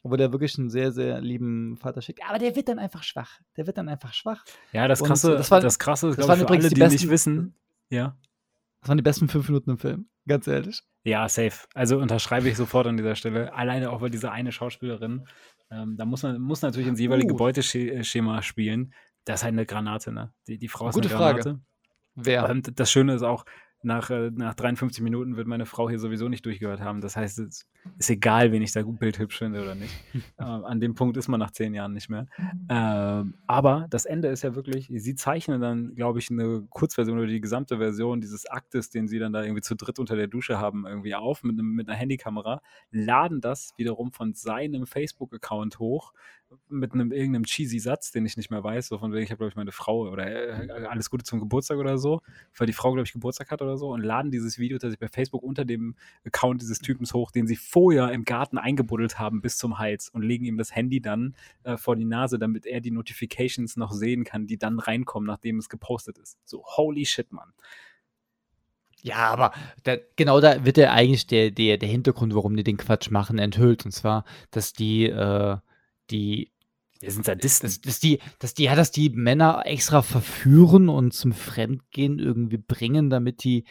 Obwohl 0.05 0.19
der 0.19 0.31
wirklich 0.31 0.57
einen 0.57 0.71
sehr, 0.71 0.93
sehr 0.93 1.21
lieben 1.21 1.77
Vater 1.77 2.01
schickt. 2.01 2.21
Aber 2.29 2.39
der 2.39 2.55
wird 2.55 2.69
dann 2.69 2.79
einfach 2.79 3.03
schwach. 3.03 3.41
Der 3.57 3.67
wird 3.67 3.79
dann 3.79 3.89
einfach 3.89 4.13
schwach. 4.15 4.45
Ja, 4.73 4.87
das 4.87 5.01
Und 5.01 5.09
krasse, 5.09 5.33
das 5.33 5.51
war- 5.51 5.61
das 5.61 5.81
krasse 5.81 6.15
das 6.15 6.29
waren 6.29 6.41
übrigens 6.41 6.67
alle, 6.67 6.69
die 6.75 6.75
die, 6.77 6.83
nicht 6.83 6.93
besten- 6.93 7.11
wissen. 7.11 7.55
Ja. 7.91 8.17
Das 8.81 8.91
waren 8.91 8.97
die 8.97 9.03
besten 9.03 9.29
fünf 9.29 9.49
Minuten 9.49 9.71
im 9.71 9.79
Film, 9.79 10.09
ganz 10.29 10.47
ehrlich. 10.47 10.83
Ja, 11.09 11.27
safe. 11.27 11.67
Also 11.75 11.99
unterschreibe 11.99 12.49
ich 12.51 12.57
sofort 12.57 12.87
an 12.87 12.99
dieser 12.99 13.15
Stelle. 13.15 13.55
Alleine 13.55 13.91
auch 13.91 14.03
weil 14.03 14.11
diese 14.11 14.31
eine 14.31 14.53
Schauspielerin, 14.53 15.27
ähm, 15.71 15.97
da 15.97 16.05
muss 16.05 16.23
man 16.23 16.39
muss 16.39 16.61
natürlich 16.61 16.87
ins 16.87 17.01
jeweilige 17.01 17.33
Uh. 17.33 17.37
Beuteschema 17.37 18.43
spielen. 18.43 18.93
Das 19.25 19.41
ist 19.41 19.45
halt 19.45 19.55
eine 19.55 19.65
Granate, 19.65 20.13
ne? 20.13 20.35
Die, 20.47 20.59
die 20.59 20.69
Frau 20.69 20.89
ist 20.89 20.95
Gute 20.95 21.09
eine 21.09 21.17
Frage. 21.17 21.41
Granate. 21.41 21.61
Wer? 22.15 22.51
Und 22.51 22.79
das 22.79 22.91
Schöne 22.91 23.15
ist 23.15 23.23
auch, 23.23 23.47
nach, 23.83 24.11
äh, 24.11 24.31
nach 24.31 24.55
53 24.55 25.03
Minuten 25.03 25.37
wird 25.37 25.47
meine 25.47 25.67
Frau 25.67 25.89
hier 25.89 25.99
sowieso 25.99 26.29
nicht 26.29 26.45
durchgehört 26.45 26.81
haben. 26.81 27.01
Das 27.01 27.17
heißt, 27.17 27.39
es 27.39 27.67
ist 27.99 28.11
egal, 28.11 28.51
wen 28.53 28.63
ich 28.63 28.73
da 28.73 28.83
gut 28.83 28.99
bildhübsch 28.99 29.39
finde 29.39 29.63
oder 29.63 29.75
nicht. 29.75 29.95
äh, 30.39 30.43
an 30.43 30.81
dem 30.81 30.95
Punkt 30.95 31.17
ist 31.17 31.29
man 31.29 31.39
nach 31.39 31.53
zehn 31.53 31.75
Jahren 31.75 31.93
nicht 31.93 32.09
mehr. 32.09 32.27
Ähm, 32.69 33.35
aber 33.47 33.87
das 33.91 34.05
Ende 34.05 34.29
ist 34.29 34.43
ja 34.43 34.55
wirklich, 34.55 34.91
sie 34.93 35.15
zeichnen 35.15 35.61
dann, 35.61 35.95
glaube 35.95 36.19
ich, 36.19 36.31
eine 36.31 36.67
Kurzversion 36.71 37.19
oder 37.19 37.29
die 37.29 37.41
gesamte 37.41 37.79
Version 37.79 38.21
dieses 38.21 38.47
Aktes, 38.47 38.91
den 38.91 39.07
sie 39.07 39.19
dann 39.19 39.33
da 39.33 39.43
irgendwie 39.43 39.63
zu 39.63 39.77
dritt 39.77 39.99
unter 39.99 40.17
der 40.17 40.27
Dusche 40.27 40.59
haben, 40.59 40.85
irgendwie 40.87 41.15
auf 41.15 41.45
mit, 41.45 41.59
einem, 41.59 41.75
mit 41.75 41.89
einer 41.89 41.97
Handykamera, 41.97 42.61
laden 42.91 43.41
das 43.41 43.73
wiederum 43.77 44.13
von 44.13 44.35
seinem 44.35 44.87
Facebook-Account 44.87 45.79
hoch 45.79 46.13
mit 46.69 46.93
einem 46.93 47.13
irgendeinem 47.13 47.45
cheesy 47.45 47.79
Satz, 47.79 48.11
den 48.11 48.25
ich 48.25 48.37
nicht 48.37 48.51
mehr 48.51 48.65
weiß, 48.65 48.89
so 48.89 48.99
von 48.99 49.13
wegen, 49.13 49.23
ich 49.23 49.31
habe, 49.31 49.39
glaube 49.39 49.51
ich, 49.51 49.57
meine 49.57 49.73
Frau 49.73 50.09
oder 50.09 50.27
äh, 50.27 50.87
alles 50.87 51.11
Gute 51.11 51.25
zum 51.25 51.41
Geburtstag 51.41 51.79
oder 51.79 51.99
so, 51.99 52.23
weil 52.57 52.67
die 52.67 52.73
Frau, 52.73 52.93
glaube 52.93 53.07
ich, 53.07 53.13
Geburtstag 53.13 53.51
hat 53.51 53.61
oder 53.61 53.77
so 53.77 53.93
und 53.93 54.03
laden 54.03 54.31
dieses 54.31 54.59
Video 54.59 54.79
tatsächlich 54.79 55.01
bei 55.01 55.09
Facebook 55.09 55.43
unter 55.43 55.65
dem 55.65 55.95
Account 56.25 56.63
dieses 56.63 56.79
Typens 56.79 57.13
hoch, 57.13 57.31
den 57.31 57.47
sie 57.47 57.57
vorher 57.57 58.13
im 58.13 58.25
Garten 58.25 58.59
eingebuddelt 58.59 59.19
haben 59.19 59.41
bis 59.43 59.59
zum 59.59 59.79
Hals 59.79 60.09
und 60.09 60.23
legen 60.23 60.45
ihm 60.45 60.57
das 60.57 60.75
Handy 60.75 61.01
dann 61.01 61.35
äh, 61.65 61.77
vor 61.77 61.97
die 61.97 62.07
Nase, 62.07 62.39
damit 62.39 62.67
er 62.67 62.81
die 62.81 62.91
Notifications 62.91 63.77
noch 63.77 63.93
sehen 63.93 64.25
kann, 64.25 64.47
die 64.47 64.59
dann 64.59 64.79
reinkommen, 64.79 65.27
nachdem 65.27 65.59
es 65.59 65.69
gepostet 65.69 66.19
ist. 66.19 66.39
So, 66.45 66.65
holy 66.65 67.05
shit, 67.05 67.31
Mann. 67.33 67.53
Ja, 69.03 69.29
aber 69.29 69.53
da, 69.85 69.97
genau 70.17 70.41
da 70.41 70.65
wird 70.65 70.77
ja 70.77 70.93
eigentlich 70.93 71.27
der, 71.27 71.51
der, 71.51 71.79
der 71.79 71.89
Hintergrund, 71.89 72.35
warum 72.35 72.57
die 72.57 72.65
den 72.65 72.79
Quatsch 72.79 73.11
machen, 73.11 73.39
enthüllt. 73.39 73.85
Und 73.85 73.93
zwar, 73.93 74.25
dass 74.51 74.73
die, 74.73 75.05
äh, 75.05 75.57
die, 76.11 76.53
Wir 77.01 77.11
sind 77.11 77.25
Sadisten. 77.27 77.67
dass, 77.67 77.81
dass 77.81 78.01
die, 78.01 78.19
dass 78.41 78.55
die, 78.55 78.65
ja, 78.65 78.75
dass 78.75 78.91
die 78.91 79.11
Männer 79.11 79.63
extra 79.67 80.03
verführen 80.03 80.89
und 80.89 81.13
zum 81.13 81.33
Fremdgehen 81.33 82.19
irgendwie 82.19 82.59
bringen, 82.59 83.09
damit 83.11 83.45
die, 83.45 83.65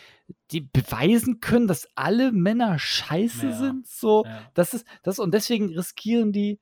die 0.52 0.62
beweisen 0.62 1.40
können, 1.42 1.68
dass 1.68 1.88
alle 1.96 2.32
Männer 2.32 2.80
scheiße 2.80 3.48
Ja. 3.48 3.58
sind. 3.58 3.88
So, 3.88 4.24
Ja. 4.26 4.50
das 4.54 4.74
ist, 4.74 4.86
das, 5.04 5.20
und 5.20 5.34
deswegen 5.34 5.74
riskieren 5.76 6.32
die 6.32 6.60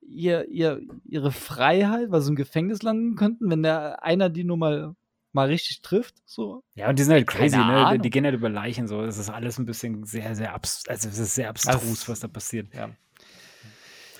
ihr, 0.00 0.48
ihr, 0.48 0.80
ihre 1.04 1.32
Freiheit, 1.32 2.10
weil 2.10 2.20
sie 2.22 2.30
im 2.30 2.36
Gefängnis 2.36 2.82
landen 2.82 3.14
könnten, 3.14 3.50
wenn 3.50 3.62
der 3.62 4.02
einer 4.02 4.30
die 4.30 4.42
nur 4.44 4.56
mal, 4.56 4.94
mal 5.32 5.48
richtig 5.48 5.82
trifft. 5.82 6.14
So. 6.24 6.64
Ja, 6.74 6.88
und 6.88 6.98
die 6.98 7.02
sind 7.02 7.12
halt 7.12 7.26
Keine 7.26 7.42
crazy, 7.50 7.56
ne? 7.58 7.62
Die, 7.64 7.68
Ahnung. 7.70 8.02
die 8.02 8.10
gehen 8.10 8.24
halt 8.24 8.34
über 8.34 8.48
Leichen 8.48 8.88
so. 8.88 9.02
Es 9.02 9.18
ist 9.18 9.28
alles 9.28 9.58
ein 9.58 9.66
bisschen 9.66 10.04
sehr, 10.04 10.34
sehr 10.34 10.54
abs 10.54 10.84
also 10.88 11.08
es 11.10 11.18
ist 11.18 11.34
sehr 11.34 11.50
abstrus, 11.50 11.80
Das- 11.82 12.08
was 12.08 12.20
da 12.20 12.28
passiert. 12.28 12.74
Ja. 12.74 12.90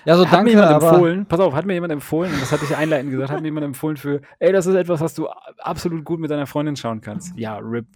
Ja, 0.05 0.16
so 0.16 0.24
hat 0.24 0.32
danke, 0.32 0.53
mir 0.55 0.61
jemand 0.62 0.82
empfohlen, 0.82 1.26
pass 1.26 1.40
auf, 1.40 1.55
hat 1.55 1.66
mir 1.66 1.74
jemand 1.74 1.92
empfohlen, 1.92 2.32
und 2.32 2.40
das 2.40 2.53
hatte 2.53 2.64
ich 2.64 2.76
einleitend 2.76 3.11
gesagt, 3.11 3.30
hat 3.30 3.40
mir 3.40 3.49
jemand 3.49 3.66
empfohlen 3.66 3.96
für, 3.96 4.20
ey, 4.38 4.53
das 4.53 4.66
ist 4.66 4.74
etwas, 4.74 5.01
was 5.01 5.14
du 5.14 5.28
absolut 5.59 6.05
gut 6.05 6.20
mit 6.20 6.30
deiner 6.30 6.46
Freundin 6.46 6.76
schauen 6.76 7.01
kannst. 7.01 7.36
Ja, 7.36 7.59
RIP. 7.59 7.86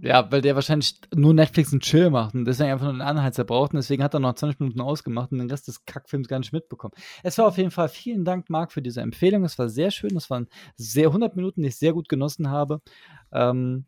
Ja, 0.00 0.30
weil 0.30 0.42
der 0.42 0.54
wahrscheinlich 0.54 1.00
nur 1.12 1.34
Netflix 1.34 1.72
und 1.72 1.82
Chill 1.82 2.10
macht 2.10 2.34
und 2.34 2.44
deswegen 2.44 2.70
einfach 2.70 2.84
nur 2.84 2.92
einen 2.92 3.00
Anheizer 3.00 3.42
braucht 3.42 3.72
und 3.72 3.78
deswegen 3.78 4.04
hat 4.04 4.14
er 4.14 4.20
noch 4.20 4.32
20 4.32 4.60
Minuten 4.60 4.80
ausgemacht 4.80 5.32
und 5.32 5.38
den 5.38 5.50
Rest 5.50 5.66
des 5.66 5.84
Kackfilms 5.86 6.28
gar 6.28 6.38
nicht 6.38 6.52
mitbekommen. 6.52 6.94
Es 7.24 7.36
war 7.38 7.46
auf 7.46 7.58
jeden 7.58 7.72
Fall 7.72 7.88
vielen 7.88 8.24
Dank, 8.24 8.48
Marc, 8.48 8.70
für 8.70 8.80
diese 8.80 9.00
Empfehlung. 9.00 9.44
Es 9.44 9.58
war 9.58 9.68
sehr 9.68 9.90
schön. 9.90 10.16
Es 10.16 10.30
waren 10.30 10.46
sehr 10.76 11.08
100 11.08 11.34
Minuten, 11.34 11.62
die 11.62 11.68
ich 11.68 11.78
sehr 11.78 11.92
gut 11.94 12.08
genossen 12.08 12.48
habe. 12.48 12.80
Ähm, 13.32 13.86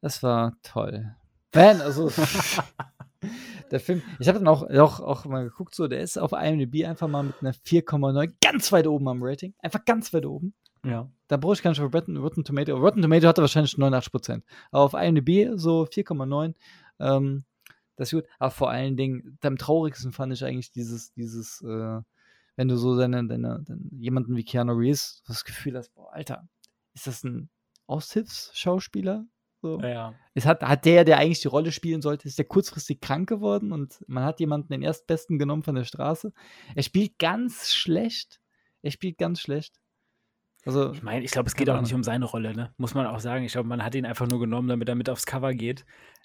das 0.00 0.22
war 0.22 0.52
toll. 0.62 1.16
Man, 1.52 1.80
also 1.80 2.08
der 3.72 3.80
Film, 3.80 4.02
ich 4.20 4.28
habe 4.28 4.38
dann 4.38 4.48
auch, 4.48 4.62
auch, 4.62 5.00
auch 5.00 5.24
mal 5.24 5.44
geguckt, 5.44 5.74
so, 5.74 5.88
der 5.88 6.02
ist 6.02 6.18
auf 6.18 6.32
IMDb 6.32 6.86
einfach 6.86 7.08
mal 7.08 7.22
mit 7.22 7.34
einer 7.40 7.54
4,9 7.54 8.34
ganz 8.42 8.70
weit 8.70 8.86
oben 8.86 9.08
am 9.08 9.22
Rating. 9.22 9.54
Einfach 9.58 9.84
ganz 9.86 10.12
weit 10.12 10.26
oben. 10.26 10.54
Ja. 10.84 11.10
Da 11.28 11.38
brauche 11.38 11.54
ich 11.54 11.62
gar 11.62 11.70
nicht 11.70 11.80
auf 11.80 11.94
Rotten, 11.94 12.18
Rotten 12.18 12.44
Tomato. 12.44 12.76
Rotten 12.76 13.00
Tomato 13.00 13.26
hatte 13.26 13.40
wahrscheinlich 13.40 13.74
89%. 13.74 14.42
Aber 14.70 14.82
auf 14.82 14.92
IMDb 14.92 15.52
so 15.56 15.84
4,9. 15.84 16.54
Ähm, 17.00 17.44
das 17.96 18.12
ist 18.12 18.20
gut. 18.20 18.28
Aber 18.38 18.50
vor 18.50 18.70
allen 18.70 18.96
Dingen, 18.96 19.38
am 19.42 19.56
traurigsten 19.56 20.12
fand 20.12 20.34
ich 20.34 20.44
eigentlich 20.44 20.70
dieses, 20.70 21.14
dieses, 21.14 21.62
äh, 21.62 22.00
wenn 22.56 22.68
du 22.68 22.76
so 22.76 22.98
deine, 22.98 23.26
deine, 23.26 23.62
deine, 23.64 23.80
jemanden 23.90 24.36
wie 24.36 24.44
Keanu 24.44 24.74
Reeves 24.74 25.22
das 25.26 25.44
Gefühl 25.44 25.78
hast, 25.78 25.94
boah, 25.94 26.12
Alter, 26.12 26.46
ist 26.92 27.06
das 27.06 27.24
ein 27.24 27.48
Aushilfsschauspieler? 27.86 29.24
So. 29.62 29.80
Ja. 29.80 30.14
Es 30.34 30.44
hat, 30.44 30.62
hat 30.62 30.84
der, 30.84 31.04
der 31.04 31.18
eigentlich 31.18 31.40
die 31.40 31.48
Rolle 31.48 31.70
spielen 31.70 32.02
sollte, 32.02 32.26
ist 32.26 32.36
der 32.36 32.44
kurzfristig 32.44 33.00
krank 33.00 33.28
geworden 33.28 33.72
und 33.72 34.04
man 34.08 34.24
hat 34.24 34.40
jemanden 34.40 34.72
den 34.72 34.82
Erstbesten 34.82 35.38
genommen 35.38 35.62
von 35.62 35.76
der 35.76 35.84
Straße. 35.84 36.32
Er 36.74 36.82
spielt 36.82 37.18
ganz 37.20 37.72
schlecht. 37.72 38.40
Er 38.82 38.90
spielt 38.90 39.18
ganz 39.18 39.40
schlecht. 39.40 39.76
Also, 40.64 40.92
Ich 40.92 41.02
meine, 41.02 41.24
ich 41.24 41.30
glaube, 41.30 41.48
es 41.48 41.54
geht 41.54 41.70
auch 41.70 41.80
nicht 41.80 41.94
um 41.94 42.02
seine 42.02 42.24
Rolle, 42.24 42.54
ne? 42.54 42.74
Muss 42.76 42.94
man 42.94 43.06
auch 43.06 43.20
sagen. 43.20 43.44
Ich 43.44 43.52
glaube, 43.52 43.68
man 43.68 43.84
hat 43.84 43.94
ihn 43.94 44.04
einfach 44.04 44.28
nur 44.28 44.40
genommen, 44.40 44.68
damit 44.68 44.88
er 44.88 44.96
mit 44.96 45.08
aufs 45.08 45.26
Cover 45.26 45.54
geht. 45.54 45.84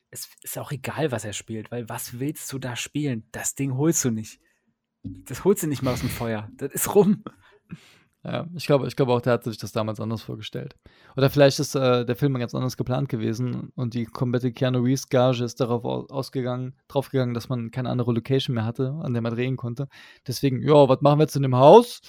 Es 0.09 0.29
ist 0.41 0.57
auch 0.57 0.71
egal, 0.71 1.11
was 1.11 1.23
er 1.23 1.33
spielt, 1.33 1.71
weil 1.71 1.87
was 1.89 2.19
willst 2.19 2.51
du 2.53 2.59
da 2.59 2.75
spielen? 2.75 3.27
Das 3.31 3.55
Ding 3.55 3.75
holst 3.77 4.03
du 4.03 4.09
nicht. 4.09 4.39
Das 5.03 5.43
holst 5.43 5.63
du 5.63 5.67
nicht 5.67 5.83
mal 5.83 5.93
aus 5.93 6.01
dem 6.01 6.09
Feuer. 6.09 6.49
Das 6.55 6.71
ist 6.73 6.95
rum. 6.95 7.23
Ja, 8.29 8.45
ich 8.55 8.65
glaube, 8.65 8.87
ich 8.87 8.97
glaube 8.97 9.13
auch, 9.13 9.21
der 9.21 9.31
hat 9.33 9.45
sich 9.45 9.57
das 9.57 9.71
damals 9.71 10.01
anders 10.01 10.21
vorgestellt. 10.21 10.75
Oder 11.15 11.29
vielleicht 11.29 11.59
ist 11.59 11.75
äh, 11.75 12.05
der 12.05 12.15
Film 12.17 12.33
ganz 12.37 12.53
anders 12.53 12.75
geplant 12.75 13.07
gewesen 13.07 13.71
und 13.75 13.93
die 13.93 14.03
komplette 14.05 14.51
Keanu 14.51 14.79
Reeves 14.79 15.07
Gage 15.07 15.45
ist 15.45 15.61
darauf 15.61 15.85
au- 15.85 16.07
ausgegangen, 16.07 16.75
draufgegangen, 16.89 17.33
dass 17.33 17.47
man 17.47 17.71
keine 17.71 17.89
andere 17.89 18.11
Location 18.11 18.53
mehr 18.55 18.65
hatte, 18.65 18.99
an 19.01 19.13
der 19.13 19.21
man 19.21 19.33
drehen 19.33 19.55
konnte. 19.55 19.87
Deswegen, 20.27 20.61
ja, 20.61 20.89
was 20.89 20.99
machen 20.99 21.19
wir 21.19 21.23
jetzt 21.23 21.37
in 21.37 21.43
dem 21.43 21.55
Haus? 21.55 22.01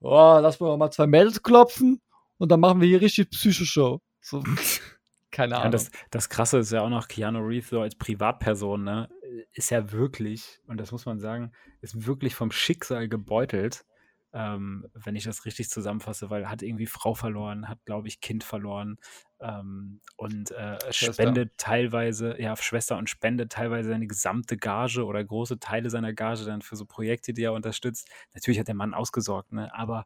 Oh, 0.00 0.38
lass 0.42 0.60
mal 0.60 0.76
mal 0.76 0.90
zwei 0.90 1.06
Mädels 1.06 1.42
klopfen 1.42 2.02
und 2.36 2.52
dann 2.52 2.60
machen 2.60 2.82
wir 2.82 2.88
hier 2.88 3.00
richtig 3.00 3.30
Psychoshow. 3.30 4.02
So, 4.20 4.42
keine 5.30 5.56
Ja, 5.56 5.60
Ahnung. 5.62 5.70
das, 5.70 5.90
das 6.10 6.28
Krasse 6.28 6.58
ist 6.58 6.72
ja 6.72 6.82
auch 6.82 6.90
noch, 6.90 7.08
Keanu 7.08 7.38
Reeves 7.40 7.70
so 7.70 7.80
als 7.80 7.94
Privatperson, 7.96 8.84
ne, 8.84 9.08
ist 9.52 9.70
ja 9.70 9.92
wirklich, 9.92 10.60
und 10.66 10.78
das 10.78 10.92
muss 10.92 11.06
man 11.06 11.20
sagen, 11.20 11.52
ist 11.80 12.06
wirklich 12.06 12.34
vom 12.34 12.50
Schicksal 12.50 13.08
gebeutelt, 13.08 13.84
ähm, 14.34 14.86
wenn 14.94 15.14
ich 15.14 15.24
das 15.24 15.44
richtig 15.44 15.70
zusammenfasse, 15.70 16.28
weil 16.28 16.50
hat 16.50 16.62
irgendwie 16.62 16.86
Frau 16.86 17.14
verloren, 17.14 17.68
hat, 17.68 17.78
glaube 17.84 18.08
ich, 18.08 18.20
Kind 18.20 18.42
verloren 18.42 18.98
ähm, 19.40 20.00
und 20.16 20.50
äh, 20.50 20.76
spendet 20.92 21.52
teilweise, 21.56 22.40
ja, 22.40 22.56
Schwester 22.56 22.98
und 22.98 23.08
spendet 23.08 23.52
teilweise 23.52 23.90
seine 23.90 24.08
gesamte 24.08 24.56
Gage 24.56 25.04
oder 25.04 25.22
große 25.24 25.60
Teile 25.60 25.88
seiner 25.88 26.12
Gage 26.12 26.44
dann 26.44 26.62
für 26.62 26.74
so 26.74 26.84
Projekte, 26.84 27.32
die 27.32 27.44
er 27.44 27.52
unterstützt. 27.52 28.10
Natürlich 28.34 28.58
hat 28.58 28.66
der 28.66 28.74
Mann 28.74 28.92
ausgesorgt, 28.92 29.52
ne, 29.52 29.72
aber 29.72 30.04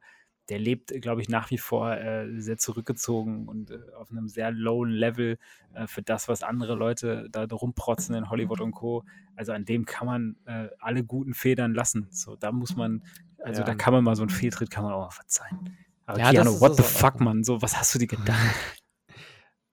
der 0.49 0.59
lebt, 0.59 0.93
glaube 1.03 1.20
ich, 1.20 1.29
nach 1.29 1.51
wie 1.51 1.59
vor 1.59 1.93
äh, 1.93 2.41
sehr 2.41 2.57
zurückgezogen 2.57 3.49
und 3.49 3.70
äh, 3.70 3.79
auf 3.97 4.11
einem 4.11 4.29
sehr 4.29 4.51
lowen 4.51 4.91
Level 4.91 5.39
äh, 5.74 5.87
für 5.87 6.03
das, 6.03 6.29
was 6.29 6.43
andere 6.43 6.74
Leute 6.74 7.29
da 7.31 7.45
rumprotzen 7.45 8.14
in 8.14 8.31
Hollywood 8.31 8.61
und 8.61 8.72
Co. 8.72 9.05
Also 9.37 9.53
an 9.53 9.66
dem 9.66 9.85
kann 9.85 10.07
man 10.07 10.37
äh, 10.47 10.68
alle 10.79 11.05
guten 11.05 11.35
Federn 11.35 11.74
lassen. 11.74 12.09
So, 12.11 12.35
da 12.35 12.51
muss 12.51 12.76
man, 12.76 13.03
also 13.43 13.61
Ja. 13.61 13.66
da 13.66 13.74
kann 13.74 13.93
man 13.93 14.05
mal 14.05 14.16
so 14.16 14.22
einen 14.22 14.30
Fehltritt, 14.30 14.70
kann 14.70 14.84
man 14.84 14.93
auch 14.93 15.05
mal 15.07 15.11
verzeihen. 15.11 15.76
Aber 16.07 16.18
Ja, 16.18 16.32
das 16.32 16.45
Keanu, 16.45 16.61
what 16.61 16.70
das 16.70 16.76
the 16.78 16.82
auch 16.82 16.86
fuck. 17.12 17.20
Mann? 17.20 17.45
So, 17.45 17.61
was 17.62 17.76
hast 17.76 17.95
du 17.95 17.99
dir 17.99 18.07
gedacht? 18.09 18.39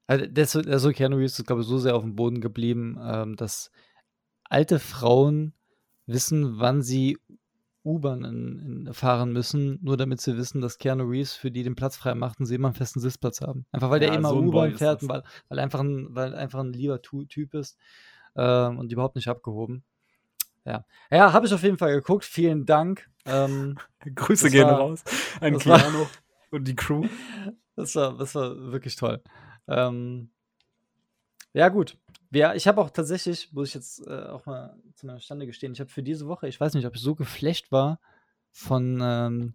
Also, 0.08 0.28
der, 0.28 0.46
so- 0.46 0.62
der 0.62 0.78
so 0.78 0.92
Keanu 0.92 1.16
Reeves 1.18 1.40
ist, 1.40 1.48
glaube 1.48 1.62
ich, 1.64 1.68
so 1.68 1.80
sehr 1.80 1.96
auf 1.96 2.04
dem 2.04 2.16
Boden 2.16 2.40
geblieben, 2.40 2.96
ähm, 3.02 3.36
dass 3.36 3.72
alte 4.44 4.78
Frauen 4.78 5.54
wissen, 6.06 6.60
wann 6.60 6.84
sie 6.84 7.18
U-Bahn 7.84 8.88
fahren 8.94 9.32
müssen, 9.34 9.80
nur 9.82 9.98
damit 9.98 10.22
sie 10.22 10.38
wissen, 10.38 10.62
dass 10.62 10.78
Keanu 10.78 11.06
Reeves 11.06 11.34
für 11.34 11.50
die 11.50 11.64
den 11.64 11.76
Platz 11.76 11.98
frei 11.98 12.14
macht 12.14 12.40
und 12.40 12.46
sie 12.46 12.54
immer 12.54 12.68
einen 12.68 12.76
festen 12.76 13.00
Sitzplatz 13.00 13.42
haben. 13.42 13.66
Einfach 13.72 13.90
weil 13.90 14.00
der 14.00 14.10
Ja, 14.10 14.16
immer 14.16 14.30
so 14.30 14.40
U-Bahn 14.42 14.74
fährt, 14.76 14.98
das. 14.98 15.04
und 15.04 15.10
weil, 15.10 15.24
weil, 15.50 15.58
einfach 15.60 15.80
ein, 15.80 16.08
weil 16.12 16.36
einfach 16.36 16.60
ein 16.60 16.72
lieber 16.74 17.02
Tu- 17.02 17.26
Typ 17.26 17.56
ist 17.56 17.76
ähm, 18.36 18.78
und 18.78 18.92
überhaupt 18.92 19.16
nicht 19.16 19.28
abgehoben. 19.28 19.84
Ja, 20.66 20.86
ja 21.10 21.34
habe 21.34 21.48
ich 21.48 21.54
auf 21.54 21.64
jeden 21.64 21.78
Fall 21.80 21.94
geguckt. 21.96 22.26
Vielen 22.26 22.66
Dank. 22.68 23.10
Ähm, 23.26 23.78
Grüße 24.16 24.50
gehen 24.50 24.66
war- 24.68 24.80
raus 24.80 25.04
an 25.42 25.54
das 25.54 25.66
war- 25.66 25.80
Keanu 25.80 26.06
und 26.52 26.68
die 26.68 26.76
Crew. 26.76 27.08
Das 27.76 27.96
war, 27.96 28.18
das 28.18 28.36
war 28.36 28.56
wirklich 28.72 28.96
toll. 28.96 29.22
Ähm, 29.68 30.30
ja, 31.54 31.70
gut. 31.70 31.98
Ja, 32.32 32.54
ich 32.54 32.68
habe 32.68 32.82
auch 32.82 32.90
tatsächlich, 32.90 33.52
muss 33.54 33.70
ich 33.70 33.74
jetzt 33.76 34.06
äh, 34.08 34.26
auch 34.28 34.46
mal 34.46 34.78
zu 34.96 35.06
meiner 35.06 35.20
Stande 35.20 35.46
gestehen, 35.46 35.74
ich 35.74 35.80
habe 35.80 35.90
für 35.90 36.04
diese 36.04 36.28
Woche, 36.28 36.48
ich 36.48 36.60
weiß 36.60 36.74
nicht, 36.74 36.86
ob 36.86 36.96
ich 36.96 37.02
so 37.02 37.16
geflasht 37.16 37.72
war 37.72 38.00
von, 38.52 39.00
ähm, 39.02 39.54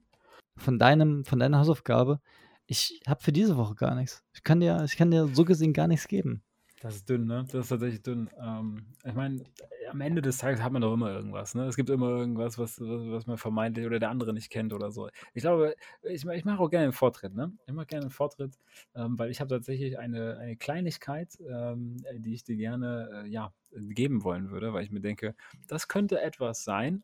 von, 0.56 0.78
deinem, 0.78 1.24
von 1.24 1.38
deiner 1.38 1.58
Hausaufgabe. 1.58 2.20
Ich 2.66 3.00
habe 3.06 3.22
für 3.22 3.32
diese 3.32 3.56
Woche 3.56 3.74
gar 3.74 3.94
nichts. 3.94 4.22
Ich 4.32 4.42
kann 4.42 4.60
dir, 4.60 4.82
ich 4.84 4.96
kann 4.96 5.10
dir 5.10 5.28
so 5.32 5.44
gesehen 5.44 5.72
gar 5.72 5.88
nichts 5.88 6.08
geben. 6.08 6.42
Das 6.80 6.96
ist 6.96 7.10
dünn, 7.10 7.26
ne? 7.26 7.44
Das 7.44 7.64
ist 7.64 7.68
tatsächlich 7.68 8.02
dünn. 8.02 8.30
Ähm, 8.40 8.86
ich 9.04 9.12
meine, 9.12 9.44
am 9.90 10.00
Ende 10.00 10.22
des 10.22 10.38
Tages 10.38 10.62
hat 10.62 10.72
man 10.72 10.80
doch 10.80 10.94
immer 10.94 11.10
irgendwas, 11.12 11.54
ne? 11.54 11.66
Es 11.66 11.76
gibt 11.76 11.90
immer 11.90 12.08
irgendwas, 12.08 12.58
was, 12.58 12.80
was, 12.80 13.10
was 13.10 13.26
man 13.26 13.36
vermeintlich 13.36 13.84
oder 13.84 13.98
der 13.98 14.08
andere 14.08 14.32
nicht 14.32 14.48
kennt 14.48 14.72
oder 14.72 14.90
so. 14.90 15.10
Ich 15.34 15.42
glaube, 15.42 15.74
ich, 16.02 16.24
ich 16.24 16.44
mache 16.46 16.58
auch 16.58 16.70
gerne 16.70 16.84
einen 16.84 16.94
Vortritt, 16.94 17.34
ne? 17.34 17.52
Ich 17.66 17.74
mache 17.74 17.84
gerne 17.84 18.04
einen 18.04 18.10
Vortritt, 18.10 18.58
ähm, 18.94 19.18
weil 19.18 19.30
ich 19.30 19.40
habe 19.40 19.50
tatsächlich 19.50 19.98
eine, 19.98 20.38
eine 20.38 20.56
Kleinigkeit, 20.56 21.38
ähm, 21.46 21.98
die 22.14 22.32
ich 22.32 22.44
dir 22.44 22.56
gerne 22.56 23.24
äh, 23.24 23.28
ja, 23.28 23.52
geben 23.72 24.24
wollen 24.24 24.50
würde, 24.50 24.72
weil 24.72 24.82
ich 24.82 24.90
mir 24.90 25.00
denke, 25.00 25.34
das 25.68 25.86
könnte 25.86 26.22
etwas 26.22 26.64
sein, 26.64 27.02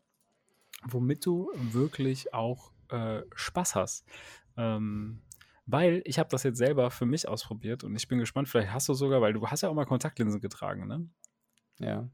womit 0.85 1.23
du 1.23 1.51
wirklich 1.55 2.33
auch 2.33 2.71
äh, 2.89 3.21
Spaß 3.35 3.75
hast. 3.75 4.07
Ähm, 4.57 5.21
weil 5.67 6.01
ich 6.05 6.17
habe 6.17 6.29
das 6.29 6.43
jetzt 6.43 6.57
selber 6.57 6.89
für 6.89 7.05
mich 7.05 7.27
ausprobiert 7.27 7.83
und 7.83 7.95
ich 7.95 8.07
bin 8.07 8.17
gespannt, 8.17 8.47
vielleicht 8.47 8.71
hast 8.71 8.89
du 8.89 8.93
sogar, 8.93 9.21
weil 9.21 9.33
du 9.33 9.45
hast 9.47 9.61
ja 9.61 9.69
auch 9.69 9.73
mal 9.73 9.85
Kontaktlinsen 9.85 10.41
getragen, 10.41 10.87
ne? 10.87 11.07
Ja. 11.79 12.09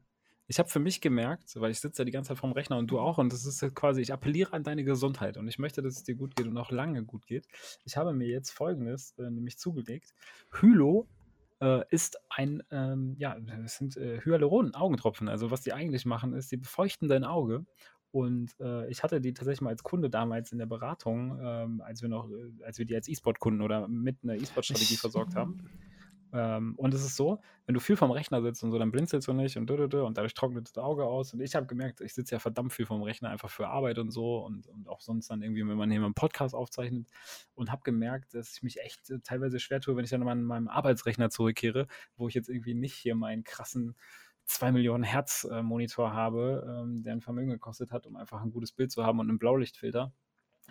Ich 0.46 0.58
habe 0.58 0.68
für 0.68 0.80
mich 0.80 1.00
gemerkt, 1.00 1.58
weil 1.58 1.70
ich 1.70 1.80
sitze 1.80 2.02
ja 2.02 2.04
die 2.04 2.12
ganze 2.12 2.28
Zeit 2.28 2.38
vorm 2.38 2.52
Rechner 2.52 2.76
und 2.76 2.90
du 2.90 2.98
auch, 2.98 3.16
und 3.16 3.32
das 3.32 3.46
ist 3.46 3.74
quasi, 3.74 4.02
ich 4.02 4.12
appelliere 4.12 4.52
an 4.52 4.62
deine 4.62 4.84
Gesundheit 4.84 5.38
und 5.38 5.48
ich 5.48 5.58
möchte, 5.58 5.80
dass 5.80 5.96
es 5.96 6.02
dir 6.02 6.16
gut 6.16 6.36
geht 6.36 6.46
und 6.46 6.58
auch 6.58 6.70
lange 6.70 7.02
gut 7.04 7.26
geht. 7.26 7.46
Ich 7.84 7.96
habe 7.96 8.12
mir 8.12 8.28
jetzt 8.28 8.50
folgendes 8.50 9.14
äh, 9.18 9.30
nämlich 9.30 9.56
zugelegt. 9.56 10.12
Hylo 10.50 11.08
äh, 11.62 11.82
ist 11.88 12.18
ein, 12.28 12.62
ähm, 12.70 13.14
ja, 13.18 13.36
es 13.64 13.76
sind 13.76 13.96
äh, 13.96 14.20
Hyaluron-Augentropfen. 14.22 15.28
Also 15.28 15.50
was 15.50 15.62
die 15.62 15.72
eigentlich 15.72 16.04
machen, 16.04 16.34
ist, 16.34 16.52
die 16.52 16.58
befeuchten 16.58 17.08
dein 17.08 17.24
Auge 17.24 17.64
und 18.14 18.54
äh, 18.60 18.88
ich 18.88 19.02
hatte 19.02 19.20
die 19.20 19.34
tatsächlich 19.34 19.60
mal 19.60 19.70
als 19.70 19.82
Kunde 19.82 20.08
damals 20.08 20.52
in 20.52 20.58
der 20.58 20.66
Beratung, 20.66 21.36
ähm, 21.42 21.80
als 21.80 22.00
wir 22.00 22.08
noch, 22.08 22.30
äh, 22.30 22.64
als 22.64 22.78
wir 22.78 22.86
die 22.86 22.94
als 22.94 23.08
E-Sport-Kunden 23.08 23.60
oder 23.60 23.88
mit 23.88 24.18
einer 24.22 24.36
E-Sport-Strategie 24.36 24.94
versorgt 24.94 25.34
haben. 25.34 25.68
Ähm, 26.32 26.76
und 26.76 26.94
es 26.94 27.04
ist 27.04 27.16
so, 27.16 27.40
wenn 27.66 27.74
du 27.74 27.80
viel 27.80 27.96
vom 27.96 28.12
Rechner 28.12 28.40
sitzt 28.40 28.62
und 28.62 28.70
so, 28.70 28.78
dann 28.78 28.92
blinzelst 28.92 29.26
du 29.26 29.32
nicht 29.32 29.56
und, 29.56 29.68
und 29.68 30.16
dadurch 30.16 30.34
trocknet 30.34 30.68
das 30.68 30.78
Auge 30.78 31.04
aus. 31.04 31.34
Und 31.34 31.40
ich 31.40 31.56
habe 31.56 31.66
gemerkt, 31.66 32.02
ich 32.02 32.14
sitze 32.14 32.36
ja 32.36 32.38
verdammt 32.38 32.72
viel 32.72 32.86
vom 32.86 33.02
Rechner 33.02 33.30
einfach 33.30 33.50
für 33.50 33.66
Arbeit 33.66 33.98
und 33.98 34.12
so 34.12 34.44
und, 34.44 34.68
und 34.68 34.88
auch 34.88 35.00
sonst 35.00 35.28
dann 35.28 35.42
irgendwie, 35.42 35.66
wenn 35.66 35.76
man 35.76 35.90
hier 35.90 35.98
mal 35.98 36.06
einen 36.06 36.14
Podcast 36.14 36.54
aufzeichnet 36.54 37.08
und 37.56 37.72
habe 37.72 37.82
gemerkt, 37.82 38.34
dass 38.34 38.56
ich 38.56 38.62
mich 38.62 38.80
echt 38.80 39.10
äh, 39.10 39.18
teilweise 39.24 39.58
schwer 39.58 39.80
tue, 39.80 39.96
wenn 39.96 40.04
ich 40.04 40.10
dann 40.10 40.20
mal 40.20 40.30
an 40.30 40.44
meinem 40.44 40.68
Arbeitsrechner 40.68 41.30
zurückkehre, 41.30 41.88
wo 42.16 42.28
ich 42.28 42.34
jetzt 42.34 42.48
irgendwie 42.48 42.74
nicht 42.74 42.94
hier 42.94 43.16
meinen 43.16 43.42
krassen 43.42 43.96
2 44.44 44.72
Millionen 44.72 45.04
Hertz 45.04 45.44
äh, 45.50 45.62
Monitor 45.62 46.12
habe, 46.12 46.82
ähm, 46.84 47.02
der 47.02 47.14
ein 47.14 47.20
Vermögen 47.20 47.50
gekostet 47.50 47.90
hat, 47.92 48.06
um 48.06 48.16
einfach 48.16 48.42
ein 48.42 48.50
gutes 48.50 48.72
Bild 48.72 48.92
zu 48.92 49.04
haben 49.04 49.18
und 49.18 49.28
einen 49.28 49.38
Blaulichtfilter. 49.38 50.12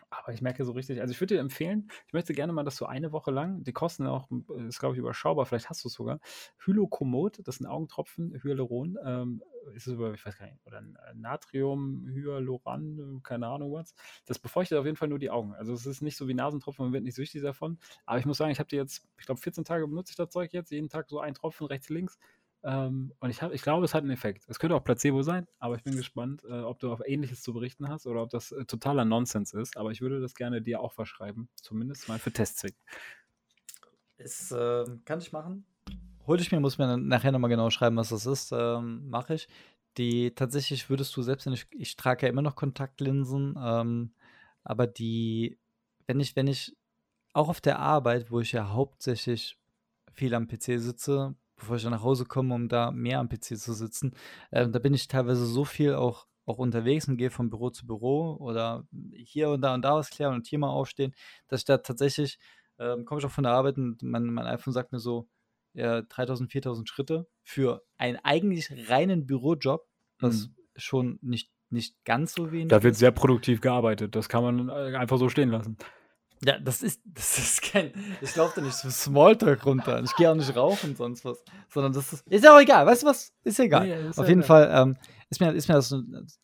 Aber 0.09 0.34
ich 0.34 0.41
merke 0.41 0.63
so 0.63 0.74
richtig, 0.74 1.01
also 1.01 1.11
ich 1.11 1.19
würde 1.19 1.36
dir 1.36 1.41
empfehlen, 1.41 1.89
ich 2.07 2.13
möchte 2.13 2.34
gerne 2.34 2.53
mal, 2.53 2.63
dass 2.63 2.76
du 2.76 2.86
eine 2.86 3.11
Woche 3.11 3.32
lang, 3.32 3.63
die 3.63 3.74
kosten 3.74 4.05
auch, 4.05 4.30
äh, 4.32 4.67
ist 4.67 4.80
glaube 4.80 4.95
ich 4.95 4.99
überschaubar, 4.99 5.45
vielleicht 5.45 5.69
hast 5.69 5.84
du 5.84 5.88
es 5.88 5.93
sogar, 5.93 6.19
Hylokomod, 6.65 7.39
das 7.47 7.55
sind 7.57 7.67
Augentropfen, 7.67 8.39
Hyaluron, 8.43 8.97
ähm, 9.03 9.43
ist 9.74 9.88
es 9.88 9.93
über, 9.93 10.13
ich 10.13 10.26
weiß 10.26 10.38
gar 10.38 10.45
nicht, 10.45 10.59
oder 10.65 10.80
äh, 10.80 11.13
Natrium, 11.15 12.07
Hyaluran, 12.07 13.21
keine 13.24 13.47
Ahnung 13.47 13.74
was. 13.74 13.95
Das 14.26 14.39
befeuchtet 14.39 14.78
auf 14.78 14.86
jeden 14.86 14.97
Fall 14.97 15.07
nur 15.07 15.19
die 15.19 15.32
Augen. 15.32 15.53
Also 15.55 15.74
es 15.74 15.86
ist 15.86 16.01
nicht 16.01 16.17
so 16.17 16.28
wie 16.28 16.34
Nasentropfen, 16.34 16.86
man 16.86 16.93
wird 16.93 17.03
nicht 17.03 17.15
süchtig 17.15 17.41
davon. 17.41 17.80
Aber 18.05 18.19
ich 18.19 18.26
muss 18.26 18.38
sagen, 18.38 18.51
ich 18.51 18.59
habe 18.59 18.69
die 18.69 18.76
jetzt, 18.76 19.07
ich 19.17 19.26
glaube 19.26 19.41
14 19.41 19.63
Tage 19.63 19.88
benutze 19.88 20.11
ich 20.11 20.17
das 20.17 20.30
Zeug 20.30 20.53
jetzt, 20.53 20.71
jeden 20.71 20.89
Tag 20.89 21.09
so 21.09 21.19
ein 21.19 21.34
Tropfen 21.34 21.67
rechts, 21.67 21.89
links. 21.89 22.17
Ähm, 22.66 23.14
und 23.20 23.30
ich, 23.30 23.41
hab, 23.41 23.51
ich 23.51 23.61
glaube, 23.61 23.84
es 23.84 23.93
hat 23.93 24.03
einen 24.03 24.11
Effekt. 24.11 24.45
Es 24.47 24.57
könnte 24.57 24.76
auch 24.76 24.84
Placebo 24.84 25.22
sein, 25.22 25.47
aber 25.59 25.76
ich 25.76 25.84
bin 25.84 25.95
gespannt, 25.95 26.43
äh, 26.45 26.61
ob 26.61 26.80
du 26.80 26.91
auf 26.91 27.01
Ähnliches 27.05 27.41
zu 27.41 27.53
berichten 27.53 27.89
hast 27.89 28.07
oder 28.07 28.24
ob 28.24 28.30
das 28.30 28.51
äh, 28.53 28.64
totaler 28.66 29.03
Nonsens 29.03 29.53
ist. 29.53 29.76
Aber 29.76 29.91
ich 29.91 30.01
würde 30.01 30.22
das 30.22 30.34
gerne 30.34 30.61
dir 30.61 30.80
auch 30.80 30.93
verschreiben, 30.93 31.49
zumindest 31.55 32.07
mal 32.07 32.20
für 32.20 32.32
Testzweck. 32.32 32.76
Ist, 34.18 34.51
äh, 34.51 34.86
kann 35.03 35.20
ich 35.20 35.34
machen. 35.34 35.66
Hol 36.26 36.39
ich 36.39 36.51
mir, 36.53 36.61
muss 36.61 36.78
mir 36.78 36.97
nachher 36.97 37.34
nochmal 37.34 37.49
genau 37.49 37.70
schreiben, 37.70 37.97
was 37.97 38.09
das 38.09 38.26
ist. 38.26 38.53
Ähm, 38.53 39.09
Mache 39.09 39.34
ich. 39.34 39.49
Die 39.97 40.34
tatsächlich 40.34 40.89
würdest 40.89 41.16
du 41.18 41.22
selbst, 41.22 41.45
ich, 41.47 41.68
ich 41.72 41.95
trage 41.97 42.26
ja 42.26 42.30
immer 42.30 42.41
noch 42.41 42.55
Kontaktlinsen, 42.55 43.55
ähm, 43.61 44.14
aber 44.64 44.88
die, 44.88 45.59
wenn 46.07 46.20
ich, 46.20 46.36
wenn 46.36 46.47
ich 46.47 46.76
auch 47.34 47.49
auf 47.49 47.61
der 47.61 47.80
Arbeit, 47.80 48.32
wo 48.32 48.39
ich 48.39 48.53
ja 48.53 48.70
hauptsächlich 48.70 49.59
viel 50.14 50.34
am 50.34 50.47
PC 50.47 50.80
sitze, 50.80 51.36
bevor 51.64 51.78
ich 51.78 51.84
dann 51.84 51.93
nach 51.93 52.03
Hause 52.03 52.26
komme, 52.26 52.53
um 52.53 52.68
da 52.68 52.91
mehr 52.91 53.20
am 53.20 53.30
PC 53.30 53.57
zu 53.57 53.74
sitzen. 53.74 54.14
Ähm, 54.51 54.72
da 54.72 54.80
bin 54.80 54.93
ich 54.93 55.07
teilweise 55.07 55.45
so 55.45 55.66
viel 55.66 55.95
auch, 55.95 56.28
auch 56.45 56.57
unterwegs 56.57 57.07
und 57.07 57.18
gehe 57.18 57.32
von 57.32 57.49
Büro 57.49 57.70
zu 57.70 57.88
Büro 57.88 58.36
oder 58.39 58.86
hier 59.14 59.49
und 59.49 59.61
da 59.61 59.74
und 59.74 59.82
da 59.82 59.95
was 59.95 60.09
klären 60.09 60.34
und 60.34 60.45
hier 60.45 60.59
mal 60.59 60.70
aufstehen, 60.70 61.14
dass 61.47 61.61
ich 61.61 61.66
da 61.66 61.78
tatsächlich, 61.78 62.38
ähm, 62.80 63.05
komme 63.05 63.20
ich 63.20 63.26
auch 63.26 63.32
von 63.32 63.45
der 63.45 63.53
Arbeit 63.53 63.78
und 63.78 64.03
mein, 64.03 64.26
mein 64.26 64.45
iPhone 64.45 64.74
sagt 64.74 64.91
mir 64.91 64.99
so, 64.99 65.28
ja, 65.74 66.01
3000, 66.01 66.51
4000 66.51 66.88
Schritte 66.88 67.28
für 67.43 67.84
einen 67.97 68.18
eigentlich 68.18 68.89
reinen 68.89 69.26
Bürojob, 69.26 69.88
was 70.20 70.47
mhm. 70.47 70.55
schon 70.76 71.20
nicht, 71.22 71.49
nicht 71.70 71.95
ganz 72.03 72.34
so 72.34 72.51
wenig 72.51 72.68
Da 72.68 72.84
wird 72.84 72.95
sehr 72.95 73.11
produktiv 73.11 73.61
gearbeitet. 73.61 74.16
Das 74.16 74.30
kann 74.30 74.43
man 74.43 74.70
äh, 74.70 74.95
einfach 74.97 75.18
so 75.18 75.30
stehen 75.30 75.49
lassen. 75.49 75.78
Ja, 76.45 76.59
das 76.59 76.83
ist, 76.83 77.01
das 77.05 77.37
ist 77.37 77.61
kein. 77.61 77.91
Ich 78.21 78.35
laufe 78.35 78.59
da 78.59 78.65
nicht 78.65 78.75
so 78.75 78.89
Smalltalk 78.89 79.65
runter. 79.65 80.01
Ich 80.03 80.15
gehe 80.15 80.29
auch 80.29 80.35
nicht 80.35 80.55
rauchen 80.55 80.91
und 80.91 80.97
sonst 80.97 81.25
was. 81.25 81.43
Sondern 81.69 81.93
das 81.93 82.13
ist. 82.13 82.27
Ist 82.27 82.43
ja 82.43 82.55
auch 82.55 82.61
egal. 82.61 82.85
Weißt 82.85 83.03
du 83.03 83.07
was? 83.07 83.33
Ist 83.43 83.59
egal. 83.59 83.87
Nee, 83.87 84.09
ist 84.09 84.19
Auf 84.19 84.27
jeden 84.27 84.41
egal. 84.41 84.67
Fall 84.67 84.81
ähm, 84.81 84.97
ist, 85.29 85.39
mir, 85.39 85.51
ist 85.53 85.67
mir 85.67 85.75
das 85.75 85.95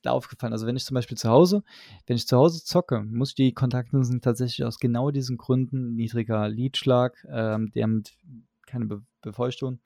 da 0.02 0.12
aufgefallen. 0.12 0.54
Also, 0.54 0.66
wenn 0.66 0.76
ich 0.76 0.86
zum 0.86 0.96
Beispiel 0.96 1.18
zu 1.18 1.30
Hause, 1.30 1.64
wenn 2.08 2.16
ich 2.16 2.28
zu 2.28 2.38
Hause 2.38 2.64
zocke, 2.64 3.04
muss 3.04 3.30
ich 3.30 3.36
die 3.36 3.54
Kontaktlinsen 3.54 4.22
tatsächlich 4.22 4.66
aus 4.66 4.80
genau 4.80 5.12
diesen 5.12 5.38
Gründen, 5.38 5.96
niedriger 5.96 6.48
Lidschlag, 6.50 7.16
ähm, 7.30 7.72
der 7.72 7.88
mit 7.88 8.14
keine 8.66 8.86
Be 8.86 9.02
Befeuchtung, 9.22 9.80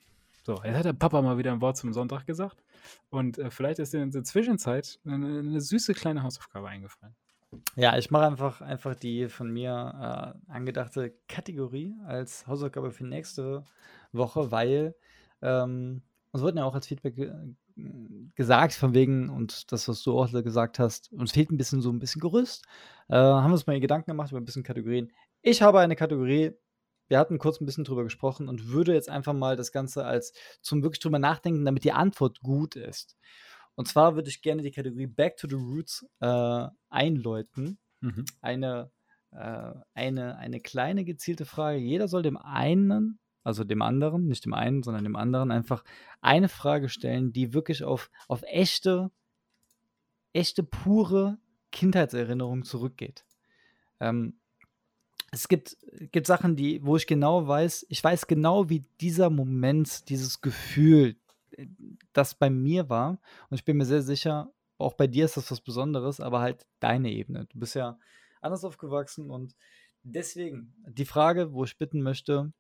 So, 0.43 0.55
jetzt 0.64 0.78
hat 0.78 0.86
der 0.86 0.93
Papa 0.93 1.22
mal 1.22 1.38
wieder 1.38 1.51
ein 1.51 1.62
Wort 1.62 1.78
zum 1.78 1.93
Sonntag 1.93 2.26
gesagt. 2.26 2.64
Und 3.10 3.38
äh, 3.38 3.51
vielleicht 3.51 3.80
ist 3.80 3.93
dir 3.93 4.01
in 4.01 4.12
der 4.12 4.24
Zwischenzeit 4.24 4.99
eine, 5.05 5.39
eine, 5.39 5.62
süße 5.62 5.93
kleine 5.93 6.24
Hausaufgabe 6.24 6.68
eingefallen. 6.68 7.16
Ja, 7.76 7.97
ich 7.97 8.12
mache 8.12 8.28
einfach, 8.28 8.62
einfach 8.62 8.95
die 8.95 9.28
von 9.28 9.51
mir 9.51 10.36
äh, 10.47 10.51
angedachte 10.51 11.14
Kategorie 11.28 11.95
als 12.05 12.47
Hausaufgabe 12.47 12.91
für 12.91 13.05
nächste 13.05 13.66
Woche, 14.12 14.51
weil 14.51 14.95
ähm, 15.41 16.01
uns 16.32 16.43
wurden 16.43 16.57
ja 16.57 16.66
auch 16.66 16.76
als 16.76 16.88
Feedback 16.88 17.16
gesagt, 18.36 18.73
von 18.73 18.93
wegen, 18.93 19.30
und 19.30 19.71
das, 19.71 19.88
was 19.88 20.01
du 20.03 20.17
auch 20.17 20.32
gesagt 20.32 20.80
hast, 20.80 21.11
uns 21.11 21.32
fehlt 21.32 21.51
ein 21.51 21.57
bisschen 21.57 21.82
so 21.82 21.91
ein 21.91 21.99
bisschen 21.99 22.21
Gerüst. 22.21 22.65
Äh, 23.09 23.15
haben 23.15 23.49
wir 23.49 23.53
uns 23.53 23.67
mal 23.67 23.80
Gedanken 23.80 24.11
gemacht 24.11 24.32
über 24.32 24.39
ein 24.39 24.45
bisschen 24.45 24.63
Kategorien. 24.63 25.11
Ich 25.41 25.61
habe 25.61 25.80
eine 25.80 25.95
Kategorie, 25.95 26.51
wir 27.07 27.19
hatten 27.19 27.38
kurz 27.38 27.59
ein 27.59 27.65
bisschen 27.65 27.84
drüber 27.84 28.03
gesprochen 28.03 28.47
und 28.47 28.67
würde 28.69 28.93
jetzt 28.93 29.09
einfach 29.09 29.34
mal 29.34 29.55
das 29.55 29.71
Ganze 29.71 30.05
als 30.05 30.34
zum 30.61 30.84
wirklich 30.84 30.99
drüber 30.99 31.19
nachdenken, 31.19 31.65
damit 31.65 31.84
die 31.84 31.91
Antwort 31.91 32.39
gut 32.41 32.75
ist. 32.75 33.17
Und 33.75 33.88
zwar 33.88 34.15
würde 34.15 34.30
ich 34.30 34.41
gerne 34.41 34.61
die 34.61 34.71
Kategorie 34.71 35.07
Back 35.07 35.38
to 35.38 35.47
the 35.47 35.55
Roots 35.55 36.05
äh, 36.19 36.67
einläuten. 36.89 37.80
Mhm. 38.01 38.25
Eine, 38.41 38.91
äh, 39.32 39.71
eine, 39.93 40.38
eine 40.38 40.59
kleine 40.59 41.05
gezielte 41.05 41.45
Frage. 41.45 41.80
Jeder 41.80 42.07
soll 42.07 42.21
dem 42.21 42.38
einen, 42.38 43.19
also 43.50 43.64
dem 43.64 43.82
anderen, 43.82 44.28
nicht 44.28 44.45
dem 44.45 44.54
einen, 44.54 44.84
sondern 44.84 45.04
dem 45.04 45.16
anderen, 45.16 45.52
einfach 45.52 45.84
eine 46.22 46.50
Frage 46.50 46.88
stellen, 46.88 47.34
die 47.34 47.54
wirklich 47.54 47.84
auf, 47.84 48.10
auf 48.28 48.43
echte, 48.43 49.12
echte, 50.34 50.64
pure 50.64 51.38
Kindheitserinnerung 51.72 52.64
zurückgeht. 52.64 53.26
Ähm, 54.00 54.39
es 55.32 55.47
gibt, 55.47 55.78
gibt 56.12 56.28
Sachen, 56.28 56.56
die, 56.56 56.84
wo 56.84 56.95
ich 56.95 57.06
genau 57.06 57.47
weiß, 57.47 57.86
ich 57.89 58.04
weiß 58.04 58.28
genau, 58.28 58.70
wie 58.70 58.86
dieser 59.02 59.30
Moment, 59.30 60.10
dieses 60.10 60.41
Gefühl, 60.41 61.18
äh, 61.52 61.68
das 62.14 62.36
bei 62.36 62.50
mir 62.50 62.89
war. 62.89 63.20
Und 63.50 63.58
ich 63.58 63.66
bin 63.66 63.78
mir 63.78 63.86
sehr 63.86 64.02
sicher, 64.02 64.52
auch 64.78 64.93
bei 64.93 65.08
dir 65.08 65.26
ist 65.26 65.38
das 65.38 65.52
was 65.52 65.62
Besonderes, 65.62 66.20
aber 66.20 66.39
halt 66.39 66.66
deine 66.80 67.12
Ebene. 67.12 67.45
Du 67.45 67.60
bist 67.60 67.76
ja 67.76 68.00
anders 68.41 68.64
aufgewachsen 68.64 69.30
und 69.30 69.56
deswegen 70.04 70.74
die 70.88 71.06
Frage, 71.06 71.54
wo 71.54 71.64
ich 71.64 71.78
bitten 71.78 72.02
möchte, 72.02 72.54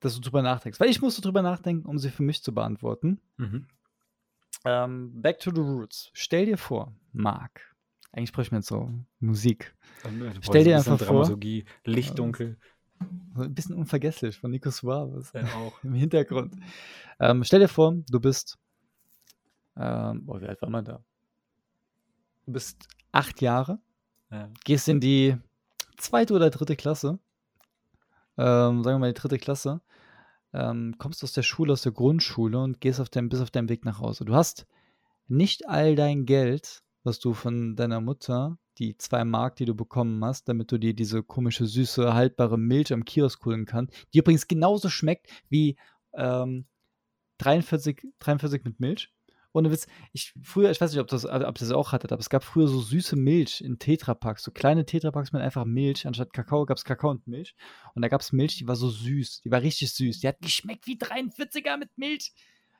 dass 0.00 0.14
du 0.14 0.20
drüber 0.20 0.42
nachdenkst. 0.42 0.80
Weil 0.80 0.90
ich 0.90 1.00
musste 1.00 1.20
drüber 1.22 1.42
nachdenken, 1.42 1.86
um 1.86 1.98
sie 1.98 2.10
für 2.10 2.22
mich 2.22 2.42
zu 2.42 2.52
beantworten. 2.54 3.20
Mhm. 3.36 3.66
Ähm, 4.64 5.22
back 5.22 5.38
to 5.38 5.50
the 5.54 5.60
roots. 5.60 6.10
Stell 6.12 6.46
dir 6.46 6.58
vor, 6.58 6.94
Marc, 7.12 7.74
eigentlich 8.12 8.32
bräuchte 8.32 8.54
man 8.54 8.60
jetzt 8.60 8.68
so 8.68 8.92
Musik. 9.20 9.74
Stell 10.42 10.64
dir 10.64 10.76
einfach 10.76 10.98
vor. 10.98 11.06
Dramaturgie, 11.06 11.64
Licht, 11.84 12.18
dunkel. 12.18 12.58
Ein 13.34 13.54
bisschen 13.54 13.76
unvergesslich 13.76 14.36
von 14.36 14.50
Nico 14.50 14.70
Suarez 14.70 15.32
Ja, 15.32 15.44
auch. 15.54 15.72
im 15.84 15.94
Hintergrund. 15.94 16.54
Ähm, 17.18 17.44
stell 17.44 17.60
dir 17.60 17.68
vor, 17.68 17.94
du 18.10 18.20
bist. 18.20 18.58
Ähm, 19.76 20.26
boah, 20.26 20.40
wie 20.40 20.46
alt 20.46 20.60
war 20.60 20.68
man 20.68 20.84
da? 20.84 21.02
Du 22.44 22.52
bist 22.52 22.88
acht 23.12 23.40
Jahre, 23.40 23.78
Ja. 24.30 24.50
gehst 24.64 24.88
in 24.88 25.00
die 25.00 25.36
zweite 25.96 26.34
oder 26.34 26.50
dritte 26.50 26.76
Klasse. 26.76 27.18
Ähm, 28.38 28.82
sagen 28.82 28.96
wir 28.96 28.98
mal 28.98 29.12
die 29.12 29.20
dritte 29.20 29.38
Klasse. 29.38 29.80
Ähm, 30.52 30.96
kommst 30.98 31.22
aus 31.22 31.32
der 31.32 31.42
Schule, 31.42 31.72
aus 31.72 31.82
der 31.82 31.92
Grundschule 31.92 32.58
und 32.58 32.80
gehst 32.80 33.00
auf 33.00 33.08
dein, 33.08 33.28
bis 33.28 33.40
auf 33.40 33.50
deinem 33.50 33.68
Weg 33.68 33.84
nach 33.84 34.00
Hause. 34.00 34.24
Du 34.24 34.34
hast 34.34 34.66
nicht 35.28 35.68
all 35.68 35.94
dein 35.94 36.26
Geld, 36.26 36.82
was 37.04 37.20
du 37.20 37.34
von 37.34 37.76
deiner 37.76 38.00
Mutter, 38.00 38.58
die 38.78 38.96
zwei 38.96 39.24
Mark, 39.24 39.56
die 39.56 39.64
du 39.64 39.74
bekommen 39.74 40.24
hast, 40.24 40.48
damit 40.48 40.72
du 40.72 40.78
dir 40.78 40.94
diese 40.94 41.22
komische, 41.22 41.66
süße, 41.66 42.14
haltbare 42.14 42.58
Milch 42.58 42.92
am 42.92 43.04
Kiosk 43.04 43.44
holen 43.44 43.66
kannst, 43.66 43.94
die 44.12 44.18
übrigens 44.18 44.48
genauso 44.48 44.88
schmeckt 44.88 45.28
wie 45.48 45.76
ähm, 46.14 46.66
43, 47.38 48.06
43 48.18 48.64
mit 48.64 48.80
Milch. 48.80 49.12
Ohne 49.52 49.70
Witz, 49.72 49.86
ich 50.12 50.32
früher, 50.42 50.70
ich 50.70 50.80
weiß 50.80 50.92
nicht, 50.92 51.00
ob 51.00 51.08
das, 51.08 51.24
ob 51.24 51.58
das 51.58 51.70
auch 51.72 51.92
hattet, 51.92 52.12
aber 52.12 52.20
es 52.20 52.30
gab 52.30 52.44
früher 52.44 52.68
so 52.68 52.80
süße 52.80 53.16
Milch 53.16 53.60
in 53.60 53.78
Tetrapacks, 53.78 54.44
so 54.44 54.52
kleine 54.52 54.86
Tetrapacks 54.86 55.32
mit 55.32 55.42
einfach 55.42 55.64
Milch. 55.64 56.06
Anstatt 56.06 56.32
Kakao 56.32 56.66
gab 56.66 56.76
es 56.76 56.84
Kakao 56.84 57.10
und 57.10 57.26
Milch. 57.26 57.54
Und 57.94 58.02
da 58.02 58.08
gab 58.08 58.20
es 58.20 58.32
Milch, 58.32 58.58
die 58.58 58.68
war 58.68 58.76
so 58.76 58.88
süß, 58.88 59.40
die 59.42 59.50
war 59.50 59.62
richtig 59.62 59.92
süß. 59.92 60.20
Die 60.20 60.28
hat 60.28 60.40
geschmeckt 60.40 60.86
wie 60.86 60.96
43er 60.96 61.78
mit 61.78 61.90
Milch. 61.96 62.32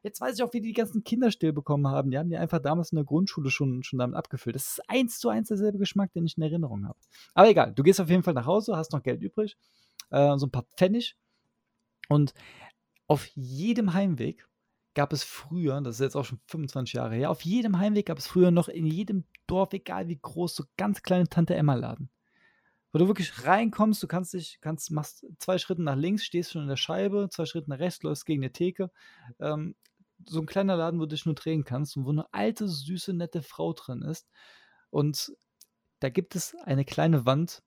Jetzt 0.02 0.20
weiß 0.20 0.36
ich 0.36 0.42
auch, 0.42 0.52
wie 0.52 0.60
die 0.60 0.72
ganzen 0.72 1.04
Kinder 1.04 1.30
still 1.30 1.52
bekommen 1.52 1.86
haben. 1.88 2.10
Die 2.10 2.18
haben 2.18 2.30
die 2.30 2.36
einfach 2.36 2.60
damals 2.60 2.92
in 2.92 2.96
der 2.96 3.04
Grundschule 3.04 3.50
schon, 3.50 3.82
schon 3.82 3.98
damit 3.98 4.16
abgefüllt. 4.16 4.56
Das 4.56 4.78
ist 4.78 4.82
eins 4.88 5.18
zu 5.18 5.28
eins 5.28 5.48
derselbe 5.48 5.78
Geschmack, 5.78 6.12
den 6.12 6.24
ich 6.24 6.36
in 6.36 6.42
Erinnerung 6.42 6.86
habe. 6.86 6.98
Aber 7.34 7.48
egal, 7.48 7.74
du 7.74 7.82
gehst 7.82 8.00
auf 8.00 8.08
jeden 8.08 8.22
Fall 8.22 8.34
nach 8.34 8.46
Hause, 8.46 8.76
hast 8.76 8.92
noch 8.92 9.02
Geld 9.02 9.20
übrig, 9.20 9.56
äh, 10.10 10.38
so 10.38 10.46
ein 10.46 10.50
paar 10.50 10.66
Pfennig. 10.76 11.16
Und 12.08 12.32
auf 13.06 13.26
jedem 13.34 13.92
Heimweg 13.92 14.46
gab 15.00 15.14
es 15.14 15.24
früher, 15.24 15.80
das 15.80 15.94
ist 15.94 16.00
jetzt 16.00 16.14
auch 16.14 16.26
schon 16.26 16.40
25 16.48 16.92
Jahre 16.92 17.14
her, 17.14 17.30
auf 17.30 17.40
jedem 17.40 17.78
Heimweg 17.78 18.04
gab 18.04 18.18
es 18.18 18.26
früher 18.26 18.50
noch 18.50 18.68
in 18.68 18.84
jedem 18.84 19.24
Dorf, 19.46 19.72
egal 19.72 20.08
wie 20.08 20.18
groß, 20.20 20.54
so 20.54 20.64
ganz 20.76 21.02
kleine 21.02 21.26
Tante 21.26 21.54
Emma 21.54 21.72
Laden. 21.72 22.10
Wo 22.92 22.98
du 22.98 23.06
wirklich 23.06 23.46
reinkommst, 23.46 24.02
du 24.02 24.06
kannst 24.06 24.34
dich, 24.34 24.58
kannst, 24.60 24.90
machst 24.90 25.24
zwei 25.38 25.56
Schritte 25.56 25.82
nach 25.82 25.96
links, 25.96 26.22
stehst 26.22 26.52
schon 26.52 26.60
in 26.60 26.68
der 26.68 26.76
Scheibe, 26.76 27.30
zwei 27.30 27.46
Schritte 27.46 27.70
nach 27.70 27.78
rechts, 27.78 28.02
läufst 28.02 28.26
gegen 28.26 28.42
eine 28.42 28.52
Theke. 28.52 28.90
Ähm, 29.38 29.74
so 30.26 30.38
ein 30.40 30.44
kleiner 30.44 30.76
Laden, 30.76 31.00
wo 31.00 31.04
du 31.04 31.14
dich 31.14 31.24
nur 31.24 31.34
drehen 31.34 31.64
kannst 31.64 31.96
und 31.96 32.04
wo 32.04 32.10
eine 32.10 32.30
alte, 32.34 32.68
süße, 32.68 33.14
nette 33.14 33.40
Frau 33.40 33.72
drin 33.72 34.02
ist. 34.02 34.28
Und 34.90 35.32
da 36.00 36.10
gibt 36.10 36.36
es 36.36 36.54
eine 36.66 36.84
kleine 36.84 37.24
Wand 37.24 37.62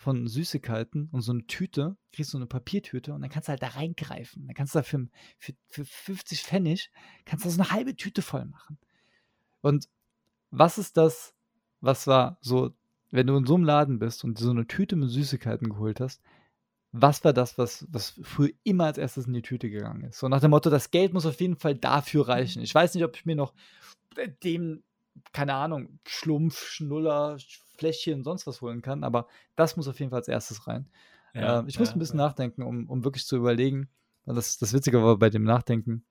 von 0.00 0.26
Süßigkeiten 0.26 1.10
und 1.12 1.20
so 1.20 1.32
eine 1.32 1.46
Tüte, 1.46 1.94
kriegst 2.10 2.32
du 2.32 2.38
eine 2.38 2.46
Papiertüte 2.46 3.12
und 3.12 3.20
dann 3.20 3.28
kannst 3.28 3.48
du 3.48 3.50
halt 3.50 3.62
da 3.62 3.68
reingreifen. 3.68 4.46
Dann 4.46 4.54
kannst 4.54 4.74
du 4.74 4.78
da 4.78 4.82
für, 4.82 5.06
für, 5.36 5.52
für 5.68 5.84
50 5.84 6.42
Pfennig, 6.42 6.90
kannst 7.26 7.44
du 7.44 7.50
so 7.50 7.60
eine 7.60 7.70
halbe 7.70 7.94
Tüte 7.94 8.22
voll 8.22 8.46
machen. 8.46 8.78
Und 9.60 9.90
was 10.50 10.78
ist 10.78 10.96
das, 10.96 11.34
was 11.82 12.06
war 12.06 12.38
so, 12.40 12.74
wenn 13.10 13.26
du 13.26 13.36
in 13.36 13.44
so 13.44 13.56
einem 13.56 13.64
Laden 13.64 13.98
bist 13.98 14.24
und 14.24 14.38
so 14.38 14.48
eine 14.48 14.66
Tüte 14.66 14.96
mit 14.96 15.10
Süßigkeiten 15.10 15.68
geholt 15.68 16.00
hast, 16.00 16.22
was 16.92 17.22
war 17.22 17.34
das, 17.34 17.58
was, 17.58 17.86
was 17.90 18.18
früher 18.22 18.52
immer 18.64 18.86
als 18.86 18.96
erstes 18.96 19.26
in 19.26 19.34
die 19.34 19.42
Tüte 19.42 19.68
gegangen 19.68 20.04
ist? 20.04 20.18
So 20.18 20.28
nach 20.30 20.40
dem 20.40 20.52
Motto, 20.52 20.70
das 20.70 20.90
Geld 20.90 21.12
muss 21.12 21.26
auf 21.26 21.42
jeden 21.42 21.56
Fall 21.56 21.74
dafür 21.74 22.26
reichen. 22.26 22.62
Ich 22.62 22.74
weiß 22.74 22.94
nicht, 22.94 23.04
ob 23.04 23.16
ich 23.16 23.26
mir 23.26 23.36
noch 23.36 23.52
dem, 24.42 24.82
keine 25.32 25.54
Ahnung, 25.54 25.98
Schlumpf, 26.06 26.66
Schnuller, 26.66 27.36
Fläschchen, 27.76 28.24
sonst 28.24 28.46
was 28.46 28.60
holen 28.60 28.82
kann, 28.82 29.04
aber 29.04 29.26
das 29.56 29.76
muss 29.76 29.88
auf 29.88 29.98
jeden 29.98 30.10
Fall 30.10 30.20
als 30.20 30.28
erstes 30.28 30.66
rein. 30.66 30.88
Ja, 31.34 31.60
äh, 31.60 31.64
ich 31.66 31.78
muss 31.78 31.88
ja, 31.88 31.94
ein 31.94 31.98
bisschen 31.98 32.18
ja. 32.18 32.26
nachdenken, 32.26 32.62
um, 32.62 32.88
um 32.88 33.04
wirklich 33.04 33.26
zu 33.26 33.36
überlegen. 33.36 33.88
Das, 34.26 34.58
das 34.58 34.72
Witzige 34.72 35.02
war 35.02 35.16
bei 35.18 35.30
dem 35.30 35.44
Nachdenken, 35.44 36.04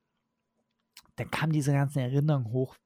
dann 1.16 1.30
kamen 1.30 1.52
diese 1.52 1.72
ganzen 1.72 1.98
Erinnerungen 1.98 2.50
hoch, 2.50 2.76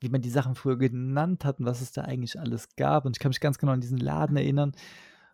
wie 0.00 0.08
man 0.08 0.22
die 0.22 0.30
Sachen 0.30 0.54
früher 0.54 0.78
genannt 0.78 1.44
hat 1.44 1.60
und 1.60 1.66
was 1.66 1.80
es 1.80 1.92
da 1.92 2.02
eigentlich 2.02 2.38
alles 2.38 2.68
gab. 2.76 3.04
Und 3.04 3.16
ich 3.16 3.20
kann 3.20 3.30
mich 3.30 3.40
ganz 3.40 3.58
genau 3.58 3.72
an 3.72 3.80
diesen 3.80 3.98
Laden 3.98 4.36
erinnern, 4.36 4.72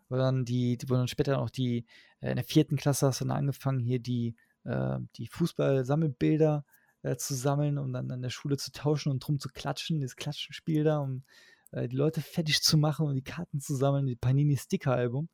wo 0.09 0.17
dann 0.17 0.45
die, 0.45 0.77
die 0.77 0.89
wo 0.89 0.95
dann 0.95 1.09
später 1.09 1.41
auch 1.41 1.51
die, 1.51 1.87
äh, 2.21 2.31
in 2.31 2.37
der 2.37 2.45
vierten 2.45 2.77
Klasse 2.77 3.07
hast 3.07 3.21
du 3.21 3.25
dann 3.25 3.37
angefangen, 3.37 3.81
hier 3.81 4.01
die, 4.01 4.35
äh, 4.65 4.99
die 5.17 5.29
Fußball-Sammelbilder 5.29 6.65
äh, 6.67 6.80
zu 7.17 7.35
sammeln, 7.35 7.79
um 7.79 7.93
dann 7.93 8.11
an 8.11 8.23
der 8.23 8.31
Schule 8.31 8.57
zu 8.57 8.73
tauschen 8.73 9.11
und 9.11 9.21
drum 9.21 9.39
zu 9.39 9.49
klatschen, 9.49 9.97
dieses 9.97 10.17
Klatschenspiel 10.17 10.85
da, 10.85 10.99
um 10.99 11.23
äh, 11.73 11.89
die 11.89 11.97
Leute 11.97 12.21
fertig 12.21 12.63
zu 12.63 12.77
machen 12.77 13.07
und 13.07 13.15
die 13.15 13.23
Karten 13.23 13.61
zu 13.61 13.75
sammeln, 13.75 14.07
die 14.07 14.17
Panini-Sticker-Album. 14.17 15.29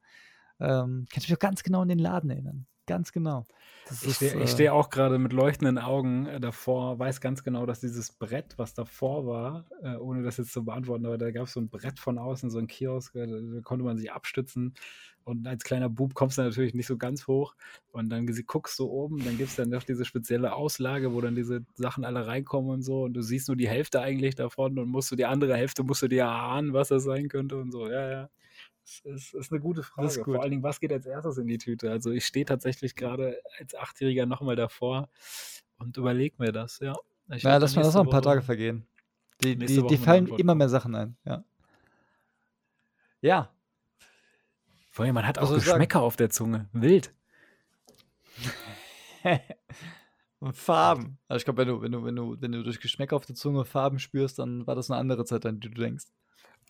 Ähm, 0.61 1.07
kann 1.11 1.23
ich 1.23 1.29
mich 1.29 1.35
auch 1.37 1.41
ganz 1.41 1.63
genau 1.63 1.83
an 1.83 1.89
den 1.89 1.99
Laden 1.99 2.31
erinnern. 2.31 2.67
Ganz 2.87 3.13
genau. 3.13 3.47
Das 3.89 4.03
Ich 4.03 4.15
stehe 4.17 4.33
äh, 4.35 4.47
steh 4.47 4.69
auch 4.71 4.91
gerade 4.91 5.19
mit 5.19 5.33
leuchtenden 5.33 5.79
Augen 5.79 6.27
äh, 6.27 6.41
davor, 6.41 6.99
weiß 6.99 7.21
ganz 7.21 7.43
genau, 7.45 7.67
dass 7.67 7.81
dieses 7.81 8.13
Brett, 8.13 8.55
was 8.59 8.75
davor 8.75 9.27
war, 9.27 9.67
äh, 9.83 9.97
ohne 9.97 10.23
das 10.23 10.37
jetzt 10.39 10.53
zu 10.53 10.65
beantworten, 10.65 11.07
aber 11.07 11.19
da 11.19 11.31
gab 11.31 11.45
es 11.47 11.53
so 11.53 11.61
ein 11.61 11.69
Brett 11.69 11.99
von 12.01 12.19
außen, 12.19 12.51
so 12.51 12.59
ein 12.59 12.67
Kiosk, 12.67 13.15
äh, 13.17 13.27
da, 13.27 13.37
da 13.41 13.61
konnte 13.63 13.85
man 13.85 13.99
sich 13.99 14.13
abstützen. 14.13 14.75
Und 15.25 15.47
als 15.49 15.65
kleiner 15.65 15.89
Bub 15.89 16.15
kommst 16.15 16.39
du 16.39 16.43
natürlich 16.43 16.75
nicht 16.75 16.87
so 16.87 16.97
ganz 16.97 17.27
hoch. 17.27 17.57
Und 17.91 18.11
dann 18.11 18.27
guckst 18.47 18.79
du 18.79 18.87
oben, 18.87 19.25
dann 19.25 19.37
gibt 19.37 19.51
es 19.51 19.57
dann 19.57 19.71
noch 19.71 19.83
diese 19.83 20.05
spezielle 20.05 20.55
Auslage, 20.55 21.13
wo 21.13 21.21
dann 21.21 21.35
diese 21.35 21.65
Sachen 21.75 22.05
alle 22.05 22.29
reinkommen 22.29 22.71
und 22.71 22.83
so. 22.83 23.03
Und 23.03 23.15
du 23.15 23.23
siehst 23.23 23.49
nur 23.49 23.57
die 23.57 23.69
Hälfte 23.69 24.01
eigentlich 24.01 24.37
davon 24.37 24.79
und 24.79 24.89
musst 24.89 25.11
du 25.11 25.17
die 25.17 25.27
andere 25.27 25.57
Hälfte, 25.57 25.83
musst 25.83 26.03
du 26.03 26.09
dir 26.09 26.23
erahnen, 26.23 26.73
was 26.75 26.89
das 26.89 27.03
sein 27.03 27.29
könnte 27.29 27.57
und 27.57 27.73
so. 27.73 27.89
Ja, 27.91 28.09
ja. 28.09 28.31
Das 28.87 29.01
ist, 29.05 29.35
ist 29.35 29.51
eine 29.53 29.61
gute 29.61 29.83
Frage. 29.83 30.07
Das. 30.07 30.17
Vor 30.19 30.41
allen 30.41 30.51
Dingen, 30.53 30.63
was 30.63 30.79
geht 30.79 30.93
als 30.93 31.07
erstes 31.07 31.39
in 31.39 31.49
die 31.49 31.59
Tüte? 31.59 31.91
Also 31.91 32.13
ich 32.13 32.25
stehe 32.25 32.45
tatsächlich 32.45 32.95
gerade 32.95 33.41
als 33.59 33.75
Achtjähriger 33.75 34.27
nochmal 34.27 34.55
davor 34.55 35.09
und 35.79 35.97
überlege 35.97 36.37
mir 36.39 36.53
das, 36.53 36.79
ja. 36.79 36.95
Ich 37.33 37.43
Ja, 37.43 37.51
werd 37.51 37.63
lass 37.63 37.75
mal 37.75 37.83
nächste 37.83 37.99
noch 37.99 38.05
ein 38.05 38.11
paar 38.11 38.21
Woche- 38.21 38.31
Tage 38.31 38.43
vergehen. 38.43 38.87
Die, 39.43 39.57
die, 39.57 39.83
die 39.87 39.97
fallen 39.97 40.29
immer 40.29 40.55
mehr 40.55 40.69
Sachen 40.69 40.95
ein, 40.95 41.17
ja. 41.25 41.45
Ja. 43.21 43.51
Vor 44.93 45.05
allem, 45.05 45.15
man 45.15 45.27
hat 45.27 45.39
auch? 45.39 45.53
Geschmäcker 45.53 46.01
auf 46.01 46.17
der 46.17 46.31
Zunge. 46.31 46.69
Wild. 46.73 47.13
Und 50.39 50.57
Farben. 50.57 51.19
Also 51.29 51.39
ich 51.39 51.45
glaube, 51.45 51.59
wenn 51.63 51.69
du, 51.69 51.83
wenn 51.83 51.93
du, 51.93 52.05
wenn 52.05 52.17
du, 52.17 52.41
wenn 52.41 52.53
du 52.53 52.63
durch 52.63 52.79
Geschmäcker 52.81 53.17
auf 53.17 53.27
der 53.27 53.35
Zunge 53.35 53.65
Farben 53.65 53.99
spürst, 53.99 54.39
dann 54.39 54.67
war 54.67 54.75
das 54.75 54.91
eine 54.91 55.01
andere 55.01 55.25
Zeit, 55.25 55.45
an 55.45 55.61
die 55.61 55.71
du 55.71 55.81
denkst. 55.81 56.05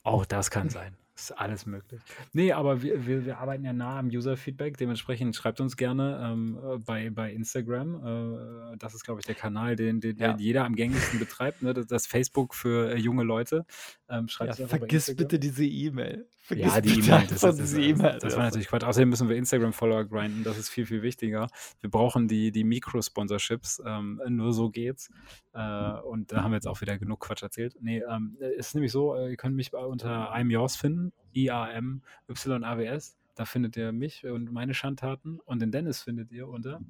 Auch 0.03 0.25
das 0.25 0.49
kann 0.49 0.69
sein. 0.69 0.97
Ist 1.17 1.31
alles 1.31 1.65
möglich. 1.65 1.99
Nee, 2.33 2.51
aber 2.51 2.83
wir, 2.83 3.07
wir, 3.07 3.25
wir 3.25 3.39
arbeiten 3.39 3.65
ja 3.65 3.73
nah 3.73 3.97
am 3.97 4.07
User-Feedback. 4.07 4.77
Dementsprechend 4.77 5.35
schreibt 5.35 5.59
uns 5.59 5.75
gerne 5.75 6.21
ähm, 6.23 6.59
äh, 6.63 6.77
bei, 6.77 7.09
bei 7.09 7.33
Instagram. 7.33 8.73
Äh, 8.73 8.77
das 8.77 8.93
ist, 8.93 9.03
glaube 9.03 9.19
ich, 9.21 9.25
der 9.25 9.33
Kanal, 9.33 9.75
den, 9.75 9.99
den, 9.99 10.17
Ja. 10.17 10.33
den 10.33 10.39
jeder 10.39 10.63
am 10.65 10.75
gängigsten 10.75 11.17
betreibt. 11.19 11.63
Ne? 11.63 11.73
Das, 11.73 11.87
das 11.87 12.05
Facebook 12.05 12.53
für 12.53 12.91
äh, 12.91 12.97
junge 12.97 13.23
Leute. 13.23 13.65
Ähm, 14.09 14.27
schreibt 14.27 14.59
Ja, 14.59 14.67
vergiss 14.67 15.15
bitte 15.15 15.39
diese 15.39 15.65
E-Mail. 15.65 16.29
Ja, 16.49 16.79
die 16.79 16.99
E-Mail, 16.99 17.27
das, 17.27 17.41
das, 17.41 17.57
das, 17.57 17.71
das 17.73 18.35
war 18.35 18.43
natürlich 18.43 18.67
Quatsch. 18.67 18.83
Außerdem 18.83 19.09
müssen 19.09 19.29
wir 19.29 19.35
Instagram-Follower 19.35 20.05
grinden, 20.05 20.43
das 20.43 20.57
ist 20.57 20.69
viel, 20.69 20.85
viel 20.85 21.01
wichtiger. 21.01 21.47
Wir 21.81 21.89
brauchen 21.89 22.27
die, 22.27 22.51
die 22.51 22.63
Mikro-Sponsorships, 22.63 23.81
ähm, 23.85 24.21
nur 24.29 24.53
so 24.53 24.69
geht's. 24.69 25.09
Äh, 25.53 25.91
und 26.01 26.31
da 26.31 26.43
haben 26.43 26.51
wir 26.51 26.55
jetzt 26.55 26.67
auch 26.67 26.81
wieder 26.81 26.97
genug 26.97 27.19
Quatsch 27.21 27.43
erzählt. 27.43 27.75
Nee, 27.81 28.03
ähm, 28.09 28.37
es 28.39 28.67
ist 28.67 28.75
nämlich 28.75 28.91
so, 28.91 29.15
äh, 29.15 29.31
ihr 29.31 29.37
könnt 29.37 29.55
mich 29.55 29.73
unter 29.73 30.33
I'm 30.33 30.49
Yours 30.49 30.75
finden, 30.75 31.11
I-A-M-Y-A-W-S. 31.35 33.17
Da 33.35 33.45
findet 33.45 33.77
ihr 33.77 33.91
mich 33.91 34.25
und 34.25 34.51
meine 34.51 34.73
Schandtaten 34.73 35.39
und 35.45 35.61
den 35.61 35.71
Dennis 35.71 36.01
findet 36.01 36.31
ihr 36.31 36.47
unter. 36.47 36.81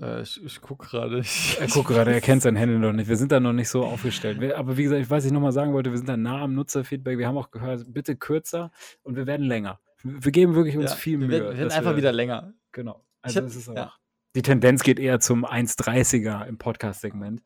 Äh, 0.00 0.22
ich 0.22 0.42
ich 0.44 0.60
gucke 0.60 0.86
gerade. 0.86 1.22
Er 1.58 1.66
guckt 1.68 1.88
gerade, 1.88 2.12
er 2.12 2.20
kennt 2.20 2.42
sein 2.42 2.56
Handy 2.56 2.78
noch 2.78 2.92
nicht. 2.92 3.08
Wir 3.08 3.16
sind 3.16 3.32
da 3.32 3.40
noch 3.40 3.52
nicht 3.52 3.68
so 3.68 3.84
aufgestellt. 3.84 4.40
Wir, 4.40 4.56
aber 4.58 4.76
wie 4.76 4.84
gesagt, 4.84 5.02
ich 5.02 5.10
weiß, 5.10 5.24
ich 5.24 5.32
nochmal 5.32 5.52
sagen 5.52 5.72
wollte, 5.72 5.90
wir 5.90 5.98
sind 5.98 6.08
da 6.08 6.16
nah 6.16 6.42
am 6.42 6.54
Nutzerfeedback. 6.54 7.18
Wir 7.18 7.26
haben 7.26 7.36
auch 7.38 7.50
gehört, 7.50 7.84
bitte 7.92 8.16
kürzer 8.16 8.70
und 9.02 9.16
wir 9.16 9.26
werden 9.26 9.46
länger. 9.46 9.80
Wir 10.02 10.30
geben 10.32 10.54
wirklich 10.54 10.76
uns 10.76 10.90
Ja, 10.92 10.96
viel 10.96 11.18
wir 11.20 11.26
Mühe. 11.26 11.36
werden, 11.40 11.50
wir 11.52 11.58
werden 11.58 11.72
einfach 11.72 11.90
wir- 11.92 11.96
wieder 11.96 12.12
länger. 12.12 12.52
Genau. 12.72 13.04
Also 13.22 13.40
hab- 13.40 13.46
es 13.48 13.56
ist 13.56 13.66
ja. 13.68 13.86
auch, 13.88 13.98
die 14.36 14.42
Tendenz 14.42 14.82
geht 14.84 14.98
eher 15.00 15.18
zum 15.20 15.44
1,30er 15.44 16.46
im 16.46 16.58
Podcast-Segment. 16.58 17.42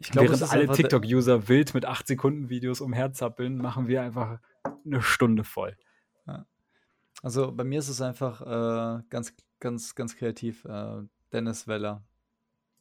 Ich 0.00 0.10
glaube, 0.12 0.28
Während 0.28 0.52
alle 0.52 0.68
TikTok-User 0.68 1.48
wild 1.48 1.74
mit 1.74 1.84
8 1.84 2.06
Sekunden 2.06 2.48
Videos 2.50 2.80
umherzappeln, 2.80 3.56
machen 3.58 3.88
wir 3.88 4.02
einfach 4.02 4.38
eine 4.86 5.02
Stunde 5.02 5.42
voll. 5.42 5.76
Also 7.22 7.52
bei 7.52 7.64
mir 7.64 7.78
ist 7.78 7.88
es 7.88 8.00
einfach 8.00 8.40
äh, 8.42 9.02
ganz, 9.08 9.34
ganz, 9.60 9.94
ganz 9.94 10.16
kreativ. 10.16 10.64
Äh, 10.64 11.02
Dennis 11.32 11.66
Weller. 11.66 12.02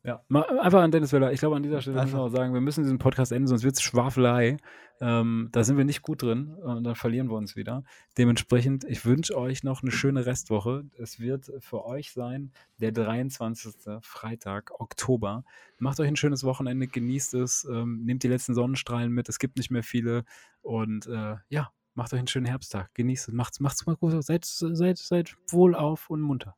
Ja, 0.03 0.23
mal 0.29 0.43
einfach 0.59 0.81
an 0.81 0.91
Dennis 0.91 1.11
Weller. 1.11 1.33
Ich 1.33 1.41
glaube, 1.41 1.57
an 1.57 1.63
dieser 1.63 1.81
Stelle 1.81 1.97
müssen 1.97 2.13
wir 2.13 2.23
Einfach. 2.23 2.31
auch 2.31 2.37
sagen, 2.37 2.53
wir 2.53 2.61
müssen 2.61 2.83
diesen 2.83 2.97
Podcast 2.97 3.33
enden, 3.33 3.47
sonst 3.47 3.63
wird 3.63 3.75
es 3.75 3.81
Schwafelei. 3.81 4.55
Ähm, 5.01 5.49
da 5.51 5.65
sind 5.65 5.77
wir 5.77 5.83
nicht 5.83 6.01
gut 6.01 6.21
drin 6.21 6.53
und 6.53 6.85
dann 6.85 6.95
verlieren 6.95 7.29
wir 7.29 7.35
uns 7.35 7.57
wieder. 7.57 7.83
Dementsprechend, 8.17 8.85
ich 8.85 9.05
wünsche 9.05 9.37
euch 9.37 9.63
noch 9.63 9.81
eine 9.81 9.91
schöne 9.91 10.25
Restwoche. 10.25 10.85
Es 10.97 11.19
wird 11.19 11.51
für 11.59 11.85
euch 11.85 12.13
sein 12.13 12.53
der 12.77 12.93
23. 12.93 13.73
Freitag, 14.01 14.79
Oktober. 14.79 15.43
Macht 15.77 15.99
euch 15.99 16.07
ein 16.07 16.15
schönes 16.15 16.45
Wochenende, 16.45 16.87
genießt 16.87 17.33
es, 17.33 17.67
ähm, 17.69 18.03
nehmt 18.05 18.23
die 18.23 18.29
letzten 18.29 18.53
Sonnenstrahlen 18.53 19.11
mit. 19.11 19.27
Es 19.27 19.39
gibt 19.39 19.57
nicht 19.57 19.71
mehr 19.71 19.83
viele 19.83 20.23
und 20.61 21.05
äh, 21.07 21.35
ja, 21.49 21.69
macht 21.97 22.13
euch 22.13 22.19
einen 22.19 22.27
schönen 22.27 22.45
Herbsttag. 22.45 22.93
Genießt 22.93 23.29
es, 23.29 23.33
macht's, 23.33 23.59
macht's 23.59 23.85
mal 23.87 23.95
gut. 23.95 24.23
Seid, 24.23 24.45
seid, 24.45 24.97
seid 24.97 25.35
wohlauf 25.47 26.09
und 26.09 26.21
munter. 26.21 26.55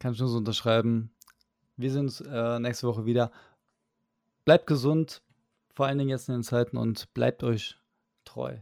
Kann 0.00 0.12
ich 0.12 0.18
nur 0.18 0.28
so 0.28 0.38
unterschreiben. 0.38 1.14
Wir 1.76 1.92
sehen 1.92 2.02
uns 2.02 2.20
äh, 2.20 2.58
nächste 2.58 2.88
Woche 2.88 3.06
wieder. 3.06 3.30
Bleibt 4.44 4.66
gesund, 4.66 5.22
vor 5.72 5.86
allen 5.86 5.98
Dingen 5.98 6.10
jetzt 6.10 6.28
in 6.28 6.34
den 6.34 6.42
Zeiten 6.42 6.76
und 6.76 7.14
bleibt 7.14 7.44
euch 7.44 7.78
treu. 8.24 8.58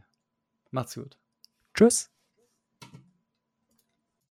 Macht's 0.70 0.94
gut. 0.94 1.18
Tschüss. 1.74 2.10